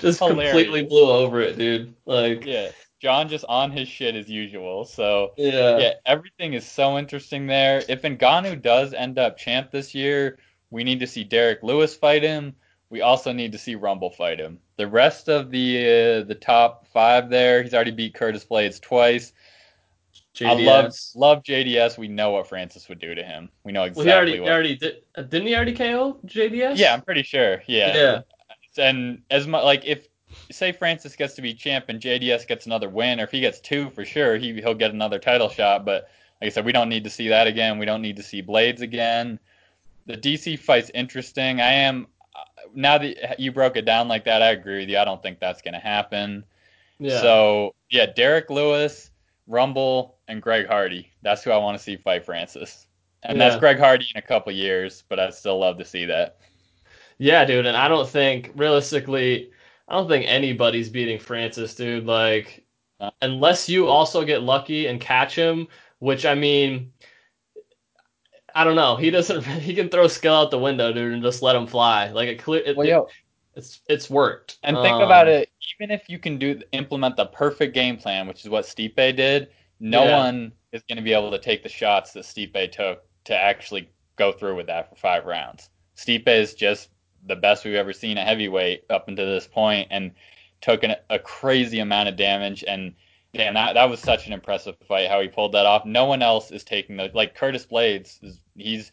just 0.00 0.18
hilarious. 0.20 0.52
completely 0.52 0.84
blew 0.84 1.10
over 1.10 1.40
it, 1.40 1.58
dude. 1.58 1.94
Like, 2.06 2.46
yeah, 2.46 2.70
Jon 3.00 3.28
just 3.28 3.44
on 3.48 3.70
his 3.72 3.88
shit 3.88 4.14
as 4.14 4.28
usual. 4.28 4.84
So 4.84 5.32
yeah, 5.36 5.78
yeah, 5.78 5.92
everything 6.06 6.54
is 6.54 6.64
so 6.66 6.96
interesting 6.98 7.46
there. 7.46 7.82
If 7.88 8.02
Ngannou 8.02 8.62
does 8.62 8.94
end 8.94 9.18
up 9.18 9.36
champ 9.36 9.70
this 9.70 9.94
year, 9.94 10.38
we 10.70 10.84
need 10.84 11.00
to 11.00 11.06
see 11.06 11.24
Derrick 11.24 11.62
Lewis 11.62 11.94
fight 11.94 12.22
him. 12.22 12.54
We 12.94 13.00
also 13.00 13.32
need 13.32 13.50
to 13.50 13.58
see 13.58 13.74
Rumble 13.74 14.08
fight 14.10 14.38
him. 14.38 14.60
The 14.76 14.86
rest 14.86 15.28
of 15.28 15.50
the 15.50 15.78
uh, 15.78 16.22
the 16.28 16.36
top 16.40 16.86
five 16.86 17.28
there, 17.28 17.60
he's 17.60 17.74
already 17.74 17.90
beat 17.90 18.14
Curtis 18.14 18.44
Blaydes 18.44 18.80
twice. 18.80 19.32
I 20.40 20.52
love 20.54 20.92
JDS. 20.92 21.16
love 21.16 21.42
JDS. 21.42 21.98
We 21.98 22.06
know 22.06 22.30
what 22.30 22.46
Francis 22.46 22.88
would 22.88 23.00
do 23.00 23.12
to 23.16 23.24
him. 23.24 23.48
We 23.64 23.72
know 23.72 23.80
Well, 23.80 23.88
exactly 23.88 24.06
he 24.06 24.12
already, 24.12 24.32
he 24.34 24.40
what. 24.40 24.52
already 24.52 24.76
did. 24.76 24.96
uh, 25.16 25.22
Didn't 25.22 25.48
he 25.48 25.56
already 25.56 25.74
KO 25.74 26.18
JDS? 26.24 26.76
yeah, 26.76 26.94
I'm 26.94 27.02
pretty 27.02 27.24
sure. 27.24 27.64
Yeah. 27.66 27.96
Yeah. 27.96 28.20
And 28.78 29.22
as 29.28 29.48
much 29.48 29.64
like 29.64 29.84
if 29.84 30.06
say 30.52 30.70
Francis 30.70 31.16
gets 31.16 31.34
to 31.34 31.42
be 31.42 31.52
champ 31.52 31.86
and 31.88 32.00
JDS 32.00 32.46
gets 32.46 32.66
another 32.66 32.88
win, 32.88 33.18
or 33.18 33.24
if 33.24 33.32
he 33.32 33.40
gets 33.40 33.58
two 33.58 33.90
for 33.90 34.04
sure, 34.04 34.36
he 34.36 34.54
he'll 34.60 34.72
get 34.74 34.92
another 34.92 35.18
title 35.18 35.48
shot. 35.48 35.84
But 35.84 36.08
like 36.40 36.46
I 36.46 36.50
said, 36.50 36.64
we 36.64 36.70
don't 36.70 36.88
need 36.88 37.02
to 37.02 37.10
see 37.10 37.26
that 37.26 37.48
again. 37.48 37.78
We 37.78 37.86
don't 37.86 38.02
need 38.02 38.14
to 38.18 38.22
see 38.22 38.40
Blaydes 38.40 38.82
again. 38.82 39.40
The 40.06 40.16
DC 40.16 40.58
fight's 40.58 40.90
interesting. 40.94 41.60
I 41.60 41.72
am 41.72 42.06
now 42.74 42.98
that 42.98 43.38
you 43.38 43.52
broke 43.52 43.76
it 43.76 43.84
down 43.84 44.08
like 44.08 44.24
that, 44.24 44.42
I 44.42 44.50
agree 44.50 44.80
with 44.80 44.88
you. 44.88 44.98
I 44.98 45.04
don't 45.04 45.22
think 45.22 45.38
that's 45.40 45.62
gonna 45.62 45.80
happen. 45.80 46.44
Yeah. 46.98 47.20
So 47.20 47.74
yeah, 47.90 48.06
Derrick 48.06 48.50
Lewis, 48.50 49.10
Rumble, 49.46 50.16
and 50.28 50.40
Greg 50.42 50.66
Hardy. 50.66 51.10
That's 51.22 51.42
who 51.42 51.50
I 51.50 51.56
want 51.58 51.76
to 51.76 51.82
see 51.82 51.96
fight 51.96 52.24
Francis. 52.24 52.86
And 53.22 53.40
that's 53.40 53.56
Greg 53.56 53.78
Hardy 53.78 54.06
in 54.14 54.18
a 54.18 54.22
couple 54.22 54.52
years, 54.52 55.02
but 55.08 55.18
I'd 55.18 55.32
still 55.32 55.58
love 55.58 55.78
to 55.78 55.84
see 55.84 56.04
that. 56.04 56.36
yeah, 57.18 57.44
dude, 57.44 57.66
and 57.66 57.76
I 57.76 57.88
don't 57.88 58.08
think 58.08 58.52
realistically, 58.56 59.50
I 59.88 59.94
don't 59.94 60.08
think 60.08 60.26
anybody's 60.26 60.88
beating 60.88 61.18
Francis, 61.18 61.74
dude. 61.74 62.06
Like, 62.06 62.64
unless 63.22 63.68
you 63.68 63.86
also 63.86 64.24
get 64.24 64.42
lucky 64.42 64.86
and 64.86 65.00
catch 65.00 65.34
him, 65.34 65.68
which 65.98 66.26
I 66.26 66.34
mean, 66.34 66.92
I 68.54 68.64
don't 68.64 68.76
know. 68.76 68.96
He 68.96 69.10
doesn't. 69.10 69.42
He 69.60 69.74
can 69.74 69.88
throw 69.88 70.06
skill 70.08 70.34
out 70.34 70.50
the 70.50 70.58
window, 70.58 70.92
dude, 70.92 71.12
and 71.12 71.22
just 71.22 71.42
let 71.42 71.56
him 71.56 71.66
fly. 71.66 72.10
Like 72.10 72.28
it 72.28 72.38
clear. 72.42 72.62
It, 72.64 72.76
Well, 72.76 72.86
yo, 72.86 73.08
it's 73.54 73.80
it's 73.88 74.08
worked. 74.08 74.58
And 74.62 74.76
think 74.76 74.94
Um, 74.94 75.02
about 75.02 75.28
it, 75.28 75.50
even 75.78 75.90
if 75.90 76.08
you 76.08 76.18
can 76.18 76.38
do 76.38 76.60
implement 76.72 77.16
the 77.16 77.26
perfect 77.26 77.74
game 77.74 77.96
plan, 77.96 78.26
which 78.28 78.40
is 78.42 78.48
what 78.48 78.64
Stipe 78.64 78.94
did, 79.16 79.48
no 79.80 80.04
Yeah. 80.04 80.16
one 80.18 80.52
is 80.72 80.82
going 80.88 80.96
to 80.96 81.02
be 81.02 81.12
able 81.12 81.30
to 81.30 81.38
take 81.38 81.62
the 81.62 81.68
shots 81.68 82.12
that 82.12 82.24
Stipe 82.24 82.72
took 82.72 83.04
to 83.24 83.36
actually 83.36 83.88
go 84.16 84.32
through 84.32 84.56
with 84.56 84.66
that 84.66 84.88
for 84.88 84.96
five 84.96 85.24
rounds. 85.24 85.70
Stipe 85.96 86.28
is 86.28 86.54
just 86.54 86.90
the 87.26 87.36
best 87.36 87.64
we've 87.64 87.74
ever 87.74 87.92
seen 87.92 88.18
at 88.18 88.26
heavyweight 88.26 88.84
up 88.90 89.08
until 89.08 89.26
this 89.26 89.46
point, 89.46 89.88
and 89.90 90.12
took 90.60 90.82
an, 90.84 90.94
a 91.10 91.18
crazy 91.18 91.78
amount 91.80 92.08
of 92.08 92.16
damage. 92.16 92.64
And 92.66 92.94
damn, 93.32 93.54
that 93.54 93.74
that 93.74 93.88
was 93.90 94.00
such 94.00 94.26
an 94.26 94.32
impressive 94.32 94.76
fight 94.86 95.08
how 95.08 95.20
he 95.20 95.28
pulled 95.28 95.52
that 95.52 95.66
off. 95.66 95.84
No 95.84 96.04
one 96.04 96.22
else 96.22 96.50
is 96.50 96.62
taking 96.64 96.96
the 96.96 97.10
like 97.14 97.34
Curtis 97.34 97.66
Blaydes. 97.66 98.22
Is, 98.22 98.40
he's 98.56 98.92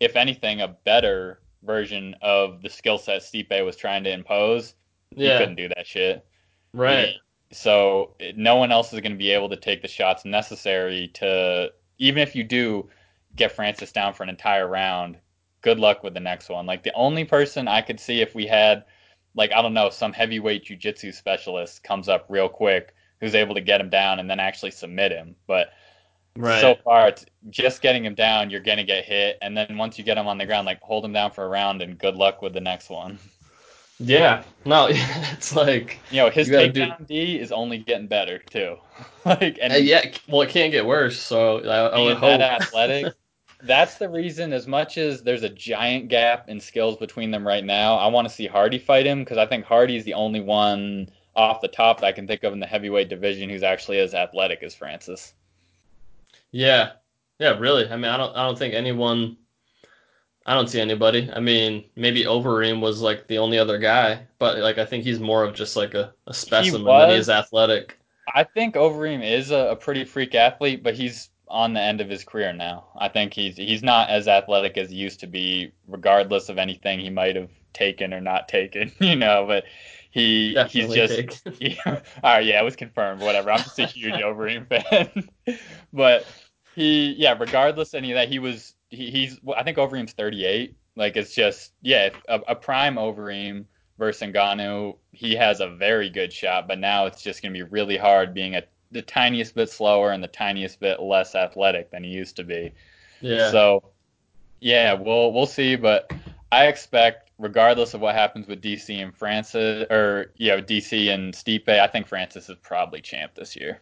if 0.00 0.16
anything 0.16 0.60
a 0.60 0.68
better 0.68 1.40
version 1.62 2.14
of 2.20 2.62
the 2.62 2.68
skill 2.68 2.98
set 2.98 3.22
Stipe 3.22 3.64
was 3.64 3.76
trying 3.76 4.04
to 4.04 4.12
impose. 4.12 4.74
Yeah. 5.14 5.32
He 5.32 5.38
couldn't 5.38 5.56
do 5.56 5.68
that 5.68 5.86
shit. 5.86 6.24
Right. 6.72 7.14
So 7.52 8.14
no 8.36 8.56
one 8.56 8.72
else 8.72 8.92
is 8.92 9.00
going 9.00 9.12
to 9.12 9.18
be 9.18 9.30
able 9.30 9.48
to 9.48 9.56
take 9.56 9.80
the 9.80 9.88
shots 9.88 10.24
necessary 10.24 11.08
to, 11.14 11.72
even 11.98 12.22
if 12.22 12.34
you 12.34 12.44
do 12.44 12.88
get 13.36 13.52
Francis 13.52 13.92
down 13.92 14.12
for 14.12 14.24
an 14.24 14.28
entire 14.28 14.66
round, 14.66 15.18
good 15.62 15.78
luck 15.78 16.02
with 16.02 16.14
the 16.14 16.20
next 16.20 16.48
one. 16.48 16.66
Like 16.66 16.82
the 16.82 16.94
only 16.94 17.24
person 17.24 17.68
I 17.68 17.80
could 17.80 18.00
see 18.00 18.20
if 18.20 18.34
we 18.34 18.46
had, 18.46 18.84
like, 19.34 19.52
I 19.52 19.62
don't 19.62 19.74
know, 19.74 19.90
some 19.90 20.12
heavyweight 20.12 20.66
jujitsu 20.66 21.14
specialist 21.14 21.82
comes 21.84 22.08
up 22.08 22.26
real 22.28 22.48
quick 22.48 22.94
who's 23.20 23.34
able 23.34 23.54
to 23.54 23.60
get 23.60 23.80
him 23.80 23.88
down 23.88 24.18
and 24.18 24.28
then 24.28 24.40
actually 24.40 24.72
submit 24.72 25.12
him. 25.12 25.36
But 25.46 25.68
Right. 26.36 26.60
so 26.60 26.74
far, 26.82 27.08
it's 27.08 27.24
just 27.50 27.80
getting 27.80 28.04
him 28.04 28.14
down, 28.14 28.50
you're 28.50 28.60
going 28.60 28.78
to 28.78 28.84
get 28.84 29.04
hit. 29.04 29.38
And 29.40 29.56
then 29.56 29.76
once 29.78 29.98
you 29.98 30.04
get 30.04 30.18
him 30.18 30.26
on 30.26 30.38
the 30.38 30.46
ground, 30.46 30.66
like, 30.66 30.80
hold 30.80 31.04
him 31.04 31.12
down 31.12 31.30
for 31.30 31.44
a 31.44 31.48
round 31.48 31.80
and 31.80 31.96
good 31.98 32.16
luck 32.16 32.42
with 32.42 32.52
the 32.52 32.60
next 32.60 32.90
one. 32.90 33.18
yeah. 34.00 34.42
No, 34.64 34.88
it's 34.90 35.54
like. 35.54 36.00
You 36.10 36.22
know, 36.22 36.30
his 36.30 36.48
You 36.48 36.54
gotta 36.54 36.72
do- 36.72 37.04
D 37.06 37.38
is 37.38 37.52
only 37.52 37.78
getting 37.78 38.08
better 38.08 38.38
too. 38.38 38.76
like, 39.24 39.58
and 39.62 39.72
uh, 39.72 39.76
yeah. 39.76 40.04
Well, 40.28 40.42
it 40.42 40.48
can't 40.50 40.72
get 40.72 40.84
worse. 40.86 41.20
So 41.20 41.58
I, 41.60 41.96
I 41.96 42.00
would 42.00 42.16
hope. 42.16 42.38
that 42.38 42.62
athletic, 42.62 43.14
that's 43.62 43.96
the 43.98 44.08
reason. 44.08 44.52
As 44.52 44.66
much 44.66 44.98
as 44.98 45.22
there's 45.22 45.44
a 45.44 45.48
giant 45.48 46.08
gap 46.08 46.48
in 46.48 46.58
skills 46.60 46.96
between 46.96 47.30
them 47.30 47.46
right 47.46 47.64
now, 47.64 47.94
I 47.94 48.08
want 48.08 48.28
to 48.28 48.34
see 48.34 48.46
Hardy 48.46 48.78
fight 48.78 49.06
him 49.06 49.20
because 49.20 49.38
I 49.38 49.46
think 49.46 49.64
Hardy's 49.64 50.04
the 50.04 50.14
only 50.14 50.40
one 50.40 51.08
off 51.36 51.60
the 51.60 51.68
top 51.68 52.00
that 52.00 52.06
I 52.06 52.12
can 52.12 52.26
think 52.26 52.42
of 52.44 52.52
in 52.52 52.60
the 52.60 52.66
heavyweight 52.66 53.08
division 53.08 53.48
who's 53.50 53.62
actually 53.62 53.98
as 54.00 54.14
athletic 54.14 54.62
as 54.62 54.74
Francis. 54.74 55.32
Yeah, 56.54 56.92
yeah, 57.40 57.58
really. 57.58 57.90
I 57.90 57.96
mean, 57.96 58.04
I 58.04 58.16
don't, 58.16 58.34
I 58.36 58.46
don't 58.46 58.56
think 58.56 58.74
anyone. 58.74 59.36
I 60.46 60.54
don't 60.54 60.68
see 60.68 60.80
anybody. 60.80 61.28
I 61.34 61.40
mean, 61.40 61.84
maybe 61.96 62.24
Overeem 62.24 62.80
was 62.80 63.00
like 63.00 63.26
the 63.26 63.38
only 63.38 63.58
other 63.58 63.76
guy, 63.78 64.26
but 64.38 64.58
like 64.58 64.78
I 64.78 64.84
think 64.84 65.02
he's 65.02 65.18
more 65.18 65.42
of 65.42 65.54
just 65.54 65.74
like 65.74 65.94
a, 65.94 66.14
a 66.28 66.34
specimen 66.34 66.84
than 66.84 67.10
he 67.10 67.16
is 67.16 67.28
athletic. 67.28 67.98
I 68.32 68.44
think 68.44 68.76
Overeem 68.76 69.28
is 69.28 69.50
a, 69.50 69.70
a 69.70 69.76
pretty 69.76 70.04
freak 70.04 70.36
athlete, 70.36 70.84
but 70.84 70.94
he's 70.94 71.30
on 71.48 71.72
the 71.74 71.80
end 71.80 72.00
of 72.00 72.08
his 72.08 72.22
career 72.22 72.52
now. 72.52 72.84
I 72.96 73.08
think 73.08 73.34
he's 73.34 73.56
he's 73.56 73.82
not 73.82 74.08
as 74.10 74.28
athletic 74.28 74.76
as 74.76 74.90
he 74.90 74.96
used 74.96 75.20
to 75.20 75.26
be, 75.26 75.72
regardless 75.88 76.48
of 76.48 76.58
anything 76.58 77.00
he 77.00 77.10
might 77.10 77.34
have 77.34 77.50
taken 77.72 78.14
or 78.14 78.20
not 78.20 78.46
taken, 78.60 78.92
you 79.00 79.16
know. 79.16 79.44
But 79.44 79.64
he 80.14 80.54
Definitely 80.54 81.00
he's 81.00 81.16
just 81.16 81.48
he, 81.58 81.78
all 81.86 82.00
right, 82.22 82.44
yeah, 82.44 82.60
it 82.60 82.64
was 82.64 82.76
confirmed. 82.76 83.20
Whatever. 83.20 83.50
I'm 83.50 83.58
just 83.58 83.78
a 83.80 83.86
huge 83.86 84.14
Overeem 84.22 84.68
fan, 84.68 85.28
but 85.92 86.24
he 86.74 87.14
yeah, 87.18 87.36
regardless 87.38 87.94
of 87.94 87.98
any 87.98 88.12
of 88.12 88.16
that, 88.16 88.28
he 88.28 88.38
was 88.38 88.74
he, 88.90 89.10
he's 89.10 89.38
I 89.56 89.62
think 89.62 89.78
Overeem's 89.78 90.12
38. 90.12 90.76
Like 90.96 91.16
it's 91.16 91.34
just 91.34 91.72
yeah, 91.82 92.10
a, 92.28 92.40
a 92.48 92.54
prime 92.54 92.96
Overeem 92.96 93.64
versus 93.98 94.28
Ngannou, 94.28 94.96
he 95.12 95.34
has 95.36 95.60
a 95.60 95.68
very 95.68 96.10
good 96.10 96.32
shot, 96.32 96.66
but 96.66 96.78
now 96.78 97.06
it's 97.06 97.22
just 97.22 97.42
going 97.42 97.52
to 97.52 97.58
be 97.58 97.62
really 97.62 97.96
hard 97.96 98.34
being 98.34 98.56
a 98.56 98.62
the 98.90 99.02
tiniest 99.02 99.54
bit 99.54 99.68
slower 99.70 100.12
and 100.12 100.22
the 100.22 100.28
tiniest 100.28 100.78
bit 100.78 101.00
less 101.00 101.34
athletic 101.34 101.90
than 101.90 102.04
he 102.04 102.10
used 102.10 102.36
to 102.36 102.44
be. 102.44 102.72
Yeah. 103.20 103.50
So, 103.50 103.90
yeah, 104.60 104.92
we'll 104.94 105.32
we'll 105.32 105.46
see, 105.46 105.76
but 105.76 106.12
I 106.52 106.66
expect, 106.66 107.30
regardless 107.38 107.94
of 107.94 108.00
what 108.00 108.14
happens 108.14 108.46
with 108.46 108.62
DC 108.62 109.02
and 109.02 109.14
Francis, 109.14 109.86
or 109.90 110.32
you 110.36 110.48
know 110.48 110.62
DC 110.62 111.12
and 111.12 111.34
Stipe, 111.34 111.68
I 111.68 111.88
think 111.88 112.06
Francis 112.06 112.48
is 112.48 112.56
probably 112.62 113.00
champ 113.00 113.34
this 113.34 113.56
year. 113.56 113.80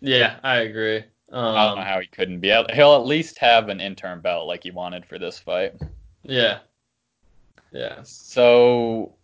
Yeah, 0.00 0.36
I 0.42 0.58
agree. 0.58 1.04
Um, 1.30 1.44
I 1.44 1.66
don't 1.66 1.76
know 1.76 1.82
um, 1.82 1.88
how 1.88 2.00
he 2.00 2.06
couldn't 2.06 2.40
be. 2.40 2.52
Out. 2.52 2.72
He'll 2.72 2.94
at 2.94 3.06
least 3.06 3.38
have 3.38 3.68
an 3.68 3.80
interim 3.80 4.20
belt 4.20 4.46
like 4.46 4.62
he 4.62 4.70
wanted 4.70 5.04
for 5.04 5.18
this 5.18 5.38
fight. 5.38 5.74
Yeah. 6.22 6.60
Yeah. 7.72 8.00
So 8.02 9.14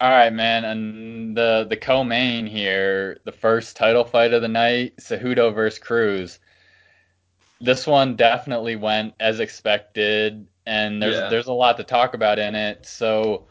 all 0.00 0.10
right, 0.10 0.32
man, 0.32 0.64
and 0.64 1.36
the 1.36 1.66
the 1.68 1.76
co-main 1.76 2.46
here, 2.46 3.20
the 3.24 3.32
first 3.32 3.76
title 3.76 4.04
fight 4.04 4.34
of 4.34 4.42
the 4.42 4.48
night, 4.48 4.96
Cejudo 4.98 5.54
versus 5.54 5.78
Cruz. 5.78 6.40
This 7.60 7.86
one 7.86 8.16
definitely 8.16 8.76
went 8.76 9.14
as 9.20 9.40
expected, 9.40 10.46
and 10.66 11.00
there's 11.00 11.14
yeah. 11.14 11.28
there's 11.28 11.46
a 11.46 11.52
lot 11.52 11.76
to 11.76 11.84
talk 11.84 12.14
about 12.14 12.38
in 12.38 12.54
it. 12.54 12.84
So 12.84 13.46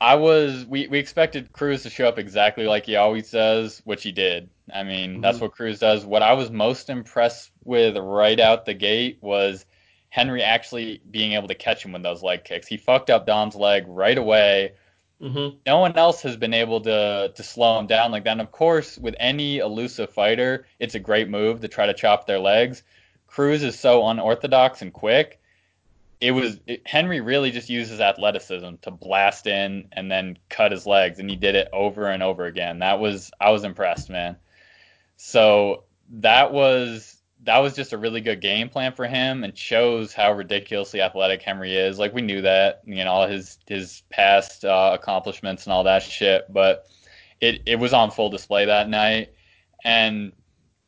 I 0.00 0.14
was 0.14 0.64
we, 0.64 0.88
we 0.88 0.98
expected 0.98 1.52
Cruz 1.52 1.82
to 1.82 1.90
show 1.90 2.08
up 2.08 2.18
exactly 2.18 2.66
like 2.66 2.86
he 2.86 2.96
always 2.96 3.30
does, 3.30 3.82
which 3.84 4.02
he 4.02 4.12
did. 4.12 4.48
I 4.72 4.82
mean, 4.82 5.12
mm-hmm. 5.12 5.20
that's 5.20 5.40
what 5.40 5.52
Cruz 5.52 5.78
does. 5.78 6.06
What 6.06 6.22
I 6.22 6.32
was 6.32 6.50
most 6.50 6.88
impressed 6.88 7.50
with 7.64 7.96
right 7.96 8.40
out 8.40 8.64
the 8.64 8.74
gate 8.74 9.18
was 9.20 9.66
Henry 10.08 10.42
actually 10.42 11.02
being 11.10 11.32
able 11.32 11.48
to 11.48 11.54
catch 11.54 11.84
him 11.84 11.92
with 11.92 12.02
those 12.02 12.22
leg 12.22 12.44
kicks. 12.44 12.66
He 12.66 12.76
fucked 12.76 13.10
up 13.10 13.26
Dom's 13.26 13.54
leg 13.54 13.84
right 13.86 14.16
away 14.16 14.72
Mm-hmm. 15.20 15.58
No 15.66 15.78
one 15.78 15.96
else 15.96 16.22
has 16.22 16.36
been 16.36 16.54
able 16.54 16.80
to 16.82 17.32
to 17.34 17.42
slow 17.42 17.78
him 17.78 17.86
down 17.86 18.10
like 18.10 18.24
that. 18.24 18.32
And 18.32 18.40
of 18.40 18.50
course, 18.50 18.96
with 18.96 19.14
any 19.20 19.58
elusive 19.58 20.10
fighter, 20.10 20.66
it's 20.78 20.94
a 20.94 20.98
great 20.98 21.28
move 21.28 21.60
to 21.60 21.68
try 21.68 21.86
to 21.86 21.94
chop 21.94 22.26
their 22.26 22.38
legs. 22.38 22.82
Cruz 23.26 23.62
is 23.62 23.78
so 23.78 24.06
unorthodox 24.08 24.82
and 24.82 24.92
quick. 24.92 25.39
It 26.20 26.32
was 26.32 26.60
it, 26.66 26.82
Henry 26.86 27.20
really 27.20 27.50
just 27.50 27.70
used 27.70 27.90
his 27.90 28.00
athleticism 28.00 28.74
to 28.82 28.90
blast 28.90 29.46
in 29.46 29.88
and 29.92 30.10
then 30.10 30.38
cut 30.48 30.72
his 30.72 30.86
legs, 30.86 31.18
and 31.18 31.30
he 31.30 31.36
did 31.36 31.54
it 31.54 31.68
over 31.72 32.08
and 32.08 32.22
over 32.22 32.44
again. 32.44 32.80
That 32.80 33.00
was 33.00 33.30
I 33.40 33.50
was 33.50 33.64
impressed, 33.64 34.10
man. 34.10 34.36
So 35.16 35.84
that 36.10 36.52
was 36.52 37.20
that 37.44 37.58
was 37.58 37.74
just 37.74 37.92
a 37.92 37.98
really 37.98 38.20
good 38.20 38.40
game 38.40 38.68
plan 38.68 38.92
for 38.92 39.06
him 39.06 39.44
and 39.44 39.56
shows 39.56 40.12
how 40.12 40.32
ridiculously 40.32 41.00
athletic 41.00 41.40
Henry 41.40 41.74
is. 41.74 41.98
Like 41.98 42.12
we 42.12 42.22
knew 42.22 42.42
that, 42.42 42.82
you 42.84 43.02
know, 43.04 43.10
all 43.10 43.26
his 43.26 43.58
his 43.66 44.02
past 44.10 44.64
uh, 44.64 44.90
accomplishments 44.92 45.64
and 45.64 45.72
all 45.72 45.84
that 45.84 46.02
shit, 46.02 46.52
but 46.52 46.86
it 47.40 47.62
it 47.66 47.76
was 47.76 47.92
on 47.92 48.10
full 48.10 48.28
display 48.28 48.66
that 48.66 48.88
night. 48.88 49.32
And 49.84 50.32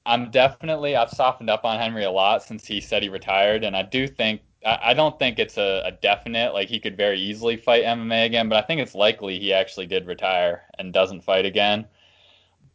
I'm 0.04 0.30
definitely 0.30 0.96
I've 0.96 1.10
softened 1.10 1.48
up 1.48 1.64
on 1.64 1.78
Henry 1.78 2.04
a 2.04 2.10
lot 2.10 2.42
since 2.42 2.66
he 2.66 2.80
said 2.80 3.02
he 3.02 3.08
retired, 3.08 3.64
and 3.64 3.74
I 3.76 3.82
do 3.82 4.06
think 4.06 4.42
I, 4.64 4.78
I 4.86 4.94
don't 4.94 5.18
think 5.18 5.38
it's 5.38 5.58
a, 5.58 5.82
a 5.84 5.92
definite 5.92 6.54
like 6.54 6.68
he 6.68 6.80
could 6.80 6.96
very 6.96 7.20
easily 7.20 7.56
fight 7.56 7.84
MMA 7.84 8.26
again, 8.26 8.48
but 8.48 8.62
I 8.62 8.66
think 8.66 8.80
it's 8.80 8.94
likely 8.94 9.38
he 9.38 9.52
actually 9.52 9.86
did 9.86 10.06
retire 10.06 10.64
and 10.78 10.92
doesn't 10.92 11.24
fight 11.24 11.46
again. 11.46 11.86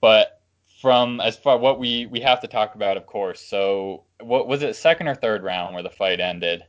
But 0.01 0.41
from 0.81 1.19
as 1.19 1.38
far 1.38 1.57
what 1.57 1.80
we 1.80 2.05
we 2.05 2.19
have 2.22 2.41
to 2.41 2.47
talk 2.47 2.76
about, 2.76 2.97
of 2.97 3.05
course. 3.05 3.41
So, 3.41 4.03
what 4.22 4.47
was 4.47 4.64
it, 4.64 4.76
second 4.76 5.07
or 5.07 5.15
third 5.15 5.43
round 5.43 5.73
where 5.73 5.84
the 5.84 5.89
fight 5.89 6.19
ended? 6.19 6.64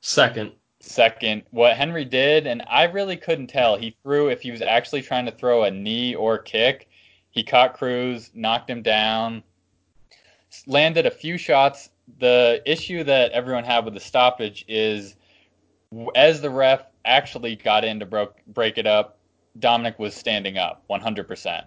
Second. 0.00 0.52
Second. 0.80 1.42
What 1.50 1.76
Henry 1.76 2.04
did, 2.04 2.46
and 2.46 2.62
I 2.68 2.84
really 2.84 3.16
couldn't 3.16 3.46
tell. 3.48 3.76
He 3.76 3.96
threw 4.02 4.28
if 4.28 4.42
he 4.42 4.50
was 4.50 4.62
actually 4.62 5.02
trying 5.02 5.26
to 5.26 5.32
throw 5.32 5.64
a 5.64 5.70
knee 5.70 6.14
or 6.14 6.38
kick. 6.38 6.88
He 7.30 7.42
caught 7.42 7.74
Cruz, 7.74 8.30
knocked 8.34 8.70
him 8.70 8.82
down, 8.82 9.42
landed 10.66 11.06
a 11.06 11.10
few 11.10 11.38
shots. 11.38 11.90
The 12.18 12.62
issue 12.64 13.04
that 13.04 13.32
everyone 13.32 13.64
had 13.64 13.84
with 13.84 13.94
the 13.94 14.00
stoppage 14.00 14.64
is, 14.68 15.16
as 16.14 16.40
the 16.40 16.50
ref 16.50 16.84
actually 17.04 17.56
got 17.56 17.84
in 17.84 18.00
to 18.00 18.06
broke, 18.06 18.36
break 18.46 18.78
it 18.78 18.86
up, 18.86 19.18
Dominick 19.58 19.98
was 19.98 20.14
standing 20.14 20.58
up 20.58 20.84
100% 20.90 21.64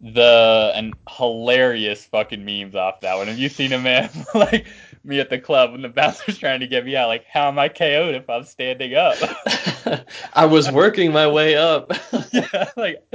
the 0.00 0.72
and 0.74 0.94
hilarious 1.08 2.04
fucking 2.04 2.44
memes 2.44 2.74
off 2.74 3.00
that 3.00 3.16
one. 3.16 3.28
Have 3.28 3.38
you 3.38 3.48
seen 3.48 3.72
a 3.72 3.78
man 3.78 4.10
like 4.34 4.66
me 5.06 5.20
at 5.20 5.30
the 5.30 5.38
club 5.38 5.72
when 5.72 5.82
the 5.82 5.88
bouncer's 5.96 6.38
trying 6.38 6.60
to 6.60 6.66
get 6.66 6.84
me 6.84 6.96
out? 6.96 7.08
Like, 7.08 7.24
how 7.24 7.48
am 7.48 7.58
I 7.58 7.68
KO'd 7.68 8.14
if 8.14 8.28
I'm 8.28 8.44
standing 8.44 8.94
up? 8.94 9.16
I 10.34 10.46
was 10.46 10.70
working 10.70 11.12
my 11.12 11.28
way 11.28 11.56
up. 11.56 11.92
yeah, 12.32 12.70
like 12.76 13.06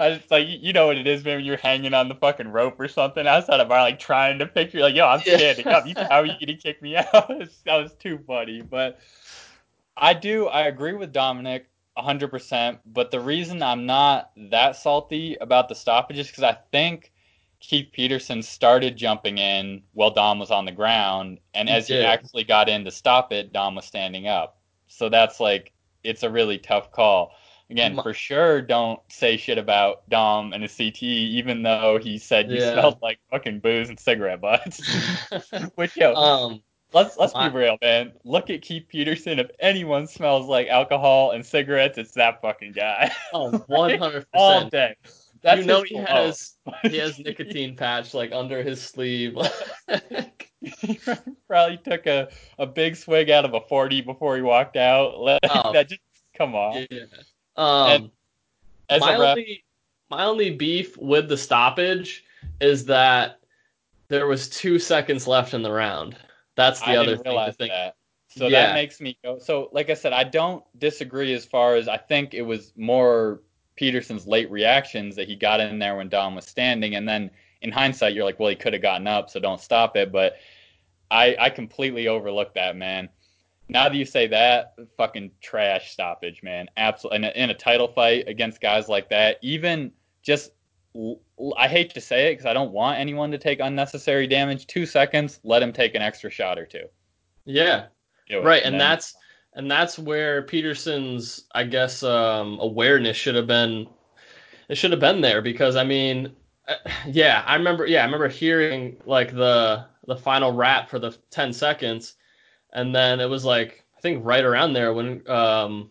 I 0.00 0.14
just 0.14 0.30
like 0.30 0.46
you 0.48 0.72
know 0.72 0.88
what 0.88 0.98
it 0.98 1.06
is, 1.06 1.24
man. 1.24 1.36
When 1.36 1.44
you're 1.44 1.56
hanging 1.56 1.94
on 1.94 2.08
the 2.08 2.14
fucking 2.14 2.48
rope 2.48 2.78
or 2.80 2.88
something 2.88 3.26
outside 3.26 3.60
of 3.60 3.68
bar, 3.68 3.80
like 3.80 3.98
trying 3.98 4.38
to 4.40 4.46
picture, 4.46 4.80
like, 4.80 4.94
yo, 4.94 5.06
I'm 5.06 5.20
standing 5.20 5.66
yeah. 5.66 5.76
up. 5.76 5.86
You, 5.86 5.94
how 5.96 6.20
are 6.20 6.26
you 6.26 6.34
gonna 6.40 6.58
kick 6.58 6.82
me 6.82 6.96
out? 6.96 7.28
that 7.28 7.76
was 7.76 7.92
too 7.94 8.18
funny, 8.26 8.62
but 8.62 8.98
I 9.96 10.14
do. 10.14 10.46
I 10.46 10.62
agree 10.62 10.92
with 10.92 11.12
Dominick 11.12 11.68
100%. 11.96 12.78
But 12.84 13.10
the 13.10 13.20
reason 13.20 13.62
I'm 13.62 13.86
not 13.86 14.30
that 14.50 14.76
salty 14.76 15.36
about 15.40 15.68
the 15.68 15.74
stoppage 15.74 16.18
is 16.18 16.26
because 16.26 16.44
I 16.44 16.56
think 16.70 17.12
Keith 17.66 17.88
Peterson 17.90 18.44
started 18.44 18.96
jumping 18.96 19.38
in 19.38 19.82
while 19.92 20.12
Dom 20.12 20.38
was 20.38 20.52
on 20.52 20.66
the 20.66 20.72
ground. 20.72 21.40
And 21.52 21.68
as 21.68 21.88
he, 21.88 21.94
he 21.94 22.04
actually 22.04 22.44
got 22.44 22.68
in 22.68 22.84
to 22.84 22.92
stop 22.92 23.32
it, 23.32 23.52
Dom 23.52 23.74
was 23.74 23.84
standing 23.84 24.28
up. 24.28 24.60
So 24.86 25.08
that's 25.08 25.40
like, 25.40 25.72
it's 26.04 26.22
a 26.22 26.30
really 26.30 26.58
tough 26.58 26.92
call. 26.92 27.32
Again, 27.68 27.98
for 28.00 28.14
sure, 28.14 28.62
don't 28.62 29.00
say 29.08 29.36
shit 29.36 29.58
about 29.58 30.08
Dom 30.08 30.52
and 30.52 30.62
his 30.62 30.76
CT, 30.76 31.02
even 31.02 31.64
though 31.64 31.98
he 32.00 32.18
said 32.18 32.48
you 32.48 32.58
yeah. 32.58 32.74
smelled 32.74 33.02
like 33.02 33.18
fucking 33.32 33.58
booze 33.58 33.88
and 33.88 33.98
cigarette 33.98 34.40
butts. 34.40 34.80
Which, 35.74 35.96
yo, 35.96 36.14
um, 36.14 36.62
Let's 36.92 37.16
let's 37.18 37.34
be 37.34 37.48
real, 37.48 37.76
man. 37.82 38.12
Look 38.24 38.48
at 38.48 38.62
Keith 38.62 38.86
Peterson. 38.88 39.40
If 39.40 39.50
anyone 39.58 40.06
smells 40.06 40.46
like 40.46 40.68
alcohol 40.68 41.32
and 41.32 41.44
cigarettes, 41.44 41.98
it's 41.98 42.12
that 42.12 42.40
fucking 42.40 42.72
guy. 42.72 43.10
Oh, 43.32 43.50
100 43.66 44.26
all 44.32 44.68
day. 44.68 44.94
That's 45.46 45.60
you 45.60 45.66
know 45.66 45.82
he 45.82 45.94
has 45.94 46.54
he 46.82 46.98
has 46.98 47.18
nicotine 47.24 47.76
patch 47.76 48.14
like 48.14 48.32
under 48.32 48.64
his 48.64 48.82
sleeve. 48.82 49.38
he 50.72 50.98
probably 51.48 51.76
took 51.76 52.06
a, 52.06 52.28
a 52.58 52.66
big 52.66 52.96
swig 52.96 53.30
out 53.30 53.44
of 53.44 53.54
a 53.54 53.60
forty 53.60 54.00
before 54.00 54.34
he 54.34 54.42
walked 54.42 54.76
out. 54.76 55.20
Like, 55.26 55.38
oh, 55.48 55.72
that 55.72 55.88
just 55.88 56.00
come 56.36 56.56
on. 56.56 56.88
Yeah. 56.90 57.04
Um, 57.56 58.10
my 58.90 59.16
ref, 59.16 59.20
only 59.20 59.64
my 60.10 60.24
only 60.24 60.50
beef 60.50 60.98
with 60.98 61.28
the 61.28 61.36
stoppage 61.36 62.24
is 62.60 62.84
that 62.86 63.38
there 64.08 64.26
was 64.26 64.48
two 64.48 64.80
seconds 64.80 65.28
left 65.28 65.54
in 65.54 65.62
the 65.62 65.70
round. 65.70 66.16
That's 66.56 66.80
the 66.80 66.88
I 66.88 66.96
other 66.96 67.16
thing 67.16 67.52
think. 67.56 67.70
That. 67.70 67.94
So 68.30 68.48
yeah. 68.48 68.66
that 68.66 68.74
makes 68.74 69.00
me 69.00 69.16
go. 69.22 69.38
So, 69.38 69.68
like 69.72 69.90
I 69.90 69.94
said, 69.94 70.12
I 70.12 70.24
don't 70.24 70.64
disagree 70.76 71.32
as 71.34 71.44
far 71.44 71.76
as 71.76 71.86
I 71.86 71.98
think 71.98 72.34
it 72.34 72.42
was 72.42 72.72
more 72.76 73.42
Peterson's 73.76 74.26
late 74.26 74.50
reactions 74.50 75.16
that 75.16 75.28
he 75.28 75.36
got 75.36 75.60
in 75.60 75.78
there 75.78 75.96
when 75.96 76.08
Dom 76.08 76.34
was 76.34 76.46
standing, 76.46 76.96
and 76.96 77.08
then 77.08 77.30
in 77.62 77.70
hindsight, 77.70 78.14
you're 78.14 78.24
like, 78.24 78.40
well, 78.40 78.50
he 78.50 78.56
could 78.56 78.72
have 78.72 78.82
gotten 78.82 79.06
up, 79.06 79.30
so 79.30 79.40
don't 79.40 79.60
stop 79.60 79.96
it. 79.96 80.12
But 80.12 80.36
I, 81.10 81.36
I 81.38 81.50
completely 81.50 82.08
overlooked 82.08 82.54
that, 82.54 82.76
man. 82.76 83.08
Now 83.68 83.88
that 83.88 83.96
you 83.96 84.04
say 84.04 84.28
that, 84.28 84.74
fucking 84.96 85.32
trash 85.40 85.90
stoppage, 85.90 86.42
man. 86.42 86.68
Absolutely. 86.76 87.16
In 87.16 87.24
a, 87.24 87.44
in 87.44 87.50
a 87.50 87.54
title 87.54 87.88
fight 87.88 88.28
against 88.28 88.60
guys 88.60 88.88
like 88.88 89.08
that, 89.10 89.38
even 89.42 89.92
just 90.22 90.52
I 91.56 91.68
hate 91.68 91.92
to 91.94 92.00
say 92.00 92.28
it 92.28 92.32
because 92.32 92.46
I 92.46 92.52
don't 92.52 92.72
want 92.72 92.98
anyone 92.98 93.30
to 93.32 93.38
take 93.38 93.60
unnecessary 93.60 94.26
damage. 94.26 94.66
Two 94.66 94.86
seconds, 94.86 95.40
let 95.44 95.62
him 95.62 95.72
take 95.72 95.94
an 95.94 96.02
extra 96.02 96.30
shot 96.30 96.58
or 96.58 96.66
two. 96.66 96.86
Yeah, 97.44 97.86
right, 98.42 98.62
and, 98.64 98.80
that's 98.80 99.14
and 99.56 99.70
that's 99.70 99.98
where 99.98 100.42
Peterson's, 100.42 101.46
I 101.54 101.64
guess, 101.64 102.02
um, 102.02 102.58
awareness 102.60 103.16
should 103.16 103.34
have 103.34 103.46
been. 103.46 103.88
It 104.68 104.76
should 104.76 104.90
have 104.90 105.00
been 105.00 105.22
there 105.22 105.40
because 105.40 105.76
I 105.76 105.84
mean, 105.84 106.36
uh, 106.68 106.74
yeah, 107.06 107.42
I 107.46 107.56
remember. 107.56 107.86
Yeah, 107.86 108.02
I 108.02 108.04
remember 108.04 108.28
hearing 108.28 108.98
like 109.06 109.34
the 109.34 109.86
the 110.06 110.16
final 110.16 110.52
rap 110.52 110.90
for 110.90 110.98
the 110.98 111.16
ten 111.30 111.52
seconds, 111.52 112.14
and 112.74 112.94
then 112.94 113.18
it 113.18 113.30
was 113.30 113.44
like 113.46 113.84
I 113.96 114.00
think 114.02 114.24
right 114.24 114.44
around 114.44 114.74
there 114.74 114.92
when 114.92 115.28
um, 115.28 115.90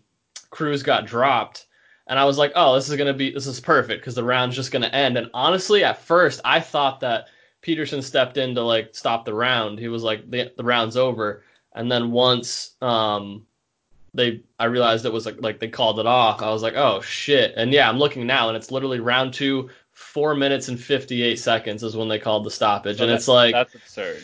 Cruz 0.52 0.84
got 0.84 1.08
dropped, 1.08 1.66
and 2.08 2.20
I 2.20 2.26
was 2.26 2.38
like, 2.38 2.52
oh, 2.56 2.76
this 2.76 2.88
is 2.88 2.96
gonna 2.98 3.14
be 3.14 3.32
this 3.32 3.48
is 3.48 3.60
perfect 3.60 4.02
because 4.02 4.16
the 4.16 4.24
round's 4.24 4.56
just 4.56 4.72
gonna 4.72 4.88
end. 4.88 5.18
And 5.18 5.30
honestly, 5.34 5.84
at 5.84 5.98
first, 5.98 6.40
I 6.46 6.60
thought 6.60 7.00
that 7.00 7.30
Peterson 7.62 8.04
stepped 8.04 8.38
in 8.38 8.54
to 8.54 8.62
like 8.62 8.94
stop 8.94 9.26
the 9.26 9.34
round. 9.34 9.80
He 9.80 9.88
was 9.88 10.04
like 10.04 10.30
the 10.30 10.52
the 10.56 10.64
round's 10.64 10.98
over, 10.98 11.44
and 11.74 11.92
then 11.92 12.12
once 12.12 12.76
um 12.82 13.48
they 14.16 14.42
I 14.60 14.66
realized 14.66 15.06
it 15.06 15.14
was 15.14 15.26
like 15.26 15.42
like 15.42 15.60
they 15.60 15.68
called 15.68 16.00
it 16.00 16.06
off. 16.06 16.42
I 16.42 16.50
was 16.50 16.64
like, 16.64 16.76
oh 16.76 17.02
shit. 17.02 17.54
And 17.58 17.72
yeah, 17.72 17.90
I'm 17.90 18.00
looking 18.00 18.26
now, 18.26 18.48
and 18.48 18.58
it's 18.58 18.72
literally 18.72 19.00
round 19.00 19.34
two, 19.34 19.70
four 19.92 20.36
minutes 20.36 20.68
and 20.68 20.80
58 20.80 21.38
seconds 21.38 21.84
is 21.84 21.96
when 21.96 22.08
they 22.08 22.20
called 22.20 22.46
the 22.46 22.52
stoppage, 22.52 22.98
so 22.98 23.04
and 23.04 23.12
it's 23.12 23.28
like 23.28 23.54
that's 23.54 23.76
absurd. 23.76 24.24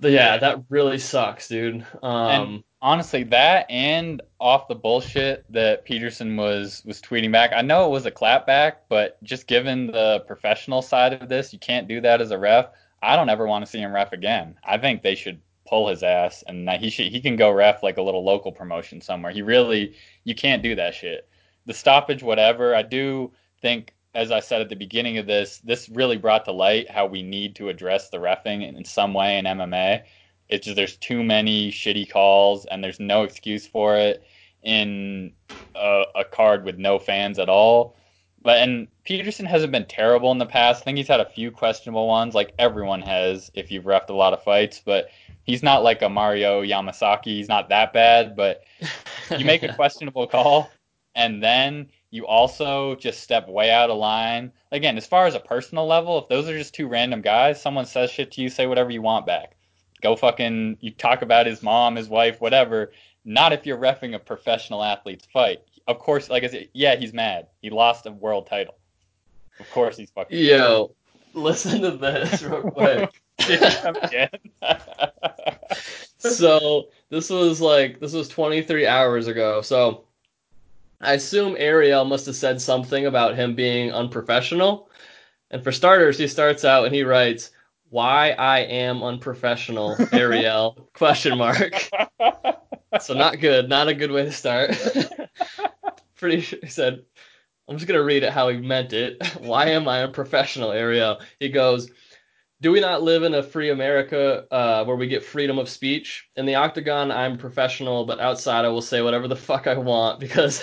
Yeah, 0.00 0.10
yeah, 0.10 0.36
that 0.38 0.64
really 0.68 0.98
sucks, 0.98 1.48
dude. 1.48 1.86
Um, 2.02 2.30
and 2.30 2.64
honestly, 2.82 3.22
that 3.24 3.70
and 3.70 4.20
off 4.40 4.68
the 4.68 4.74
bullshit 4.74 5.50
that 5.52 5.84
Peterson 5.84 6.36
was 6.36 6.82
was 6.84 7.00
tweeting 7.00 7.32
back. 7.32 7.52
I 7.54 7.62
know 7.62 7.86
it 7.86 7.90
was 7.90 8.06
a 8.06 8.10
clapback, 8.10 8.74
but 8.88 9.22
just 9.22 9.46
given 9.46 9.86
the 9.86 10.24
professional 10.26 10.82
side 10.82 11.14
of 11.14 11.28
this, 11.28 11.52
you 11.52 11.58
can't 11.58 11.88
do 11.88 12.00
that 12.02 12.20
as 12.20 12.30
a 12.30 12.38
ref. 12.38 12.68
I 13.02 13.16
don't 13.16 13.28
ever 13.28 13.46
want 13.46 13.64
to 13.64 13.70
see 13.70 13.80
him 13.80 13.92
ref 13.92 14.12
again. 14.12 14.56
I 14.64 14.78
think 14.78 15.02
they 15.02 15.14
should 15.14 15.40
pull 15.66 15.88
his 15.88 16.02
ass 16.02 16.44
and 16.46 16.68
he 16.70 16.90
should 16.90 17.06
he 17.06 17.20
can 17.20 17.36
go 17.36 17.50
ref 17.50 17.82
like 17.82 17.96
a 17.96 18.02
little 18.02 18.24
local 18.24 18.52
promotion 18.52 19.00
somewhere. 19.00 19.32
He 19.32 19.42
really 19.42 19.94
you 20.24 20.34
can't 20.34 20.62
do 20.62 20.74
that 20.74 20.94
shit. 20.94 21.28
The 21.66 21.74
stoppage, 21.74 22.22
whatever. 22.22 22.74
I 22.74 22.82
do 22.82 23.32
think, 23.62 23.94
as 24.14 24.30
I 24.30 24.40
said 24.40 24.60
at 24.60 24.68
the 24.68 24.76
beginning 24.76 25.18
of 25.18 25.26
this, 25.26 25.58
this 25.64 25.88
really 25.88 26.18
brought 26.18 26.44
to 26.44 26.52
light 26.52 26.90
how 26.90 27.06
we 27.06 27.22
need 27.22 27.56
to 27.56 27.70
address 27.70 28.10
the 28.10 28.18
refing 28.18 28.76
in 28.76 28.84
some 28.84 29.14
way 29.14 29.38
in 29.38 29.46
MMA. 29.46 30.02
It's 30.48 30.66
just 30.66 30.76
there's 30.76 30.96
too 30.96 31.22
many 31.22 31.70
shitty 31.70 32.10
calls 32.10 32.66
and 32.66 32.84
there's 32.84 33.00
no 33.00 33.22
excuse 33.22 33.66
for 33.66 33.96
it 33.96 34.22
in 34.62 35.32
a, 35.74 36.02
a 36.16 36.24
card 36.24 36.64
with 36.64 36.76
no 36.76 36.98
fans 36.98 37.38
at 37.38 37.48
all. 37.48 37.96
But 38.42 38.58
and 38.58 38.88
Peterson 39.04 39.46
hasn't 39.46 39.72
been 39.72 39.86
terrible 39.86 40.30
in 40.30 40.38
the 40.38 40.46
past. 40.46 40.82
I 40.82 40.84
think 40.84 40.98
he's 40.98 41.08
had 41.08 41.20
a 41.20 41.30
few 41.30 41.50
questionable 41.50 42.06
ones, 42.06 42.34
like 42.34 42.52
everyone 42.58 43.00
has 43.00 43.50
if 43.54 43.72
you've 43.72 43.84
refed 43.84 44.10
a 44.10 44.14
lot 44.14 44.34
of 44.34 44.44
fights. 44.44 44.82
But 44.84 45.08
he's 45.44 45.62
not 45.62 45.82
like 45.82 46.02
a 46.02 46.08
Mario 46.08 46.62
Yamasaki. 46.62 47.26
He's 47.26 47.48
not 47.48 47.68
that 47.68 47.92
bad. 47.92 48.36
But 48.36 48.64
you 49.38 49.44
make 49.44 49.62
a 49.62 49.72
questionable 49.74 50.26
call, 50.26 50.70
and 51.14 51.42
then 51.42 51.88
you 52.10 52.26
also 52.26 52.96
just 52.96 53.20
step 53.20 53.48
way 53.48 53.70
out 53.70 53.90
of 53.90 53.98
line. 53.98 54.52
Again, 54.72 54.96
as 54.96 55.06
far 55.06 55.26
as 55.26 55.34
a 55.34 55.40
personal 55.40 55.86
level, 55.86 56.18
if 56.18 56.28
those 56.28 56.48
are 56.48 56.56
just 56.56 56.74
two 56.74 56.88
random 56.88 57.20
guys, 57.20 57.60
someone 57.60 57.86
says 57.86 58.10
shit 58.10 58.32
to 58.32 58.42
you, 58.42 58.48
say 58.48 58.66
whatever 58.66 58.90
you 58.90 59.02
want 59.02 59.26
back. 59.26 59.56
Go 60.02 60.16
fucking 60.16 60.78
you 60.80 60.90
talk 60.90 61.22
about 61.22 61.46
his 61.46 61.62
mom, 61.62 61.96
his 61.96 62.08
wife, 62.08 62.40
whatever. 62.40 62.92
Not 63.24 63.52
if 63.52 63.64
you're 63.64 63.78
refing 63.78 64.14
a 64.14 64.18
professional 64.18 64.84
athlete's 64.84 65.26
fight 65.32 65.62
of 65.86 65.98
course, 65.98 66.30
like 66.30 66.44
I 66.44 66.48
said, 66.48 66.68
yeah, 66.72 66.96
he's 66.96 67.12
mad. 67.12 67.48
He 67.60 67.70
lost 67.70 68.06
a 68.06 68.12
world 68.12 68.46
title. 68.46 68.76
Of 69.60 69.70
course, 69.70 69.96
he's 69.96 70.10
fucking. 70.10 70.36
Yo, 70.36 70.94
listen 71.34 71.82
to 71.82 71.92
this 71.92 72.42
real 72.42 72.62
quick. 72.70 73.20
so 76.18 76.88
this 77.10 77.30
was 77.30 77.60
like 77.60 78.00
this 78.00 78.12
was 78.12 78.28
23 78.28 78.86
hours 78.86 79.26
ago. 79.26 79.60
So 79.60 80.04
I 81.00 81.14
assume 81.14 81.56
Ariel 81.58 82.04
must 82.04 82.26
have 82.26 82.36
said 82.36 82.60
something 82.60 83.06
about 83.06 83.34
him 83.34 83.54
being 83.54 83.92
unprofessional. 83.92 84.90
And 85.50 85.62
for 85.62 85.72
starters, 85.72 86.18
he 86.18 86.26
starts 86.26 86.64
out 86.64 86.86
and 86.86 86.94
he 86.94 87.02
writes, 87.02 87.50
"Why 87.90 88.30
I 88.30 88.60
am 88.60 89.02
unprofessional, 89.02 89.96
Ariel?" 90.12 90.88
question 90.94 91.36
mark. 91.36 91.90
So 93.00 93.14
not 93.14 93.40
good. 93.40 93.68
Not 93.68 93.88
a 93.88 93.94
good 93.94 94.10
way 94.10 94.24
to 94.24 94.32
start 94.32 94.70
pretty 96.24 96.40
sure 96.40 96.58
he 96.62 96.68
said, 96.68 97.02
I'm 97.68 97.76
just 97.76 97.88
going 97.88 97.98
to 97.98 98.04
read 98.04 98.22
it 98.22 98.32
how 98.32 98.48
he 98.48 98.58
meant 98.58 98.92
it. 98.92 99.26
Why 99.40 99.66
am 99.70 99.88
I 99.88 99.98
a 99.98 100.08
professional, 100.08 100.72
Ariel? 100.72 101.20
He 101.40 101.48
goes, 101.48 101.90
Do 102.60 102.72
we 102.72 102.80
not 102.80 103.02
live 103.02 103.22
in 103.22 103.34
a 103.34 103.42
free 103.42 103.70
America 103.70 104.46
uh, 104.50 104.84
where 104.84 104.96
we 104.96 105.06
get 105.06 105.24
freedom 105.24 105.58
of 105.58 105.68
speech? 105.68 106.28
In 106.36 106.46
the 106.46 106.56
octagon, 106.56 107.10
I'm 107.10 107.38
professional, 107.38 108.04
but 108.04 108.20
outside, 108.20 108.64
I 108.64 108.68
will 108.68 108.82
say 108.82 109.00
whatever 109.02 109.28
the 109.28 109.36
fuck 109.36 109.66
I 109.66 109.76
want 109.76 110.20
because. 110.20 110.62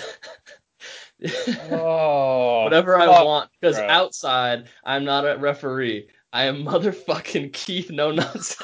oh, 1.70 2.64
whatever 2.64 2.96
I 2.98 3.06
want 3.06 3.50
because 3.60 3.76
bro. 3.76 3.86
outside 3.88 4.68
I'm 4.84 5.04
not 5.04 5.24
a 5.24 5.36
referee. 5.38 6.08
I 6.32 6.44
am 6.44 6.64
motherfucking 6.64 7.52
Keith 7.52 7.90
No 7.90 8.10
Nonsense. 8.10 8.56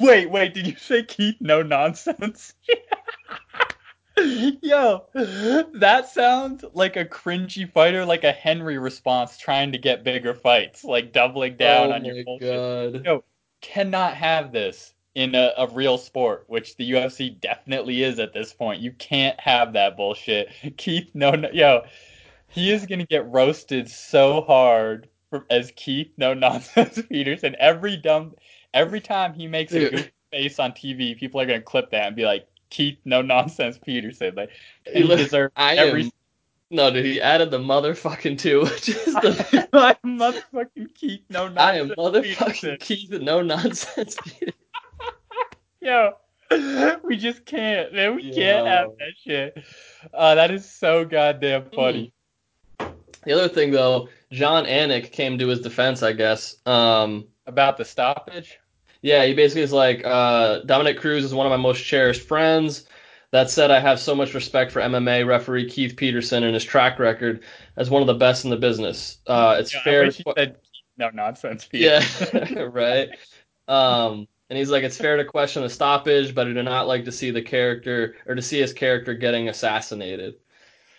wait, 0.00 0.30
wait, 0.30 0.54
did 0.54 0.66
you 0.66 0.76
say 0.76 1.02
Keith 1.04 1.36
No 1.40 1.62
Nonsense? 1.62 2.54
Yo, 4.62 5.04
that 5.74 6.08
sounds 6.08 6.64
like 6.74 6.96
a 6.96 7.04
cringy 7.04 7.70
fighter, 7.70 8.04
like 8.04 8.24
a 8.24 8.32
Henry 8.32 8.78
response 8.78 9.38
trying 9.38 9.72
to 9.72 9.78
get 9.78 10.04
bigger 10.04 10.34
fights, 10.34 10.84
like 10.84 11.12
doubling 11.12 11.56
down 11.56 11.90
oh 11.90 11.94
on 11.94 12.04
your 12.04 12.24
bullshit. 12.24 12.94
God. 12.94 13.04
Yo, 13.04 13.24
cannot 13.60 14.14
have 14.14 14.52
this 14.52 14.94
in 15.14 15.34
a, 15.34 15.52
a, 15.56 15.66
real 15.68 15.98
sport, 15.98 16.44
which 16.46 16.76
the 16.76 16.92
UFC 16.92 17.38
definitely 17.40 18.02
is 18.02 18.18
at 18.18 18.32
this 18.32 18.52
point. 18.52 18.80
You 18.80 18.92
can't 18.92 19.38
have 19.40 19.72
that 19.72 19.96
bullshit. 19.96 20.48
Keith, 20.76 21.10
no, 21.14 21.32
no 21.32 21.50
yo, 21.52 21.82
he 22.48 22.70
is 22.70 22.86
gonna 22.86 23.06
get 23.06 23.26
roasted 23.28 23.88
so 23.88 24.42
hard 24.42 25.08
from, 25.30 25.44
as 25.50 25.72
Keith, 25.76 26.12
no 26.16 26.34
nonsense 26.34 27.00
Peterson. 27.10 27.56
Every 27.58 27.96
dumb, 27.96 28.34
every 28.74 29.00
time 29.00 29.34
he 29.34 29.46
makes 29.46 29.72
a 29.72 29.90
goofy 29.90 30.10
face 30.30 30.58
on 30.58 30.72
TV, 30.72 31.18
people 31.18 31.40
are 31.40 31.46
gonna 31.46 31.60
clip 31.60 31.90
that 31.90 32.06
and 32.06 32.16
be 32.16 32.24
like, 32.24 32.46
Keith 32.70 32.98
No 33.04 33.22
Nonsense 33.22 33.78
Peterson. 33.78 34.34
Like 34.34 34.50
he 34.86 35.06
deserves 35.06 35.52
every. 35.56 36.04
Am, 36.04 36.10
no, 36.72 36.90
dude, 36.90 37.04
he 37.04 37.20
added 37.20 37.50
the 37.50 37.58
motherfucking 37.58 38.38
two, 38.38 38.60
which 38.62 38.88
is 38.88 39.04
the 39.04 39.68
I 39.72 39.96
motherfucking 40.06 40.94
Keith 40.94 41.22
No 41.28 41.48
Nonsense. 41.48 41.58
I 41.58 41.76
am 41.76 41.88
motherfucking 41.90 42.38
Peterson. 42.38 42.76
Keith 42.80 43.10
No 43.10 43.42
Nonsense 43.42 44.16
Peterson. 44.16 44.54
Yo, 45.80 46.12
we 47.04 47.16
just 47.16 47.44
can't, 47.44 47.92
man. 47.92 48.16
We 48.16 48.22
Yo. 48.22 48.34
can't 48.34 48.66
have 48.66 48.90
that 48.98 49.12
shit. 49.22 49.64
Uh, 50.14 50.34
that 50.36 50.50
is 50.50 50.70
so 50.70 51.04
goddamn 51.04 51.62
hmm. 51.62 51.74
funny. 51.74 52.12
The 53.24 53.32
other 53.32 53.48
thing, 53.48 53.70
though, 53.70 54.08
Jon 54.30 54.64
Anik 54.64 55.12
came 55.12 55.38
to 55.38 55.48
his 55.48 55.60
defense, 55.60 56.02
I 56.02 56.12
guess. 56.12 56.56
Um, 56.66 57.26
about 57.46 57.76
the 57.76 57.84
stoppage. 57.84 58.59
Yeah, 59.02 59.24
he 59.24 59.34
basically 59.34 59.62
is 59.62 59.72
like 59.72 60.04
uh, 60.04 60.60
Dominick 60.60 60.98
Cruz 60.98 61.24
is 61.24 61.34
one 61.34 61.46
of 61.46 61.50
my 61.50 61.56
most 61.56 61.82
cherished 61.82 62.22
friends. 62.22 62.86
That 63.32 63.48
said, 63.48 63.70
I 63.70 63.78
have 63.78 64.00
so 64.00 64.14
much 64.14 64.34
respect 64.34 64.72
for 64.72 64.80
MMA 64.80 65.24
referee 65.24 65.70
Keith 65.70 65.96
Peterson 65.96 66.42
and 66.42 66.52
his 66.52 66.64
track 66.64 66.98
record 66.98 67.44
as 67.76 67.88
one 67.88 68.02
of 68.02 68.08
the 68.08 68.14
best 68.14 68.44
in 68.44 68.50
the 68.50 68.56
business. 68.56 69.18
Uh, 69.26 69.56
it's 69.58 69.72
yeah, 69.72 69.82
fair. 69.84 70.10
To... 70.10 70.32
Said, 70.36 70.56
no 70.96 71.10
nonsense. 71.10 71.64
Pete. 71.64 71.82
Yeah, 71.82 72.04
right. 72.72 73.08
Um, 73.68 74.26
and 74.48 74.58
he's 74.58 74.70
like, 74.70 74.82
it's 74.82 74.96
fair 74.96 75.16
to 75.16 75.24
question 75.24 75.62
the 75.62 75.70
stoppage, 75.70 76.34
but 76.34 76.48
I 76.48 76.52
do 76.52 76.62
not 76.62 76.88
like 76.88 77.04
to 77.04 77.12
see 77.12 77.30
the 77.30 77.40
character 77.40 78.16
or 78.26 78.34
to 78.34 78.42
see 78.42 78.58
his 78.58 78.72
character 78.72 79.14
getting 79.14 79.48
assassinated. 79.48 80.34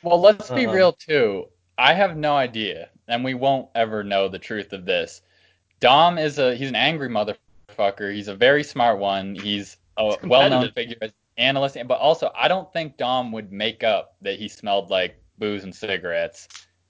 Well, 0.01 0.21
let's 0.21 0.49
be 0.49 0.65
uh, 0.65 0.71
real 0.71 0.93
too. 0.93 1.47
I 1.77 1.93
have 1.93 2.15
no 2.15 2.35
idea, 2.35 2.89
and 3.09 3.25
we 3.25 3.33
won't 3.33 3.69
ever 3.75 4.03
know 4.05 4.29
the 4.29 4.39
truth 4.39 4.71
of 4.71 4.85
this. 4.85 5.21
Dom 5.81 6.17
is 6.17 6.39
a 6.39 6.55
he's 6.55 6.69
an 6.69 6.75
angry 6.75 7.09
mother 7.09 7.35
motherfucker. 7.81 8.13
He's 8.13 8.27
a 8.27 8.35
very 8.35 8.63
smart 8.63 8.99
one. 8.99 9.35
He's 9.35 9.77
a 9.97 10.15
well-known 10.23 10.71
figure 10.71 10.97
as 11.01 11.09
an 11.09 11.15
analyst, 11.37 11.77
but 11.87 11.99
also 11.99 12.31
I 12.35 12.47
don't 12.47 12.71
think 12.73 12.97
Dom 12.97 13.31
would 13.31 13.51
make 13.51 13.83
up 13.83 14.15
that 14.21 14.39
he 14.39 14.47
smelled 14.47 14.89
like 14.89 15.21
booze 15.37 15.63
and 15.63 15.75
cigarettes 15.75 16.47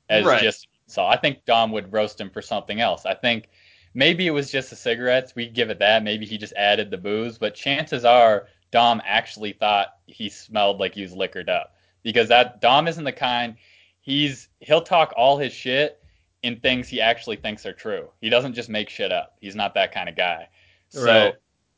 as 0.09 0.25
right. 0.25 0.41
just 0.41 0.67
so. 0.87 1.05
I 1.05 1.17
think 1.17 1.45
Dom 1.45 1.71
would 1.71 1.91
roast 1.91 2.19
him 2.19 2.29
for 2.29 2.41
something 2.41 2.81
else. 2.81 3.05
I 3.05 3.13
think 3.13 3.49
maybe 3.93 4.27
it 4.27 4.31
was 4.31 4.51
just 4.51 4.69
the 4.69 4.75
cigarettes. 4.75 5.35
We 5.35 5.47
give 5.47 5.69
it 5.69 5.79
that. 5.79 6.03
Maybe 6.03 6.25
he 6.25 6.37
just 6.37 6.53
added 6.53 6.91
the 6.91 6.97
booze, 6.97 7.37
but 7.37 7.55
chances 7.55 8.05
are 8.05 8.47
Dom 8.71 9.01
actually 9.05 9.53
thought 9.53 9.97
he 10.07 10.29
smelled 10.29 10.79
like 10.79 10.95
he 10.95 11.01
was 11.01 11.13
liquored 11.13 11.49
up 11.49 11.75
because 12.03 12.29
that 12.29 12.61
Dom 12.61 12.87
isn't 12.87 13.03
the 13.03 13.11
kind. 13.11 13.55
He's 14.01 14.49
he'll 14.59 14.81
talk 14.81 15.13
all 15.15 15.37
his 15.37 15.53
shit 15.53 16.01
in 16.43 16.59
things 16.59 16.87
he 16.87 16.99
actually 16.99 17.35
thinks 17.35 17.65
are 17.65 17.73
true. 17.73 18.09
He 18.19 18.29
doesn't 18.29 18.53
just 18.53 18.69
make 18.69 18.89
shit 18.89 19.11
up. 19.11 19.35
He's 19.39 19.55
not 19.55 19.75
that 19.75 19.93
kind 19.93 20.09
of 20.09 20.15
guy. 20.15 20.47
So 20.91 21.05
right. 21.05 21.35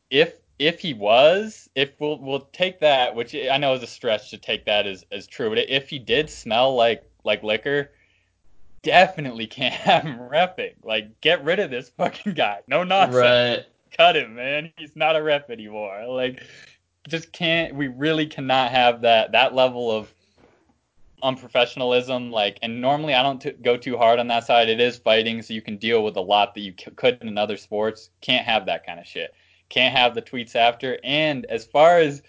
if 0.10 0.36
if 0.60 0.80
he 0.80 0.94
was, 0.94 1.70
if 1.76 1.92
we'll 2.00 2.20
we'll 2.20 2.48
take 2.52 2.80
that, 2.82 3.16
which 3.16 3.36
I 3.36 3.58
know 3.58 3.74
is 3.74 3.84
a 3.84 3.88
stretch 3.88 4.30
to 4.32 4.38
take 4.38 4.66
that 4.66 4.86
as 4.86 5.06
as 5.12 5.28
true, 5.28 5.50
but 5.50 5.58
if 5.70 5.90
he 5.90 6.00
did 6.00 6.30
smell 6.30 6.76
like 6.76 7.04
like 7.24 7.44
liquor, 7.44 7.92
definitely 8.82 9.48
can't 9.48 9.74
have 9.74 10.04
him 10.04 10.18
repping. 10.18 10.74
Like, 10.84 11.22
get 11.22 11.44
rid 11.44 11.60
of 11.60 11.72
this 11.72 11.90
fucking 11.90 12.34
guy. 12.34 12.60
No 12.68 12.84
nonsense. 12.84 13.16
Right. 13.16 13.66
cut 13.98 14.16
him, 14.16 14.36
man. 14.36 14.72
He's 14.78 14.96
not 14.96 15.16
a 15.16 15.24
ref 15.24 15.50
anymore. 15.50 16.06
Like, 16.08 16.44
just 17.08 17.32
can't. 17.32 17.76
We 17.76 17.88
really 17.88 18.28
cannot 18.28 18.72
have 18.72 19.02
that 19.02 19.32
that 19.32 19.54
level 19.56 19.92
of 19.92 20.14
unprofessionalism. 21.24 22.32
Like, 22.32 22.60
and 22.62 22.82
normally 22.82 23.14
I 23.14 23.24
don't 23.24 23.42
t- 23.42 23.52
go 23.52 23.78
too 23.78 23.98
hard 23.98 24.20
on 24.20 24.28
that 24.28 24.46
side. 24.46 24.70
It 24.70 24.80
is 24.80 24.98
fighting, 24.98 25.42
so 25.42 25.54
you 25.54 25.62
can 25.62 25.78
deal 25.78 26.04
with 26.04 26.18
a 26.18 26.22
lot 26.22 26.54
that 26.54 26.62
you 26.62 26.74
c- 26.78 26.92
couldn't 26.92 27.28
in 27.28 27.38
other 27.38 27.58
sports. 27.58 28.10
Can't 28.22 28.46
have 28.46 28.66
that 28.66 28.86
kind 28.86 29.00
of 29.00 29.08
shit. 29.08 29.34
Can't 29.70 29.96
have 29.96 30.14
the 30.14 30.22
tweets 30.22 30.56
after. 30.56 31.00
And 31.04 31.46
as 31.46 31.66
far 31.66 32.00
as, 32.00 32.22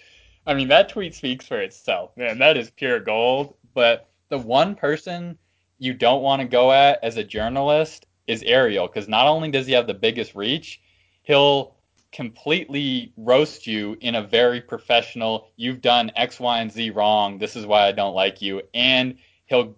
I 0.47 0.55
mean, 0.55 0.69
that 0.69 0.89
tweet 0.89 1.15
speaks 1.15 1.47
for 1.47 1.61
itself, 1.61 2.17
man. 2.17 2.39
That 2.39 2.57
is 2.57 2.71
pure 2.71 3.01
gold. 3.01 3.57
But 3.75 4.09
the 4.29 4.39
one 4.39 4.75
person 4.75 5.37
you 5.79 5.93
don't 5.93 6.23
want 6.23 6.41
to 6.41 6.49
go 6.49 6.73
at 6.73 7.03
as 7.03 7.17
a 7.17 7.25
journalist 7.25 8.07
is 8.27 8.43
Ariel, 8.45 8.87
because 8.87 9.09
not 9.09 9.27
only 9.27 9.51
does 9.51 9.67
he 9.67 9.73
have 9.75 9.87
the 9.87 9.95
biggest 9.95 10.35
reach, 10.35 10.81
he'll 11.25 11.75
completely 12.15 13.13
roast 13.17 13.67
you 13.67 13.97
in 14.01 14.15
a 14.15 14.23
very 14.23 14.61
professional 14.61 15.49
you've 15.57 15.81
done 15.81 16.13
x 16.15 16.39
y 16.39 16.61
and 16.61 16.71
z 16.71 16.89
wrong. 16.91 17.39
This 17.39 17.57
is 17.57 17.67
why 17.67 17.89
i 17.89 17.93
don't 17.93 18.15
like 18.15 18.41
you. 18.41 18.63
And 18.73 19.17
he'll 19.47 19.77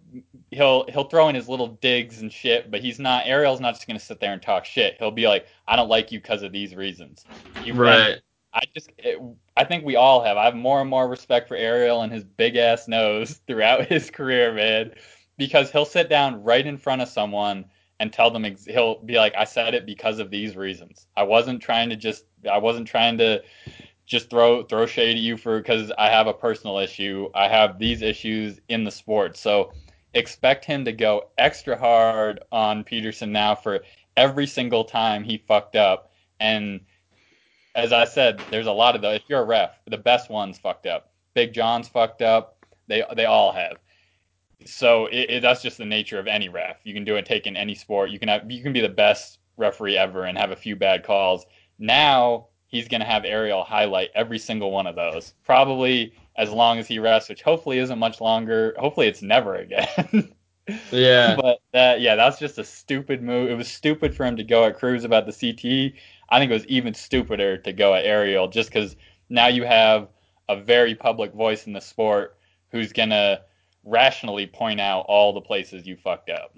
he'll 0.50 0.84
he'll 0.90 1.08
throw 1.08 1.30
in 1.30 1.34
his 1.34 1.48
little 1.48 1.68
digs 1.80 2.20
and 2.20 2.30
shit 2.30 2.70
but 2.70 2.80
he's 2.80 3.00
not 3.00 3.26
ariel's 3.26 3.58
not 3.58 3.74
just 3.74 3.86
going 3.86 3.98
to 3.98 4.04
sit 4.04 4.20
there 4.20 4.34
and 4.34 4.42
talk 4.42 4.66
shit. 4.66 4.96
He'll 4.98 5.10
be 5.10 5.26
like 5.26 5.46
i 5.66 5.74
don't 5.76 5.88
like 5.88 6.12
you 6.12 6.20
because 6.20 6.42
of 6.42 6.52
these 6.52 6.74
reasons. 6.74 7.24
You 7.64 7.72
right. 7.72 8.18
I 8.52 8.62
just 8.74 8.90
it, 8.98 9.18
i 9.56 9.64
think 9.64 9.86
we 9.86 9.96
all 9.96 10.22
have. 10.22 10.36
I 10.36 10.44
have 10.44 10.54
more 10.54 10.82
and 10.82 10.90
more 10.90 11.08
respect 11.08 11.48
for 11.48 11.56
ariel 11.56 12.02
and 12.02 12.12
his 12.12 12.22
big 12.22 12.56
ass 12.56 12.86
nose 12.86 13.40
throughout 13.46 13.86
his 13.86 14.10
career 14.10 14.52
man 14.52 14.92
because 15.38 15.70
he'll 15.70 15.86
sit 15.86 16.10
down 16.10 16.42
right 16.44 16.66
in 16.66 16.76
front 16.76 17.00
of 17.00 17.08
someone 17.08 17.64
and 18.00 18.12
tell 18.12 18.30
them 18.30 18.44
ex- 18.44 18.64
he'll 18.64 19.00
be 19.00 19.16
like, 19.16 19.34
I 19.36 19.44
said 19.44 19.74
it 19.74 19.86
because 19.86 20.18
of 20.18 20.30
these 20.30 20.56
reasons. 20.56 21.06
I 21.16 21.22
wasn't 21.22 21.62
trying 21.62 21.90
to 21.90 21.96
just 21.96 22.24
I 22.50 22.58
wasn't 22.58 22.86
trying 22.86 23.18
to 23.18 23.42
just 24.04 24.30
throw 24.30 24.62
throw 24.64 24.86
shade 24.86 25.16
at 25.16 25.22
you 25.22 25.36
for 25.36 25.58
because 25.58 25.92
I 25.98 26.10
have 26.10 26.26
a 26.26 26.34
personal 26.34 26.78
issue. 26.78 27.28
I 27.34 27.48
have 27.48 27.78
these 27.78 28.02
issues 28.02 28.60
in 28.68 28.84
the 28.84 28.90
sport. 28.90 29.36
So 29.36 29.72
expect 30.14 30.64
him 30.64 30.84
to 30.84 30.92
go 30.92 31.30
extra 31.38 31.76
hard 31.76 32.40
on 32.52 32.84
Peterson 32.84 33.32
now 33.32 33.54
for 33.54 33.80
every 34.16 34.46
single 34.46 34.84
time 34.84 35.24
he 35.24 35.38
fucked 35.38 35.76
up. 35.76 36.12
And 36.40 36.80
as 37.74 37.92
I 37.92 38.04
said, 38.04 38.40
there's 38.50 38.66
a 38.66 38.72
lot 38.72 38.94
of 38.94 39.02
those. 39.02 39.16
If 39.16 39.24
you're 39.28 39.42
a 39.42 39.44
ref, 39.44 39.78
the 39.86 39.98
best 39.98 40.30
ones 40.30 40.58
fucked 40.58 40.86
up. 40.86 41.10
Big 41.34 41.52
John's 41.52 41.88
fucked 41.88 42.22
up. 42.22 42.64
They 42.88 43.02
they 43.14 43.24
all 43.24 43.52
have 43.52 43.78
so 44.64 45.06
it, 45.06 45.30
it, 45.30 45.42
that's 45.42 45.62
just 45.62 45.78
the 45.78 45.84
nature 45.84 46.18
of 46.18 46.26
any 46.26 46.48
ref. 46.48 46.78
You 46.84 46.94
can 46.94 47.04
do 47.04 47.16
it 47.16 47.26
take 47.26 47.46
in 47.46 47.56
any 47.56 47.74
sport. 47.74 48.10
You 48.10 48.18
can 48.18 48.28
have 48.28 48.50
you 48.50 48.62
can 48.62 48.72
be 48.72 48.80
the 48.80 48.88
best 48.88 49.38
referee 49.56 49.96
ever 49.96 50.24
and 50.24 50.36
have 50.38 50.50
a 50.50 50.56
few 50.56 50.76
bad 50.76 51.04
calls. 51.04 51.44
Now 51.78 52.48
he's 52.68 52.88
going 52.88 53.00
to 53.00 53.06
have 53.06 53.24
Ariel 53.24 53.64
highlight 53.64 54.10
every 54.14 54.38
single 54.38 54.70
one 54.70 54.86
of 54.86 54.96
those, 54.96 55.34
probably 55.44 56.12
as 56.36 56.50
long 56.50 56.78
as 56.78 56.86
he 56.86 56.98
rests, 56.98 57.28
which 57.28 57.42
hopefully 57.42 57.78
isn't 57.78 57.98
much 57.98 58.20
longer. 58.20 58.74
Hopefully 58.78 59.06
it's 59.06 59.22
never 59.22 59.56
again. 59.56 60.32
yeah. 60.90 61.36
But 61.36 61.58
that 61.72 62.00
yeah, 62.00 62.16
that's 62.16 62.38
just 62.38 62.58
a 62.58 62.64
stupid 62.64 63.22
move. 63.22 63.50
It 63.50 63.56
was 63.56 63.68
stupid 63.68 64.14
for 64.14 64.24
him 64.24 64.36
to 64.36 64.44
go 64.44 64.64
at 64.64 64.78
Cruz 64.78 65.04
about 65.04 65.26
the 65.26 65.32
CT. 65.32 65.94
I 66.28 66.38
think 66.38 66.50
it 66.50 66.54
was 66.54 66.66
even 66.66 66.94
stupider 66.94 67.58
to 67.58 67.72
go 67.72 67.94
at 67.94 68.04
Ariel 68.04 68.48
just 68.48 68.70
because 68.70 68.96
now 69.28 69.46
you 69.48 69.64
have 69.64 70.08
a 70.48 70.56
very 70.56 70.94
public 70.94 71.32
voice 71.32 71.66
in 71.66 71.72
the 71.72 71.80
sport 71.80 72.36
who's 72.70 72.92
gonna 72.92 73.40
rationally 73.86 74.46
point 74.46 74.80
out 74.80 75.06
all 75.08 75.32
the 75.32 75.40
places 75.40 75.86
you 75.86 75.96
fucked 75.96 76.28
up. 76.28 76.56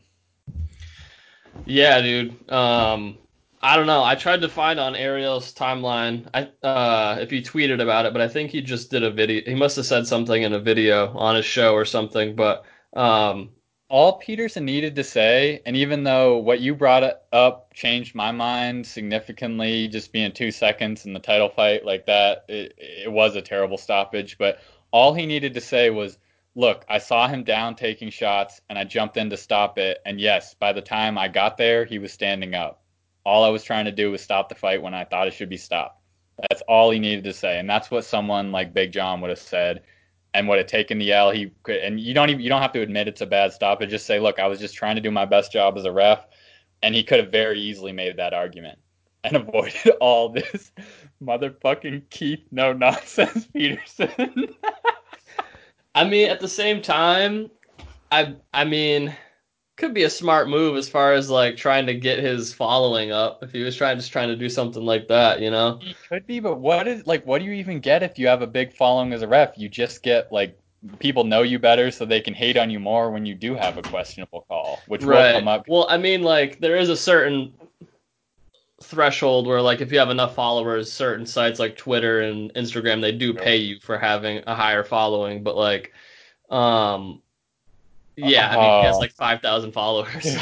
Yeah, 1.66 2.00
dude. 2.00 2.50
Um, 2.50 3.18
I 3.60 3.76
don't 3.76 3.86
know. 3.86 4.05
I 4.05 4.14
tried 4.14 4.40
to 4.42 4.48
find 4.48 4.78
on 4.78 4.94
Ariel's 4.94 5.52
timeline. 5.52 6.28
I 6.32 6.48
uh, 6.66 7.18
if 7.20 7.30
he 7.30 7.42
tweeted 7.42 7.80
about 7.80 8.06
it, 8.06 8.12
but 8.12 8.22
I 8.22 8.28
think 8.28 8.50
he 8.50 8.60
just 8.60 8.90
did 8.90 9.02
a 9.02 9.10
video. 9.10 9.42
He 9.44 9.55
must 9.55 9.76
have 9.76 9.86
said 9.86 10.06
something 10.06 10.42
in 10.42 10.52
a 10.52 10.60
video 10.60 11.09
on 11.16 11.36
his 11.36 11.44
show 11.44 11.74
or 11.74 11.84
something. 11.84 12.36
But 12.36 12.64
um, 12.94 13.50
all 13.88 14.18
Peterson 14.18 14.64
needed 14.64 14.94
to 14.96 15.05
say, 15.05 15.60
and 15.66 15.76
even 15.76 16.05
though 16.05 16.38
what 16.38 16.60
you 16.60 16.74
brought 16.74 17.22
up 17.32 17.74
changed 17.74 18.14
my 18.14 18.30
mind 18.30 18.86
significantly, 18.86 19.88
just 19.88 20.12
being 20.12 20.30
two 20.30 20.52
seconds 20.52 21.05
in 21.05 21.12
the 21.12 21.20
title 21.20 21.48
fight 21.48 21.84
like 21.84 22.06
that, 22.06 22.44
it, 22.48 22.74
it 22.78 23.10
was 23.10 23.34
a 23.34 23.42
terrible 23.42 23.78
stoppage. 23.78 24.38
But 24.38 24.60
all 24.92 25.14
he 25.14 25.26
needed 25.26 25.55
to 25.55 25.60
say 25.60 25.90
was, 25.90 26.16
look, 26.59 26.85
I 26.89 26.98
saw 26.98 27.28
him 27.28 27.44
down 27.44 27.76
taking 27.76 28.10
shots 28.10 28.60
and 28.68 28.76
I 28.76 28.82
jumped 28.82 29.16
in 29.16 29.30
to 29.30 29.36
stop 29.36 29.78
it. 29.78 29.98
And 30.05 30.20
yes, 30.20 30.55
by 30.55 30.72
the 30.72 30.82
time 30.82 31.16
I 31.16 31.28
got 31.28 31.56
there, 31.56 31.85
he 31.85 32.01
was 32.01 32.12
standing 32.12 32.56
up. 32.56 32.82
All 33.24 33.44
I 33.44 33.48
was 33.48 33.62
trying 33.62 33.85
to 33.85 33.93
do 33.93 34.10
was 34.10 34.22
stop 34.22 34.48
the 34.48 34.56
fight 34.56 34.82
when 34.82 34.93
I 34.93 35.05
thought 35.05 35.28
it 35.28 35.35
should 35.35 35.48
be 35.48 35.56
stopped. 35.56 36.02
That's 36.51 36.62
all 36.62 36.90
he 36.90 36.98
needed 36.98 37.22
to 37.24 37.32
say. 37.32 37.60
And 37.60 37.70
that's 37.70 37.93
what 37.93 38.05
someone 38.05 38.51
like 38.51 38.74
Big 38.74 38.90
John 38.90 39.20
would 39.20 39.30
have 39.30 39.39
said 39.39 39.82
and 40.35 40.48
would 40.48 40.59
have 40.59 40.66
taken 40.66 40.98
the 40.98 41.12
L. 41.12 41.30
He 41.30 41.52
could, 41.62 41.76
and 41.76 42.01
you 42.01 42.12
don't 42.12 42.28
even, 42.28 42.43
you 42.43 42.48
don't 42.48 42.62
have 42.62 42.72
to 42.72 42.82
admit 42.82 43.06
it's 43.06 43.20
a 43.20 43.26
bad 43.26 43.52
stop. 43.52 43.78
But 43.78 43.89
just 43.89 44.06
say, 44.06 44.18
look, 44.18 44.40
I 44.40 44.48
was 44.48 44.59
just 44.59 44.74
trying 44.74 44.97
to 44.97 45.02
do 45.02 45.12
my 45.12 45.26
best 45.26 45.52
job 45.52 45.78
as 45.78 45.85
a 45.85 45.93
ref. 45.93 46.26
And 46.82 46.93
he 46.93 47.05
could 47.05 47.20
have 47.20 47.30
very 47.30 47.60
easily 47.60 47.93
made 47.93 48.16
that 48.16 48.35
argument 48.35 48.80
and 49.22 49.36
avoided 49.36 49.90
all 50.01 50.28
this 50.28 50.72
motherfucking 51.22 52.10
Keith 52.10 52.43
no 52.51 52.72
nonsense 52.72 53.47
Peterson. 53.47 54.56
I 55.99 56.09
mean, 56.09 56.31
at 56.31 56.39
the 56.39 56.49
same 56.49 56.81
time, 56.81 57.51
I 58.12 58.37
I 58.55 58.65
mean, 58.65 59.12
could 59.77 59.95
be 59.95 60.05
a 60.05 60.11
smart 60.11 60.49
move 60.49 60.77
as 60.77 60.89
far 60.89 61.12
as 61.12 61.29
like 61.29 61.57
trying 61.57 61.87
to 61.87 61.95
get 61.95 62.20
his 62.20 62.55
following 62.55 63.11
up. 63.11 63.43
If 63.43 63.51
he 63.51 63.62
was 63.65 63.75
trying 63.75 63.97
just 63.97 64.12
trying 64.12 64.29
to 64.29 64.37
do 64.37 64.49
something 64.49 64.85
like 64.85 65.09
that, 65.09 65.41
you 65.41 65.51
know. 65.51 65.81
He 65.83 65.97
could 66.09 66.25
be, 66.25 66.39
but 66.39 66.61
what 66.61 66.87
is 66.87 67.05
like 67.09 67.27
what 67.27 67.41
do 67.41 67.47
you 67.47 67.53
even 67.53 67.81
get 67.81 68.05
if 68.05 68.16
you 68.16 68.29
have 68.29 68.43
a 68.43 68.47
big 68.47 68.73
following 68.73 69.12
as 69.12 69.23
a 69.23 69.29
ref? 69.29 69.59
You 69.59 69.69
just 69.69 70.05
get 70.05 70.31
like 70.31 70.57
people 71.01 71.25
know 71.25 71.43
you 71.43 71.59
better 71.59 71.91
so 71.91 72.05
they 72.05 72.20
can 72.20 72.33
hate 72.33 72.57
on 72.57 72.70
you 72.70 72.79
more 72.79 73.11
when 73.11 73.27
you 73.27 73.35
do 73.35 73.57
have 73.57 73.77
a 73.77 73.83
questionable 73.83 74.45
call, 74.47 74.81
which 74.87 75.03
right. 75.03 75.33
will 75.33 75.41
come 75.41 75.49
up. 75.49 75.66
Well, 75.66 75.89
I 75.91 75.97
mean 75.97 76.23
like 76.23 76.61
there 76.61 76.77
is 76.77 76.91
a 76.91 76.97
certain 76.97 77.53
threshold 78.82 79.46
where 79.46 79.60
like 79.60 79.80
if 79.80 79.90
you 79.90 79.98
have 79.98 80.10
enough 80.10 80.34
followers 80.34 80.90
certain 80.90 81.26
sites 81.26 81.59
like 81.59 81.76
twitter 81.76 82.20
and 82.20 82.52
instagram 82.55 83.00
they 83.00 83.10
do 83.10 83.34
pay 83.34 83.56
you 83.56 83.78
for 83.80 83.98
having 83.98 84.40
a 84.46 84.55
higher 84.55 84.84
following 84.84 85.42
but 85.42 85.56
like 85.56 85.92
um 86.50 87.20
yeah 88.16 88.50
i 88.50 88.56
mean 88.56 88.80
he 88.80 88.86
has 88.86 88.96
oh. 88.96 89.00
like 89.00 89.12
5000 89.12 89.72
followers 89.72 90.36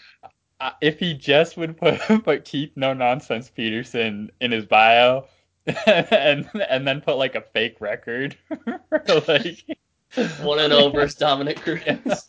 if 0.80 0.98
he 0.98 1.12
just 1.12 1.56
would 1.58 1.76
put 1.76 1.98
put 2.24 2.44
keith 2.44 2.72
no 2.74 2.94
nonsense 2.94 3.50
peterson 3.50 4.30
in 4.40 4.50
his 4.50 4.64
bio 4.64 5.26
and 5.86 6.48
and 6.70 6.86
then 6.86 7.00
put 7.00 7.16
like 7.16 7.34
a 7.34 7.40
fake 7.40 7.76
record 7.80 8.36
like 9.28 9.64
one 10.42 10.58
and 10.58 10.72
over 10.72 11.06
Dominick 11.06 11.60
cruz. 11.60 12.26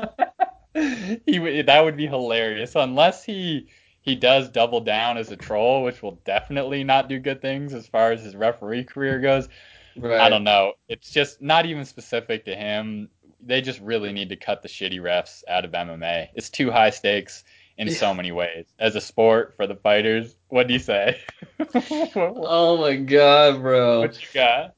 He 1.25 1.61
that 1.63 1.81
would 1.83 1.97
be 1.97 2.07
hilarious 2.07 2.75
unless 2.75 3.23
he 3.23 3.67
he 4.03 4.15
does 4.15 4.49
double 4.49 4.81
down 4.81 5.17
as 5.17 5.31
a 5.31 5.37
troll, 5.37 5.81
which 5.83 6.03
will 6.03 6.19
definitely 6.25 6.83
not 6.83 7.07
do 7.07 7.19
good 7.19 7.41
things 7.41 7.73
as 7.73 7.87
far 7.87 8.11
as 8.11 8.21
his 8.21 8.35
referee 8.35 8.83
career 8.83 9.19
goes. 9.19 9.47
Right. 9.95 10.19
I 10.19 10.29
don't 10.29 10.43
know. 10.43 10.73
It's 10.89 11.09
just 11.09 11.41
not 11.41 11.65
even 11.65 11.85
specific 11.85 12.43
to 12.45 12.55
him. 12.55 13.07
They 13.41 13.61
just 13.61 13.79
really 13.79 14.11
need 14.11 14.27
to 14.29 14.35
cut 14.35 14.61
the 14.61 14.67
shitty 14.67 14.99
refs 14.99 15.43
out 15.47 15.63
of 15.63 15.71
MMA. 15.71 16.27
It's 16.35 16.49
too 16.49 16.69
high 16.69 16.89
stakes 16.89 17.45
in 17.77 17.87
yeah. 17.87 17.93
so 17.93 18.13
many 18.13 18.33
ways. 18.33 18.65
As 18.77 18.97
a 18.97 19.01
sport 19.01 19.53
for 19.55 19.67
the 19.67 19.75
fighters, 19.75 20.35
what 20.49 20.67
do 20.67 20.73
you 20.73 20.79
say? 20.79 21.21
oh 22.15 22.77
my 22.81 22.97
god, 22.97 23.61
bro. 23.61 24.01
What 24.01 24.21
you 24.21 24.27
got? 24.33 24.75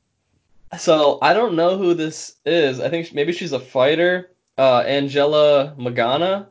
So 0.78 1.18
I 1.24 1.34
don't 1.34 1.56
know 1.56 1.80
who 1.80 1.96
this 1.96 2.36
is. 2.46 2.80
I 2.80 2.90
think 2.90 3.12
maybe 3.12 3.32
she's 3.32 3.54
a 3.54 3.60
fighter. 3.60 4.30
Uh, 4.56 4.82
Angela 4.82 5.74
Magana. 5.80 6.48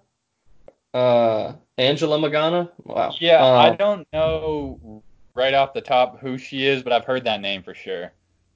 Uh, 0.92 1.55
Angela 1.78 2.18
Magana? 2.18 2.70
Wow. 2.84 3.14
Yeah, 3.20 3.44
uh, 3.44 3.59
I 3.59 3.76
don't 3.76 4.06
know 4.12 5.02
right 5.34 5.55
off 5.55 5.74
the 5.74 5.80
top 5.80 6.20
who 6.20 6.38
she 6.38 6.66
is, 6.66 6.82
but 6.82 6.92
I've 6.92 7.05
heard 7.05 7.24
that 7.24 7.40
name 7.40 7.62
for 7.62 7.74
sure. 7.74 8.12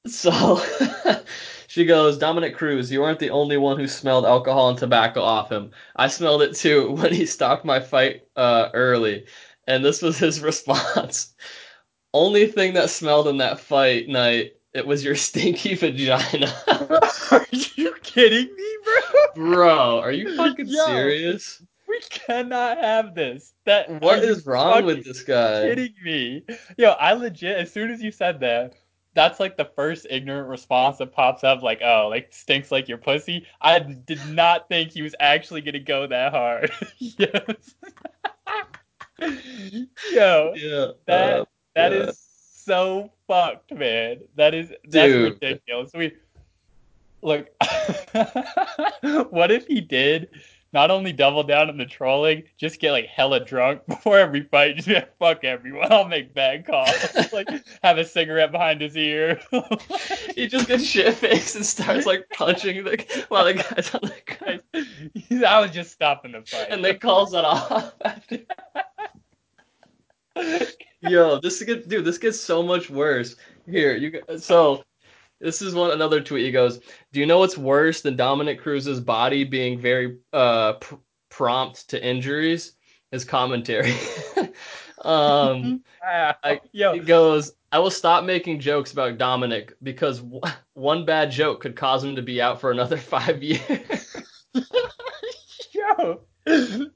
So 0.06 0.62
she 1.66 1.84
goes, 1.84 2.18
Dominick 2.18 2.56
Cruz, 2.56 2.90
you 2.90 3.02
aren't 3.02 3.18
the 3.18 3.30
only 3.30 3.56
one 3.56 3.78
who 3.78 3.88
smelled 3.88 4.24
alcohol 4.24 4.68
and 4.68 4.78
tobacco 4.78 5.20
off 5.20 5.50
him. 5.50 5.72
I 5.96 6.08
smelled 6.08 6.42
it 6.42 6.54
too 6.54 6.92
when 6.98 7.12
he 7.12 7.26
stopped 7.26 7.64
my 7.64 7.80
fight 7.80 8.22
uh, 8.36 8.68
early. 8.74 9.26
And 9.66 9.84
this 9.84 10.00
was 10.00 10.18
his 10.18 10.40
response. 10.42 11.34
Only 12.14 12.46
thing 12.46 12.74
that 12.74 12.90
smelled 12.90 13.28
in 13.28 13.36
that 13.38 13.60
fight 13.60 14.08
night, 14.08 14.54
it 14.72 14.86
was 14.86 15.04
your 15.04 15.16
stinky 15.16 15.74
vagina. 15.74 16.52
are 17.30 17.46
you 17.52 17.94
kidding 18.02 18.54
me, 18.54 18.76
bro? 18.84 19.44
Bro, 19.44 20.00
are 20.00 20.12
you 20.12 20.34
fucking 20.36 20.68
Yo, 20.68 20.84
serious? 20.86 21.62
We 21.98 22.02
cannot 22.10 22.78
have 22.78 23.14
this. 23.14 23.54
That 23.64 23.90
what 24.00 24.20
is 24.20 24.46
wrong 24.46 24.84
with 24.84 25.04
this 25.04 25.22
guy? 25.22 25.62
Kidding 25.62 25.94
me? 26.04 26.44
Yo, 26.76 26.90
I 26.90 27.12
legit. 27.14 27.56
As 27.58 27.72
soon 27.72 27.90
as 27.90 28.02
you 28.02 28.12
said 28.12 28.40
that, 28.40 28.74
that's 29.14 29.40
like 29.40 29.56
the 29.56 29.64
first 29.64 30.06
ignorant 30.10 30.48
response 30.48 30.98
that 30.98 31.12
pops 31.12 31.44
up. 31.44 31.62
Like, 31.62 31.80
oh, 31.82 32.08
like 32.08 32.32
stinks 32.32 32.70
like 32.70 32.88
your 32.88 32.98
pussy. 32.98 33.46
I 33.60 33.80
did 33.80 34.20
not 34.28 34.68
think 34.68 34.92
he 34.92 35.02
was 35.02 35.14
actually 35.18 35.60
gonna 35.62 35.80
go 35.80 36.06
that 36.06 36.32
hard. 36.32 36.70
yes. 36.98 37.74
Yo, 40.12 40.52
yeah. 40.56 40.86
That 41.06 41.40
uh, 41.40 41.44
That 41.74 41.92
is 41.92 42.18
so 42.54 43.10
fucked, 43.26 43.74
man. 43.74 44.20
That 44.36 44.54
is 44.54 44.70
that's 44.84 45.12
Dude. 45.12 45.32
ridiculous. 45.34 45.90
We 45.94 46.12
look. 47.22 47.48
what 49.30 49.50
if 49.50 49.66
he 49.66 49.80
did? 49.80 50.28
Not 50.72 50.90
only 50.90 51.12
double 51.12 51.42
down 51.42 51.70
on 51.70 51.78
the 51.78 51.86
trolling, 51.86 52.42
just 52.58 52.78
get 52.78 52.92
like 52.92 53.06
hella 53.06 53.44
drunk 53.44 53.82
before 53.88 54.18
every 54.18 54.42
fight. 54.42 54.76
Just 54.76 54.88
be 54.88 54.94
like, 54.94 55.16
fuck 55.18 55.44
everyone. 55.44 55.90
I'll 55.90 56.06
make 56.06 56.34
bad 56.34 56.66
calls. 56.66 56.90
like 57.32 57.48
have 57.82 57.98
a 57.98 58.04
cigarette 58.04 58.52
behind 58.52 58.80
his 58.80 58.96
ear. 58.96 59.40
he 60.34 60.46
just 60.46 60.68
gets 60.68 60.84
shit 60.84 61.14
faced 61.14 61.56
and 61.56 61.64
starts 61.64 62.06
like 62.06 62.28
punching 62.30 62.84
the 62.84 63.24
while 63.28 63.44
the 63.44 63.54
guy's 63.54 63.94
on 63.94 64.02
the 64.02 64.60
ground, 65.30 65.44
I 65.46 65.60
was 65.60 65.70
just 65.70 65.92
stopping 65.92 66.32
the 66.32 66.42
fight. 66.42 66.66
and 66.70 66.84
then 66.84 66.98
calls 66.98 67.32
it 67.32 67.44
off. 67.44 67.94
After. 68.04 68.38
Yo, 71.00 71.40
this 71.40 71.62
gets 71.62 71.86
dude. 71.86 72.04
This 72.04 72.18
gets 72.18 72.38
so 72.38 72.62
much 72.62 72.90
worse. 72.90 73.36
Here, 73.66 73.96
you 73.96 74.22
so. 74.38 74.84
This 75.40 75.62
is 75.62 75.74
one 75.74 75.92
another 75.92 76.20
tweet. 76.20 76.44
He 76.44 76.50
goes, 76.50 76.80
"Do 77.12 77.20
you 77.20 77.26
know 77.26 77.38
what's 77.38 77.56
worse 77.58 78.00
than 78.00 78.16
Dominick 78.16 78.60
Cruz's 78.60 79.00
body 79.00 79.44
being 79.44 79.78
very 79.78 80.18
uh, 80.32 80.74
pr- 80.74 80.96
prompt 81.30 81.88
to 81.90 82.04
injuries? 82.04 82.72
His 83.12 83.24
commentary." 83.24 83.94
um, 85.02 85.82
I- 86.02 86.60
yo, 86.72 86.94
He 86.94 87.00
goes, 87.00 87.52
I 87.70 87.78
will 87.78 87.90
stop 87.90 88.24
making 88.24 88.60
jokes 88.60 88.92
about 88.92 89.18
Dominick 89.18 89.74
because 89.82 90.20
w- 90.20 90.40
one 90.74 91.04
bad 91.04 91.30
joke 91.30 91.60
could 91.60 91.76
cause 91.76 92.02
him 92.02 92.16
to 92.16 92.22
be 92.22 92.40
out 92.40 92.60
for 92.60 92.70
another 92.70 92.96
five 92.96 93.42
years. 93.42 94.16
yo, 95.72 96.20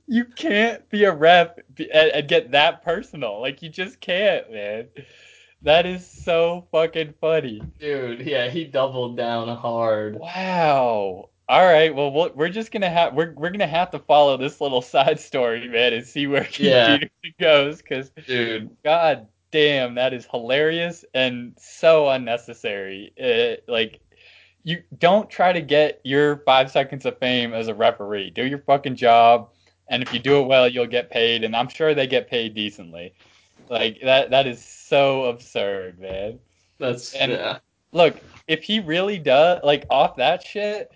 you 0.07 0.25
can't 0.37 0.89
be 0.89 1.05
a 1.05 1.15
ref 1.15 1.51
be- 1.75 1.91
and, 1.93 2.11
and 2.11 2.29
get 2.29 2.51
that 2.53 2.83
personal. 2.83 3.41
Like 3.41 3.63
you 3.63 3.69
just 3.69 4.01
can't, 4.01 4.51
man. 4.51 4.89
That 5.63 5.87
is 5.87 6.05
so 6.07 6.67
fucking 6.73 7.15
funny. 7.21 7.63
Dude, 7.79 8.27
yeah, 8.27 8.49
he 8.49 8.65
doubled 8.65 9.17
down 9.17 9.49
hard. 9.57 10.19
Wow. 10.19 11.29
All 11.49 11.65
right. 11.65 11.95
Well, 11.95 12.11
we'll 12.11 12.33
we're 12.35 12.49
just 12.49 12.73
gonna 12.73 12.91
have 12.91 13.15
we're 13.15 13.33
we're 13.37 13.51
gonna 13.51 13.67
have 13.67 13.91
to 13.93 13.99
follow 14.01 14.37
this 14.37 14.61
little 14.61 14.83
side 14.83 15.21
story, 15.21 15.69
man, 15.69 15.93
and 15.93 16.07
see 16.07 16.27
where 16.27 16.49
Yeah. 16.59 16.99
Goes. 17.41 17.79
Because 17.79 18.11
Dude, 18.27 18.71
God 18.85 19.29
damn, 19.53 19.95
that 19.95 20.13
is 20.13 20.27
hilarious 20.31 21.05
and 21.15 21.55
so 21.59 22.09
unnecessary. 22.09 23.13
Uh, 23.23 23.61
like, 23.71 24.01
you 24.65 24.83
don't 24.99 25.31
try 25.31 25.53
to 25.53 25.61
get 25.61 26.01
your 26.03 26.39
five 26.39 26.71
seconds 26.71 27.07
of 27.07 27.19
fame 27.19 27.53
as 27.53 27.69
a 27.69 27.75
referee. 27.75 28.31
Do 28.31 28.45
your 28.45 28.61
fucking 28.61 28.97
job, 28.97 29.51
and 29.89 30.03
if 30.03 30.13
you 30.13 30.19
do 30.19 30.41
it 30.41 30.47
well, 30.47 30.67
you'll 30.67 30.87
get 30.87 31.11
paid. 31.11 31.45
And 31.45 31.55
I'm 31.55 31.69
sure 31.69 31.95
they 31.95 32.07
get 32.07 32.29
paid 32.29 32.55
decently. 32.55 33.15
Like 33.69 34.01
that. 34.03 34.31
That 34.31 34.47
is 34.47 34.63
so 34.65 35.25
absurd, 35.25 35.99
man. 35.99 36.39
that's 36.79 37.15
And- 37.15 37.33
yeah. 37.33 37.59
Look, 37.95 38.17
if 38.49 38.63
he 38.63 38.81
really 38.81 39.19
does, 39.19 39.61
like 39.63 39.85
off 39.91 40.17
that 40.17 40.43
shit. 40.43 40.91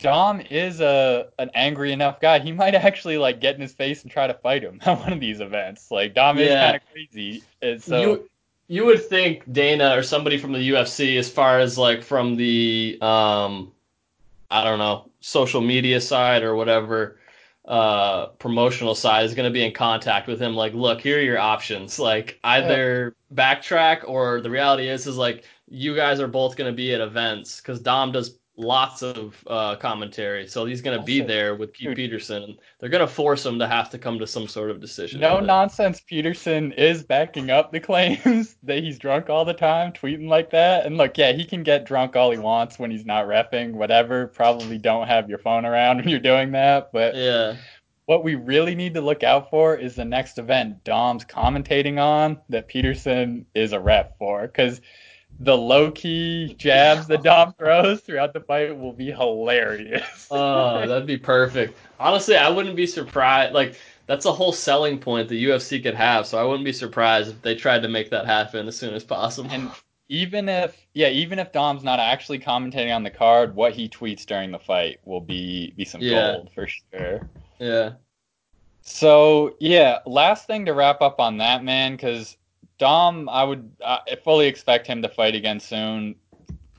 Dom 0.00 0.40
is 0.40 0.80
a 0.80 1.26
an 1.40 1.50
angry 1.54 1.92
enough 1.92 2.20
guy. 2.20 2.38
He 2.38 2.52
might 2.52 2.74
actually 2.76 3.18
like 3.18 3.40
get 3.40 3.56
in 3.56 3.60
his 3.60 3.72
face 3.72 4.02
and 4.02 4.10
try 4.12 4.28
to 4.28 4.34
fight 4.34 4.62
him 4.62 4.80
at 4.86 4.98
one 5.00 5.12
of 5.12 5.18
these 5.20 5.40
events. 5.40 5.90
Like 5.90 6.14
Dom 6.14 6.38
is 6.38 6.48
kind 6.50 6.76
of 6.76 6.82
crazy, 6.92 7.42
and 7.60 7.82
so 7.82 8.00
you 8.00 8.30
you 8.68 8.84
would 8.84 9.04
think 9.04 9.50
Dana 9.52 9.96
or 9.96 10.02
somebody 10.02 10.38
from 10.38 10.52
the 10.52 10.70
UFC, 10.70 11.18
as 11.18 11.28
far 11.28 11.58
as 11.58 11.76
like 11.76 12.02
from 12.04 12.36
the 12.36 12.96
um, 13.00 13.72
I 14.50 14.62
don't 14.62 14.78
know, 14.78 15.10
social 15.20 15.60
media 15.60 16.00
side 16.00 16.42
or 16.44 16.54
whatever, 16.54 17.18
uh, 17.68 18.26
promotional 18.38 18.94
side, 18.94 19.24
is 19.26 19.34
going 19.34 19.48
to 19.48 19.52
be 19.52 19.64
in 19.64 19.72
contact 19.72 20.26
with 20.26 20.40
him. 20.40 20.54
Like, 20.56 20.72
look, 20.72 21.00
here 21.00 21.18
are 21.18 21.22
your 21.22 21.38
options. 21.38 21.98
Like, 21.98 22.40
either 22.42 23.14
backtrack 23.34 24.08
or 24.08 24.40
the 24.40 24.50
reality 24.50 24.88
is, 24.88 25.06
is 25.06 25.16
like 25.16 25.44
you 25.68 25.94
guys 25.94 26.18
are 26.18 26.28
both 26.28 26.56
going 26.56 26.70
to 26.72 26.76
be 26.76 26.94
at 26.94 27.00
events 27.00 27.60
because 27.60 27.78
Dom 27.78 28.10
does 28.10 28.38
lots 28.58 29.02
of 29.02 29.36
uh, 29.46 29.76
commentary, 29.76 30.46
so 30.48 30.66
he's 30.66 30.82
going 30.82 30.98
to 30.98 31.04
be 31.04 31.20
there 31.20 31.54
with 31.54 31.72
Pete. 31.72 31.94
Peterson, 31.94 32.58
they're 32.78 32.88
going 32.88 33.06
to 33.06 33.12
force 33.12 33.46
him 33.46 33.58
to 33.60 33.68
have 33.68 33.88
to 33.90 33.98
come 33.98 34.18
to 34.18 34.26
some 34.26 34.48
sort 34.48 34.70
of 34.70 34.80
decision. 34.80 35.20
No 35.20 35.38
nonsense. 35.38 36.00
Peterson 36.00 36.72
is 36.72 37.04
backing 37.04 37.50
up 37.50 37.70
the 37.70 37.80
claims 37.88 38.56
that 38.64 38.82
he's 38.82 38.98
drunk 38.98 39.30
all 39.30 39.44
the 39.44 39.54
time, 39.54 39.92
tweeting 39.92 40.28
like 40.28 40.50
that. 40.50 40.84
And 40.84 40.96
look, 40.96 41.16
yeah, 41.16 41.32
he 41.32 41.44
can 41.44 41.62
get 41.62 41.86
drunk 41.86 42.16
all 42.16 42.32
he 42.32 42.38
wants 42.38 42.78
when 42.78 42.90
he's 42.90 43.06
not 43.06 43.26
refing, 43.26 43.72
whatever. 43.72 44.26
Probably 44.26 44.76
don't 44.76 45.06
have 45.06 45.28
your 45.30 45.38
phone 45.38 45.64
around 45.64 45.98
when 45.98 46.08
you're 46.08 46.18
doing 46.18 46.52
that. 46.52 46.90
But 46.92 47.14
Yeah. 47.14 47.56
what 48.06 48.24
we 48.24 48.34
really 48.34 48.74
need 48.74 48.94
to 48.94 49.00
look 49.00 49.22
out 49.22 49.50
for 49.50 49.76
is 49.76 49.94
the 49.94 50.04
next 50.04 50.36
event 50.38 50.82
Dom's 50.82 51.24
commentating 51.24 51.98
on 51.98 52.40
that 52.48 52.66
Peterson 52.66 53.46
is 53.54 53.72
a 53.72 53.78
rep 53.78 54.18
for. 54.18 54.42
Because 54.48 54.80
the 55.40 55.56
low 55.56 55.90
key 55.90 56.54
jabs 56.58 57.06
that 57.06 57.22
Dom 57.22 57.52
throws 57.58 58.00
throughout 58.00 58.32
the 58.32 58.40
fight 58.40 58.76
will 58.76 58.92
be 58.92 59.10
hilarious. 59.10 60.28
Oh, 60.30 60.86
that'd 60.86 61.06
be 61.06 61.16
perfect. 61.16 61.78
Honestly, 62.00 62.36
I 62.36 62.48
wouldn't 62.48 62.76
be 62.76 62.86
surprised. 62.86 63.54
Like, 63.54 63.76
that's 64.06 64.24
a 64.24 64.32
whole 64.32 64.52
selling 64.52 64.98
point 64.98 65.28
the 65.28 65.44
UFC 65.44 65.82
could 65.82 65.94
have. 65.94 66.26
So 66.26 66.38
I 66.38 66.44
wouldn't 66.44 66.64
be 66.64 66.72
surprised 66.72 67.30
if 67.30 67.42
they 67.42 67.54
tried 67.54 67.82
to 67.82 67.88
make 67.88 68.10
that 68.10 68.26
happen 68.26 68.66
as 68.66 68.76
soon 68.76 68.94
as 68.94 69.04
possible. 69.04 69.50
And 69.50 69.70
even 70.08 70.48
if 70.48 70.76
yeah, 70.94 71.08
even 71.08 71.38
if 71.38 71.52
Dom's 71.52 71.84
not 71.84 72.00
actually 72.00 72.38
commentating 72.38 72.94
on 72.94 73.02
the 73.02 73.10
card, 73.10 73.54
what 73.54 73.74
he 73.74 73.88
tweets 73.88 74.24
during 74.24 74.50
the 74.50 74.58
fight 74.58 74.98
will 75.04 75.20
be 75.20 75.72
be 75.76 75.84
some 75.84 76.00
Yeah. 76.00 76.32
gold 76.32 76.50
for 76.54 76.66
sure. 76.66 77.28
yeah. 77.58 77.92
So 78.80 79.54
yeah, 79.60 79.98
last 80.06 80.46
thing 80.46 80.64
to 80.64 80.72
wrap 80.72 81.02
up 81.02 81.20
on 81.20 81.36
that 81.38 81.62
man, 81.62 81.92
because 81.92 82.37
Dom, 82.78 83.28
I 83.28 83.44
would 83.44 83.70
I 83.84 84.16
fully 84.22 84.46
expect 84.46 84.86
him 84.86 85.02
to 85.02 85.08
fight 85.08 85.34
again 85.34 85.60
soon, 85.60 86.14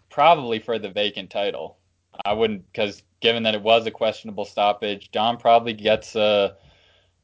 probably 0.10 0.60
for 0.60 0.80
the 0.80 0.90
vacant 0.90 1.30
title. 1.30 1.78
I 2.26 2.34
wouldn't 2.34 2.66
because 2.72 3.04
given 3.20 3.44
that 3.44 3.56
it 3.56 3.62
was 3.62 3.86
a 3.86 3.92
questionable 3.92 4.46
stoppage, 4.46 5.12
Dom 5.12 5.38
probably 5.38 5.74
gets 5.74 6.16
a 6.16 6.56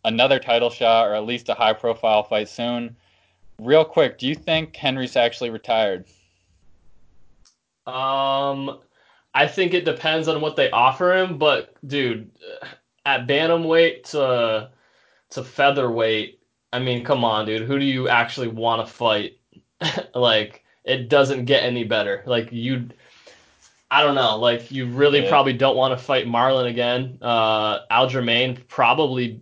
another 0.04 0.40
title 0.40 0.70
shot 0.70 1.08
or 1.08 1.16
at 1.16 1.26
least 1.26 1.50
a 1.50 1.54
high 1.54 1.74
profile 1.74 2.24
fight 2.24 2.50
soon. 2.50 2.96
Real 3.60 3.86
quick, 3.86 4.18
do 4.18 4.28
you 4.28 4.36
think 4.36 4.76
Henry's 4.76 5.16
actually 5.16 5.50
retired? 5.50 6.06
Um, 7.88 8.80
I 9.34 9.48
think 9.48 9.74
it 9.74 9.86
depends 9.86 10.28
on 10.28 10.42
what 10.42 10.56
they 10.56 10.70
offer 10.72 11.16
him, 11.16 11.38
but 11.38 11.76
dude, 11.88 12.32
at 13.06 13.28
bantamweight 13.28 14.12
to 14.12 14.70
to 15.32 15.44
featherweight, 15.44 16.35
I 16.76 16.80
mean, 16.80 17.04
come 17.04 17.24
on, 17.24 17.46
dude, 17.46 17.68
who 17.68 17.80
do 17.80 17.86
you 17.86 18.10
actually 18.10 18.48
want 18.48 18.86
to 18.86 18.94
fight? 18.94 19.38
like, 20.16 20.64
it 20.84 21.10
doesn't 21.10 21.46
get 21.46 21.64
any 21.64 21.84
better. 21.84 22.24
Like 22.26 22.52
you, 22.52 22.90
I 23.90 24.04
don't 24.04 24.16
know. 24.16 24.38
Like 24.38 24.72
you 24.72 24.88
really 24.88 25.24
Yeah. 25.24 25.30
probably 25.30 25.54
don't 25.54 25.78
want 25.78 25.98
to 25.98 26.04
fight 26.04 26.28
Marlon 26.28 26.70
again. 26.70 27.18
Uh, 27.22 27.86
Aljamain 27.88 28.68
probably. 28.68 29.42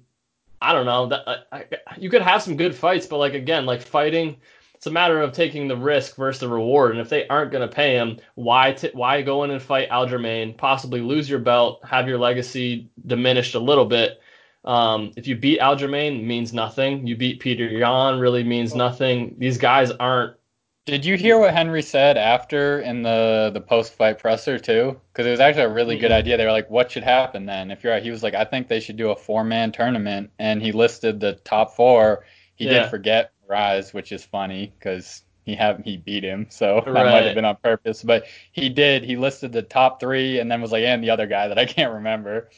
I 0.61 0.71
don't 0.71 0.85
know. 0.85 1.07
That 1.07 1.27
I, 1.51 1.57
I, 1.57 1.65
you 1.97 2.09
could 2.09 2.21
have 2.21 2.41
some 2.41 2.55
good 2.55 2.73
fights, 2.73 3.05
but 3.05 3.17
like 3.17 3.33
again, 3.33 3.65
like 3.65 3.81
fighting 3.81 4.37
it's 4.83 4.87
a 4.89 4.91
matter 4.91 5.21
of 5.21 5.31
taking 5.31 5.69
the 5.69 5.77
risk 5.77 6.17
versus 6.17 6.41
the 6.41 6.49
reward. 6.49 6.91
And 6.91 6.99
if 6.99 7.07
they 7.07 7.25
aren't 7.29 7.53
going 7.53 7.65
to 7.65 7.73
pay 7.73 7.93
him, 7.93 8.19
why 8.35 8.73
t- 8.73 8.89
why 8.91 9.21
go 9.21 9.45
in 9.45 9.51
and 9.51 9.61
fight 9.61 9.89
Aljamain, 9.89 10.57
possibly 10.57 10.99
lose 10.99 11.29
your 11.29 11.39
belt, 11.39 11.79
have 11.85 12.05
your 12.05 12.17
legacy 12.17 12.89
diminished 13.07 13.55
a 13.55 13.59
little 13.59 13.85
bit? 13.85 14.19
Um, 14.65 15.11
if 15.15 15.27
you 15.27 15.35
beat 15.35 15.59
Aljamain, 15.59 16.23
means 16.23 16.53
nothing. 16.53 17.05
You 17.07 17.15
beat 17.17 17.41
Petr 17.41 17.69
Yan, 17.79 18.19
really 18.19 18.43
means 18.43 18.75
nothing. 18.75 19.35
These 19.37 19.57
guys 19.57 19.91
aren't. 19.91 20.37
Did 20.85 21.05
you 21.05 21.15
hear 21.15 21.37
what 21.39 21.53
Henry 21.53 21.81
said 21.81 22.17
after 22.17 22.79
in 22.81 23.03
the 23.03 23.51
the 23.53 23.61
post 23.61 23.93
fight 23.93 24.19
presser 24.19 24.59
too? 24.59 24.99
Because 25.11 25.25
it 25.25 25.31
was 25.31 25.39
actually 25.39 25.63
a 25.63 25.69
really 25.69 25.95
good 25.97 26.11
Mm-mm. 26.11 26.13
idea. 26.13 26.35
They 26.37 26.45
were 26.45 26.51
like, 26.51 26.69
"What 26.69 26.91
should 26.91 27.03
happen 27.03 27.45
then?" 27.45 27.71
If 27.71 27.83
you're, 27.83 27.97
he 27.99 28.11
was 28.11 28.21
like, 28.23 28.33
"I 28.33 28.43
think 28.45 28.67
they 28.67 28.79
should 28.81 28.97
do 28.97 29.11
a 29.11 29.15
four 29.15 29.43
man 29.45 29.71
tournament," 29.71 30.31
and 30.39 30.61
he 30.61 30.71
listed 30.73 31.19
the 31.21 31.33
top 31.35 31.75
four. 31.75 32.25
He 32.55 32.65
Yeah. 32.65 32.73
did 32.73 32.85
forget 32.85 33.31
Rise, 33.47 33.93
which 33.93 34.11
is 34.11 34.25
funny 34.25 34.73
because 34.77 35.23
he 35.45 35.55
have 35.55 35.79
he 35.85 35.95
beat 35.97 36.23
him, 36.23 36.47
so 36.49 36.81
that 36.93 37.07
might 37.07 37.23
have 37.25 37.33
been 37.33 37.45
on 37.45 37.57
purpose. 37.63 38.03
But 38.03 38.25
he 38.51 38.67
did. 38.69 39.03
He 39.05 39.15
listed 39.15 39.53
the 39.53 39.61
top 39.63 39.99
three, 40.01 40.39
and 40.39 40.51
then 40.51 40.61
was 40.61 40.71
like, 40.73 40.83
"And 40.83 41.01
the 41.03 41.11
other 41.11 41.27
guy 41.27 41.47
that 41.47 41.57
I 41.59 41.65
can't 41.65 41.93
remember." 41.93 42.49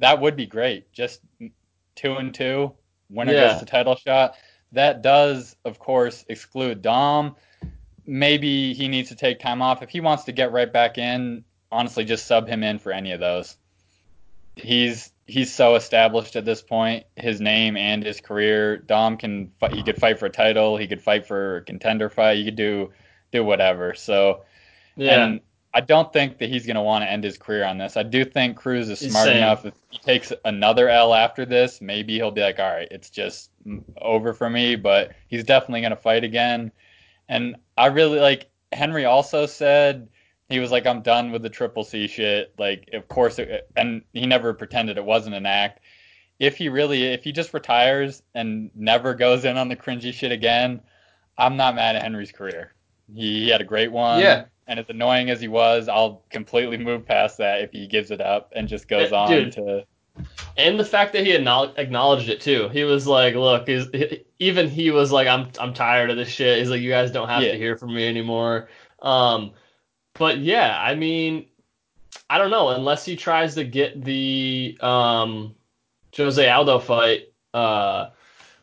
That 0.00 0.20
would 0.20 0.34
be 0.36 0.46
great. 0.46 0.92
Just 0.92 1.20
two 1.94 2.16
and 2.16 2.34
two. 2.34 2.74
Winner 3.10 3.32
Yeah. 3.32 3.48
gets 3.48 3.60
the 3.60 3.66
title 3.66 3.96
shot. 3.96 4.34
That 4.72 5.02
does, 5.02 5.56
of 5.64 5.78
course, 5.78 6.24
exclude 6.28 6.82
Dom. 6.82 7.36
Maybe 8.06 8.72
he 8.74 8.88
needs 8.88 9.10
to 9.10 9.14
take 9.14 9.38
time 9.38 9.62
off. 9.62 9.82
If 9.82 9.90
he 9.90 10.00
wants 10.00 10.24
to 10.24 10.32
get 10.32 10.52
right 10.52 10.72
back 10.72 10.98
in, 10.98 11.44
honestly, 11.70 12.04
just 12.04 12.26
sub 12.26 12.48
him 12.48 12.62
in 12.62 12.78
for 12.78 12.92
any 12.92 13.12
of 13.12 13.20
those. 13.20 13.56
He's 14.56 15.12
he's 15.26 15.52
so 15.54 15.76
established 15.76 16.34
at 16.34 16.44
this 16.44 16.60
point, 16.60 17.04
his 17.16 17.40
name 17.40 17.76
and 17.76 18.02
his 18.04 18.20
career. 18.20 18.78
Dom 18.78 19.16
can 19.16 19.52
fight, 19.60 19.72
he 19.72 19.82
could 19.82 19.98
fight 19.98 20.18
for 20.18 20.26
a 20.26 20.30
title, 20.30 20.76
he 20.76 20.88
could 20.88 21.00
fight 21.00 21.24
for 21.26 21.58
a 21.58 21.62
contender 21.62 22.10
fight, 22.10 22.38
he 22.38 22.44
could 22.44 22.56
do 22.56 22.92
do 23.30 23.44
whatever. 23.44 23.94
So 23.94 24.44
Yeah. 24.96 25.24
and 25.24 25.40
I 25.72 25.80
don't 25.80 26.12
think 26.12 26.38
that 26.38 26.48
he's 26.48 26.66
going 26.66 26.76
to 26.76 26.82
want 26.82 27.04
to 27.04 27.10
end 27.10 27.22
his 27.22 27.38
career 27.38 27.64
on 27.64 27.78
this. 27.78 27.96
I 27.96 28.02
do 28.02 28.24
think 28.24 28.56
Cruz 28.56 28.88
is 28.88 28.98
smart 28.98 29.26
Same. 29.26 29.36
enough. 29.36 29.64
If 29.64 29.74
he 29.90 29.98
takes 29.98 30.32
another 30.44 30.88
L 30.88 31.14
after 31.14 31.44
this, 31.44 31.80
maybe 31.80 32.14
he'll 32.14 32.32
be 32.32 32.40
like, 32.40 32.58
all 32.58 32.70
right, 32.70 32.88
it's 32.90 33.08
just 33.08 33.50
over 34.00 34.32
for 34.32 34.50
me. 34.50 34.74
But 34.74 35.12
he's 35.28 35.44
definitely 35.44 35.82
going 35.82 35.90
to 35.90 35.96
fight 35.96 36.24
again. 36.24 36.72
And 37.28 37.56
I 37.78 37.86
really 37.86 38.18
like 38.18 38.50
Henry 38.72 39.04
also 39.04 39.46
said 39.46 40.08
he 40.48 40.58
was 40.58 40.72
like, 40.72 40.86
I'm 40.86 41.02
done 41.02 41.30
with 41.30 41.42
the 41.42 41.48
triple 41.48 41.84
C 41.84 42.08
shit. 42.08 42.52
Like, 42.58 42.90
of 42.92 43.06
course, 43.06 43.38
it, 43.38 43.70
and 43.76 44.02
he 44.12 44.26
never 44.26 44.52
pretended 44.52 44.98
it 44.98 45.04
wasn't 45.04 45.36
an 45.36 45.46
act. 45.46 45.80
If 46.40 46.56
he 46.56 46.68
really, 46.68 47.04
if 47.04 47.22
he 47.22 47.30
just 47.30 47.54
retires 47.54 48.22
and 48.34 48.70
never 48.74 49.14
goes 49.14 49.44
in 49.44 49.56
on 49.56 49.68
the 49.68 49.76
cringy 49.76 50.12
shit 50.12 50.32
again, 50.32 50.80
I'm 51.38 51.56
not 51.56 51.76
mad 51.76 51.94
at 51.96 52.02
Henry's 52.02 52.32
career. 52.32 52.72
He, 53.14 53.44
he 53.44 53.48
had 53.48 53.60
a 53.60 53.64
great 53.64 53.92
one. 53.92 54.20
Yeah. 54.20 54.46
And 54.70 54.78
as 54.78 54.88
annoying 54.88 55.30
as 55.30 55.40
he 55.40 55.48
was, 55.48 55.88
I'll 55.88 56.22
completely 56.30 56.78
move 56.78 57.04
past 57.04 57.38
that 57.38 57.60
if 57.60 57.72
he 57.72 57.86
gives 57.88 58.10
it 58.12 58.20
up 58.20 58.52
and 58.54 58.68
just 58.68 58.86
goes 58.88 59.10
Uh, 59.12 59.16
on 59.22 59.28
dude. 59.30 59.52
to. 59.54 59.84
and 60.56 60.78
the 60.78 60.84
fact 60.84 61.12
that 61.14 61.26
he 61.26 61.32
acknowledged 61.32 62.28
it 62.28 62.40
too. 62.40 62.68
He 62.68 62.84
was 62.84 63.06
like, 63.06 63.34
"Look, 63.34 63.66
he, 63.66 64.24
even 64.38 64.68
he 64.68 64.90
was 64.92 65.10
like, 65.10 65.26
I'm 65.26 65.50
I'm 65.58 65.74
tired 65.74 66.10
of 66.10 66.16
this 66.16 66.28
shit." 66.28 66.58
He's 66.60 66.70
like, 66.70 66.80
"You 66.80 66.90
guys 66.90 67.10
don't 67.10 67.28
have 67.28 67.42
Yeah. 67.42 67.52
to 67.52 67.58
hear 67.58 67.76
from 67.76 67.94
me 67.94 68.06
anymore." 68.06 68.68
Um, 69.02 69.52
but 70.14 70.38
yeah, 70.38 70.78
I 70.80 70.94
mean, 70.94 71.46
I 72.28 72.38
don't 72.38 72.50
know 72.50 72.68
unless 72.70 73.04
he 73.04 73.16
tries 73.16 73.54
to 73.56 73.64
get 73.64 74.04
the 74.04 74.78
um 74.80 75.54
Jose 76.16 76.48
Aldo 76.48 76.78
fight. 76.80 77.32
Uh, 77.54 78.10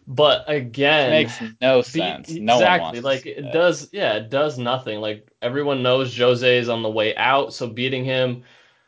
but 0.07 0.45
again, 0.49 1.07
it 1.07 1.11
makes 1.11 1.41
no 1.61 1.81
the- 1.81 1.89
sense. 1.89 2.29
No 2.31 2.55
one 2.55 2.63
exactly. 2.63 2.83
wants 2.85 3.03
like 3.03 3.25
it 3.25 3.41
that. 3.41 3.53
does. 3.53 3.89
Yeah, 3.91 4.13
it 4.13 4.29
does 4.29 4.57
nothing. 4.57 4.99
Like 5.01 5.26
everyone 5.41 5.83
knows 5.83 6.17
Jose 6.17 6.57
is 6.57 6.69
on 6.69 6.83
the 6.83 6.89
way 6.89 7.15
out, 7.15 7.53
so 7.53 7.67
beating 7.67 8.03
him 8.05 8.43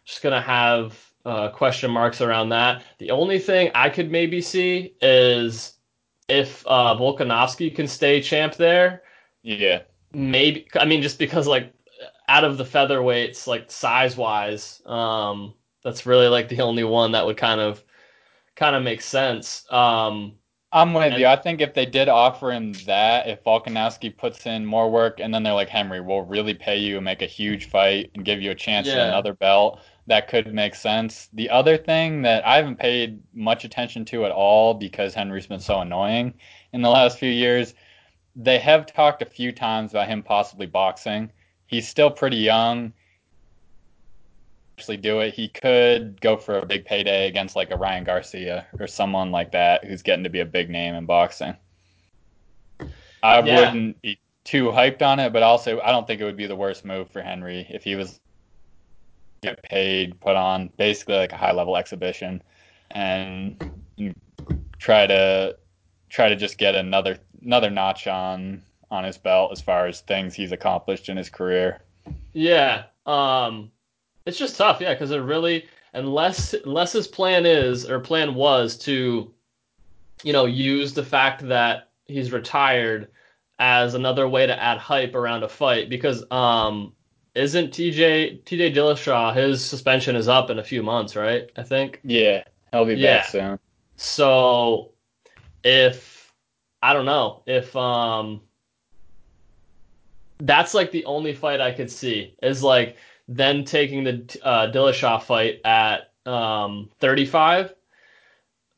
just 0.05 0.23
gonna 0.23 0.41
have 0.41 0.99
uh, 1.26 1.49
question 1.49 1.91
marks 1.91 2.19
around 2.21 2.49
that. 2.49 2.84
The 2.97 3.11
only 3.11 3.38
thing 3.38 3.71
I 3.76 3.89
could 3.89 4.11
maybe 4.11 4.41
see 4.41 4.95
is 5.01 5.73
if 6.27 6.65
uh, 6.67 6.95
Volkanovski 6.95 7.73
can 7.73 7.88
stay 7.88 8.21
champ 8.21 8.55
there. 8.55 9.03
Yeah. 9.43 9.84
Maybe 10.11 10.67
I 10.76 10.85
mean 10.85 11.01
just 11.03 11.19
because 11.19 11.45
like 11.45 11.71
out 12.27 12.43
of 12.43 12.57
the 12.57 12.63
featherweights, 12.63 13.45
like 13.45 13.69
size 13.69 14.17
wise, 14.17 14.81
um, 14.85 15.53
that's 15.84 16.05
really 16.05 16.27
like 16.27 16.49
the 16.49 16.61
only 16.61 16.84
one 16.84 17.11
that 17.11 17.26
would 17.26 17.38
kind 17.38 17.61
of 17.61 17.84
kind 18.55 18.76
of 18.76 18.84
make 18.84 19.01
sense. 19.01 19.71
Um, 19.71 20.34
I'm 20.71 20.93
with 20.93 21.13
And- 21.13 21.19
you. 21.19 21.25
I 21.27 21.35
think 21.35 21.61
if 21.61 21.73
they 21.73 21.85
did 21.85 22.09
offer 22.09 22.51
him 22.51 22.73
that, 22.85 23.27
if 23.27 23.43
Volkanovski 23.43 24.15
puts 24.15 24.45
in 24.45 24.65
more 24.65 24.89
work, 24.89 25.19
and 25.19 25.33
then 25.33 25.41
they're 25.41 25.53
like, 25.53 25.69
Henry, 25.69 25.99
we'll 25.99 26.21
really 26.21 26.53
pay 26.53 26.77
you 26.77 26.97
and 26.97 27.05
make 27.05 27.21
a 27.23 27.27
huge 27.27 27.69
fight 27.69 28.11
and 28.13 28.23
give 28.23 28.41
you 28.41 28.51
a 28.51 28.55
chance 28.55 28.87
at 28.87 29.07
another 29.07 29.33
belt, 29.33 29.79
that 30.05 30.27
could 30.27 30.53
make 30.53 30.75
sense. 30.75 31.29
The 31.33 31.49
other 31.49 31.75
thing 31.77 32.21
that 32.23 32.45
I 32.45 32.57
haven't 32.57 32.77
paid 32.77 33.19
much 33.33 33.63
attention 33.63 34.05
to 34.05 34.25
at 34.25 34.31
all 34.31 34.73
because 34.75 35.13
Henry's 35.13 35.47
been 35.47 35.59
so 35.59 35.79
annoying 35.79 36.33
in 36.73 36.81
the 36.81 36.89
last 36.89 37.17
few 37.17 37.31
years, 37.31 37.73
they 38.35 38.59
have 38.59 38.85
talked 38.85 39.21
a 39.21 39.25
few 39.25 39.51
times 39.51 39.91
about 39.91 40.07
him 40.07 40.21
possibly 40.21 40.67
boxing. 40.67 41.31
He's 41.65 41.87
still 41.87 42.11
pretty 42.11 42.37
young. 42.37 42.93
Actually, 44.80 44.95
do 44.95 45.19
it. 45.19 45.34
He 45.34 45.49
could 45.49 46.22
go 46.22 46.38
for 46.38 46.60
a 46.60 46.65
big 46.65 46.85
payday 46.85 47.27
against 47.27 47.53
like 47.53 47.69
a 47.69 47.76
Ryan 47.76 48.06
Garcia 48.06 48.65
or 48.80 48.88
someone 48.88 49.30
like 49.30 49.51
that 49.51 49.84
who's 49.84 50.01
getting 50.01 50.23
to 50.23 50.30
be 50.30 50.39
a 50.39 50.45
big 50.45 50.69
name 50.69 50.95
in 50.95 51.06
boxing. 51.06 51.53
I 53.22 53.41
Yeah. 53.41 53.56
wouldn't 53.57 54.01
be 54.01 54.22
too 54.45 54.68
hyped 54.68 55.01
on 55.01 55.19
it, 55.19 55.34
but 55.34 55.43
also 55.43 55.81
I 55.81 55.91
don't 55.91 56.07
think 56.07 56.22
it 56.22 56.23
would 56.23 56.38
be 56.38 56.45
the 56.45 56.56
worst 56.56 56.85
move 56.85 57.11
for 57.11 57.22
Henry 57.22 57.68
if 57.69 57.84
he 57.84 57.95
was 57.95 58.22
get 59.43 59.61
paid, 59.64 60.18
put 60.22 60.38
on 60.38 60.69
basically 60.77 61.15
like 61.15 61.34
a 61.34 61.38
high 61.38 61.51
level 61.51 61.76
exhibition, 61.76 62.41
and 62.91 63.61
try 64.77 65.06
to 65.07 65.57
try 66.07 66.30
to 66.30 66.38
just 66.38 66.57
get 66.57 66.73
another 66.73 67.18
another 67.43 67.69
notch 67.69 68.07
on 68.07 68.64
on 68.89 69.03
his 69.03 69.18
belt 69.18 69.51
as 69.51 69.60
far 69.60 69.88
as 69.88 69.99
things 69.99 70.34
he's 70.35 70.53
accomplished 70.53 71.10
in 71.10 71.18
his 71.18 71.30
career. 71.30 71.81
Yeah. 72.31 72.85
Um 73.06 73.73
it's 74.30 74.38
just 74.38 74.56
tough, 74.57 74.80
yeah, 74.80 74.93
because 74.93 75.11
it 75.11 75.18
really 75.18 75.65
unless 75.93 76.53
unless 76.53 76.93
his 76.93 77.07
plan 77.07 77.45
is 77.45 77.89
or 77.89 77.99
plan 77.99 78.35
was 78.35 78.77
to, 78.77 79.34
you 80.23 80.34
know, 80.34 80.45
use 80.45 80.93
the 80.93 81.03
fact 81.03 81.47
that 81.47 81.89
he's 82.06 82.31
retired 82.31 83.10
as 83.57 83.95
another 83.95 84.27
way 84.27 84.45
to 84.45 84.64
add 84.64 84.77
hype 84.77 85.15
around 85.15 85.43
a 85.43 85.49
fight 85.49 85.89
because 85.89 86.23
um 86.31 86.93
isn't 87.34 87.72
TJ 87.72 88.43
TJ 88.43 88.73
Dillashaw 88.73 89.35
his 89.35 89.65
suspension 89.65 90.15
is 90.15 90.27
up 90.27 90.49
in 90.51 90.60
a 90.60 90.64
few 90.64 90.84
months, 90.84 91.15
right? 91.15 91.49
I 91.57 91.64
think. 91.64 91.99
Yeah, 92.03 92.43
he'll 92.72 92.85
be 92.85 92.95
Yeah. 92.95 93.18
back 93.18 93.26
soon. 93.26 93.60
So 93.97 94.91
if 95.64 96.31
I 96.84 96.93
don't 96.93 97.06
know 97.06 97.41
if 97.47 97.76
um 97.76 98.41
that's 100.41 100.73
like 100.73 100.91
the 100.91 101.06
only 101.06 101.34
fight 101.34 101.60
I 101.60 101.72
could 101.72 101.91
see 101.91 102.35
is 102.43 102.64
like 102.64 102.95
then 103.30 103.64
taking 103.64 104.03
the 104.03 104.39
uh, 104.43 104.72
Dillashaw 104.72 105.22
fight 105.22 105.61
at 105.64 106.11
um 106.26 106.89
35. 106.99 107.73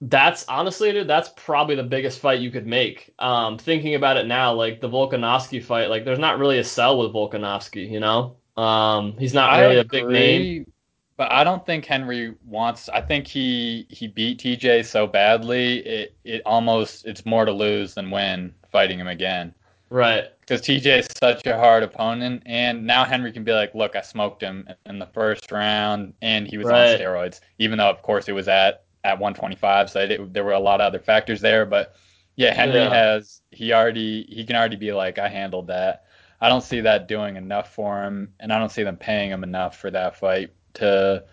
That's 0.04 0.46
honestly, 0.48 0.92
dude, 0.92 1.08
that's 1.08 1.30
probably 1.36 1.76
the 1.76 1.84
biggest 1.84 2.20
fight 2.20 2.40
you 2.40 2.52
could 2.52 2.68
make. 2.68 3.14
Um, 3.20 3.58
thinking 3.58 3.96
about 3.96 4.18
it 4.18 4.26
now, 4.28 4.52
like 4.54 4.82
the 4.82 4.90
Volkanovski 4.90 5.64
fight, 5.64 5.90
like 5.90 6.06
there's 6.06 6.20
not 6.20 6.40
really 6.40 6.58
a 6.58 6.64
sell 6.64 6.98
with 6.98 7.14
Volkanovski, 7.14 7.90
you 7.90 8.00
know. 8.00 8.36
Um, 8.58 9.16
he's 9.18 9.34
not 9.34 9.58
really 9.60 9.78
a 9.78 9.86
big 9.86 10.08
name. 10.08 10.72
But 11.18 11.32
I 11.32 11.44
don't 11.44 11.64
think 11.66 11.86
Henry 11.86 12.34
wants. 12.46 12.90
I 12.90 13.00
think 13.00 13.28
he 13.28 13.86
he 13.90 14.08
beat 14.08 14.40
TJ 14.40 14.86
so 14.86 15.06
badly. 15.06 15.78
It 15.86 16.16
it 16.24 16.42
almost 16.46 17.06
it's 17.06 17.26
more 17.26 17.46
to 17.46 17.52
lose 17.52 17.94
than 17.94 18.10
win 18.10 18.54
fighting 18.72 19.00
him 19.00 19.08
again. 19.08 19.54
Right. 19.92 20.30
Because 20.40 20.62
TJ 20.62 21.00
is 21.00 21.08
such 21.20 21.46
a 21.46 21.58
hard 21.58 21.84
opponent, 21.84 22.44
and 22.46 22.88
now 22.88 23.04
Henry 23.04 23.32
can 23.34 23.44
be 23.44 23.52
like, 23.52 23.76
"Look, 23.76 23.96
I 23.96 24.02
smoked 24.02 24.42
him 24.42 24.68
in 24.86 25.00
the 25.00 25.06
first 25.08 25.52
round, 25.52 26.14
and 26.22 26.48
he 26.48 26.58
was 26.58 26.68
Right. 26.68 26.94
on 26.94 27.00
steroids." 27.00 27.42
Even 27.60 27.78
though, 27.78 27.90
of 27.90 28.02
course, 28.02 28.30
it 28.30 28.32
was 28.32 28.48
at 28.48 28.84
at 29.04 29.20
125, 29.20 29.90
so 29.90 30.00
it, 30.02 30.34
there 30.34 30.46
were 30.46 30.54
a 30.54 30.60
lot 30.60 30.80
of 30.80 30.88
other 30.88 31.00
factors 31.00 31.42
there. 31.42 31.66
But 31.66 31.94
yeah, 32.38 32.54
Henry 32.54 32.84
Yeah. 32.84 32.90
has 32.90 33.42
he 33.52 33.74
already 33.74 34.24
he 34.30 34.46
can 34.46 34.56
already 34.56 34.78
be 34.78 34.94
like, 34.94 35.20
"I 35.20 35.28
handled 35.28 35.68
that." 35.68 36.06
I 36.40 36.48
don't 36.50 36.62
see 36.64 36.82
that 36.82 37.08
doing 37.08 37.36
enough 37.36 37.74
for 37.74 38.02
him, 38.04 38.34
and 38.40 38.52
I 38.54 38.60
don't 38.60 38.72
see 38.72 38.84
them 38.84 38.98
paying 38.98 39.30
him 39.30 39.44
enough 39.44 39.78
for 39.78 39.92
that 39.92 40.16
fight 40.16 40.52
to 40.76 41.26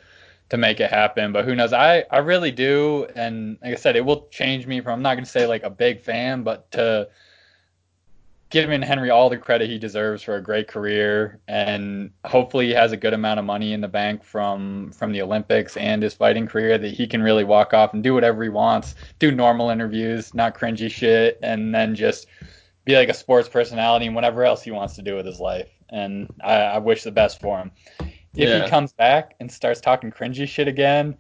to 0.51 0.57
make 0.57 0.81
it 0.81 0.91
happen. 0.91 1.33
But 1.33 1.45
who 1.45 1.55
knows? 1.55 1.73
I 1.73 2.05
I 2.11 2.19
really 2.19 2.51
do, 2.51 3.07
and 3.15 3.59
like 3.63 3.73
I 3.75 3.77
said, 3.77 3.97
it 3.97 4.05
will 4.05 4.29
change 4.31 4.67
me 4.67 4.81
from 4.81 4.95
I'm 4.95 5.03
not 5.03 5.15
going 5.15 5.25
to 5.25 5.31
say 5.31 5.47
like 5.47 5.63
a 5.63 5.71
big 5.71 6.01
fan, 6.01 6.43
but 6.43 6.71
to 6.73 7.09
giving 8.51 8.81
Henry 8.83 9.11
all 9.11 9.29
the 9.29 9.37
credit 9.37 9.69
he 9.69 9.79
deserves 9.79 10.23
for 10.23 10.37
a 10.37 10.43
great 10.43 10.69
career, 10.69 11.41
and 11.49 12.11
hopefully 12.25 12.67
he 12.67 12.73
has 12.73 12.93
a 12.93 12.97
good 12.97 13.13
amount 13.13 13.39
of 13.39 13.45
money 13.47 13.73
in 13.73 13.81
the 13.81 13.89
bank 13.89 14.25
from 14.25 14.91
from 14.93 15.13
the 15.13 15.23
Olympics 15.23 15.77
and 15.77 16.03
his 16.03 16.15
fighting 16.15 16.47
career 16.47 16.79
that 16.79 16.93
he 16.93 17.07
can 17.07 17.23
really 17.23 17.45
walk 17.45 17.75
off 17.75 17.93
and 17.95 18.03
do 18.03 18.15
whatever 18.15 18.43
he 18.43 18.49
wants, 18.49 18.95
do 19.19 19.31
normal 19.31 19.71
interviews, 19.71 20.35
not 20.35 20.55
cringy 20.55 20.91
shit, 20.91 21.39
and 21.43 21.75
then 21.75 21.95
just 21.95 22.27
be 22.85 22.97
like 22.97 23.11
a 23.11 23.15
sports 23.15 23.49
personality 23.49 24.07
and 24.07 24.15
whatever 24.15 24.45
else 24.45 24.63
he 24.63 24.71
wants 24.71 24.95
to 24.95 25.03
do 25.03 25.15
with 25.15 25.27
his 25.27 25.41
life. 25.41 25.71
And 25.91 26.33
I, 26.43 26.55
I 26.55 26.79
wish 26.79 27.03
the 27.03 27.13
best 27.13 27.41
for 27.41 27.59
him. 27.59 27.71
If 28.01 28.49
Yeah. 28.49 28.65
he 28.65 28.71
comes 28.71 28.93
back 28.93 29.35
and 29.41 29.51
starts 29.51 29.81
talking 29.81 30.11
cringy 30.11 30.49
shit 30.49 30.69
again, 30.69 31.17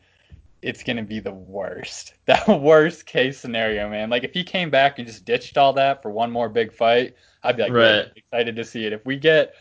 it's 0.63 0.83
gonna 0.83 1.03
be 1.03 1.21
the 1.21 1.33
worst. 1.33 2.15
The 2.27 2.57
worst 2.57 3.07
case 3.07 3.39
scenario, 3.39 3.89
man. 3.89 4.11
Like 4.11 4.25
if 4.25 4.33
he 4.35 4.45
came 4.45 4.71
back 4.71 4.99
and 4.99 5.07
just 5.07 5.25
ditched 5.25 5.57
all 5.57 5.73
that 5.75 6.03
for 6.03 6.11
one 6.11 6.31
more 6.31 6.49
big 6.49 6.73
fight, 6.73 7.15
I'd 7.43 7.57
be 7.57 7.63
like, 7.63 7.73
Right. 7.73 7.85
really 7.91 8.13
excited 8.17 8.57
to 8.57 8.65
see 8.65 8.85
it. 8.87 8.93
If 8.93 9.05
we 9.07 9.17
get 9.17 9.55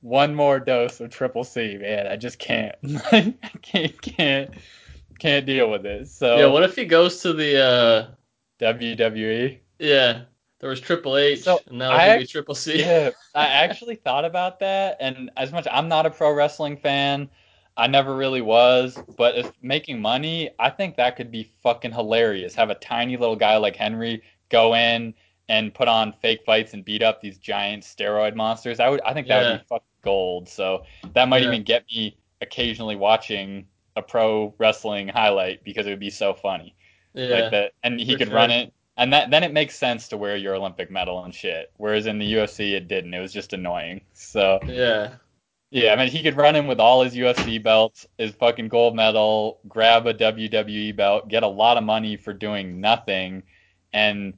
one 0.00 0.34
more 0.34 0.58
dose 0.60 1.00
of 1.00 1.10
triple 1.10 1.44
C, 1.44 1.76
man, 1.78 2.06
I 2.06 2.16
just 2.16 2.38
can't. 2.38 2.74
I 3.12 3.34
can't 3.62 4.00
can't 4.02 4.50
can't 5.18 5.46
deal 5.46 5.70
with 5.70 5.84
it. 5.86 6.08
So 6.08 6.38
Yeah. 6.38 6.46
What 6.46 6.62
if 6.62 6.76
he 6.76 6.84
goes 6.84 7.20
to 7.22 7.32
the 7.32 7.62
uh 7.62 8.06
WWE. 8.60 9.58
yeah? 9.78 10.22
There 10.60 10.70
was 10.70 10.80
Triple 10.80 11.18
H, 11.18 11.42
So, 11.42 11.60
and 11.68 11.78
now 11.78 11.94
it's 11.94 12.22
be 12.22 12.26
Triple 12.26 12.54
C. 12.54 12.80
Yeah, 12.80 13.10
I 13.34 13.46
actually 13.64 13.96
thought 13.96 14.24
about 14.24 14.60
that, 14.60 14.96
and 14.98 15.30
as 15.36 15.52
much 15.52 15.66
I'm 15.70 15.88
not 15.88 16.06
a 16.06 16.10
pro 16.10 16.32
wrestling 16.32 16.78
fan, 16.78 17.28
I 17.76 17.86
never 17.86 18.14
really 18.14 18.40
was. 18.42 18.98
But 19.16 19.36
if 19.36 19.52
making 19.62 20.00
money, 20.00 20.50
I 20.58 20.70
think 20.70 20.96
that 20.96 21.16
could 21.16 21.30
be 21.30 21.50
fucking 21.62 21.92
hilarious. 21.92 22.54
Have 22.54 22.70
a 22.70 22.74
tiny 22.76 23.16
little 23.16 23.36
guy 23.36 23.56
like 23.56 23.76
Henry 23.76 24.22
go 24.48 24.74
in 24.74 25.14
and 25.48 25.74
put 25.74 25.88
on 25.88 26.12
fake 26.22 26.40
fights 26.46 26.72
and 26.74 26.84
beat 26.84 27.02
up 27.02 27.20
these 27.20 27.38
giant 27.38 27.82
steroid 27.82 28.34
monsters. 28.34 28.80
I 28.80 28.88
would, 28.88 29.00
I 29.02 29.12
think 29.12 29.26
that 29.28 29.42
Yeah. 29.42 29.50
would 29.52 29.60
be 29.60 29.66
fucking 29.66 29.86
gold. 30.02 30.48
So 30.48 30.84
that 31.12 31.28
might 31.28 31.42
Yeah. 31.42 31.48
even 31.48 31.62
get 31.64 31.84
me 31.90 32.16
occasionally 32.40 32.96
watching 32.96 33.66
a 33.96 34.02
pro 34.02 34.54
wrestling 34.58 35.08
highlight 35.08 35.62
because 35.64 35.86
it 35.86 35.90
would 35.90 36.00
be 36.00 36.10
so 36.10 36.34
funny 36.34 36.74
yeah. 37.14 37.26
like 37.28 37.50
that, 37.52 37.72
and 37.82 38.00
he 38.00 38.12
for 38.12 38.18
could 38.18 38.28
sure. 38.28 38.36
run 38.36 38.50
it, 38.50 38.72
and 38.96 39.12
that 39.12 39.30
then 39.30 39.44
it 39.44 39.52
makes 39.52 39.76
sense 39.76 40.08
to 40.08 40.16
wear 40.16 40.36
your 40.36 40.54
Olympic 40.56 40.90
medal 40.90 41.24
and 41.24 41.34
shit. 41.34 41.70
Whereas 41.76 42.06
in 42.06 42.18
the 42.18 42.32
UFC, 42.34 42.74
it 42.74 42.88
didn't. 42.88 43.14
It 43.14 43.20
was 43.20 43.32
just 43.32 43.52
annoying. 43.52 44.00
So 44.12 44.58
Yeah. 44.66 45.14
Yeah, 45.74 45.92
I 45.92 45.96
mean, 45.96 46.08
he 46.08 46.22
could 46.22 46.36
run 46.36 46.54
in 46.54 46.68
with 46.68 46.78
all 46.78 47.02
his 47.02 47.16
UFC 47.16 47.60
belts, 47.60 48.06
his 48.16 48.30
fucking 48.36 48.68
gold 48.68 48.94
medal, 48.94 49.58
grab 49.66 50.06
a 50.06 50.14
WWE 50.14 50.94
belt, 50.94 51.26
get 51.26 51.42
a 51.42 51.48
lot 51.48 51.76
of 51.76 51.82
money 51.82 52.16
for 52.16 52.32
doing 52.32 52.80
nothing, 52.80 53.42
and 53.92 54.34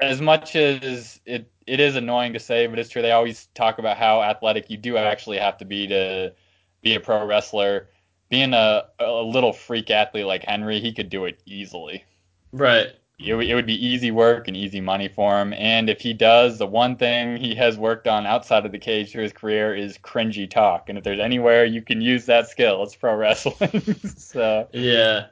as 0.00 0.22
much 0.22 0.56
as 0.56 1.20
it 1.26 1.50
it 1.66 1.80
is 1.80 1.96
annoying 1.96 2.32
to 2.32 2.40
say, 2.40 2.66
but 2.66 2.78
it's 2.78 2.88
true. 2.88 3.02
They 3.02 3.12
always 3.12 3.48
talk 3.54 3.78
about 3.78 3.98
how 3.98 4.22
athletic 4.22 4.70
you 4.70 4.78
do 4.78 4.96
actually 4.96 5.36
have 5.36 5.58
to 5.58 5.66
be 5.66 5.86
to 5.88 6.32
be 6.80 6.94
a 6.94 7.00
pro 7.00 7.26
wrestler. 7.26 7.90
Being 8.30 8.54
a, 8.54 8.86
a 8.98 9.22
little 9.22 9.52
freak 9.52 9.90
athlete 9.90 10.24
like 10.24 10.44
Henry, 10.44 10.80
he 10.80 10.94
could 10.94 11.10
do 11.10 11.26
it 11.26 11.38
easily. 11.44 12.06
Right 12.52 12.97
it, 13.18 13.34
it 13.34 13.54
would 13.54 13.66
be 13.66 13.86
easy 13.86 14.10
work 14.10 14.46
and 14.46 14.56
easy 14.56 14.80
money 14.80 15.08
for 15.08 15.40
him. 15.40 15.52
And 15.54 15.90
if 15.90 16.00
he 16.00 16.12
does, 16.12 16.58
the 16.58 16.66
one 16.66 16.96
thing 16.96 17.36
he 17.36 17.54
has 17.56 17.76
worked 17.76 18.06
on 18.06 18.26
outside 18.26 18.64
of 18.64 18.72
the 18.72 18.78
cage 18.78 19.10
through 19.10 19.24
his 19.24 19.32
career 19.32 19.74
is 19.74 19.98
cringy 19.98 20.48
talk. 20.48 20.88
And 20.88 20.96
if 20.96 21.04
there's 21.04 21.20
anywhere 21.20 21.64
you 21.64 21.82
can 21.82 22.00
use 22.00 22.26
that 22.26 22.48
skill, 22.48 22.82
it's 22.84 22.94
pro 22.94 23.14
wrestling. 23.16 23.82
so 24.16 24.68
yeah, 24.72 25.26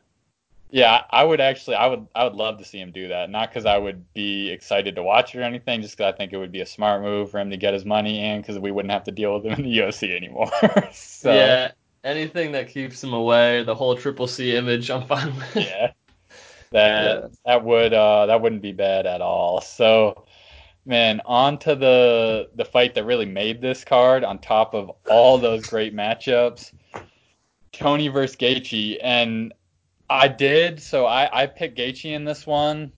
yeah, 0.70 1.04
I 1.10 1.22
would 1.22 1.40
actually, 1.40 1.76
I 1.76 1.86
would, 1.86 2.06
I 2.14 2.24
would 2.24 2.34
love 2.34 2.58
to 2.58 2.64
see 2.64 2.80
him 2.80 2.90
do 2.90 3.06
that. 3.08 3.30
Not 3.30 3.50
because 3.50 3.66
I 3.66 3.78
would 3.78 4.12
be 4.14 4.50
excited 4.50 4.96
to 4.96 5.02
watch 5.02 5.34
it 5.34 5.38
or 5.38 5.42
anything, 5.42 5.80
just 5.80 5.96
because 5.96 6.12
I 6.12 6.16
think 6.16 6.32
it 6.32 6.38
would 6.38 6.50
be 6.50 6.60
a 6.62 6.66
smart 6.66 7.02
move 7.02 7.30
for 7.30 7.38
him 7.38 7.50
to 7.50 7.56
get 7.56 7.72
his 7.72 7.84
money 7.84 8.18
and 8.18 8.42
because 8.42 8.58
we 8.58 8.72
wouldn't 8.72 8.92
have 8.92 9.04
to 9.04 9.12
deal 9.12 9.34
with 9.34 9.46
him 9.46 9.52
in 9.52 9.62
the 9.62 9.78
UFC 9.78 10.14
anymore. 10.16 10.50
so 10.92 11.32
yeah, 11.32 11.70
anything 12.02 12.50
that 12.52 12.68
keeps 12.68 13.02
him 13.02 13.12
away, 13.12 13.62
the 13.62 13.76
whole 13.76 13.96
Triple 13.96 14.26
C 14.26 14.56
image, 14.56 14.90
I'm 14.90 15.06
fine 15.06 15.36
with. 15.36 15.56
Yeah 15.56 15.92
that 16.70 17.22
yeah. 17.22 17.28
that 17.44 17.64
would 17.64 17.93
uh, 17.93 18.26
that 18.26 18.40
wouldn't 18.40 18.62
be 18.62 18.72
bad 18.72 19.06
at 19.06 19.20
all. 19.20 19.60
So, 19.60 20.26
man, 20.84 21.20
on 21.24 21.59
to 21.60 21.74
the 21.74 22.51
the 22.55 22.64
fight 22.64 22.94
that 22.94 23.05
really 23.05 23.26
made 23.26 23.60
this 23.60 23.84
card. 23.84 24.24
On 24.24 24.38
top 24.38 24.74
of 24.74 24.90
all 25.09 25.38
those 25.38 25.66
great 25.66 25.94
matchups, 25.94 26.72
Tony 27.72 28.09
versus 28.09 28.36
Gaethje, 28.36 28.98
and 29.02 29.52
I 30.09 30.28
did. 30.28 30.80
So 30.80 31.06
I 31.06 31.43
I 31.43 31.47
picked 31.47 31.78
Gaethje 31.78 32.12
in 32.12 32.24
this 32.24 32.47
one. 32.47 32.93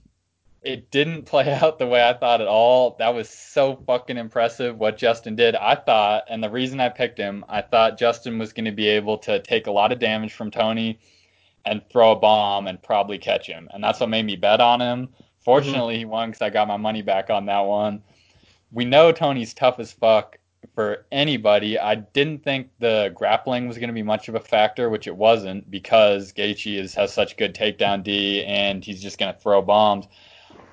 It 0.62 0.90
didn't 0.90 1.22
play 1.22 1.52
out 1.62 1.78
the 1.78 1.86
way 1.86 2.06
I 2.06 2.14
thought 2.14 2.40
at 2.40 2.48
all. 2.48 2.96
That 2.98 3.14
was 3.14 3.28
so 3.28 3.76
fucking 3.86 4.16
impressive 4.16 4.78
what 4.78 4.98
Justin 4.98 5.36
did. 5.36 5.54
I 5.54 5.74
thought, 5.74 6.24
and 6.28 6.42
the 6.42 6.50
reason 6.50 6.80
I 6.80 6.88
picked 6.88 7.18
him, 7.18 7.44
I 7.48 7.62
thought 7.62 7.98
Justin 7.98 8.38
was 8.38 8.52
going 8.52 8.64
to 8.64 8.72
be 8.72 8.88
able 8.88 9.18
to 9.18 9.40
take 9.40 9.66
a 9.66 9.70
lot 9.70 9.92
of 9.92 9.98
damage 9.98 10.32
from 10.32 10.50
Tony 10.50 10.98
and 11.64 11.82
throw 11.90 12.12
a 12.12 12.16
bomb 12.16 12.66
and 12.66 12.82
probably 12.82 13.18
catch 13.18 13.46
him. 13.46 13.68
And 13.72 13.82
that's 13.82 14.00
what 14.00 14.08
made 14.08 14.24
me 14.24 14.36
bet 14.36 14.60
on 14.60 14.80
him. 14.80 15.08
Fortunately, 15.40 15.94
mm-hmm. 15.94 16.00
he 16.00 16.04
won 16.04 16.30
because 16.30 16.42
I 16.42 16.50
got 16.50 16.68
my 16.68 16.76
money 16.76 17.02
back 17.02 17.30
on 17.30 17.46
that 17.46 17.60
one. 17.60 18.02
We 18.70 18.84
know 18.84 19.12
Tony's 19.12 19.54
tough 19.54 19.78
as 19.78 19.92
fuck 19.92 20.38
for 20.74 21.06
anybody. 21.10 21.78
I 21.78 21.96
didn't 21.96 22.44
think 22.44 22.68
the 22.78 23.12
grappling 23.14 23.68
was 23.68 23.78
going 23.78 23.88
to 23.88 23.94
be 23.94 24.02
much 24.02 24.28
of 24.28 24.34
a 24.34 24.40
factor, 24.40 24.90
which 24.90 25.06
it 25.06 25.16
wasn't 25.16 25.70
because 25.70 26.32
Gaethje 26.32 26.78
is, 26.78 26.94
has 26.94 27.12
such 27.12 27.36
good 27.36 27.54
takedown 27.54 28.02
D 28.02 28.44
and 28.44 28.84
he's 28.84 29.02
just 29.02 29.18
going 29.18 29.32
to 29.32 29.40
throw 29.40 29.62
bombs. 29.62 30.06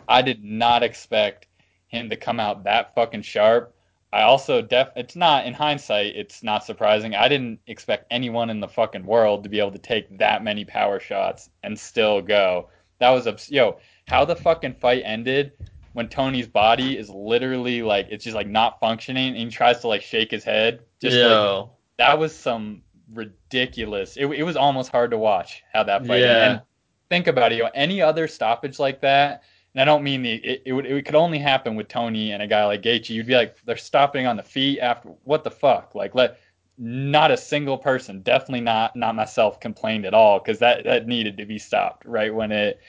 I 0.07 0.22
did 0.22 0.44
not 0.44 0.84
expect 0.84 1.48
him 1.88 2.10
to 2.10 2.16
come 2.16 2.40
out 2.40 2.64
that 2.64 2.94
fucking 2.95 3.22
sharp. 3.22 3.75
I 4.16 4.22
also 4.22 4.62
def 4.62 4.92
it's 4.96 5.18
not 5.18 5.46
in 5.46 5.54
hindsight 5.54 6.16
it's 6.16 6.42
not 6.42 6.64
surprising. 6.64 7.16
I 7.16 7.28
didn't 7.28 7.60
expect 7.68 8.08
anyone 8.10 8.50
in 8.50 8.62
the 8.62 8.68
fucking 8.68 9.06
world 9.06 9.44
to 9.44 9.50
be 9.50 9.60
able 9.60 9.74
to 9.74 9.78
take 9.78 10.18
that 10.20 10.42
many 10.42 10.64
power 10.64 11.02
shots 11.02 11.50
and 11.64 11.78
still 11.78 12.22
go. 12.22 12.70
That 13.00 13.10
was 13.10 13.28
abs- 13.28 13.52
yo, 13.52 13.78
how 14.08 14.24
the 14.24 14.38
fucking 14.38 14.76
fight 14.76 15.02
ended 15.04 15.52
when 15.92 16.08
Tony's 16.08 16.48
body 16.48 16.98
is 16.98 17.10
literally 17.10 17.82
like 17.82 18.08
it's 18.10 18.24
just 18.24 18.38
like 18.38 18.48
not 18.48 18.80
functioning 18.80 19.36
and 19.36 19.38
he 19.38 19.50
tries 19.50 19.82
to 19.82 19.90
like 19.90 20.02
shake 20.02 20.32
his 20.32 20.46
head. 20.46 20.80
Just 21.02 21.18
yo. 21.18 21.60
like 21.60 21.70
that 21.98 22.18
was 22.18 22.34
some 22.34 22.84
ridiculous. 23.14 24.16
It, 24.16 24.28
it 24.28 24.44
was 24.44 24.56
almost 24.56 24.94
hard 24.94 25.12
to 25.12 25.18
watch 25.18 25.62
how 25.74 25.84
that 25.84 26.08
fight. 26.08 26.22
Yeah. 26.22 26.52
And 26.52 26.62
think 27.10 27.28
about 27.28 27.52
it, 27.52 27.58
yo, 27.58 27.68
any 27.76 28.02
other 28.02 28.30
stoppage 28.30 28.80
like 28.80 29.02
that 29.02 29.44
and 29.76 29.82
I 29.82 29.86
don't 29.86 30.04
mean 30.04 30.24
the 30.24 30.34
it, 30.36 30.64
it 30.66 30.74
would 30.74 30.86
it 30.86 31.06
could 31.06 31.16
only 31.16 31.38
happen 31.38 31.76
with 31.76 31.90
Tony 31.90 32.32
and 32.32 32.42
a 32.42 32.48
guy 32.48 32.66
like 32.66 32.82
Gaethje. 32.82 33.10
You'd 33.10 33.28
be 33.28 33.36
like 33.36 33.58
they're 33.66 33.76
stopping 33.76 34.26
on 34.26 34.38
the 34.38 34.44
feet 34.44 34.80
after 34.80 35.10
what 35.26 35.44
the 35.44 35.52
fuck? 35.52 35.94
Like 35.94 36.16
let 36.16 36.40
not 36.78 37.30
a 37.30 37.38
single 37.38 37.78
person, 37.78 38.22
definitely 38.22 38.62
not 38.62 38.96
not 38.96 39.16
myself, 39.16 39.60
complained 39.60 40.06
at 40.06 40.14
all 40.14 40.40
because 40.40 40.60
that 40.60 40.86
that 40.86 41.08
needed 41.08 41.38
to 41.38 41.46
be 41.46 41.60
stopped 41.60 42.06
right 42.06 42.34
when 42.34 42.52
it 42.52 42.80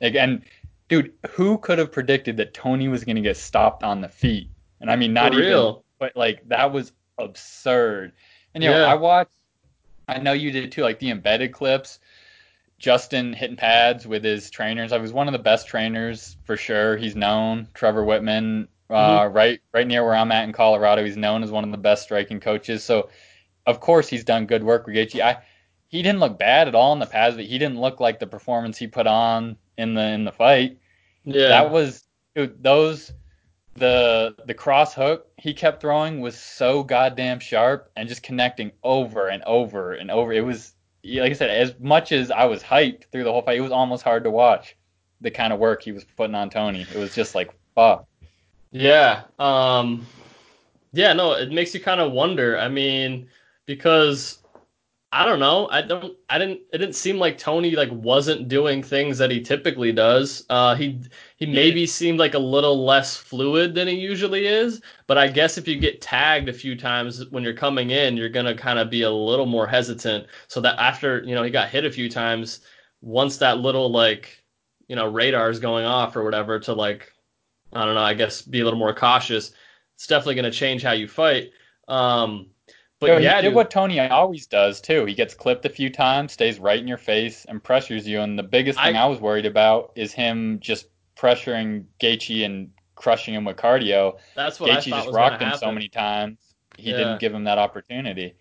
again. 0.00 0.44
Dude, 0.88 1.12
who 1.30 1.56
could 1.58 1.78
have 1.78 1.90
predicted 1.90 2.36
that 2.36 2.52
Tony 2.52 2.88
was 2.88 3.02
going 3.02 3.16
to 3.16 3.22
get 3.22 3.36
stopped 3.38 3.82
on 3.82 4.02
the 4.02 4.08
feet? 4.08 4.50
And 4.80 4.90
I 4.90 4.96
mean, 4.96 5.14
not 5.14 5.32
For 5.32 5.38
even, 5.38 5.48
real. 5.48 5.84
but 5.98 6.14
like 6.16 6.46
that 6.48 6.70
was 6.70 6.92
absurd. 7.18 8.12
And 8.54 8.62
you 8.62 8.68
know, 8.68 8.78
yeah. 8.78 8.92
I 8.92 8.94
watched. 8.94 9.30
I 10.08 10.18
know 10.18 10.32
you 10.32 10.50
did 10.50 10.70
too, 10.72 10.82
like 10.82 10.98
the 10.98 11.10
embedded 11.10 11.52
clips. 11.52 12.00
Justin 12.82 13.32
hitting 13.32 13.56
pads 13.56 14.08
with 14.08 14.24
his 14.24 14.50
trainers. 14.50 14.92
I 14.92 14.98
was 14.98 15.12
one 15.12 15.28
of 15.28 15.32
the 15.32 15.38
best 15.38 15.68
trainers 15.68 16.36
for 16.42 16.56
sure. 16.56 16.96
He's 16.96 17.14
known 17.14 17.68
Trevor 17.74 18.04
Wittman, 18.04 18.66
uh, 18.90 19.20
mm-hmm. 19.20 19.36
right 19.36 19.60
right 19.72 19.86
near 19.86 20.04
where 20.04 20.16
I'm 20.16 20.32
at 20.32 20.42
in 20.48 20.52
Colorado. 20.52 21.04
He's 21.04 21.16
known 21.16 21.44
as 21.44 21.52
one 21.52 21.62
of 21.62 21.70
the 21.70 21.78
best 21.78 22.02
striking 22.02 22.40
coaches. 22.40 22.82
So, 22.82 23.08
of 23.66 23.78
course, 23.78 24.08
he's 24.08 24.24
done 24.24 24.46
good 24.46 24.64
work 24.64 24.84
with 24.84 24.96
Gaethje. 24.96 25.22
I 25.22 25.38
he 25.86 26.02
didn't 26.02 26.18
look 26.18 26.40
bad 26.40 26.66
at 26.66 26.74
all 26.74 26.92
in 26.92 26.98
the 26.98 27.06
pads, 27.06 27.36
but 27.36 27.44
he 27.44 27.56
didn't 27.56 27.80
look 27.80 28.00
like 28.00 28.18
the 28.18 28.26
performance 28.26 28.76
he 28.78 28.88
put 28.88 29.06
on 29.06 29.56
in 29.78 29.94
the 29.94 30.08
in 30.08 30.24
the 30.24 30.32
fight. 30.32 30.76
Yeah, 31.24 31.48
that 31.48 31.70
was 31.70 32.02
dude, 32.34 32.60
those 32.64 33.12
the 33.74 34.34
the 34.44 34.54
cross 34.54 34.92
hook 34.92 35.28
he 35.38 35.54
kept 35.54 35.80
throwing 35.80 36.20
was 36.20 36.36
so 36.36 36.82
goddamn 36.82 37.38
sharp 37.38 37.92
and 37.94 38.08
just 38.08 38.24
connecting 38.24 38.72
over 38.82 39.28
and 39.28 39.44
over 39.44 39.92
and 39.92 40.10
over. 40.10 40.32
It 40.32 40.44
was 40.44 40.74
like 41.04 41.30
I 41.30 41.34
said, 41.34 41.50
as 41.50 41.74
much 41.80 42.12
as 42.12 42.30
I 42.30 42.44
was 42.44 42.62
hyped 42.62 43.04
through 43.10 43.24
the 43.24 43.32
whole 43.32 43.42
fight, 43.42 43.58
it 43.58 43.62
was 43.62 43.72
almost 43.72 44.02
hard 44.02 44.24
to 44.24 44.30
watch 44.30 44.76
the 45.20 45.30
kind 45.30 45.52
of 45.52 45.58
work 45.58 45.82
he 45.82 45.92
was 45.92 46.04
putting 46.04 46.34
on 46.34 46.50
Tony. 46.50 46.82
It 46.82 46.98
was 46.98 47.14
just 47.14 47.34
like 47.34 47.50
fuck. 47.74 48.06
Yeah. 48.70 49.22
Um. 49.38 50.06
Yeah. 50.92 51.12
No, 51.12 51.32
it 51.32 51.52
makes 51.52 51.74
you 51.74 51.80
kind 51.80 52.00
of 52.00 52.12
wonder. 52.12 52.58
I 52.58 52.68
mean, 52.68 53.28
because 53.66 54.38
I 55.14 55.26
don't 55.26 55.40
know. 55.40 55.68
I 55.70 55.82
don't. 55.82 56.16
I 56.30 56.38
didn't. 56.38 56.60
It 56.72 56.78
didn't 56.78 56.94
seem 56.94 57.18
like 57.18 57.36
Tony 57.36 57.72
like 57.76 57.90
wasn't 57.92 58.48
doing 58.48 58.82
things 58.82 59.18
that 59.18 59.30
he 59.30 59.42
typically 59.42 59.92
does. 59.92 60.46
Uh, 60.48 60.74
he 60.74 61.02
he 61.36 61.44
maybe 61.44 61.86
seemed 61.86 62.18
like 62.18 62.32
a 62.32 62.38
little 62.38 62.82
less 62.86 63.14
fluid 63.14 63.74
than 63.74 63.88
he 63.88 63.94
usually 63.94 64.46
is. 64.46 64.80
But 65.06 65.18
I 65.18 65.28
guess 65.28 65.58
if 65.58 65.68
you 65.68 65.78
get 65.78 66.00
tagged 66.00 66.48
a 66.48 66.52
few 66.52 66.74
times 66.76 67.28
when 67.28 67.42
you're 67.44 67.52
coming 67.54 67.90
in, 67.90 68.16
you're 68.16 68.30
gonna 68.30 68.54
kind 68.56 68.78
of 68.78 68.88
be 68.88 69.02
a 69.02 69.10
little 69.10 69.44
more 69.44 69.66
hesitant. 69.66 70.26
So 70.48 70.62
that 70.62 70.78
after 70.78 71.22
you 71.24 71.34
know 71.34 71.42
he 71.42 71.50
got 71.50 71.68
hit 71.68 71.84
a 71.84 71.90
few 71.92 72.08
times, 72.08 72.60
once 73.02 73.36
that 73.36 73.58
little 73.58 73.90
like 73.92 74.42
you 74.88 74.96
know 74.96 75.06
radar 75.06 75.50
is 75.50 75.58
going 75.60 75.84
off 75.84 76.16
or 76.16 76.24
whatever 76.24 76.58
to 76.60 76.72
like 76.72 77.12
I 77.74 77.84
don't 77.84 77.96
know. 77.96 78.02
I 78.02 78.14
guess 78.14 78.42
be 78.42 78.60
a 78.60 78.64
little 78.64 78.78
more 78.78 78.94
cautious. 78.94 79.52
It's 79.96 80.06
definitely 80.06 80.36
gonna 80.36 80.50
change 80.52 80.82
how 80.82 80.92
you 80.92 81.08
fight. 81.08 81.50
Um, 81.88 82.51
but 83.08 83.22
yeah, 83.22 83.36
he 83.36 83.42
did 83.42 83.48
dude. 83.48 83.54
what 83.54 83.70
Tony 83.70 84.00
always 84.00 84.46
does 84.46 84.80
too. 84.80 85.04
He 85.04 85.14
gets 85.14 85.34
clipped 85.34 85.64
a 85.64 85.68
few 85.68 85.90
times, 85.90 86.32
stays 86.32 86.58
right 86.58 86.78
in 86.78 86.88
your 86.88 86.98
face, 86.98 87.44
and 87.46 87.62
pressures 87.62 88.06
you. 88.06 88.20
And 88.20 88.38
the 88.38 88.42
biggest 88.42 88.78
thing 88.78 88.96
I, 88.96 89.04
I 89.04 89.06
was 89.06 89.20
worried 89.20 89.46
about 89.46 89.92
is 89.96 90.12
him 90.12 90.58
just 90.60 90.86
pressuring 91.16 91.84
Gaethje 92.00 92.44
and 92.44 92.70
crushing 92.94 93.34
him 93.34 93.44
with 93.44 93.56
cardio. 93.56 94.18
That's 94.34 94.60
what 94.60 94.70
I 94.70 94.74
thought. 94.76 94.84
Gaethje 94.84 95.04
just 95.04 95.08
rocked 95.10 95.42
him 95.42 95.52
so 95.56 95.72
many 95.72 95.88
times. 95.88 96.38
He 96.78 96.90
yeah. 96.90 96.96
didn't 96.96 97.20
give 97.20 97.34
him 97.34 97.44
that 97.44 97.58
opportunity. 97.58 98.34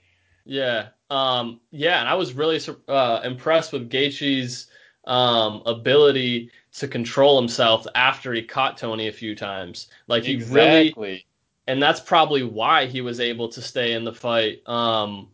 Yeah, 0.46 0.88
um, 1.10 1.60
yeah, 1.72 2.00
and 2.00 2.10
I 2.10 2.16
was 2.16 2.34
really 2.34 2.60
uh, 2.88 3.22
impressed 3.24 3.74
with 3.74 3.90
Gaethje's 3.90 4.68
um, 5.06 5.62
ability 5.66 6.52
to 6.74 6.88
control 6.88 7.40
himself 7.40 7.86
after 7.96 8.34
he 8.34 8.42
caught 8.42 8.78
Tony 8.78 9.08
a 9.08 9.12
few 9.12 9.36
times. 9.36 9.88
Like 10.08 10.24
he 10.24 10.34
exactly. 10.34 11.04
really 11.04 11.26
and 11.72 11.82
that's 11.82 12.02
probably 12.02 12.44
why 12.44 12.86
he 12.86 13.00
was 13.00 13.22
able 13.22 13.48
to 13.48 13.62
stay 13.62 13.94
in 13.94 14.04
the 14.04 14.12
fight. 14.12 14.68
Um, 14.68 15.30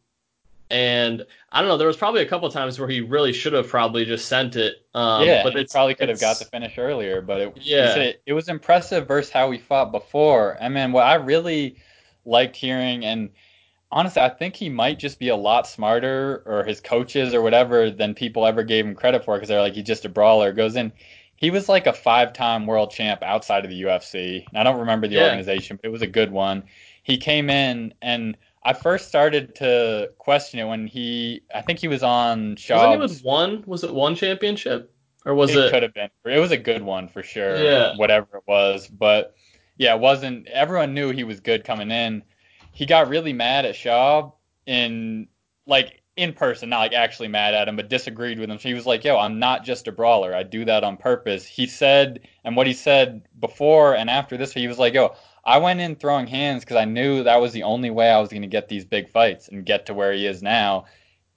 and 0.69 1.26
I 1.51 1.61
don't 1.61 1.68
know, 1.68 1.77
there 1.77 1.88
was 1.88 1.97
probably 1.97 2.22
a 2.22 2.27
couple 2.27 2.47
times 2.51 2.77
where 2.77 2.88
he 2.88 3.01
really 3.01 3.34
should 3.34 3.53
have 3.53 3.68
probably 3.68 4.05
just 4.05 4.27
sent 4.27 4.55
it. 4.55 4.76
Um, 4.93 5.26
yeah, 5.26 5.41
but 5.41 5.55
it 5.55 5.72
probably 5.72 5.95
could 5.95 6.09
have 6.09 6.19
got 6.19 6.38
the 6.38 6.45
finish 6.45 6.77
earlier, 6.77 7.22
but 7.22 7.41
it, 7.41 7.57
yeah, 7.61 7.95
it, 7.95 8.22
it 8.27 8.34
was 8.34 8.49
impressive 8.49 9.07
versus 9.07 9.31
how 9.31 9.49
we 9.49 9.57
fought 9.57 9.91
before. 9.91 10.57
I 10.61 10.69
mean, 10.69 10.91
what 10.91 11.07
I 11.07 11.15
really 11.15 11.77
liked 12.23 12.55
hearing, 12.55 13.03
and 13.03 13.31
honestly, 13.91 14.22
I 14.22 14.30
think 14.30 14.55
he 14.55 14.69
might 14.69 14.99
just 14.99 15.18
be 15.18 15.30
a 15.30 15.35
lot 15.35 15.65
smarter, 15.65 16.43
or 16.45 16.65
his 16.65 16.81
coaches 16.81 17.34
or 17.34 17.41
whatever, 17.41 17.89
than 17.89 18.14
people 18.14 18.45
ever 18.45 18.61
gave 18.61 18.85
him 18.85 18.93
credit 18.93 19.26
for, 19.26 19.38
because 19.38 19.49
they're 19.49 19.61
like, 19.61 19.73
he's 19.73 19.85
just 19.85 20.05
a 20.05 20.09
brawler. 20.09 20.53
Goes 20.53 20.76
in, 20.76 20.91
he 21.38 21.51
was 21.51 21.69
like 21.69 21.88
a 21.88 21.93
five-time 21.93 22.65
world 22.65 22.91
champ 22.91 23.23
outside 23.23 23.64
of 23.64 23.69
the 23.69 23.84
UFC. 23.84 24.45
I 24.53 24.64
don't 24.64 24.80
remember 24.80 25.07
the 25.07 25.15
yeah. 25.15 25.26
organization, 25.26 25.77
but 25.77 25.88
it 25.88 25.91
was 25.91 26.01
a 26.01 26.07
good 26.07 26.31
one. 26.31 26.64
He 27.03 27.18
came 27.18 27.49
in, 27.49 27.93
and 28.01 28.35
I 28.64 28.73
first 28.73 29.07
started 29.07 29.55
to 29.55 30.11
question 30.18 30.59
it 30.59 30.65
when 30.65 30.88
he. 30.88 31.41
I 31.53 31.61
think 31.61 31.80
he 31.80 31.88
was 31.88 32.03
on. 32.03 32.55
Schaub's, 32.55 32.99
Was 32.99 33.19
it 33.19 33.26
one? 33.26 33.64
Was 33.65 33.84
it 33.84 33.93
one 33.93 34.15
championship, 34.15 34.91
or 35.26 35.35
was 35.35 35.55
it? 35.55 35.65
It 35.65 35.72
could 35.72 35.84
have 35.84 35.93
been. 35.93 36.09
It 36.26 36.39
was 36.39 36.51
a 36.51 36.57
good 36.57 36.81
one 36.81 37.07
for 37.07 37.23
sure. 37.23 37.64
Yeah. 37.64 37.95
Whatever 37.95 38.38
it 38.38 38.43
was, 38.47 38.88
but 38.88 39.35
yeah, 39.77 39.93
it 39.93 40.01
wasn't. 40.01 40.47
Everyone 40.47 40.93
knew 40.93 41.11
he 41.11 41.23
was 41.23 41.39
good 41.39 41.64
coming 41.64 41.91
in. 41.91 42.23
he 42.73 42.85
got 42.85 43.09
really 43.09 43.34
mad 43.34 43.65
at 43.65 43.76
Schaub 43.76 44.34
in 44.65 45.27
like 45.65 46.01
in 46.18 46.34
person, 46.34 46.69
not 46.69 46.80
like 46.80 46.94
actually 46.94 47.27
mad 47.27 47.53
at 47.53 47.68
him, 47.68 47.76
but 47.76 47.89
disagreed 47.89 48.39
with 48.39 48.49
him. 48.49 48.57
So 48.57 48.68
he 48.68 48.73
was 48.73 48.88
like, 48.88 49.03
"Yo, 49.03 49.18
I'm 49.18 49.39
not 49.39 49.64
just 49.64 49.88
a 49.88 49.91
brawler. 49.91 50.35
I 50.35 50.44
do 50.44 50.65
that 50.65 50.84
on 50.84 50.98
purpose." 50.98 51.45
He 51.45 51.68
said, 51.68 52.27
and 52.44 52.56
what 52.56 52.68
he 52.68 52.73
said 52.73 53.22
before 53.39 53.95
and 53.95 54.10
after 54.10 54.35
this, 54.35 54.52
he 54.53 54.68
was 54.68 54.80
like, 54.80 54.95
"Yo, 54.95 55.15
I 55.45 55.60
went 55.60 55.80
in 55.80 55.95
throwing 55.95 56.27
hands 56.27 56.64
because 56.64 56.76
I 56.77 56.85
knew 56.85 57.23
that 57.23 57.39
was 57.39 57.53
the 57.53 57.64
only 57.64 57.91
way 57.91 58.10
I 58.10 58.19
was 58.19 58.30
going 58.30 58.41
to 58.41 58.48
get 58.48 58.68
these 58.68 58.84
big 58.84 59.10
fights 59.10 59.48
and 59.48 59.65
get 59.65 59.85
to 59.85 59.94
where 59.94 60.11
he 60.11 60.26
is 60.26 60.41
now." 60.41 60.85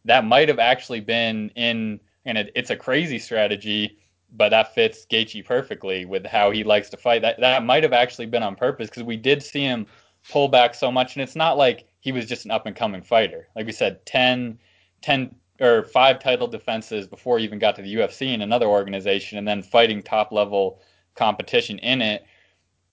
That 0.06 0.24
might 0.24 0.48
have 0.48 0.58
actually 0.58 1.00
been 1.00 1.50
in, 1.56 2.00
and 2.24 2.38
it, 2.38 2.50
it's 2.54 2.70
a 2.70 2.76
crazy 2.76 3.18
strategy, 3.18 3.98
but 4.32 4.48
that 4.50 4.74
fits 4.74 5.06
Gaethje 5.10 5.44
perfectly 5.44 6.06
with 6.06 6.24
how 6.26 6.50
he 6.50 6.64
likes 6.64 6.88
to 6.90 6.96
fight. 6.96 7.22
That 7.22 7.38
that 7.40 7.64
might 7.64 7.82
have 7.82 7.92
actually 7.92 8.26
been 8.26 8.42
on 8.42 8.56
purpose 8.56 8.88
because 8.88 9.02
we 9.02 9.18
did 9.18 9.42
see 9.42 9.62
him 9.62 9.86
pull 10.30 10.48
back 10.48 10.74
so 10.74 10.90
much, 10.90 11.16
and 11.16 11.22
it's 11.22 11.36
not 11.36 11.58
like 11.58 11.86
he 12.00 12.12
was 12.12 12.26
just 12.26 12.46
an 12.46 12.50
up 12.50 12.64
and 12.64 12.74
coming 12.74 13.02
fighter. 13.02 13.48
Like 13.54 13.66
we 13.66 13.72
said, 13.72 14.04
10 14.06 14.58
10 15.02 15.34
or 15.60 15.84
five 15.84 16.18
title 16.18 16.48
defenses 16.48 17.06
before 17.06 17.38
he 17.38 17.44
even 17.44 17.58
got 17.58 17.76
to 17.76 17.82
the 17.82 17.94
UFC 17.96 18.32
in 18.32 18.40
another 18.40 18.66
organization 18.66 19.38
and 19.38 19.46
then 19.46 19.62
fighting 19.62 20.02
top 20.02 20.32
level 20.32 20.80
competition 21.14 21.78
in 21.80 22.00
it, 22.00 22.24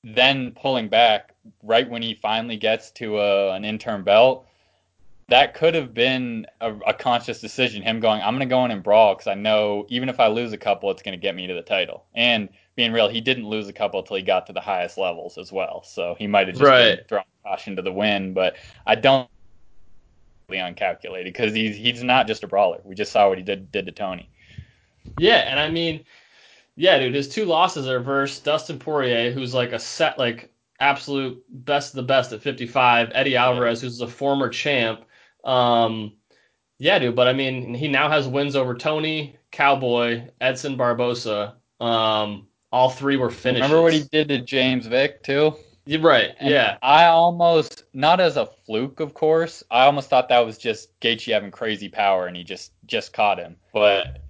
then 0.04 0.52
pulling 0.52 0.90
back 0.90 1.34
right 1.64 1.90
when 1.90 2.02
he 2.02 2.14
finally 2.14 2.58
gets 2.58 2.92
to 2.92 3.20
a, 3.20 3.54
an 3.54 3.64
interim 3.64 4.04
belt. 4.04 4.46
That 5.30 5.54
could 5.54 5.76
have 5.76 5.94
been 5.94 6.46
a, 6.62 6.74
a 6.88 6.94
conscious 6.94 7.42
decision. 7.42 7.82
Him 7.82 8.00
going, 8.00 8.22
I'm 8.22 8.36
going 8.36 8.48
to 8.48 8.54
go 8.54 8.64
in 8.64 8.72
and 8.72 8.82
brawl 8.82 9.16
because 9.16 9.28
I 9.28 9.34
know 9.34 9.86
even 9.90 10.08
if 10.08 10.20
I 10.20 10.28
lose 10.28 10.54
a 10.54 10.58
couple, 10.58 10.90
it's 10.92 11.02
going 11.02 11.18
to 11.18 11.22
get 11.22 11.36
me 11.36 11.48
to 11.48 11.54
the 11.54 11.62
title. 11.62 12.06
And 12.16 12.48
being 12.76 12.94
real, 12.94 13.10
he 13.10 13.20
didn't 13.20 13.46
lose 13.46 13.68
a 13.68 13.74
couple 13.74 14.00
until 14.00 14.16
he 14.16 14.24
got 14.24 14.48
to 14.48 14.54
the 14.54 14.62
highest 14.62 14.98
levels 14.98 15.38
as 15.38 15.52
well. 15.52 15.84
So 15.84 16.16
he 16.18 16.28
might 16.28 16.48
have 16.48 16.56
just 16.56 16.66
right. 16.66 17.00
thrown 17.10 17.24
caution 17.44 17.76
to 17.76 17.82
the 17.82 17.92
wind. 17.92 18.36
But 18.36 18.56
I 18.86 18.96
don't 18.96 19.30
uncalculated 20.56 21.26
because 21.26 21.54
he's 21.54 21.76
he's 21.76 22.04
not 22.04 22.28
just 22.28 22.44
a 22.44 22.48
brawler. 22.48 22.80
We 22.84 22.96
just 22.96 23.12
saw 23.12 23.28
what 23.28 23.38
he 23.38 23.44
did 23.44 23.72
did 23.72 23.86
to 23.86 23.92
Tony. 23.92 24.30
Yeah, 25.20 25.38
and 25.38 25.60
I 25.60 25.70
mean, 25.70 26.06
yeah, 26.76 26.98
dude, 27.00 27.14
his 27.14 27.28
two 27.28 27.46
losses 27.46 27.88
are 27.88 28.00
versus 28.00 28.40
Dustin 28.40 28.80
Poirier, 28.80 29.32
who's 29.32 29.54
like 29.54 29.74
a 29.74 29.80
set 29.80 30.18
like 30.18 30.54
absolute 30.80 31.44
best 31.50 31.92
of 31.92 31.98
the 31.98 32.04
best 32.04 32.32
at 32.32 32.42
55. 32.42 33.12
Eddie 33.14 33.36
Alvarez, 33.36 33.82
who's 33.82 34.00
a 34.00 34.08
former 34.08 34.50
champ. 34.50 35.02
Um, 35.44 36.14
yeah, 36.80 37.00
dude, 37.00 37.16
but 37.16 37.28
I 37.28 37.34
mean, 37.34 37.74
he 37.74 37.88
now 37.88 38.10
has 38.10 38.28
wins 38.28 38.56
over 38.56 38.76
Tony, 38.76 39.36
Cowboy, 39.52 40.30
Edson 40.40 40.78
Barbosa. 40.78 41.56
Um, 41.80 42.48
all 42.72 42.90
three 42.90 43.18
were 43.18 43.32
finished. 43.32 43.64
Remember 43.64 43.82
what 43.82 43.94
he 43.94 44.04
did 44.04 44.30
to 44.30 44.40
James 44.40 44.88
Vick 44.88 45.24
too? 45.24 45.56
Right. 45.88 46.36
And 46.40 46.50
yeah. 46.50 46.78
I 46.82 47.06
almost, 47.06 47.84
not 47.94 48.20
as 48.20 48.38
a 48.38 48.46
fluke, 48.66 49.00
of 49.00 49.14
course. 49.14 49.64
I 49.72 49.86
almost 49.86 50.10
thought 50.10 50.30
that 50.30 50.46
was 50.46 50.58
just 50.58 51.00
Gaethje 51.00 51.32
having 51.32 51.52
crazy 51.52 51.90
power, 51.90 52.28
and 52.28 52.36
he 52.36 52.44
just 52.44 52.72
just 52.86 53.14
caught 53.14 53.40
him. 53.40 53.56
But 53.74 54.22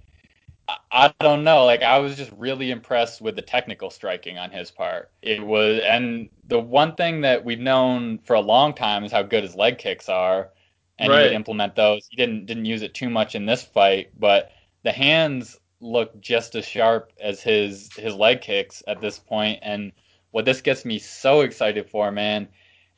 I, 0.68 0.76
I 0.90 1.14
don't 1.20 1.44
know. 1.44 1.64
Like 1.64 1.82
I 1.82 1.98
was 1.98 2.16
just 2.16 2.32
really 2.32 2.70
impressed 2.70 3.20
with 3.20 3.36
the 3.36 3.42
technical 3.42 3.90
striking 3.90 4.38
on 4.38 4.50
his 4.50 4.70
part. 4.70 5.10
It 5.22 5.44
was, 5.44 5.80
and 5.84 6.28
the 6.46 6.60
one 6.60 6.94
thing 6.94 7.22
that 7.22 7.44
we've 7.44 7.60
known 7.60 8.18
for 8.18 8.34
a 8.34 8.40
long 8.40 8.74
time 8.74 9.04
is 9.04 9.12
how 9.12 9.22
good 9.22 9.42
his 9.42 9.54
leg 9.54 9.78
kicks 9.78 10.08
are, 10.08 10.50
and 10.98 11.10
right. 11.10 11.18
he 11.18 11.24
would 11.28 11.34
implement 11.34 11.74
those. 11.74 12.06
He 12.10 12.16
didn't 12.16 12.46
didn't 12.46 12.66
use 12.66 12.82
it 12.82 12.94
too 12.94 13.10
much 13.10 13.34
in 13.34 13.46
this 13.46 13.62
fight, 13.62 14.10
but 14.18 14.52
the 14.84 14.92
hands 14.92 15.58
look 15.80 16.20
just 16.20 16.54
as 16.56 16.66
sharp 16.66 17.12
as 17.20 17.40
his 17.40 17.90
his 17.94 18.14
leg 18.14 18.40
kicks 18.40 18.82
at 18.86 19.00
this 19.00 19.18
point, 19.18 19.60
and 19.62 19.92
what 20.30 20.44
this 20.44 20.60
gets 20.60 20.84
me 20.84 20.98
so 20.98 21.40
excited 21.40 21.88
for, 21.88 22.10
man. 22.10 22.48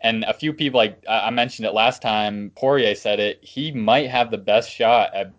And 0.00 0.24
a 0.24 0.32
few 0.32 0.52
people, 0.52 0.78
like 0.78 1.02
I 1.08 1.30
mentioned 1.30 1.66
it 1.66 1.74
last 1.74 2.00
time, 2.00 2.52
Poirier 2.56 2.94
said 2.94 3.20
it. 3.20 3.38
He 3.42 3.70
might 3.70 4.08
have 4.08 4.30
the 4.30 4.38
best 4.38 4.70
shot 4.70 5.14
at 5.14 5.32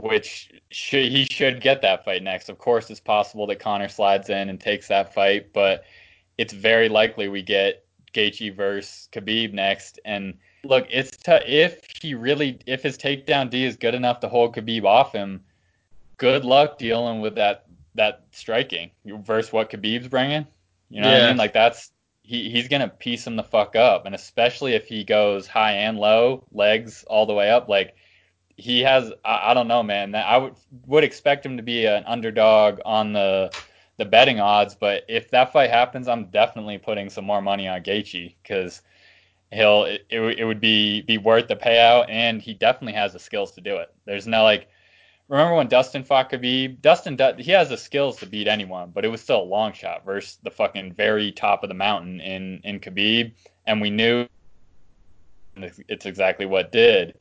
which 0.00 0.52
should, 0.70 1.10
he 1.10 1.26
should 1.30 1.60
get 1.60 1.82
that 1.82 2.04
fight 2.04 2.22
next. 2.22 2.48
Of 2.48 2.58
course, 2.58 2.90
it's 2.90 3.00
possible 3.00 3.46
that 3.48 3.58
Conor 3.58 3.88
slides 3.88 4.30
in 4.30 4.48
and 4.48 4.60
takes 4.60 4.88
that 4.88 5.12
fight, 5.12 5.52
but 5.52 5.84
it's 6.38 6.52
very 6.52 6.88
likely 6.88 7.28
we 7.28 7.42
get 7.42 7.84
Gaethje 8.14 8.54
versus 8.54 9.08
Khabib 9.12 9.52
next. 9.52 10.00
And 10.04 10.34
look, 10.64 10.86
it's 10.90 11.16
t- 11.16 11.32
if 11.32 11.80
he 12.00 12.14
really 12.14 12.58
if 12.66 12.82
his 12.82 12.96
takedown 12.96 13.50
D 13.50 13.64
is 13.64 13.76
good 13.76 13.94
enough 13.94 14.20
to 14.20 14.28
hold 14.28 14.54
Khabib 14.54 14.84
off 14.84 15.12
him, 15.12 15.44
good 16.16 16.44
luck 16.44 16.78
dealing 16.78 17.20
with 17.20 17.34
that 17.34 17.67
that 17.98 18.24
striking 18.32 18.90
versus 19.04 19.52
what 19.52 19.70
Khabib's 19.70 20.08
bringing. 20.08 20.46
You 20.88 21.02
know 21.02 21.08
yeah. 21.08 21.14
what 21.14 21.24
I 21.24 21.28
mean? 21.28 21.36
Like 21.36 21.52
that's 21.52 21.92
he 22.22 22.50
he's 22.50 22.68
gonna 22.68 22.88
piece 22.88 23.26
him 23.26 23.36
the 23.36 23.42
fuck 23.42 23.76
up, 23.76 24.06
and 24.06 24.14
especially 24.14 24.74
if 24.74 24.86
he 24.86 25.04
goes 25.04 25.46
high 25.46 25.72
and 25.72 25.98
low, 25.98 26.44
legs 26.52 27.04
all 27.06 27.26
the 27.26 27.34
way 27.34 27.50
up. 27.50 27.68
Like 27.68 27.94
he 28.56 28.80
has, 28.80 29.12
I, 29.24 29.50
I 29.50 29.54
don't 29.54 29.68
know, 29.68 29.82
man. 29.82 30.14
I 30.14 30.36
would 30.38 30.54
would 30.86 31.04
expect 31.04 31.44
him 31.44 31.56
to 31.56 31.62
be 31.62 31.86
an 31.86 32.04
underdog 32.06 32.80
on 32.84 33.12
the 33.12 33.52
the 33.98 34.04
betting 34.04 34.40
odds, 34.40 34.74
but 34.74 35.04
if 35.08 35.30
that 35.30 35.52
fight 35.52 35.70
happens, 35.70 36.06
I'm 36.06 36.26
definitely 36.26 36.78
putting 36.78 37.10
some 37.10 37.24
more 37.24 37.42
money 37.42 37.66
on 37.66 37.82
Gaethje 37.82 38.34
because 38.42 38.82
he'll 39.50 39.84
it, 39.84 40.06
it, 40.08 40.20
it 40.20 40.44
would 40.44 40.60
be 40.60 41.02
be 41.02 41.18
worth 41.18 41.48
the 41.48 41.56
payout, 41.56 42.06
and 42.08 42.40
he 42.40 42.54
definitely 42.54 42.94
has 42.94 43.12
the 43.12 43.18
skills 43.18 43.52
to 43.52 43.60
do 43.60 43.76
it. 43.76 43.92
There's 44.04 44.26
no 44.26 44.42
like 44.44 44.68
remember 45.28 45.54
when 45.54 45.68
Dustin 45.68 46.04
fought 46.04 46.30
Khabib? 46.30 46.80
Dustin, 46.80 47.18
he 47.38 47.50
has 47.52 47.68
the 47.68 47.76
skills 47.76 48.16
to 48.18 48.26
beat 48.26 48.48
anyone, 48.48 48.90
but 48.90 49.04
it 49.04 49.08
was 49.08 49.20
still 49.20 49.42
a 49.42 49.44
long 49.44 49.72
shot 49.72 50.04
versus 50.04 50.38
the 50.42 50.50
fucking 50.50 50.94
very 50.94 51.32
top 51.32 51.62
of 51.62 51.68
the 51.68 51.74
mountain 51.74 52.20
in 52.20 52.60
in 52.64 52.80
Khabib, 52.80 53.32
and 53.66 53.80
we 53.80 53.90
knew 53.90 54.26
it's 55.56 56.06
exactly 56.06 56.46
what 56.46 56.72
did. 56.72 57.14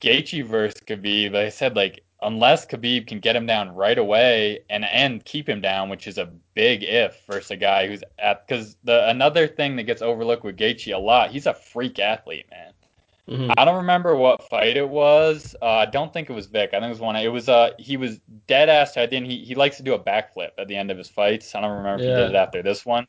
Gaethje 0.00 0.44
versus 0.44 0.80
Khabib, 0.86 1.34
I 1.34 1.48
said 1.48 1.76
like 1.76 2.04
unless 2.22 2.66
Khabib 2.66 3.06
can 3.06 3.18
get 3.18 3.36
him 3.36 3.46
down 3.46 3.74
right 3.74 3.98
away 3.98 4.60
and 4.70 4.84
and 4.84 5.24
keep 5.24 5.48
him 5.48 5.60
down, 5.60 5.88
which 5.88 6.06
is 6.06 6.18
a 6.18 6.30
big 6.54 6.82
if 6.82 7.20
versus 7.26 7.50
a 7.50 7.56
guy 7.56 7.88
who's 7.88 8.02
at 8.18 8.46
because 8.46 8.76
the 8.84 9.08
another 9.08 9.46
thing 9.48 9.76
that 9.76 9.84
gets 9.84 10.02
overlooked 10.02 10.44
with 10.44 10.56
Gaethje 10.56 10.94
a 10.94 10.98
lot, 10.98 11.30
he's 11.30 11.46
a 11.46 11.54
freak 11.54 11.98
athlete, 11.98 12.46
man. 12.50 12.71
Mm-hmm. 13.28 13.52
I 13.56 13.64
don't 13.64 13.76
remember 13.76 14.16
what 14.16 14.48
fight 14.48 14.76
it 14.76 14.88
was. 14.88 15.54
Uh, 15.62 15.66
I 15.66 15.86
don't 15.86 16.12
think 16.12 16.28
it 16.28 16.32
was 16.32 16.46
Vick. 16.46 16.70
I 16.70 16.80
think 16.80 16.86
it 16.86 16.88
was 16.88 17.00
one. 17.00 17.14
It 17.14 17.28
was 17.28 17.48
uh 17.48 17.70
he 17.78 17.96
was 17.96 18.18
dead 18.48 18.68
ass 18.68 18.94
the 18.94 19.12
end. 19.12 19.26
He 19.26 19.44
he 19.44 19.54
likes 19.54 19.76
to 19.76 19.84
do 19.84 19.94
a 19.94 19.98
backflip 19.98 20.50
at 20.58 20.66
the 20.66 20.76
end 20.76 20.90
of 20.90 20.98
his 20.98 21.08
fights. 21.08 21.54
I 21.54 21.60
don't 21.60 21.76
remember 21.76 22.02
yeah. 22.02 22.10
if 22.10 22.16
he 22.16 22.22
did 22.22 22.30
it 22.30 22.36
after 22.36 22.62
this 22.62 22.84
one. 22.84 23.06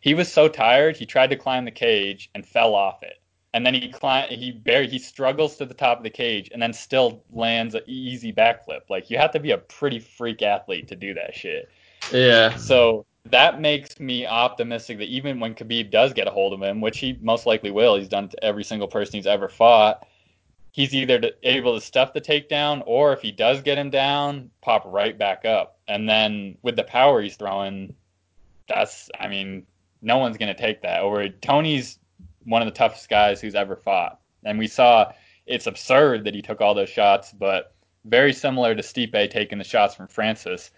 He 0.00 0.14
was 0.14 0.30
so 0.30 0.48
tired 0.48 0.96
he 0.96 1.06
tried 1.06 1.30
to 1.30 1.36
climb 1.36 1.64
the 1.64 1.70
cage 1.70 2.28
and 2.34 2.44
fell 2.44 2.74
off 2.74 3.02
it. 3.02 3.22
And 3.54 3.64
then 3.64 3.74
he 3.74 3.88
climb 3.88 4.28
he 4.30 4.50
barely 4.50 4.88
he 4.88 4.98
struggles 4.98 5.56
to 5.58 5.66
the 5.66 5.74
top 5.74 5.98
of 5.98 6.02
the 6.02 6.10
cage 6.10 6.50
and 6.52 6.60
then 6.60 6.72
still 6.72 7.22
lands 7.30 7.76
an 7.76 7.82
easy 7.86 8.32
backflip. 8.32 8.90
Like 8.90 9.10
you 9.10 9.18
have 9.18 9.30
to 9.30 9.40
be 9.40 9.52
a 9.52 9.58
pretty 9.58 10.00
freak 10.00 10.42
athlete 10.42 10.88
to 10.88 10.96
do 10.96 11.14
that 11.14 11.36
shit. 11.36 11.70
Yeah. 12.12 12.56
So 12.56 13.06
that 13.26 13.60
makes 13.60 14.00
me 14.00 14.26
optimistic 14.26 14.98
that 14.98 15.08
even 15.08 15.38
when 15.38 15.54
Khabib 15.54 15.90
does 15.90 16.12
get 16.12 16.26
a 16.26 16.30
hold 16.30 16.52
of 16.52 16.62
him, 16.62 16.80
which 16.80 16.98
he 16.98 17.18
most 17.20 17.46
likely 17.46 17.70
will, 17.70 17.96
he's 17.96 18.08
done 18.08 18.28
to 18.28 18.44
every 18.44 18.64
single 18.64 18.88
person 18.88 19.14
he's 19.14 19.26
ever 19.26 19.48
fought. 19.48 20.06
He's 20.72 20.94
either 20.94 21.20
able 21.42 21.74
to 21.74 21.80
stuff 21.80 22.14
the 22.14 22.20
takedown, 22.20 22.82
or 22.86 23.12
if 23.12 23.20
he 23.20 23.30
does 23.30 23.62
get 23.62 23.78
him 23.78 23.90
down, 23.90 24.50
pop 24.60 24.82
right 24.86 25.16
back 25.16 25.44
up. 25.44 25.78
And 25.86 26.08
then 26.08 26.56
with 26.62 26.76
the 26.76 26.84
power 26.84 27.20
he's 27.22 27.36
throwing, 27.36 27.94
that's 28.68 29.10
I 29.20 29.28
mean, 29.28 29.66
no 30.00 30.18
one's 30.18 30.38
gonna 30.38 30.54
take 30.54 30.82
that. 30.82 31.00
Over 31.00 31.28
Tony's 31.28 31.98
one 32.44 32.62
of 32.62 32.66
the 32.66 32.72
toughest 32.72 33.08
guys 33.08 33.40
who's 33.40 33.54
ever 33.54 33.76
fought, 33.76 34.18
and 34.44 34.58
we 34.58 34.66
saw 34.66 35.12
it's 35.46 35.66
absurd 35.66 36.24
that 36.24 36.34
he 36.34 36.42
took 36.42 36.60
all 36.60 36.74
those 36.74 36.88
shots, 36.88 37.32
but 37.32 37.74
very 38.04 38.32
similar 38.32 38.74
to 38.74 38.82
Stipe 38.82 39.30
taking 39.30 39.58
the 39.58 39.64
shots 39.64 39.94
from 39.94 40.08
Francis 40.08 40.70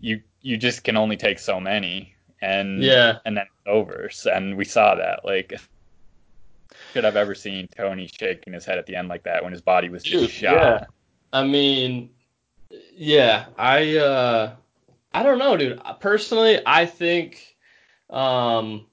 you 0.00 0.20
you 0.44 0.58
just 0.58 0.84
can 0.84 0.96
only 0.96 1.16
take 1.16 1.38
so 1.38 1.58
many, 1.58 2.14
and 2.40 2.82
yeah, 2.82 3.18
and 3.24 3.36
then 3.36 3.46
it's 3.46 3.66
over. 3.66 4.10
And 4.30 4.56
we 4.56 4.66
saw 4.66 4.94
that. 4.94 5.24
Like, 5.24 5.54
should 6.92 7.06
I've 7.06 7.16
ever 7.16 7.34
seen 7.34 7.66
Tony 7.74 8.06
shaking 8.06 8.52
his 8.52 8.66
head 8.66 8.78
at 8.78 8.84
the 8.84 8.94
end 8.94 9.08
like 9.08 9.24
that 9.24 9.42
when 9.42 9.52
his 9.52 9.62
body 9.62 9.88
was 9.88 10.02
just 10.02 10.24
Dude, 10.24 10.30
shot. 10.30 10.52
Yeah. 10.52 10.84
I 11.32 11.44
mean, 11.44 12.10
yeah, 12.94 13.46
I 13.56 13.96
uh, 13.96 14.52
I 15.14 15.22
don't 15.22 15.38
know, 15.38 15.56
dude. 15.56 15.80
Personally, 16.00 16.60
I 16.66 16.84
think 16.84 17.56
um, 18.10 18.84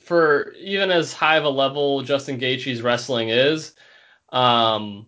for 0.00 0.52
even 0.60 0.90
as 0.90 1.14
high 1.14 1.38
of 1.38 1.44
a 1.44 1.50
level 1.50 2.02
Justin 2.02 2.38
Gaethje's 2.38 2.82
wrestling 2.82 3.30
is, 3.30 3.72
um, 4.28 5.06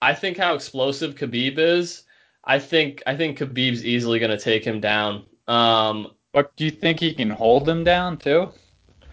I 0.00 0.14
think 0.14 0.38
how 0.38 0.54
explosive 0.54 1.16
Khabib 1.16 1.58
is 1.58 2.05
I 2.46 2.58
think 2.58 3.02
I 3.06 3.16
think 3.16 3.38
Khabib's 3.38 3.84
easily 3.84 4.18
going 4.18 4.30
to 4.30 4.38
take 4.38 4.64
him 4.64 4.80
down. 4.80 5.24
Um, 5.48 6.12
but 6.32 6.54
do 6.56 6.64
you 6.64 6.70
think 6.70 7.00
he 7.00 7.12
can 7.14 7.30
hold 7.30 7.68
him 7.68 7.84
down 7.84 8.18
too? 8.18 8.50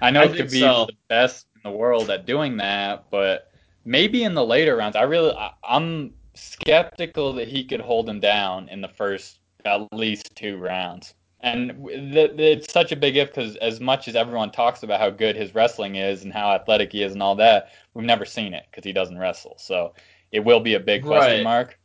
I 0.01 0.11
know 0.11 0.21
I 0.21 0.27
Khabib's 0.27 0.59
so. 0.59 0.85
the 0.85 0.95
best 1.09 1.47
in 1.55 1.71
the 1.71 1.77
world 1.77 2.09
at 2.09 2.25
doing 2.25 2.57
that, 2.57 3.05
but 3.09 3.51
maybe 3.85 4.23
in 4.23 4.33
the 4.33 4.45
later 4.45 4.75
rounds, 4.75 4.95
I 4.95 5.03
really 5.03 5.31
I, 5.31 5.51
I'm 5.63 6.13
skeptical 6.35 7.33
that 7.33 7.47
he 7.47 7.63
could 7.63 7.81
hold 7.81 8.09
him 8.09 8.19
down 8.19 8.69
in 8.69 8.81
the 8.81 8.87
first 8.87 9.39
at 9.65 9.87
least 9.93 10.35
two 10.35 10.57
rounds. 10.57 11.13
And 11.39 11.85
it's 11.89 12.71
such 12.71 12.93
a 12.93 12.95
big 12.95 13.17
if 13.17 13.29
because 13.29 13.57
as 13.57 13.81
much 13.81 14.07
as 14.07 14.15
everyone 14.15 14.51
talks 14.51 14.83
about 14.83 15.01
how 15.01 15.09
good 15.09 15.35
his 15.35 15.53
wrestling 15.53 15.95
is 15.95 16.23
and 16.23 16.31
how 16.31 16.51
athletic 16.51 16.91
he 16.93 17.03
is 17.03 17.13
and 17.13 17.21
all 17.21 17.35
that, 17.35 17.69
we've 17.93 18.05
never 18.05 18.23
seen 18.25 18.53
it 18.53 18.63
because 18.71 18.85
he 18.85 18.93
doesn't 18.93 19.17
wrestle. 19.17 19.55
So 19.57 19.93
it 20.31 20.39
will 20.39 20.61
be 20.61 20.75
a 20.75 20.79
big 20.79 21.03
question 21.03 21.41
Right. 21.41 21.43
mark. 21.43 21.77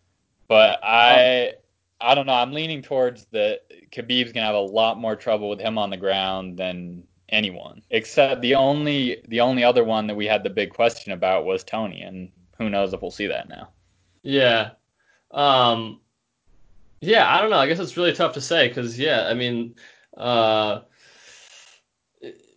But 0.49 0.81
I, 0.83 1.53
I 2.01 2.15
don't 2.15 2.27
know. 2.27 2.35
I'm 2.35 2.53
leaning 2.53 2.83
towards 2.83 3.27
that 3.33 3.61
Khabib's 3.91 4.33
gonna 4.33 4.47
have 4.47 4.55
a 4.55 4.59
lot 4.59 4.99
more 4.99 5.15
trouble 5.17 5.49
with 5.49 5.61
him 5.61 5.79
on 5.79 5.91
the 5.91 5.97
ground 5.97 6.57
than 6.57 7.05
anyone. 7.29 7.83
Except 7.91 8.41
the 8.41 8.55
only 8.55 9.23
the 9.29 9.41
only 9.41 9.65
other 9.65 9.85
one 9.85 10.07
that 10.07 10.17
we 10.17 10.27
had 10.27 10.43
the 10.43 10.51
big 10.51 10.71
question 10.71 11.13
about 11.13 11.45
was 11.45 11.65
Tony, 11.65 12.03
and 12.03 12.31
who 12.57 12.71
knows 12.71 12.93
if 12.93 13.03
we'll 13.03 13.11
see 13.11 13.27
that 13.27 13.49
now. 13.49 13.69
Yeah. 14.23 14.71
Um, 15.31 16.01
yeah, 17.01 17.33
I 17.33 17.41
don't 17.41 17.51
know. 17.51 17.59
I 17.59 17.67
guess 17.67 17.79
it's 17.79 17.97
really 17.97 18.13
tough 18.13 18.35
to 18.35 18.41
say 18.41 18.69
because, 18.69 18.99
yeah, 18.99 19.27
I 19.29 19.35
mean, 19.35 19.75
uh, 20.17 20.81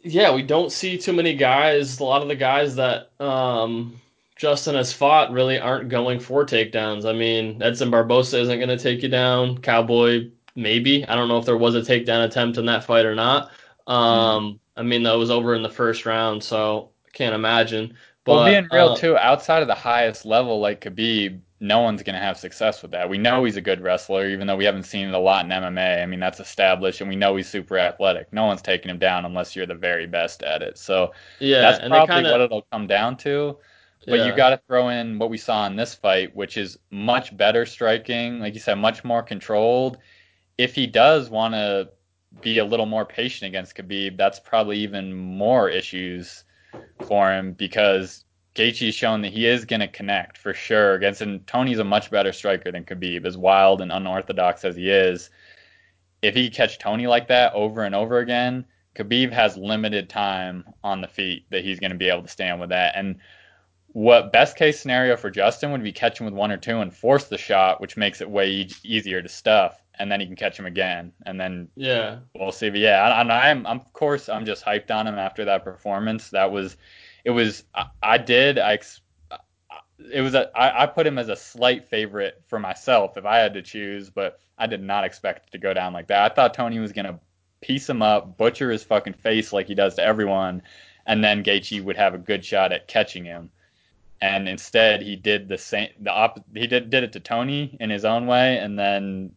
yeah, 0.04 0.34
we 0.34 0.42
don't 0.42 0.72
see 0.72 0.98
too 0.98 1.14
many 1.14 1.36
guys. 1.36 2.00
A 2.00 2.04
lot 2.04 2.22
of 2.24 2.28
the 2.28 2.36
guys 2.36 2.76
that 2.76 3.12
um, 3.20 4.02
Justin 4.42 4.74
has 4.74 4.92
fought 4.92 5.32
really 5.32 5.60
aren't 5.60 5.90
going 5.90 6.20
for 6.20 6.44
takedowns. 6.44 7.06
I 7.06 7.14
mean, 7.14 7.62
Edson 7.62 7.92
Barbosa 7.92 8.42
isn't 8.42 8.58
going 8.58 8.76
to 8.76 8.78
take 8.78 9.04
you 9.04 9.08
down. 9.08 9.60
Cowboy, 9.60 10.32
maybe. 10.56 11.06
I 11.06 11.14
don't 11.14 11.28
know 11.28 11.38
if 11.38 11.46
there 11.46 11.60
was 11.60 11.76
a 11.76 11.82
takedown 11.82 12.26
attempt 12.26 12.58
in 12.58 12.66
that 12.66 12.84
fight 12.84 13.06
or 13.06 13.14
not. 13.14 13.52
Um, 13.86 14.60
I 14.76 14.82
mean, 14.82 15.04
that 15.04 15.14
was 15.14 15.30
over 15.30 15.54
in 15.54 15.62
the 15.62 15.70
first 15.70 16.08
round, 16.08 16.44
so 16.44 16.90
I 17.06 17.10
can't 17.16 17.36
imagine. 17.36 17.94
But 18.24 18.32
well, 18.34 18.46
being 18.46 18.68
real 18.72 18.90
uh, 18.90 18.98
too, 18.98 19.16
outside 19.16 19.62
of 19.62 19.68
the 19.68 19.76
highest 19.76 20.26
level 20.26 20.60
like 20.60 20.82
Khabib, 20.82 21.40
no 21.60 21.82
one's 21.82 22.02
gonna 22.02 22.18
have 22.18 22.36
success 22.36 22.82
with 22.82 22.90
that. 22.90 23.08
We 23.08 23.20
know 23.20 23.44
he's 23.44 23.58
a 23.58 23.62
good 23.62 23.80
wrestler, 23.80 24.28
even 24.28 24.48
though 24.48 24.56
we 24.56 24.66
haven't 24.66 24.84
seen 24.84 25.08
it 25.08 25.14
a 25.14 25.20
lot 25.20 25.46
in 25.46 25.52
MMA. 25.52 26.02
I 26.02 26.08
mean, 26.08 26.20
that's 26.20 26.40
established, 26.40 27.00
and 27.00 27.10
we 27.12 27.16
know 27.16 27.36
he's 27.36 27.48
super 27.48 27.78
athletic. 27.78 28.34
No 28.34 28.48
one's 28.48 28.64
taking 28.64 28.90
him 28.90 28.98
down 28.98 29.24
unless 29.24 29.56
you're 29.56 29.68
the 29.68 29.76
very 29.76 30.08
best 30.08 30.42
at 30.42 30.64
it. 30.64 30.80
So 30.80 31.14
yeah, 31.38 31.62
that's 31.62 31.88
probably 31.88 32.08
kind 32.08 32.26
what 32.26 32.42
it'll 32.42 32.66
come 32.72 32.88
down 32.88 33.18
to. 33.18 33.60
But 34.08 34.20
yeah. 34.20 34.26
you 34.26 34.36
got 34.36 34.50
to 34.50 34.62
throw 34.68 34.90
in 34.90 35.20
what 35.20 35.30
we 35.30 35.38
saw 35.38 35.68
in 35.68 35.76
this 35.76 35.94
fight, 35.94 36.36
which 36.36 36.58
is 36.58 36.78
much 36.90 37.36
better 37.38 37.66
striking, 37.66 38.40
like 38.40 38.54
you 38.54 38.60
said, 38.60 38.76
much 38.76 39.04
more 39.04 39.22
controlled. 39.22 39.98
If 40.58 40.74
he 40.74 40.88
does 40.88 41.30
want 41.30 41.54
to 41.54 41.90
be 42.42 42.58
a 42.58 42.66
little 42.66 42.86
more 42.86 43.06
patient 43.06 43.50
against 43.50 43.76
Khabib, 43.76 44.18
that's 44.18 44.40
probably 44.40 44.80
even 44.80 45.14
more 45.14 45.70
issues 45.70 46.44
for 47.06 47.32
him 47.32 47.54
because 47.54 48.26
Gaethje's 48.56 48.96
shown 48.96 49.22
that 49.22 49.32
he 49.32 49.46
is 49.46 49.66
going 49.66 49.80
to 49.80 49.88
connect 49.88 50.38
for 50.38 50.54
sure 50.54 50.96
against. 50.96 51.22
And 51.22 51.46
Tony's 51.46 51.80
a 51.80 51.84
much 51.84 52.10
better 52.10 52.34
striker 52.34 52.72
than 52.72 52.86
Khabib, 52.86 53.26
as 53.26 53.38
wild 53.38 53.82
and 53.82 53.92
unorthodox 53.92 54.66
as 54.66 54.76
he 54.76 54.90
is. 54.90 55.30
If 56.22 56.36
he 56.36 56.50
catch 56.50 56.80
Tony 56.80 57.08
like 57.08 57.28
that 57.28 57.54
over 57.54 57.84
and 57.84 57.96
over 57.96 58.20
again, 58.20 58.66
Khabib 58.96 59.32
has 59.32 59.58
limited 59.58 60.10
time 60.10 60.66
on 60.84 61.02
the 61.02 61.08
feet 61.08 61.46
that 61.50 61.64
he's 61.64 61.80
going 61.80 61.92
to 61.92 61.98
be 61.98 62.10
able 62.10 62.24
to 62.24 62.28
stand 62.28 62.60
with 62.60 62.70
that. 62.70 62.96
And 62.96 63.20
what 63.94 64.32
best 64.32 64.56
case 64.56 64.80
scenario 64.80 65.18
for 65.18 65.30
Justin 65.30 65.72
would 65.72 65.84
be 65.84 65.92
catch 65.92 66.20
him 66.20 66.26
with 66.26 66.34
one 66.34 66.52
or 66.52 66.58
two 66.58 66.80
and 66.80 66.94
force 66.94 67.26
the 67.26 67.38
shot, 67.38 67.82
which 67.82 67.98
makes 67.98 68.22
it 68.22 68.30
way 68.30 68.50
e- 68.50 68.72
easier 68.84 69.22
to 69.22 69.28
stuff, 69.28 69.82
and 70.00 70.10
then 70.10 70.22
he 70.22 70.26
can 70.26 70.36
catch 70.36 70.58
him 70.58 70.66
again, 70.66 71.12
and 71.26 71.40
then 71.40 71.68
yeah. 71.76 72.20
we'll 72.34 72.54
see. 72.54 72.70
But 72.70 72.80
yeah, 72.80 73.02
I, 73.02 73.20
I'm, 73.20 73.66
I'm, 73.68 73.80
of 73.82 73.92
course 73.92 74.30
I'm 74.30 74.46
just 74.46 74.64
hyped 74.64 74.92
on 74.92 75.08
him 75.08 75.16
after 75.16 75.46
that 75.46 75.66
performance. 75.66 76.30
That 76.30 76.52
was, 76.52 76.78
it 77.26 77.32
was, 77.32 77.66
I, 77.76 77.88
I 78.02 78.18
did, 78.18 78.60
I, 78.60 78.80
it 80.12 80.22
was 80.22 80.36
a, 80.36 80.50
I, 80.58 80.84
I 80.84 80.86
put 80.86 81.06
him 81.06 81.18
as 81.18 81.28
a 81.28 81.36
slight 81.36 81.84
favorite 81.84 82.42
for 82.48 82.60
myself 82.60 83.18
if 83.18 83.26
I 83.26 83.40
had 83.40 83.54
to 83.56 83.62
choose, 83.62 84.10
but 84.10 84.40
I 84.58 84.68
did 84.68 84.82
not 84.82 85.04
expect 85.04 85.48
it 85.48 85.52
to 85.52 85.58
go 85.58 85.74
down 85.74 85.92
like 85.92 86.08
that. 86.08 86.32
I 86.32 86.34
thought 86.34 86.54
Tony 86.54 86.80
was 86.80 86.94
gonna 86.94 87.20
piece 87.60 87.90
him 87.90 88.02
up, 88.02 88.38
butcher 88.38 88.72
his 88.72 88.84
fucking 88.84 89.14
face 89.14 89.52
like 89.52 89.68
he 89.68 89.76
does 89.76 89.96
to 89.96 90.04
everyone, 90.04 90.62
and 91.06 91.22
then 91.22 91.44
Gaethje 91.44 91.84
would 91.84 91.98
have 91.98 92.14
a 92.14 92.20
good 92.20 92.46
shot 92.46 92.72
at 92.72 92.88
catching 92.88 93.26
him. 93.26 93.52
And 94.22 94.48
instead, 94.48 95.02
he 95.02 95.16
did 95.16 95.48
the 95.48 95.58
same. 95.58 95.90
The 96.00 96.12
op- 96.12 96.46
he 96.54 96.68
did 96.68 96.90
did 96.92 97.04
it 97.04 97.12
to 97.14 97.20
Tony 97.20 97.76
in 97.80 97.90
his 97.90 98.06
own 98.06 98.28
way, 98.28 98.58
and 98.60 98.78
then 98.78 99.32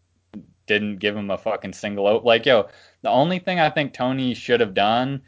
didn't 0.67 0.99
give 0.99 1.17
him 1.17 1.31
a 1.31 1.39
fucking 1.39 1.73
single 1.73 2.07
out. 2.07 2.25
Like, 2.25 2.47
yo, 2.47 2.69
the 3.03 3.11
only 3.11 3.39
thing 3.39 3.61
I 3.61 3.71
think 3.71 3.93
Tony 3.93 4.35
should 4.35 4.61
have 4.61 4.75
done, 4.75 5.23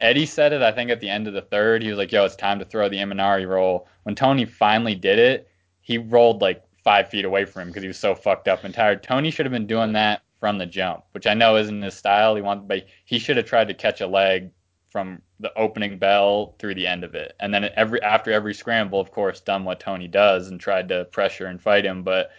Eddie 0.00 0.26
said 0.26 0.52
it, 0.52 0.62
I 0.62 0.72
think, 0.72 0.90
at 0.90 1.00
the 1.00 1.08
end 1.08 1.26
of 1.26 1.34
the 1.34 1.42
third. 1.42 1.82
He 1.82 1.88
was 1.88 1.98
like, 1.98 2.12
yo, 2.12 2.24
it's 2.24 2.36
time 2.36 2.58
to 2.58 2.64
throw 2.64 2.88
the 2.88 2.98
Imanari 2.98 3.48
roll. 3.48 3.88
When 4.04 4.14
Tony 4.14 4.44
finally 4.44 4.94
did 4.94 5.18
it, 5.18 5.48
he 5.80 5.98
rolled 5.98 6.40
like 6.42 6.62
five 6.84 7.08
feet 7.08 7.24
away 7.24 7.44
from 7.44 7.62
him 7.62 7.68
because 7.68 7.82
he 7.82 7.88
was 7.88 7.98
so 7.98 8.14
fucked 8.14 8.48
up 8.48 8.64
and 8.64 8.72
tired. 8.72 9.02
Tony 9.02 9.30
should 9.30 9.46
have 9.46 9.52
been 9.52 9.66
doing 9.66 9.92
that 9.92 10.22
from 10.38 10.58
the 10.58 10.66
jump, 10.66 11.04
which 11.12 11.26
I 11.26 11.34
know 11.34 11.56
isn't 11.56 11.82
his 11.82 11.94
style. 11.94 12.36
He 12.36 12.42
wanted, 12.42 12.68
but 12.68 12.86
he 13.04 13.18
should 13.18 13.36
have 13.36 13.46
tried 13.46 13.68
to 13.68 13.74
catch 13.74 14.00
a 14.00 14.06
leg 14.06 14.50
from 14.90 15.22
the 15.40 15.52
opening 15.58 15.98
bell 15.98 16.54
through 16.58 16.74
the 16.74 16.86
end 16.86 17.04
of 17.04 17.14
it. 17.14 17.34
And 17.40 17.52
then 17.52 17.68
every 17.76 18.02
after 18.02 18.32
every 18.32 18.54
scramble, 18.54 19.00
of 19.00 19.10
course, 19.10 19.40
done 19.40 19.64
what 19.64 19.80
Tony 19.80 20.08
does 20.08 20.48
and 20.48 20.58
tried 20.58 20.88
to 20.88 21.04
pressure 21.06 21.46
and 21.46 21.60
fight 21.60 21.84
him. 21.84 22.02
But 22.02 22.30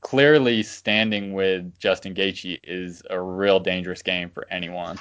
clearly, 0.00 0.62
standing 0.62 1.32
with 1.32 1.78
Justin 1.78 2.14
Gaethje 2.14 2.58
is 2.64 3.02
a 3.10 3.20
real 3.20 3.60
dangerous 3.60 4.02
game 4.02 4.28
for 4.30 4.46
anyone. 4.50 4.98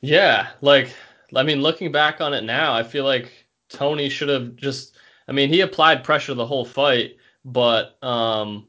Yeah, 0.00 0.48
like 0.60 0.90
I 1.34 1.42
mean, 1.42 1.62
looking 1.62 1.90
back 1.92 2.20
on 2.20 2.34
it 2.34 2.44
now, 2.44 2.74
I 2.74 2.82
feel 2.82 3.04
like 3.04 3.32
Tony 3.68 4.08
should 4.08 4.28
have 4.28 4.56
just. 4.56 4.96
I 5.26 5.32
mean, 5.32 5.48
he 5.48 5.62
applied 5.62 6.04
pressure 6.04 6.34
the 6.34 6.46
whole 6.46 6.66
fight, 6.66 7.16
but 7.46 7.96
um, 8.02 8.68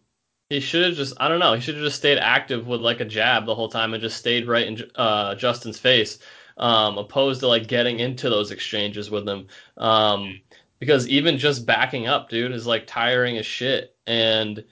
he 0.50 0.60
should 0.60 0.84
have 0.86 0.96
just. 0.96 1.14
I 1.20 1.28
don't 1.28 1.40
know. 1.40 1.54
He 1.54 1.62
should 1.62 1.76
have 1.76 1.84
just 1.84 1.98
stayed 1.98 2.18
active 2.18 2.68
with 2.68 2.82
like 2.82 3.02
a 3.02 3.06
jab 3.06 3.46
the 3.46 3.56
whole 3.56 3.70
time 3.70 3.94
and 3.94 4.02
just 4.02 4.18
stayed 4.18 4.48
right 4.48 4.68
in 4.68 4.90
uh, 4.96 5.36
Justin's 5.36 5.80
face, 5.80 6.20
um, 6.58 6.98
opposed 6.98 7.42
to 7.42 7.48
like 7.48 7.68
getting 7.68 8.00
into 8.00 8.30
those 8.30 8.52
exchanges 8.52 9.10
with 9.12 9.28
him. 9.28 9.48
Um, 9.78 10.40
because 10.80 11.08
even 11.08 11.38
just 11.38 11.66
backing 11.66 12.08
up, 12.08 12.30
dude, 12.30 12.52
is 12.52 12.68
like 12.68 12.86
tiring 12.88 13.38
as 13.38 13.46
shit. 13.46 13.96
And 14.08 14.64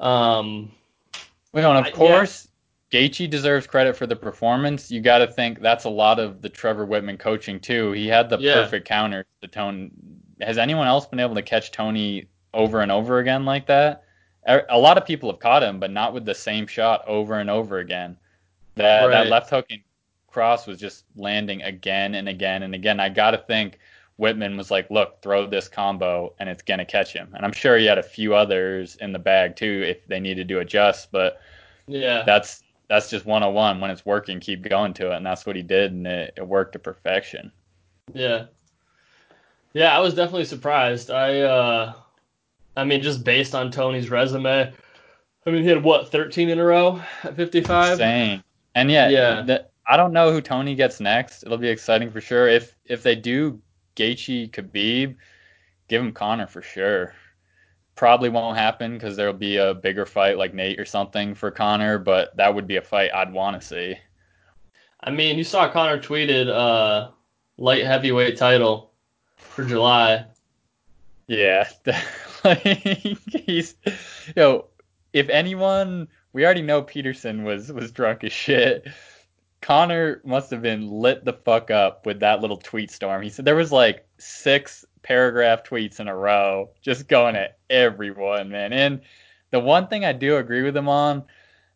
um, 0.00 0.70
Well, 1.52 1.74
and 1.76 1.84
I- 1.84 1.88
of 1.88 1.94
course, 1.94 2.48
Gaethje 2.92 3.28
deserves 3.28 3.66
credit 3.66 3.96
for 3.96 4.06
the 4.06 4.16
performance. 4.16 4.90
You 4.90 5.00
got 5.00 5.18
to 5.18 5.26
think 5.26 5.60
that's 5.60 5.84
a 5.84 5.90
lot 5.90 6.18
of 6.18 6.40
the 6.42 6.48
Trevor 6.48 6.86
Wittman 6.86 7.18
coaching 7.18 7.58
too. 7.60 7.92
He 7.92 8.06
had 8.06 8.30
the 8.30 8.38
Yeah. 8.38 8.54
perfect 8.54 8.86
counter 8.86 9.26
to 9.42 9.48
Tony. 9.48 9.90
Has 10.40 10.58
anyone 10.58 10.86
else 10.86 11.06
been 11.06 11.20
able 11.20 11.34
to 11.34 11.42
catch 11.42 11.72
Tony 11.72 12.28
over 12.54 12.80
and 12.82 12.92
over 12.92 13.18
again 13.18 13.44
like 13.44 13.66
that? 13.66 14.04
A 14.46 14.62
a 14.68 14.78
lot 14.78 14.96
of 14.98 15.04
people 15.04 15.30
have 15.30 15.40
caught 15.40 15.62
him, 15.62 15.80
but 15.80 15.90
not 15.90 16.12
with 16.12 16.24
the 16.24 16.34
same 16.34 16.66
shot 16.66 17.02
over 17.08 17.40
and 17.40 17.50
over 17.50 17.78
again. 17.78 18.16
That 18.76 19.06
Right. 19.06 19.10
that 19.10 19.28
left 19.28 19.50
hook 19.50 19.66
and 19.70 19.80
cross 20.36 20.66
was 20.66 20.78
just 20.78 21.04
landing 21.16 21.62
again 21.62 22.14
and 22.14 22.28
again 22.28 22.62
and 22.62 22.74
again. 22.74 23.00
I 23.00 23.08
got 23.08 23.30
to 23.30 23.38
think 23.38 23.78
Wittman 24.20 24.58
was 24.58 24.70
like, 24.70 24.90
"Look, 24.90 25.22
throw 25.22 25.46
this 25.46 25.66
combo 25.66 26.34
and 26.38 26.46
it's 26.50 26.62
gonna 26.62 26.84
catch 26.84 27.14
him." 27.14 27.32
And 27.34 27.42
I'm 27.42 27.52
sure 27.52 27.78
he 27.78 27.86
had 27.86 27.96
a 27.96 28.02
few 28.02 28.34
others 28.34 28.96
in 28.96 29.14
the 29.14 29.18
bag 29.18 29.56
too 29.56 29.82
if 29.86 30.06
they 30.08 30.20
needed 30.20 30.46
to 30.48 30.58
adjust, 30.58 31.10
but 31.10 31.40
yeah, 31.86 32.22
that's 32.26 32.62
that's 32.88 33.08
just 33.08 33.24
101 33.24 33.80
when 33.80 33.90
it's 33.90 34.04
working 34.06 34.38
keep 34.38 34.62
going 34.68 34.92
to 34.94 35.10
it 35.12 35.16
and 35.16 35.26
that's 35.26 35.46
what 35.46 35.56
he 35.56 35.62
did 35.62 35.92
and 35.92 36.06
it, 36.06 36.34
it 36.36 36.46
worked 36.46 36.72
to 36.72 36.78
perfection 36.78 37.50
Yeah. 38.14 38.46
Yeah, 39.72 39.96
I 39.96 40.00
was 40.00 40.14
definitely 40.14 40.44
surprised. 40.44 41.10
I 41.10 41.40
uh 41.40 41.94
I 42.76 42.84
mean 42.84 43.02
just 43.02 43.24
based 43.24 43.54
on 43.54 43.70
Tony's 43.70 44.10
resume, 44.10 44.72
I 45.46 45.50
mean 45.50 45.62
he 45.62 45.68
had 45.68 45.82
what, 45.82 46.12
13 46.12 46.48
in 46.48 46.58
a 46.58 46.64
row 46.64 47.02
at 47.24 47.34
55? 47.36 47.92
insane 47.92 48.44
and 48.74 48.90
yeah, 48.90 49.08
Yeah. 49.08 49.58
I 49.88 49.96
don't 49.96 50.12
know 50.12 50.32
who 50.32 50.40
tony 50.40 50.74
gets 50.74 51.00
next 51.00 51.42
it'll 51.42 51.58
be 51.58 51.68
exciting 51.68 52.10
for 52.10 52.20
sure 52.20 52.48
if 52.48 52.74
if 52.84 53.02
they 53.02 53.14
do 53.14 53.60
Gaethje 53.96 54.50
Khabib 54.50 55.16
give 55.88 56.02
him 56.02 56.12
Conor 56.12 56.46
for 56.46 56.62
sure 56.62 57.14
probably 57.94 58.28
won't 58.28 58.58
happen 58.58 58.94
because 58.94 59.16
there'll 59.16 59.32
be 59.32 59.56
a 59.56 59.72
bigger 59.72 60.04
fight 60.04 60.36
like 60.36 60.52
Nate 60.52 60.78
or 60.78 60.84
something 60.84 61.34
for 61.34 61.50
Conor 61.50 61.98
but 61.98 62.36
that 62.36 62.54
would 62.54 62.66
be 62.66 62.76
a 62.76 62.82
fight 62.82 63.14
I'd 63.14 63.32
want 63.32 63.60
to 63.60 63.66
see 63.66 63.96
I 65.00 65.10
mean, 65.10 65.38
you 65.38 65.44
saw 65.44 65.70
Conor 65.70 65.98
tweeted 65.98 66.48
uh 66.48 67.10
light 67.58 67.84
heavyweight 67.84 68.36
title 68.36 68.92
for 69.36 69.64
July. 69.64 70.26
Yeah, 71.28 71.68
like 72.44 72.60
he's, 72.60 73.74
you 73.84 74.32
know, 74.36 74.66
if 75.12 75.28
anyone, 75.28 76.08
we 76.32 76.44
already 76.44 76.62
know 76.62 76.82
Peterson 76.82 77.44
was 77.44 77.72
was 77.72 77.92
drunk 77.92 78.24
as 78.24 78.32
shit. 78.32 78.86
Connor 79.60 80.20
must 80.24 80.50
have 80.50 80.62
been 80.62 80.90
lit 80.90 81.24
the 81.24 81.32
fuck 81.32 81.70
up 81.70 82.06
with 82.06 82.20
that 82.20 82.40
little 82.40 82.56
tweet 82.56 82.90
storm. 82.90 83.22
He 83.22 83.30
said 83.30 83.44
there 83.44 83.56
was 83.56 83.72
like 83.72 84.06
six 84.18 84.84
paragraph 85.02 85.64
tweets 85.64 86.00
in 86.00 86.08
a 86.08 86.16
row, 86.16 86.70
just 86.82 87.08
going 87.08 87.36
at 87.36 87.58
everyone, 87.70 88.50
man. 88.50 88.72
And 88.72 89.00
the 89.50 89.60
one 89.60 89.88
thing 89.88 90.04
I 90.04 90.12
do 90.12 90.36
agree 90.36 90.62
with 90.62 90.76
him 90.76 90.88
on, 90.88 91.24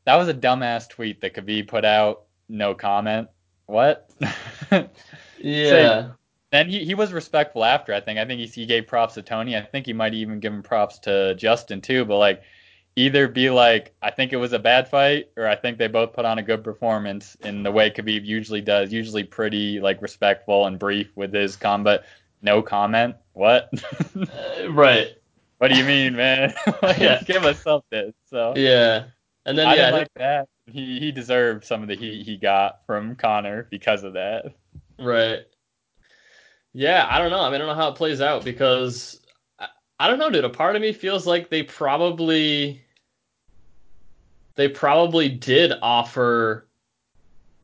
that 0.04 0.16
was 0.16 0.28
a 0.28 0.34
dumbass 0.34 0.88
tweet 0.88 1.20
that 1.20 1.34
Khabib 1.34 1.68
put 1.68 1.84
out. 1.84 2.24
No 2.48 2.74
comment. 2.74 3.28
What? 3.66 4.10
Yeah. 5.42 6.10
And 6.52 6.68
he, 6.68 6.84
he 6.84 6.94
was 6.94 7.12
respectful 7.12 7.64
after. 7.64 7.94
I 7.94 8.00
think. 8.00 8.18
I 8.18 8.24
think 8.24 8.40
he, 8.40 8.46
he 8.46 8.66
gave 8.66 8.86
props 8.86 9.14
to 9.14 9.22
Tony. 9.22 9.56
I 9.56 9.62
think 9.62 9.86
he 9.86 9.92
might 9.92 10.14
even 10.14 10.40
give 10.40 10.52
him 10.52 10.62
props 10.62 10.98
to 11.00 11.34
Justin 11.36 11.80
too. 11.80 12.04
But 12.04 12.18
like, 12.18 12.42
either 13.00 13.28
be 13.28 13.50
like, 13.50 13.94
I 14.02 14.10
think 14.10 14.32
it 14.32 14.36
was 14.36 14.52
a 14.52 14.58
bad 14.58 14.88
fight, 14.88 15.30
or 15.36 15.46
I 15.46 15.56
think 15.56 15.78
they 15.78 15.88
both 15.88 16.12
put 16.12 16.24
on 16.24 16.38
a 16.38 16.42
good 16.42 16.62
performance 16.62 17.36
in 17.40 17.62
the 17.62 17.72
way 17.72 17.90
Khabib 17.90 18.24
usually 18.24 18.60
does, 18.60 18.92
usually 18.92 19.24
pretty 19.24 19.80
like 19.80 20.00
respectful 20.02 20.66
and 20.66 20.78
brief 20.78 21.16
with 21.16 21.32
his 21.32 21.56
combat. 21.56 22.04
No 22.42 22.62
comment. 22.62 23.16
What? 23.32 23.70
right. 24.70 25.08
What 25.58 25.68
do 25.68 25.76
you 25.76 25.84
mean, 25.84 26.16
man? 26.16 26.54
like, 26.82 26.98
yeah. 26.98 27.22
Give 27.24 27.44
us 27.44 27.62
something. 27.62 28.14
So 28.28 28.54
yeah, 28.56 29.04
and 29.44 29.58
then 29.58 29.66
I 29.66 29.74
yeah, 29.74 29.76
didn't 29.76 29.98
like 29.98 30.14
that. 30.16 30.48
He 30.66 30.98
he 30.98 31.12
deserved 31.12 31.64
some 31.64 31.82
of 31.82 31.88
the 31.88 31.96
heat 31.96 32.24
he 32.24 32.36
got 32.36 32.86
from 32.86 33.16
Conor 33.16 33.66
because 33.70 34.04
of 34.04 34.14
that. 34.14 34.54
Right. 34.98 35.40
Yeah, 36.72 37.06
I 37.10 37.18
don't 37.18 37.30
know. 37.30 37.40
I 37.40 37.46
mean, 37.46 37.56
I 37.56 37.58
don't 37.58 37.66
know 37.66 37.74
how 37.74 37.88
it 37.88 37.96
plays 37.96 38.20
out 38.20 38.44
because 38.44 39.20
I, 39.58 39.66
I 39.98 40.08
don't 40.08 40.18
know, 40.18 40.30
dude. 40.30 40.44
A 40.44 40.50
part 40.50 40.76
of 40.76 40.82
me 40.82 40.92
feels 40.92 41.26
like 41.26 41.50
they 41.50 41.62
probably 41.62 42.82
they 44.54 44.68
probably 44.68 45.28
did 45.28 45.72
offer 45.82 46.66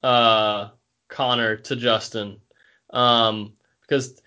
uh 0.03 0.69
Conor 1.09 1.57
to 1.57 1.77
Justin. 1.77 2.39
Um 2.91 3.53
because 3.83 4.21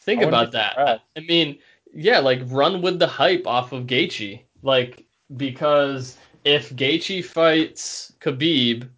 think 0.00 0.22
about 0.22 0.52
that. 0.52 1.02
I 1.16 1.20
mean, 1.20 1.58
yeah, 1.94 2.18
like 2.18 2.40
run 2.46 2.82
with 2.82 2.98
the 2.98 3.06
hype 3.06 3.46
off 3.46 3.72
of 3.72 3.86
Gaethje. 3.86 4.42
Like 4.62 5.04
because 5.36 6.16
if 6.44 6.70
Gaethje 6.74 7.24
fights 7.24 8.12
Khabib, 8.20 8.88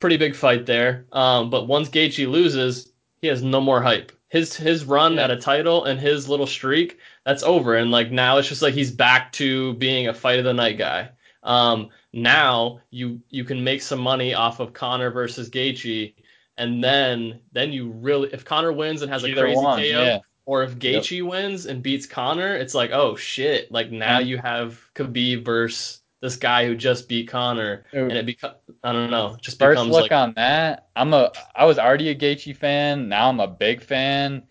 pretty 0.00 0.16
big 0.16 0.34
fight 0.34 0.66
there. 0.66 1.04
Um, 1.12 1.50
but 1.50 1.68
once 1.68 1.88
Gaethje 1.88 2.28
loses, 2.28 2.92
he 3.20 3.28
has 3.28 3.42
no 3.42 3.60
more 3.60 3.80
hype. 3.80 4.10
His 4.28 4.56
his 4.56 4.84
run 4.84 5.14
yeah. 5.14 5.24
at 5.24 5.30
a 5.30 5.36
title 5.36 5.84
and 5.84 6.00
his 6.00 6.28
little 6.28 6.46
streak, 6.46 6.98
that's 7.24 7.42
over. 7.42 7.76
And 7.76 7.90
like 7.90 8.10
now 8.10 8.38
it's 8.38 8.48
just 8.48 8.62
like 8.62 8.74
he's 8.74 8.90
back 8.90 9.32
to 9.32 9.74
being 9.74 10.08
a 10.08 10.14
fight 10.14 10.38
of 10.38 10.44
the 10.44 10.54
night 10.54 10.78
guy. 10.78 11.10
Um, 11.42 11.90
now 12.12 12.80
you 12.90 13.20
you 13.30 13.44
can 13.44 13.62
make 13.62 13.82
some 13.82 14.00
money 14.00 14.34
off 14.34 14.60
of 14.60 14.72
Conor 14.72 15.10
versus 15.10 15.48
Gaethje, 15.48 16.14
and 16.58 16.82
then 16.82 17.40
then 17.52 17.72
you 17.72 17.90
really 17.90 18.28
if 18.32 18.44
Conor 18.44 18.72
wins 18.72 19.02
and 19.02 19.10
has 19.10 19.24
Either 19.24 19.46
a 19.46 19.48
crazy 19.48 19.56
one, 19.56 19.78
KO, 19.78 19.84
yeah. 19.84 20.18
or 20.44 20.62
if 20.62 20.78
Gaethje 20.78 21.18
yep. 21.18 21.26
wins 21.26 21.66
and 21.66 21.82
beats 21.82 22.06
Conor, 22.06 22.54
it's 22.54 22.74
like 22.74 22.90
oh 22.92 23.16
shit, 23.16 23.70
like 23.72 23.90
now 23.90 24.18
mm-hmm. 24.18 24.28
you 24.28 24.38
have 24.38 24.80
Khabib 24.94 25.44
versus 25.44 26.00
this 26.20 26.36
guy 26.36 26.66
who 26.66 26.76
just 26.76 27.08
beat 27.08 27.28
Conor, 27.28 27.84
and 27.92 28.12
it 28.12 28.26
becomes 28.26 28.54
I 28.84 28.92
don't 28.92 29.10
know, 29.10 29.36
just 29.40 29.58
First 29.58 29.76
becomes 29.76 29.90
look 29.92 30.02
like 30.02 30.12
on 30.12 30.34
that. 30.34 30.88
I'm 30.94 31.14
a 31.14 31.32
I 31.54 31.64
was 31.64 31.78
already 31.78 32.10
a 32.10 32.14
Gaethje 32.14 32.56
fan. 32.56 33.08
Now 33.08 33.28
I'm 33.28 33.40
a 33.40 33.48
big 33.48 33.82
fan. 33.82 34.42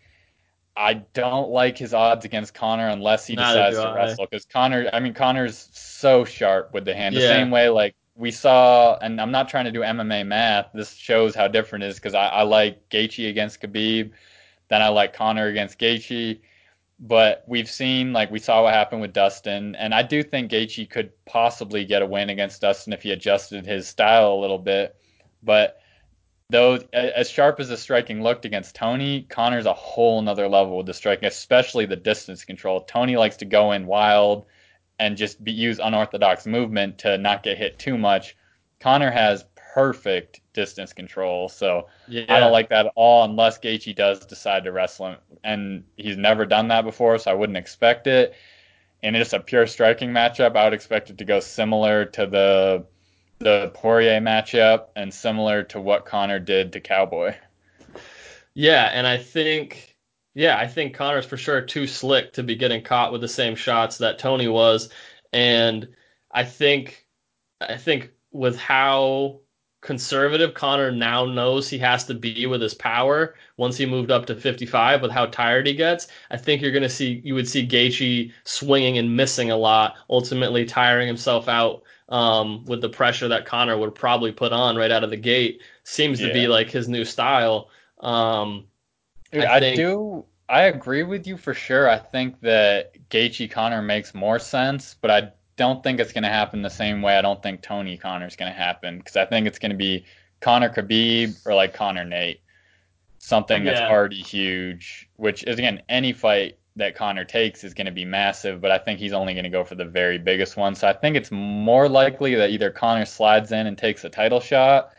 I 0.76 0.95
don't 1.14 1.49
like 1.49 1.77
his 1.77 1.93
odds 1.93 2.26
against 2.26 2.53
Conor 2.53 2.88
unless 2.88 3.27
he 3.27 3.35
decides 3.35 3.77
to 3.77 3.93
wrestle 3.93 4.26
because 4.30 4.45
Conor, 4.45 4.89
I 4.93 4.99
mean, 4.99 5.14
Conor's 5.14 5.69
so 5.73 6.23
sharp 6.23 6.73
with 6.73 6.85
the 6.85 6.93
hand. 6.93 7.15
The 7.15 7.22
yeah. 7.22 7.30
same 7.30 7.52
way 7.52 7.69
like 7.69 7.95
we 8.15 8.31
saw, 8.31 8.98
and 8.98 9.19
I'm 9.19 9.31
not 9.31 9.49
trying 9.49 9.65
to 9.65 9.72
do 9.72 9.81
MMA 9.81 10.26
math. 10.26 10.68
This 10.73 10.93
shows 10.93 11.35
how 11.35 11.48
different 11.48 11.84
it 11.84 11.88
is 11.88 11.95
because 11.95 12.14
I, 12.14 12.27
I 12.27 12.41
like 12.43 12.89
Gaethje 12.89 13.30
against 13.30 13.61
Khabib, 13.61 14.11
then 14.69 14.81
I 14.81 14.88
like 14.88 15.14
Conor 15.14 15.48
against 15.48 15.77
Gaethje 15.77 16.39
but 17.02 17.43
we've 17.48 17.69
seen 17.69 18.14
like 18.14 18.30
we 18.30 18.39
saw 18.39 18.64
what 18.64 18.73
happened 18.73 19.02
with 19.02 19.11
Dustin, 19.11 19.76
and 19.76 19.93
I 19.93 20.03
do 20.03 20.22
think 20.22 20.52
Gaethje 20.52 20.89
could 20.89 21.11
possibly 21.26 21.84
get 21.84 22.03
a 22.03 22.06
win 22.06 22.30
against 22.30 22.61
Dustin 22.61 22.93
if 22.93 23.02
he 23.02 23.11
adjusted 23.11 23.65
his 23.65 23.88
style 23.88 24.34
a 24.34 24.39
little 24.39 24.60
bit. 24.60 24.95
But 25.41 25.80
though 26.51 26.79
as 26.93 27.29
sharp 27.29 27.59
as 27.59 27.69
the 27.69 27.77
striking 27.77 28.21
looked 28.21 28.45
against 28.45 28.75
Tony, 28.75 29.25
Conor's 29.29 29.65
a 29.65 29.73
whole 29.73 30.21
nother 30.21 30.47
level 30.47 30.77
with 30.77 30.85
the 30.85 30.93
striking, 30.93 31.27
especially 31.27 31.85
the 31.85 31.95
distance 31.95 32.43
control. 32.43 32.81
Tony 32.81 33.15
likes 33.15 33.37
to 33.37 33.45
go 33.45 33.71
in 33.71 33.87
wild 33.87 34.45
and 34.99 35.17
just 35.17 35.43
be, 35.43 35.51
use 35.51 35.79
unorthodox 35.79 36.45
movement 36.45 36.99
to 36.99 37.17
not 37.17 37.41
get 37.41 37.57
hit 37.57 37.79
too 37.79 37.97
much. 37.97 38.35
Conor 38.79 39.09
has 39.09 39.45
perfect 39.73 40.41
distance 40.53 40.91
control. 40.91 41.47
So 41.47 41.87
yeah. 42.07 42.25
I 42.27 42.39
don't 42.39 42.51
like 42.51 42.69
that 42.69 42.87
at 42.87 42.91
all 42.95 43.23
unless 43.23 43.57
Gaethje 43.57 43.95
does 43.95 44.25
decide 44.25 44.65
to 44.65 44.71
wrestle 44.71 45.07
him. 45.07 45.17
And 45.43 45.83
he's 45.95 46.17
never 46.17 46.45
done 46.45 46.67
that 46.67 46.83
before, 46.83 47.17
so 47.17 47.31
I 47.31 47.33
wouldn't 47.33 47.57
expect 47.57 48.07
it. 48.07 48.35
And 49.01 49.15
it's 49.15 49.33
a 49.33 49.39
pure 49.39 49.65
striking 49.65 50.09
matchup. 50.09 50.55
I 50.55 50.65
would 50.65 50.73
expect 50.73 51.09
it 51.09 51.17
to 51.17 51.25
go 51.25 51.39
similar 51.39 52.05
to 52.05 52.25
the 52.25 52.85
the 53.41 53.72
Poirier 53.73 54.22
matchup 54.22 54.88
and 54.95 55.13
similar 55.13 55.63
to 55.63 55.81
what 55.81 56.05
Conor 56.05 56.39
did 56.39 56.73
to 56.73 56.80
Cowboy. 56.80 57.35
Yeah, 58.53 58.89
and 58.93 59.07
I 59.07 59.18
think 59.18 59.95
yeah, 60.34 60.57
I 60.57 60.68
think 60.68 60.95
Conor's 60.95 61.26
for 61.26 61.38
sure 61.38 61.61
too 61.61 61.88
slick 61.88 62.34
to 62.34 62.43
be 62.43 62.55
getting 62.55 62.84
caught 62.84 63.11
with 63.11 63.22
the 63.22 63.27
same 63.27 63.55
shots 63.55 63.97
that 63.97 64.19
Tony 64.19 64.47
was. 64.47 64.89
And 65.34 65.89
I 66.31 66.43
think 66.45 67.05
I 67.59 67.77
think 67.77 68.11
with 68.31 68.57
how 68.57 69.41
conservative 69.81 70.53
Conor 70.53 70.91
now 70.91 71.25
knows 71.25 71.67
he 71.67 71.79
has 71.79 72.05
to 72.05 72.13
be 72.13 72.45
with 72.45 72.61
his 72.61 72.75
power 72.75 73.35
once 73.57 73.77
he 73.77 73.85
moved 73.85 74.11
up 74.11 74.27
to 74.27 74.35
55 74.35 75.01
with 75.01 75.11
how 75.11 75.25
tired 75.25 75.65
he 75.67 75.73
gets. 75.73 76.07
I 76.29 76.37
think 76.37 76.61
you're 76.61 76.71
going 76.71 76.83
to 76.83 76.89
see 76.89 77.21
you 77.23 77.33
would 77.33 77.47
see 77.47 77.67
Gaethje 77.67 78.31
swinging 78.43 78.99
and 78.99 79.15
missing 79.15 79.49
a 79.51 79.57
lot, 79.57 79.95
ultimately 80.09 80.65
tiring 80.65 81.07
himself 81.07 81.47
out 81.47 81.81
um, 82.09 82.63
with 82.65 82.81
the 82.81 82.89
pressure 82.89 83.27
that 83.27 83.45
Conor 83.45 83.77
would 83.77 83.95
probably 83.95 84.31
put 84.31 84.53
on 84.53 84.75
right 84.75 84.91
out 84.91 85.03
of 85.03 85.09
the 85.09 85.17
gate. 85.17 85.61
Seems 85.83 86.21
yeah. 86.21 86.27
to 86.27 86.33
be 86.33 86.47
like 86.47 86.69
his 86.69 86.87
new 86.87 87.03
style. 87.03 87.69
Um, 87.99 88.65
Dude, 89.31 89.45
I, 89.45 89.59
think, 89.59 89.79
I 89.79 89.81
do. 89.81 90.25
I 90.47 90.61
agree 90.63 91.03
with 91.03 91.25
you 91.25 91.37
for 91.37 91.53
sure. 91.53 91.89
I 91.89 91.97
think 91.97 92.39
that 92.41 93.09
Gaethje 93.09 93.49
Conor 93.49 93.81
makes 93.81 94.13
more 94.13 94.37
sense, 94.37 94.95
but 95.01 95.09
I 95.09 95.31
don't 95.61 95.83
think 95.83 95.99
it's 95.99 96.11
going 96.11 96.23
to 96.23 96.29
happen 96.29 96.63
the 96.63 96.69
same 96.69 97.03
way. 97.03 97.15
I 97.15 97.21
don't 97.21 97.41
think 97.41 97.61
Tony 97.61 97.95
Conor 97.95 98.25
is 98.25 98.35
going 98.35 98.51
to 98.51 98.57
happen 98.57 98.97
because 98.97 99.15
I 99.15 99.25
think 99.25 99.45
it's 99.45 99.59
going 99.59 99.69
to 99.69 99.77
be 99.77 100.05
Conor 100.39 100.69
Khabib 100.69 101.45
or 101.45 101.53
like 101.53 101.75
Conor 101.75 102.03
Nate, 102.03 102.41
something 103.19 103.63
that's 103.63 103.79
yeah. 103.79 103.91
already 103.91 104.23
huge. 104.23 105.07
Which 105.17 105.43
is 105.43 105.59
again, 105.59 105.83
any 105.88 106.13
fight 106.13 106.57
that 106.77 106.95
Conor 106.95 107.25
takes 107.25 107.63
is 107.63 107.75
going 107.75 107.85
to 107.85 107.91
be 107.91 108.05
massive, 108.05 108.59
but 108.59 108.71
I 108.71 108.79
think 108.79 108.99
he's 108.99 109.13
only 109.13 109.33
going 109.35 109.43
to 109.43 109.51
go 109.51 109.63
for 109.63 109.75
the 109.75 109.85
very 109.85 110.17
biggest 110.17 110.57
one. 110.57 110.73
So 110.73 110.88
I 110.88 110.93
think 110.93 111.15
it's 111.15 111.29
more 111.29 111.88
likely 111.88 112.33
that 112.35 112.49
either 112.49 112.71
Conor 112.71 113.05
slides 113.05 113.51
in 113.51 113.67
and 113.67 113.77
takes 113.77 114.03
a 114.03 114.09
title 114.09 114.39
shot, 114.39 114.93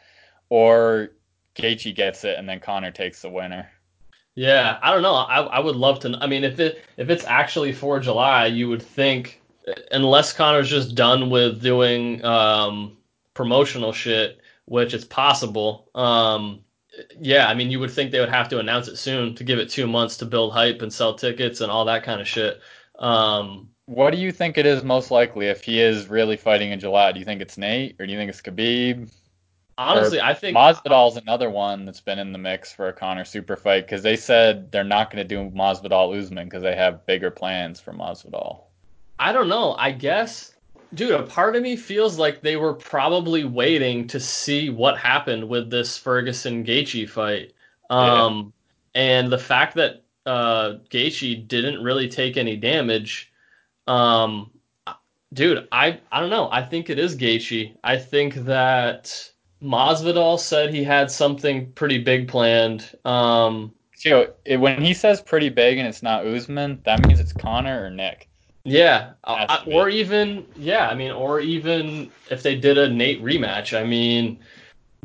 or 0.48 1.10
Gaethje 1.56 1.92
gets 1.92 2.22
it 2.22 2.38
and 2.38 2.48
then 2.48 2.60
Conor 2.60 2.92
takes 2.92 3.22
the 3.22 3.30
winner. 3.30 3.68
Yeah, 4.36 4.78
I 4.80 4.92
don't 4.92 5.02
know. 5.02 5.14
I, 5.14 5.40
I 5.40 5.58
would 5.58 5.76
love 5.76 5.98
to. 6.00 6.16
I 6.20 6.28
mean, 6.28 6.44
if 6.44 6.60
it 6.60 6.84
if 6.96 7.10
it's 7.10 7.24
actually 7.24 7.72
for 7.72 7.98
July, 7.98 8.46
you 8.46 8.68
would 8.68 8.80
think 8.80 9.41
unless 9.90 10.32
Conor's 10.32 10.70
just 10.70 10.94
done 10.94 11.30
with 11.30 11.62
doing 11.62 12.24
um, 12.24 12.96
promotional 13.34 13.92
shit, 13.92 14.40
which 14.66 14.94
is 14.94 15.04
possible. 15.04 15.88
Um, 15.94 16.60
yeah, 17.18 17.48
I 17.48 17.54
mean, 17.54 17.70
you 17.70 17.80
would 17.80 17.90
think 17.90 18.10
they 18.10 18.20
would 18.20 18.28
have 18.28 18.48
to 18.50 18.58
announce 18.58 18.88
it 18.88 18.96
soon 18.96 19.34
to 19.36 19.44
give 19.44 19.58
it 19.58 19.70
two 19.70 19.86
months 19.86 20.16
to 20.18 20.26
build 20.26 20.52
hype 20.52 20.82
and 20.82 20.92
sell 20.92 21.14
tickets 21.14 21.60
and 21.60 21.70
all 21.70 21.84
that 21.86 22.04
kind 22.04 22.20
of 22.20 22.28
shit. 22.28 22.60
Um, 22.98 23.70
what 23.86 24.12
do 24.12 24.18
you 24.18 24.30
think 24.30 24.58
it 24.58 24.66
is 24.66 24.84
most 24.84 25.10
likely 25.10 25.46
if 25.46 25.64
he 25.64 25.80
is 25.80 26.08
really 26.08 26.36
fighting 26.36 26.70
in 26.70 26.80
July? 26.80 27.12
Do 27.12 27.18
you 27.18 27.24
think 27.24 27.40
it's 27.40 27.58
Nate 27.58 27.96
or 27.98 28.06
do 28.06 28.12
you 28.12 28.18
think 28.18 28.28
it's 28.28 28.42
Khabib? 28.42 29.10
Honestly, 29.78 30.20
I 30.20 30.34
think 30.34 30.56
Masvidal's 30.56 31.16
another 31.16 31.50
one 31.50 31.86
that's 31.86 32.00
been 32.00 32.18
in 32.18 32.32
the 32.32 32.38
mix 32.38 32.72
for 32.72 32.88
a 32.88 32.92
Conor 32.92 33.24
super 33.24 33.56
fight 33.56 33.86
because 33.86 34.02
they 34.02 34.16
said 34.16 34.70
they're 34.70 34.84
not 34.84 35.10
going 35.10 35.26
to 35.26 35.34
do 35.36 35.50
Masvidal 35.56 36.16
Usman 36.16 36.46
because 36.46 36.62
they 36.62 36.76
have 36.76 37.06
bigger 37.06 37.30
plans 37.30 37.80
for 37.80 37.92
Masvidal. 37.92 38.64
I 39.22 39.32
don't 39.32 39.48
know. 39.48 39.76
I 39.78 39.92
guess, 39.92 40.56
dude, 40.94 41.12
a 41.12 41.22
part 41.22 41.54
of 41.54 41.62
me 41.62 41.76
feels 41.76 42.18
like 42.18 42.40
they 42.40 42.56
were 42.56 42.74
probably 42.74 43.44
waiting 43.44 44.08
to 44.08 44.18
see 44.18 44.68
what 44.68 44.98
happened 44.98 45.48
with 45.48 45.70
this 45.70 45.96
Ferguson 45.96 46.64
Gaethje 46.64 47.08
fight. 47.08 47.52
Um, 47.88 48.52
yeah. 48.94 49.00
and 49.02 49.32
the 49.32 49.38
fact 49.38 49.76
that 49.76 50.02
uh, 50.26 50.78
Gaethje 50.90 51.46
didn't 51.46 51.84
really 51.84 52.08
take 52.08 52.36
any 52.36 52.56
damage. 52.56 53.32
Um, 53.86 54.50
dude, 55.32 55.68
I 55.70 56.00
I 56.10 56.18
don't 56.18 56.30
know. 56.30 56.48
I 56.50 56.62
think 56.62 56.90
it 56.90 56.98
is 56.98 57.16
Gaethje. 57.16 57.76
I 57.84 57.98
think 57.98 58.34
that 58.46 59.30
Masvidal 59.62 60.36
said 60.40 60.74
he 60.74 60.82
had 60.82 61.12
something 61.12 61.70
pretty 61.72 61.98
big 61.98 62.26
planned. 62.26 62.90
Um, 63.04 63.72
so 63.94 64.34
when 64.48 64.82
he 64.82 64.94
says 64.94 65.20
pretty 65.20 65.48
big 65.48 65.78
and 65.78 65.86
it's 65.86 66.02
not 66.02 66.26
Usman, 66.26 66.80
that 66.84 67.06
means 67.06 67.20
it's 67.20 67.32
Conor 67.32 67.84
or 67.84 67.90
Nick. 67.90 68.28
Yeah, 68.64 69.12
uh, 69.24 69.62
or 69.66 69.88
even 69.88 70.46
yeah, 70.56 70.88
I 70.88 70.94
mean, 70.94 71.10
or 71.10 71.40
even 71.40 72.10
if 72.30 72.42
they 72.42 72.54
did 72.54 72.78
a 72.78 72.88
Nate 72.88 73.22
rematch, 73.22 73.76
I 73.76 73.84
mean, 73.84 74.38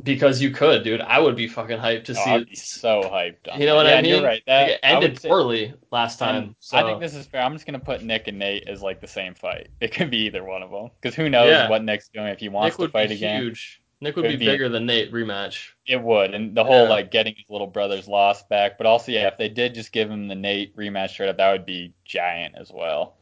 because 0.04 0.40
you 0.42 0.52
could, 0.52 0.84
dude, 0.84 1.02
I 1.02 1.20
would 1.20 1.36
be 1.36 1.48
fucking 1.48 1.80
hyped 1.80 2.06
to 2.06 2.12
oh, 2.12 2.24
see 2.24 2.30
I'd 2.30 2.42
it. 2.44 2.58
so 2.58 3.02
hyped. 3.02 3.60
you 3.60 3.66
know 3.66 3.76
what 3.76 3.88
yeah, 3.88 3.96
I 3.96 4.02
mean? 4.02 4.16
You're 4.16 4.24
right. 4.24 4.44
That 4.46 4.70
it 4.70 4.80
ended 4.84 5.20
poorly 5.22 5.74
last 5.92 6.20
time. 6.20 6.56
So. 6.60 6.78
I 6.78 6.84
think 6.84 7.00
this 7.00 7.16
is 7.16 7.26
fair. 7.26 7.42
I'm 7.42 7.54
just 7.54 7.66
gonna 7.66 7.80
put 7.80 8.04
Nick 8.04 8.28
and 8.28 8.38
Nate 8.38 8.68
as 8.68 8.84
like 8.84 9.02
the 9.02 9.08
same 9.08 9.34
fight. 9.34 9.70
It 9.82 9.94
could 9.94 10.12
be 10.12 10.26
either 10.26 10.44
one 10.44 10.62
of 10.62 10.70
them 10.70 10.90
because 11.00 11.16
who 11.16 11.30
knows 11.30 11.50
yeah. 11.50 11.70
what 11.70 11.84
Nick's 11.84 12.10
doing 12.10 12.28
if 12.28 12.40
he 12.40 12.50
wants 12.50 12.78
Nick 12.78 12.90
to 12.90 12.92
fight 12.92 13.12
again. 13.12 13.42
Huge. 13.42 13.82
Nick 14.00 14.16
would 14.16 14.24
be, 14.24 14.36
be, 14.36 14.46
bigger 14.46 14.70
than 14.70 14.86
Nate 14.86 15.12
rematch. 15.12 15.70
It 15.88 16.02
would, 16.02 16.36
and 16.36 16.56
the 16.56 16.64
whole 16.64 16.84
yeah. 16.84 16.90
like 16.90 17.10
getting 17.10 17.34
his 17.36 17.46
little 17.50 17.66
brother's 17.66 18.08
loss 18.08 18.44
back, 18.44 18.78
but 18.78 18.86
also 18.86 19.12
yeah, 19.12 19.28
if 19.28 19.38
they 19.38 19.50
did 19.50 19.74
just 19.74 19.92
give 19.92 20.12
him 20.12 20.28
the 20.28 20.36
Nate 20.36 20.76
rematch 20.76 21.12
straight 21.12 21.30
up, 21.30 21.38
that 21.38 21.52
would 21.52 21.66
be 21.66 21.94
giant 22.06 22.56
as 22.56 22.72
well. 22.72 23.17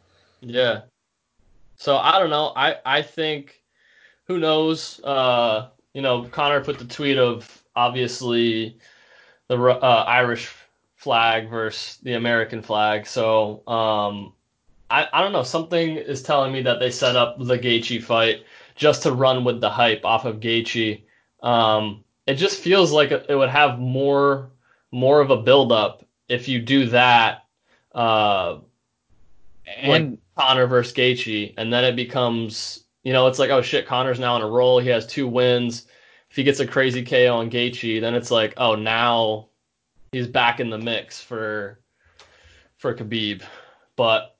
Yeah, 0.45 0.81
So 1.77 1.97
I 1.97 2.19
don't 2.19 2.29
know. 2.29 2.53
I 2.55 2.75
I 2.85 3.01
think 3.01 3.63
who 4.27 4.37
knows. 4.39 5.01
Uh, 5.03 5.69
you 5.93 6.01
know, 6.01 6.23
Conor 6.25 6.63
put 6.63 6.77
the 6.77 6.85
tweet 6.85 7.17
of 7.17 7.63
obviously 7.75 8.77
the 9.47 9.57
uh, 9.59 10.03
Irish 10.07 10.53
flag 10.95 11.49
versus 11.49 11.97
the 12.03 12.13
American 12.13 12.61
flag. 12.61 13.07
So 13.07 13.67
um, 13.67 14.33
I 14.91 15.07
I 15.11 15.21
don't 15.21 15.31
know. 15.31 15.43
Something 15.43 15.97
is 15.97 16.21
telling 16.21 16.53
me 16.53 16.61
that 16.61 16.79
they 16.79 16.91
set 16.91 17.15
up 17.15 17.37
the 17.39 17.57
Gaethje 17.57 18.03
fight 18.03 18.43
just 18.75 19.03
to 19.03 19.13
run 19.13 19.43
with 19.43 19.61
the 19.61 19.69
hype 19.69 20.05
off 20.05 20.25
of 20.25 20.39
Gaethje. 20.39 21.03
Um, 21.41 22.03
it 22.27 22.35
just 22.35 22.59
feels 22.61 22.91
like 22.91 23.11
it 23.11 23.35
would 23.35 23.49
have 23.49 23.79
more 23.79 24.51
more 24.91 25.21
of 25.21 25.31
a 25.31 25.41
build 25.41 25.71
up 25.71 26.05
if 26.29 26.47
you 26.47 26.61
do 26.61 26.85
that. 26.87 27.45
Uh, 27.93 28.59
and 29.65 30.19
Conor 30.37 30.67
versus 30.67 30.93
Gaethje, 30.93 31.53
and 31.57 31.71
then 31.71 31.83
it 31.83 31.95
becomes 31.95 32.83
you 33.03 33.13
know 33.13 33.27
it's 33.27 33.39
like 33.39 33.49
oh 33.49 33.61
shit, 33.61 33.87
Conor's 33.87 34.19
now 34.19 34.35
on 34.35 34.41
a 34.41 34.47
roll. 34.47 34.79
He 34.79 34.89
has 34.89 35.05
two 35.05 35.27
wins. 35.27 35.87
If 36.29 36.35
he 36.35 36.43
gets 36.43 36.59
a 36.59 36.67
crazy 36.67 37.03
KO 37.03 37.35
on 37.35 37.49
Gaethje, 37.49 38.01
then 38.01 38.15
it's 38.15 38.31
like 38.31 38.53
oh 38.57 38.75
now 38.75 39.49
he's 40.11 40.27
back 40.27 40.59
in 40.59 40.69
the 40.69 40.77
mix 40.77 41.21
for 41.21 41.79
for 42.77 42.93
Khabib. 42.93 43.43
But 43.95 44.35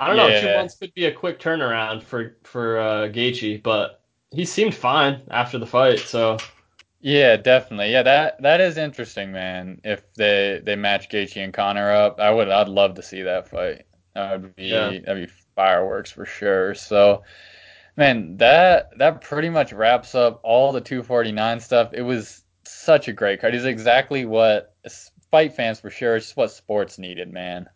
I 0.00 0.06
don't 0.06 0.16
know. 0.16 0.40
Two 0.40 0.54
months 0.54 0.76
could 0.76 0.94
be 0.94 1.06
a 1.06 1.12
quick 1.12 1.40
turnaround 1.40 2.02
for 2.02 2.36
for 2.44 2.78
uh, 2.78 3.08
Gaethje, 3.08 3.62
but 3.62 4.02
he 4.30 4.44
seemed 4.44 4.74
fine 4.74 5.22
after 5.30 5.58
the 5.58 5.66
fight. 5.66 5.98
So 6.00 6.38
yeah, 7.00 7.36
definitely. 7.36 7.92
Yeah, 7.92 8.02
that 8.02 8.42
that 8.42 8.60
is 8.60 8.76
interesting, 8.76 9.32
man. 9.32 9.80
If 9.84 10.12
they 10.14 10.60
they 10.62 10.76
match 10.76 11.08
Gaethje 11.08 11.42
and 11.42 11.52
Conor 11.52 11.92
up, 11.92 12.20
I 12.20 12.30
would 12.30 12.48
I'd 12.48 12.68
love 12.68 12.94
to 12.94 13.02
see 13.02 13.22
that 13.22 13.48
fight. 13.48 13.86
That 14.18 14.42
would 14.42 14.56
be 14.56 14.64
yeah. 14.64 14.98
that'd 15.04 15.28
be 15.28 15.32
fireworks 15.54 16.10
for 16.10 16.26
sure. 16.26 16.74
So, 16.74 17.22
man, 17.96 18.36
that 18.38 18.90
that 18.98 19.20
pretty 19.20 19.48
much 19.48 19.72
wraps 19.72 20.14
up 20.14 20.40
all 20.42 20.72
the 20.72 20.80
249 20.80 21.60
stuff. 21.60 21.90
It 21.92 22.02
was 22.02 22.42
such 22.64 23.08
a 23.08 23.12
great 23.12 23.40
card. 23.40 23.54
It's 23.54 23.64
exactly 23.64 24.24
what 24.24 24.74
fight 25.30 25.54
fans 25.54 25.78
for 25.78 25.90
sure. 25.90 26.16
It's 26.16 26.34
what 26.34 26.50
sports 26.50 26.98
needed, 26.98 27.32
man. 27.32 27.66